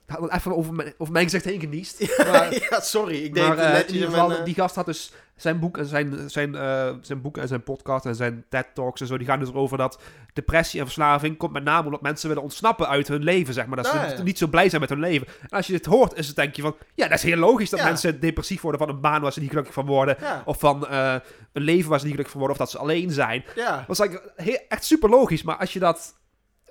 Had 0.08 0.32
even 0.32 0.56
over 0.56 0.74
mijn, 0.74 0.94
over 0.98 1.14
mijn 1.14 1.26
gezicht 1.26 1.46
heen 1.46 1.60
geniest. 1.60 2.18
Maar, 2.32 2.54
ja, 2.70 2.80
sorry, 2.80 3.24
ik 3.24 3.36
maar 3.36 3.58
het 3.58 3.84
eh, 3.84 3.88
in 3.88 3.94
ieder 3.94 4.10
geval, 4.10 4.32
eh, 4.32 4.44
die 4.46 4.54
gast 4.54 4.76
had 4.76 4.86
dus 4.86 5.12
zijn 5.36 5.60
boek 5.60 5.78
en 5.78 5.86
zijn, 5.86 6.30
zijn, 6.30 6.56
eh, 6.56 6.94
zijn 7.02 7.22
boek 7.22 7.38
en 7.38 7.48
zijn 7.48 7.64
podcast 7.64 8.06
en 8.06 8.16
zijn 8.16 8.46
TED 8.50 8.66
Talks 8.74 9.02
en 9.02 9.08
zo. 9.08 9.18
Die 9.18 9.28
gaan 9.28 9.40
dus 9.40 9.54
over 9.54 9.78
dat 9.78 10.00
depressie 10.34 10.80
en 10.80 10.86
verslaving 10.86 11.38
komt 11.38 11.52
met 11.54 11.64
name 11.64 11.86
omdat 11.86 12.02
mensen 12.02 12.28
willen 12.28 12.44
ontsnappen 12.44 12.88
uit 12.88 13.08
hun 13.08 13.24
leven, 13.24 13.54
zeg 13.54 13.66
maar. 13.66 13.76
Dat 13.76 13.86
ze 13.86 13.92
Ah, 14.00 14.10
ja. 14.10 14.22
niet 14.24 14.38
zo 14.38 14.48
blij 14.48 14.70
zijn 14.70 14.82
met 14.82 14.90
hun 14.90 15.00
leven. 15.00 15.28
En 15.42 15.50
als 15.50 15.68
je 15.68 15.74
dit 15.74 15.86
hoort, 15.86 16.18
is 16.18 16.28
het 16.28 16.36
denk 16.36 16.56
je 16.56 16.62
van, 16.62 16.76
ja, 16.94 17.08
dat 17.08 17.18
is 17.18 17.24
heel 17.24 17.38
logisch 17.38 17.70
dat 17.70 17.80
Ja. 17.80 17.86
mensen 17.86 18.20
depressief 18.20 18.62
worden 18.62 18.80
van 18.80 18.90
een 18.90 19.02
baan 19.02 19.22
waar 19.22 19.34
ze 19.34 19.40
niet 19.40 19.50
gelukkig 19.50 19.74
van 19.74 19.86
worden. 19.86 20.18
Ja, 20.20 20.42
Of 20.46 20.60
van 20.60 20.88
een 20.90 21.22
leven 21.54 21.90
waar 21.90 22.00
ze 22.00 22.06
niet 22.06 22.14
gelukkig 22.16 22.38
van 22.38 22.46
worden, 22.46 22.60
of 22.60 22.66
dat 22.66 22.72
ze 22.76 22.84
alleen 22.84 23.12
zijn. 23.12 23.46
ja. 23.56 23.78
Dat 23.78 23.88
was 23.88 24.00
eigenlijk 24.00 24.66
echt 24.70 24.84
super 24.86 25.10
logisch, 25.10 25.44
maar 25.44 25.58
als 25.58 25.74
je 25.74 25.80
dat... 25.80 26.16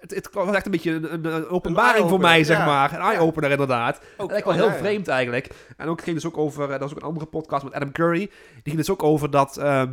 Het, 0.04 0.14
het 0.14 0.34
was 0.34 0.54
echt 0.54 0.64
een 0.64 0.70
beetje 0.70 0.90
een, 0.90 1.12
een, 1.12 1.24
een 1.24 1.48
openbaring 1.48 2.08
voor 2.08 2.20
mij, 2.20 2.44
zeg 2.44 2.58
ja. 2.58 2.66
maar. 2.66 2.92
Een 2.92 3.00
eye-opener 3.00 3.50
inderdaad. 3.50 3.96
Ook, 3.96 4.30
eigenlijk 4.30 4.44
wel 4.44 4.68
heel 4.68 4.76
ja, 4.76 4.84
vreemd 4.84 5.08
eigenlijk. 5.08 5.50
En 5.76 5.88
ook 5.88 6.02
ging 6.02 6.16
dus 6.16 6.26
ook 6.26 6.38
over, 6.38 6.64
eh, 6.64 6.70
dat 6.70 6.80
was 6.80 6.90
ook 6.90 6.96
een 6.96 7.08
andere 7.08 7.26
podcast 7.26 7.64
met 7.64 7.72
Adam 7.72 7.92
Curry. 7.92 8.18
Die 8.18 8.62
ging 8.62 8.76
dus 8.76 8.90
ook 8.90 9.02
over 9.02 9.30
dat, 9.30 9.56
ehm, 9.56 9.92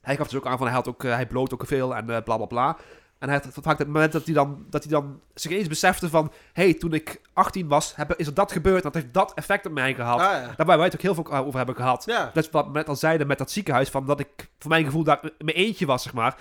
hij 0.00 0.16
gaf 0.16 0.28
dus 0.28 0.38
ook 0.38 0.46
aan 0.46 0.58
van 0.58 0.66
hij 0.66 0.76
had 0.76 0.88
ook, 0.88 1.04
eh, 1.04 1.14
hij 1.14 1.26
bloot 1.26 1.52
ook 1.52 1.66
veel 1.66 1.96
en 1.96 2.10
eh, 2.10 2.22
bla 2.22 2.36
bla 2.36 2.46
bla. 2.46 2.76
En 3.18 3.28
hij 3.28 3.40
had 3.44 3.64
vaak 3.64 3.78
het 3.78 3.86
moment 3.86 4.12
dat 4.12 4.24
hij 4.24 4.34
dan, 4.34 4.66
dat 4.70 4.82
hij 4.82 4.92
dan 4.92 5.20
zich 5.34 5.52
eens 5.52 5.68
besefte 5.68 6.08
van, 6.08 6.32
hey, 6.52 6.74
toen 6.74 6.92
ik 6.92 7.20
18 7.32 7.68
was, 7.68 7.96
heb, 7.96 8.14
is 8.16 8.26
er 8.26 8.34
dat 8.34 8.52
gebeurd, 8.52 8.82
dat 8.82 8.94
heeft 8.94 9.12
dat 9.14 9.32
effect 9.34 9.66
op 9.66 9.72
mij 9.72 9.94
gehad. 9.94 10.20
Ah, 10.20 10.26
ja. 10.26 10.52
Daar 10.56 10.66
waar 10.66 10.76
wij 10.76 10.86
het 10.86 10.94
ook 10.94 11.00
heel 11.00 11.14
veel 11.14 11.32
over 11.32 11.56
hebben 11.56 11.76
gehad. 11.76 12.04
Ja. 12.06 12.30
Dat 12.34 12.44
is 12.44 12.50
wat 12.50 12.66
we 12.66 12.72
net 12.72 12.88
al 12.88 12.96
zeiden 12.96 13.26
met 13.26 13.38
dat 13.38 13.50
ziekenhuis, 13.50 13.88
van 13.88 14.06
dat 14.06 14.20
ik 14.20 14.48
voor 14.58 14.70
mijn 14.70 14.84
gevoel 14.84 15.04
daar 15.04 15.20
mijn 15.38 15.56
eentje 15.56 15.86
was, 15.86 16.02
zeg 16.02 16.12
maar. 16.12 16.36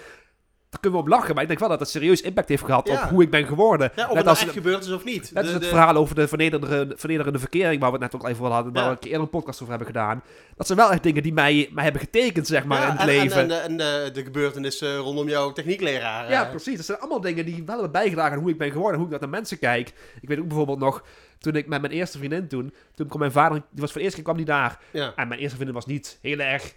Daar 0.70 0.80
kunnen 0.80 1.00
we 1.00 1.06
op 1.06 1.12
lachen, 1.12 1.34
maar 1.34 1.42
ik 1.42 1.48
denk 1.50 1.60
wel 1.60 1.70
dat 1.70 1.80
het 1.80 1.90
serieus 1.90 2.22
impact 2.22 2.50
heeft 2.50 2.64
gehad 2.64 2.88
Ja. 2.88 3.04
op 3.04 3.10
hoe 3.10 3.24
ik 3.24 3.30
ben 3.30 3.46
geworden. 3.48 3.92
Ja, 3.96 4.04
of 4.04 4.08
net 4.10 4.18
het 4.18 4.28
als 4.28 4.38
nou 4.38 4.50
echt 4.52 4.58
gebeurd 4.58 4.84
is 4.86 4.92
of 4.92 5.04
niet. 5.04 5.22
Net 5.34 5.36
als 5.38 5.46
De- 5.46 5.52
het 5.54 5.62
de- 5.62 5.68
verhaal 5.70 5.96
over 5.96 6.16
de 6.16 6.28
vernederende, 6.28 6.94
vernederende 6.96 7.40
verkering, 7.40 7.82
waar 7.82 7.92
we 7.92 7.98
het 8.04 8.12
net 8.12 8.22
ook 8.22 8.28
even 8.28 8.42
over 8.44 8.54
hadden, 8.56 8.74
waar 8.74 8.82
Ja. 8.84 8.88
we 8.90 8.94
een 8.96 9.00
keer 9.02 9.12
eerder 9.12 9.26
een 9.26 9.32
podcast 9.32 9.62
over 9.62 9.70
hebben 9.76 9.88
gedaan. 9.94 10.24
Dat 10.56 10.66
zijn 10.68 10.78
wel 10.80 10.92
echt 10.92 11.04
dingen 11.04 11.24
die 11.24 11.34
mij, 11.34 11.70
mij 11.74 11.84
hebben 11.84 12.02
getekend, 12.02 12.48
zeg 12.48 12.66
maar, 12.66 12.84
in 12.84 12.90
het 12.92 13.00
en, 13.00 13.06
leven. 13.06 13.32
En, 13.38 13.42
en, 13.42 13.48
de- 13.48 13.56
en 13.56 13.78
de, 13.78 14.10
de 14.14 14.24
gebeurtenissen 14.24 14.98
rondom 14.98 15.28
jouw 15.30 15.52
techniekleraar. 15.52 16.30
ja, 16.32 16.44
eh. 16.44 16.50
precies. 16.50 16.76
Dat 16.78 16.86
zijn 16.86 17.00
allemaal 17.00 17.22
dingen 17.22 17.46
die 17.46 17.56
wel 17.66 17.76
hebben 17.76 17.92
bijgedragen 17.92 18.34
aan 18.34 18.40
hoe 18.42 18.50
ik 18.52 18.58
ben 18.58 18.72
geworden, 18.72 18.96
hoe 18.98 19.06
ik 19.06 19.12
naar 19.12 19.22
de 19.22 19.28
mensen 19.28 19.60
kijk. 19.60 19.94
Ik 20.22 20.28
weet 20.28 20.40
ook 20.40 20.48
bijvoorbeeld 20.48 20.80
nog, 20.80 21.04
toen 21.40 21.56
ik 21.56 21.68
met 21.68 21.82
mijn 21.82 21.94
eerste 21.94 22.18
vriendin 22.18 22.48
toen, 22.48 22.74
toen 22.96 23.08
kwam 23.08 23.20
mijn 23.20 23.32
vader, 23.32 23.58
die 23.72 23.82
was 23.82 23.90
voor 23.92 23.98
de 24.00 24.06
eerste 24.06 24.16
keer 24.24 24.34
kwam 24.34 24.38
die 24.38 24.54
daar. 24.56 24.80
En 25.16 25.28
mijn 25.28 25.40
eerste 25.40 25.56
vriendin 25.56 25.76
was 25.76 25.86
niet 25.86 26.20
heel 26.22 26.40
erg 26.40 26.74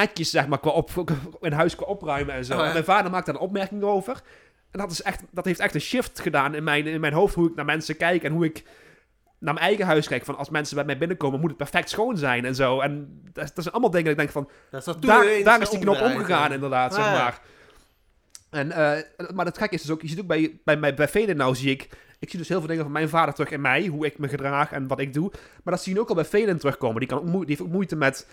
netjes, 0.00 0.30
zeg 0.30 0.46
maar, 0.46 0.60
qua 0.60 0.70
op, 0.70 0.90
in 1.40 1.52
huis 1.52 1.74
qua 1.76 1.86
opruimen 1.86 2.34
en 2.34 2.44
zo. 2.44 2.52
Oh, 2.52 2.58
ja. 2.58 2.66
En 2.66 2.72
mijn 2.72 2.84
vader 2.84 3.10
maakte 3.10 3.32
daar 3.32 3.40
een 3.40 3.46
opmerking 3.46 3.82
over. 3.82 4.22
En 4.70 4.78
dat, 4.78 4.90
is 4.90 5.02
echt, 5.02 5.22
dat 5.30 5.44
heeft 5.44 5.60
echt 5.60 5.74
een 5.74 5.80
shift 5.80 6.20
gedaan 6.20 6.54
in 6.54 6.64
mijn, 6.64 6.86
in 6.86 7.00
mijn 7.00 7.12
hoofd, 7.12 7.34
hoe 7.34 7.48
ik 7.48 7.54
naar 7.54 7.64
mensen 7.64 7.96
kijk 7.96 8.22
en 8.22 8.32
hoe 8.32 8.44
ik 8.44 8.64
naar 9.38 9.54
mijn 9.54 9.66
eigen 9.66 9.86
huis 9.86 10.08
kijk. 10.08 10.24
Van 10.24 10.36
als 10.36 10.50
mensen 10.50 10.76
bij 10.76 10.84
mij 10.84 10.98
binnenkomen, 10.98 11.40
moet 11.40 11.48
het 11.48 11.58
perfect 11.58 11.90
schoon 11.90 12.16
zijn 12.16 12.44
en 12.44 12.54
zo. 12.54 12.80
En 12.80 13.20
dat, 13.32 13.50
dat 13.54 13.62
zijn 13.62 13.74
allemaal 13.74 13.90
dingen 13.90 14.16
dat 14.16 14.24
ik 14.24 14.32
denk 14.32 14.46
van, 14.46 14.50
Dat 14.70 14.86
is 14.86 15.06
daar, 15.44 15.60
is 15.60 15.70
die 15.70 15.78
knop 15.78 16.00
omgegaan, 16.00 16.52
inderdaad, 16.52 16.94
zeg 16.94 17.04
Ah, 17.04 17.12
maar. 17.12 17.40
En, 18.50 18.72
eh, 18.72 19.30
maar 19.34 19.46
het 19.46 19.58
gekke 19.58 19.74
is 19.74 19.82
dus 19.82 19.90
ook, 19.90 20.02
je 20.02 20.08
ziet 20.08 20.20
ook 20.20 20.26
bij, 20.26 20.60
bij, 20.64 20.78
bij, 20.78 20.94
bij 20.94 21.08
velen 21.08 21.36
nou, 21.36 21.54
zie 21.54 21.70
ik, 21.70 21.88
ik 22.18 22.30
zie 22.30 22.38
dus 22.38 22.48
heel 22.48 22.58
veel 22.58 22.68
dingen 22.68 22.82
van 22.82 22.92
mijn 22.92 23.08
vader 23.08 23.34
terug 23.34 23.50
in 23.50 23.60
mij, 23.60 23.86
hoe 23.86 24.06
ik 24.06 24.18
me 24.18 24.28
gedraag 24.28 24.72
en 24.72 24.86
wat 24.86 25.00
ik 25.00 25.12
doe. 25.14 25.30
Maar 25.64 25.74
dat 25.74 25.82
zie 25.82 25.94
je 25.94 26.00
ook 26.00 26.08
al 26.08 26.14
bij 26.14 26.24
velen 26.24 26.58
terugkomen. 26.58 26.98
Die, 26.98 27.08
kan 27.08 27.30
die 27.30 27.44
heeft 27.46 27.60
ook 27.60 27.68
moeite 27.68 27.96
met 27.96 28.26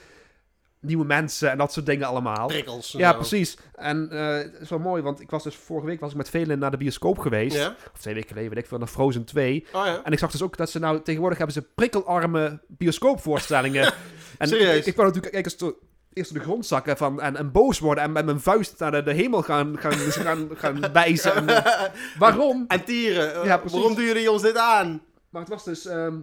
nieuwe 0.85 1.05
mensen 1.05 1.51
en 1.51 1.57
dat 1.57 1.73
soort 1.73 1.85
dingen 1.85 2.07
allemaal. 2.07 2.47
Prikkels. 2.47 2.91
Ja, 2.91 3.13
precies. 3.13 3.57
En 3.75 4.09
eh, 4.11 4.35
het 4.37 4.57
is 4.61 4.69
wel 4.69 4.79
mooi, 4.79 5.01
want 5.01 5.21
ik 5.21 5.29
was 5.29 5.43
dus 5.43 5.55
vorige 5.55 5.85
week 5.87 5.99
was 5.99 6.11
ik 6.11 6.17
met 6.17 6.29
velen 6.29 6.59
naar 6.59 6.71
de 6.71 6.77
bioscoop 6.77 7.17
geweest. 7.19 7.67
Of 7.93 7.99
twee 7.99 8.13
weken 8.13 8.29
geleden, 8.29 8.49
weet 8.49 8.59
ik 8.63 8.67
veel, 8.69 8.77
naar 8.77 8.87
Frozen 8.87 9.25
2. 9.25 9.65
Oh 9.73 9.85
ja. 9.85 10.01
En 10.03 10.11
ik 10.11 10.19
zag 10.19 10.31
dus 10.31 10.41
ook 10.41 10.57
dat 10.57 10.69
ze 10.69 10.79
nou 10.79 11.01
tegenwoordig 11.01 11.37
hebben 11.37 11.55
ze 11.55 11.61
prikkelarme 11.75 12.59
bioscoopvoorstellingen. 12.67 13.83
en 14.37 14.47
Serieus? 14.47 14.77
Ik, 14.77 14.85
ik 14.85 14.95
wou 14.95 15.07
natuurlijk 15.07 15.35
eerst, 15.35 15.59
door- 15.59 15.75
eerst 16.13 16.33
de 16.33 16.39
grond 16.39 16.65
zakken 16.65 16.97
van, 16.97 17.21
en, 17.21 17.35
en 17.35 17.51
boos 17.51 17.79
worden 17.79 18.03
en 18.03 18.11
met 18.11 18.25
mijn 18.25 18.39
vuist 18.41 18.79
naar 18.79 18.91
de, 18.91 19.03
de 19.03 19.13
hemel 19.13 19.41
gaan, 19.41 19.79
gaan, 19.79 19.93
gaan, 19.93 20.49
gaan 20.53 20.79
wijzen. 20.93 21.35
En, 21.35 21.49
eh, 21.65 21.83
waarom? 22.17 22.65
En 22.67 22.83
tieren. 22.83 23.45
Ja, 23.45 23.57
precies. 23.57 23.77
waarom 23.77 23.95
doen 23.95 24.05
jullie 24.05 24.31
ons 24.31 24.41
dit 24.41 24.57
aan? 24.57 25.01
Maar 25.29 25.41
het 25.41 25.49
was 25.51 25.63
dus 25.63 25.85
ehm, 25.85 26.15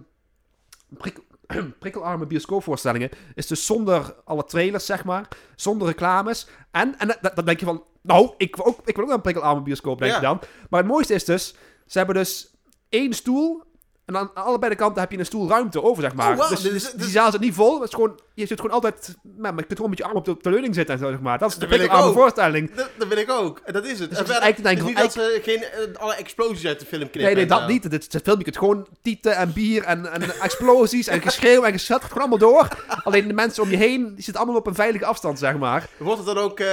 prik- 0.97 1.21
prikkelarme 1.79 2.25
bioscoopvoorstellingen. 2.25 3.09
Is 3.35 3.47
dus 3.47 3.65
zonder 3.65 4.15
alle 4.25 4.43
trailers, 4.45 4.85
zeg 4.85 5.03
maar. 5.03 5.27
Zonder 5.55 5.87
reclames. 5.87 6.47
En, 6.71 6.99
en 6.99 7.07
dat- 7.21 7.35
dan 7.35 7.45
denk 7.45 7.59
je 7.59 7.65
van... 7.65 7.83
Nou, 8.01 8.33
ik 8.37 8.55
wil 8.55 8.65
ook, 8.65 8.79
ik 8.85 8.93
wil 8.95 9.01
ook 9.03 9.07
naar 9.07 9.15
een 9.17 9.23
prikkelarme 9.23 9.61
bioscoop, 9.61 9.99
denk 9.99 10.11
Ja. 10.11 10.17
je 10.17 10.23
dan. 10.25 10.39
Maar 10.69 10.79
het 10.81 10.89
mooiste 10.89 11.13
is 11.13 11.25
dus... 11.25 11.55
Ze 11.87 11.97
hebben 11.97 12.15
dus 12.15 12.55
één 12.89 13.13
stoel... 13.13 13.63
En 14.05 14.17
aan 14.17 14.33
allebei 14.33 14.71
de 14.71 14.77
kanten 14.77 15.01
heb 15.01 15.11
je 15.11 15.17
een 15.17 15.25
stoelruimte 15.25 15.83
over, 15.83 16.03
zeg 16.03 16.13
maar. 16.13 16.39
Oh, 16.39 16.49
dus, 16.49 16.61
dus 16.61 16.91
die 16.91 17.09
zaal 17.09 17.31
zit 17.31 17.39
niet 17.39 17.53
vol. 17.53 17.79
Het 17.79 17.89
is 17.89 17.95
gewoon, 17.95 18.19
je 18.33 18.45
zit 18.45 18.59
gewoon 18.59 18.75
altijd... 18.75 19.15
Maar 19.37 19.51
je 19.55 19.57
kunt 19.57 19.73
gewoon 19.75 19.89
met 19.89 19.97
je 19.97 20.05
arm 20.05 20.15
op 20.15 20.25
de, 20.25 20.31
op 20.31 20.43
de 20.43 20.49
leuning 20.49 20.75
zitten 20.75 20.95
en 20.95 21.01
zo, 21.01 21.09
zeg 21.09 21.19
maar. 21.19 21.37
Dat 21.37 21.49
is 21.49 21.57
de 21.57 21.67
prikkelarme 21.67 22.13
voorstelling. 22.13 22.73
Dat, 22.73 22.89
dat 22.97 23.07
wil 23.07 23.17
ik 23.17 23.29
ook. 23.29 23.61
En 23.65 23.73
dat 23.73 23.85
is 23.85 23.99
het. 23.99 24.09
Dus 24.09 24.17
En 24.17 24.23
het 24.25 24.27
is 24.27 24.33
verder- 24.33 24.41
eigenlijk 24.41 24.75
het 24.75 24.79
is 24.79 24.93
niet 24.93 24.97
dat 24.97 25.13
ze 25.13 25.39
geen, 25.43 25.63
eh, 25.63 26.01
alle 26.01 26.15
explosies 26.15 26.65
uit 26.65 26.79
de 26.79 26.85
film 26.85 27.01
knippen. 27.01 27.21
Nee, 27.21 27.35
nee, 27.35 27.45
dat 27.45 27.67
niet. 27.67 27.83
Het, 27.83 28.13
het 28.13 28.21
film, 28.23 28.37
je 28.37 28.43
kunt 28.43 28.57
gewoon 28.57 28.87
tieten 29.01 29.35
en 29.35 29.53
bier 29.53 29.83
en, 29.83 30.11
en 30.11 30.21
explosies 30.41 31.07
en 31.07 31.21
geschreeuw 31.21 31.63
en 31.63 31.71
geschat. 31.71 32.01
Het 32.01 32.11
gaat 32.11 32.21
gewoon 32.21 32.29
allemaal 32.29 32.49
door. 32.51 32.85
Alleen 33.03 33.27
de 33.27 33.33
mensen 33.33 33.63
om 33.63 33.69
je 33.69 33.77
heen, 33.77 34.03
die 34.15 34.23
zitten 34.23 34.41
allemaal 34.41 34.59
op 34.59 34.67
een 34.67 34.75
veilige 34.75 35.05
afstand, 35.05 35.39
zeg 35.39 35.57
maar. 35.57 35.87
Wordt 35.97 36.17
het 36.17 36.35
dan 36.35 36.37
ook 36.37 36.59
eh, 36.59 36.67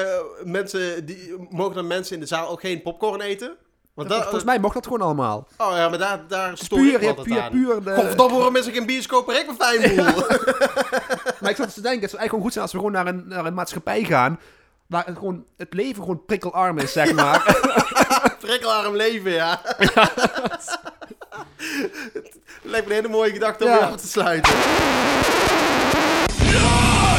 mensen... 0.45 1.07
Die, 1.07 1.35
mogen 1.51 1.75
dan 1.75 1.87
mensen 1.87 2.15
in 2.15 2.21
de 2.21 2.27
zaal 2.27 2.49
ook 2.49 2.61
geen 2.61 2.83
popcorn 2.83 3.21
eten? 3.21 3.57
Want 3.95 4.09
dat, 4.09 4.23
Volgens 4.23 4.45
mij 4.45 4.59
mocht 4.59 4.75
dat 4.75 4.85
gewoon 4.85 5.01
allemaal. 5.01 5.49
Oh 5.57 5.73
ja, 5.77 5.89
maar 5.89 5.99
daar, 5.99 6.21
daar 6.29 6.57
stoor 6.57 6.79
puur, 6.79 6.95
ik 6.95 7.01
ja, 7.03 7.13
puur, 7.13 7.41
aan. 7.43 7.51
puur 7.51 7.83
de... 7.85 7.95
Godverdomme, 7.95 8.35
waarom 8.35 8.53
mensen 8.53 8.73
geen 8.73 8.87
bioscoop 8.87 9.29
en 9.31 9.37
ik 9.37 9.49
een 9.49 9.57
fijn? 9.59 9.95
Maar 11.41 11.51
ik 11.51 11.57
zat 11.57 11.65
dus 11.67 11.75
te 11.75 11.81
denken, 11.81 12.01
het 12.01 12.11
zou 12.11 12.21
eigenlijk 12.23 12.29
gewoon 12.29 12.43
goed 12.43 12.53
zijn 12.53 12.65
als 12.65 12.73
we 12.73 12.79
gewoon 12.79 12.93
naar 12.93 13.07
een, 13.07 13.25
naar 13.29 13.45
een 13.47 13.55
maatschappij 13.55 14.05
gaan. 14.05 14.41
Waar 14.87 15.07
het, 15.07 15.17
gewoon, 15.19 15.45
het 15.57 15.75
leven 15.75 16.03
gewoon 16.03 16.25
prikkelarm 16.25 16.79
is, 16.79 16.93
zeg 16.93 17.13
maar. 17.15 17.57
Prikkelarm 18.41 18.97
leven, 18.97 19.31
ja. 19.31 19.61
Het 21.63 22.71
lijkt 22.71 22.87
me 22.87 22.95
een 22.95 23.01
hele 23.03 23.09
mooie 23.09 23.33
gedachte 23.33 23.65
om 23.65 23.71
Ja. 23.71 23.77
af 23.77 23.97
te 24.01 24.07
sluiten. 24.07 24.53
Ja! 26.43 27.19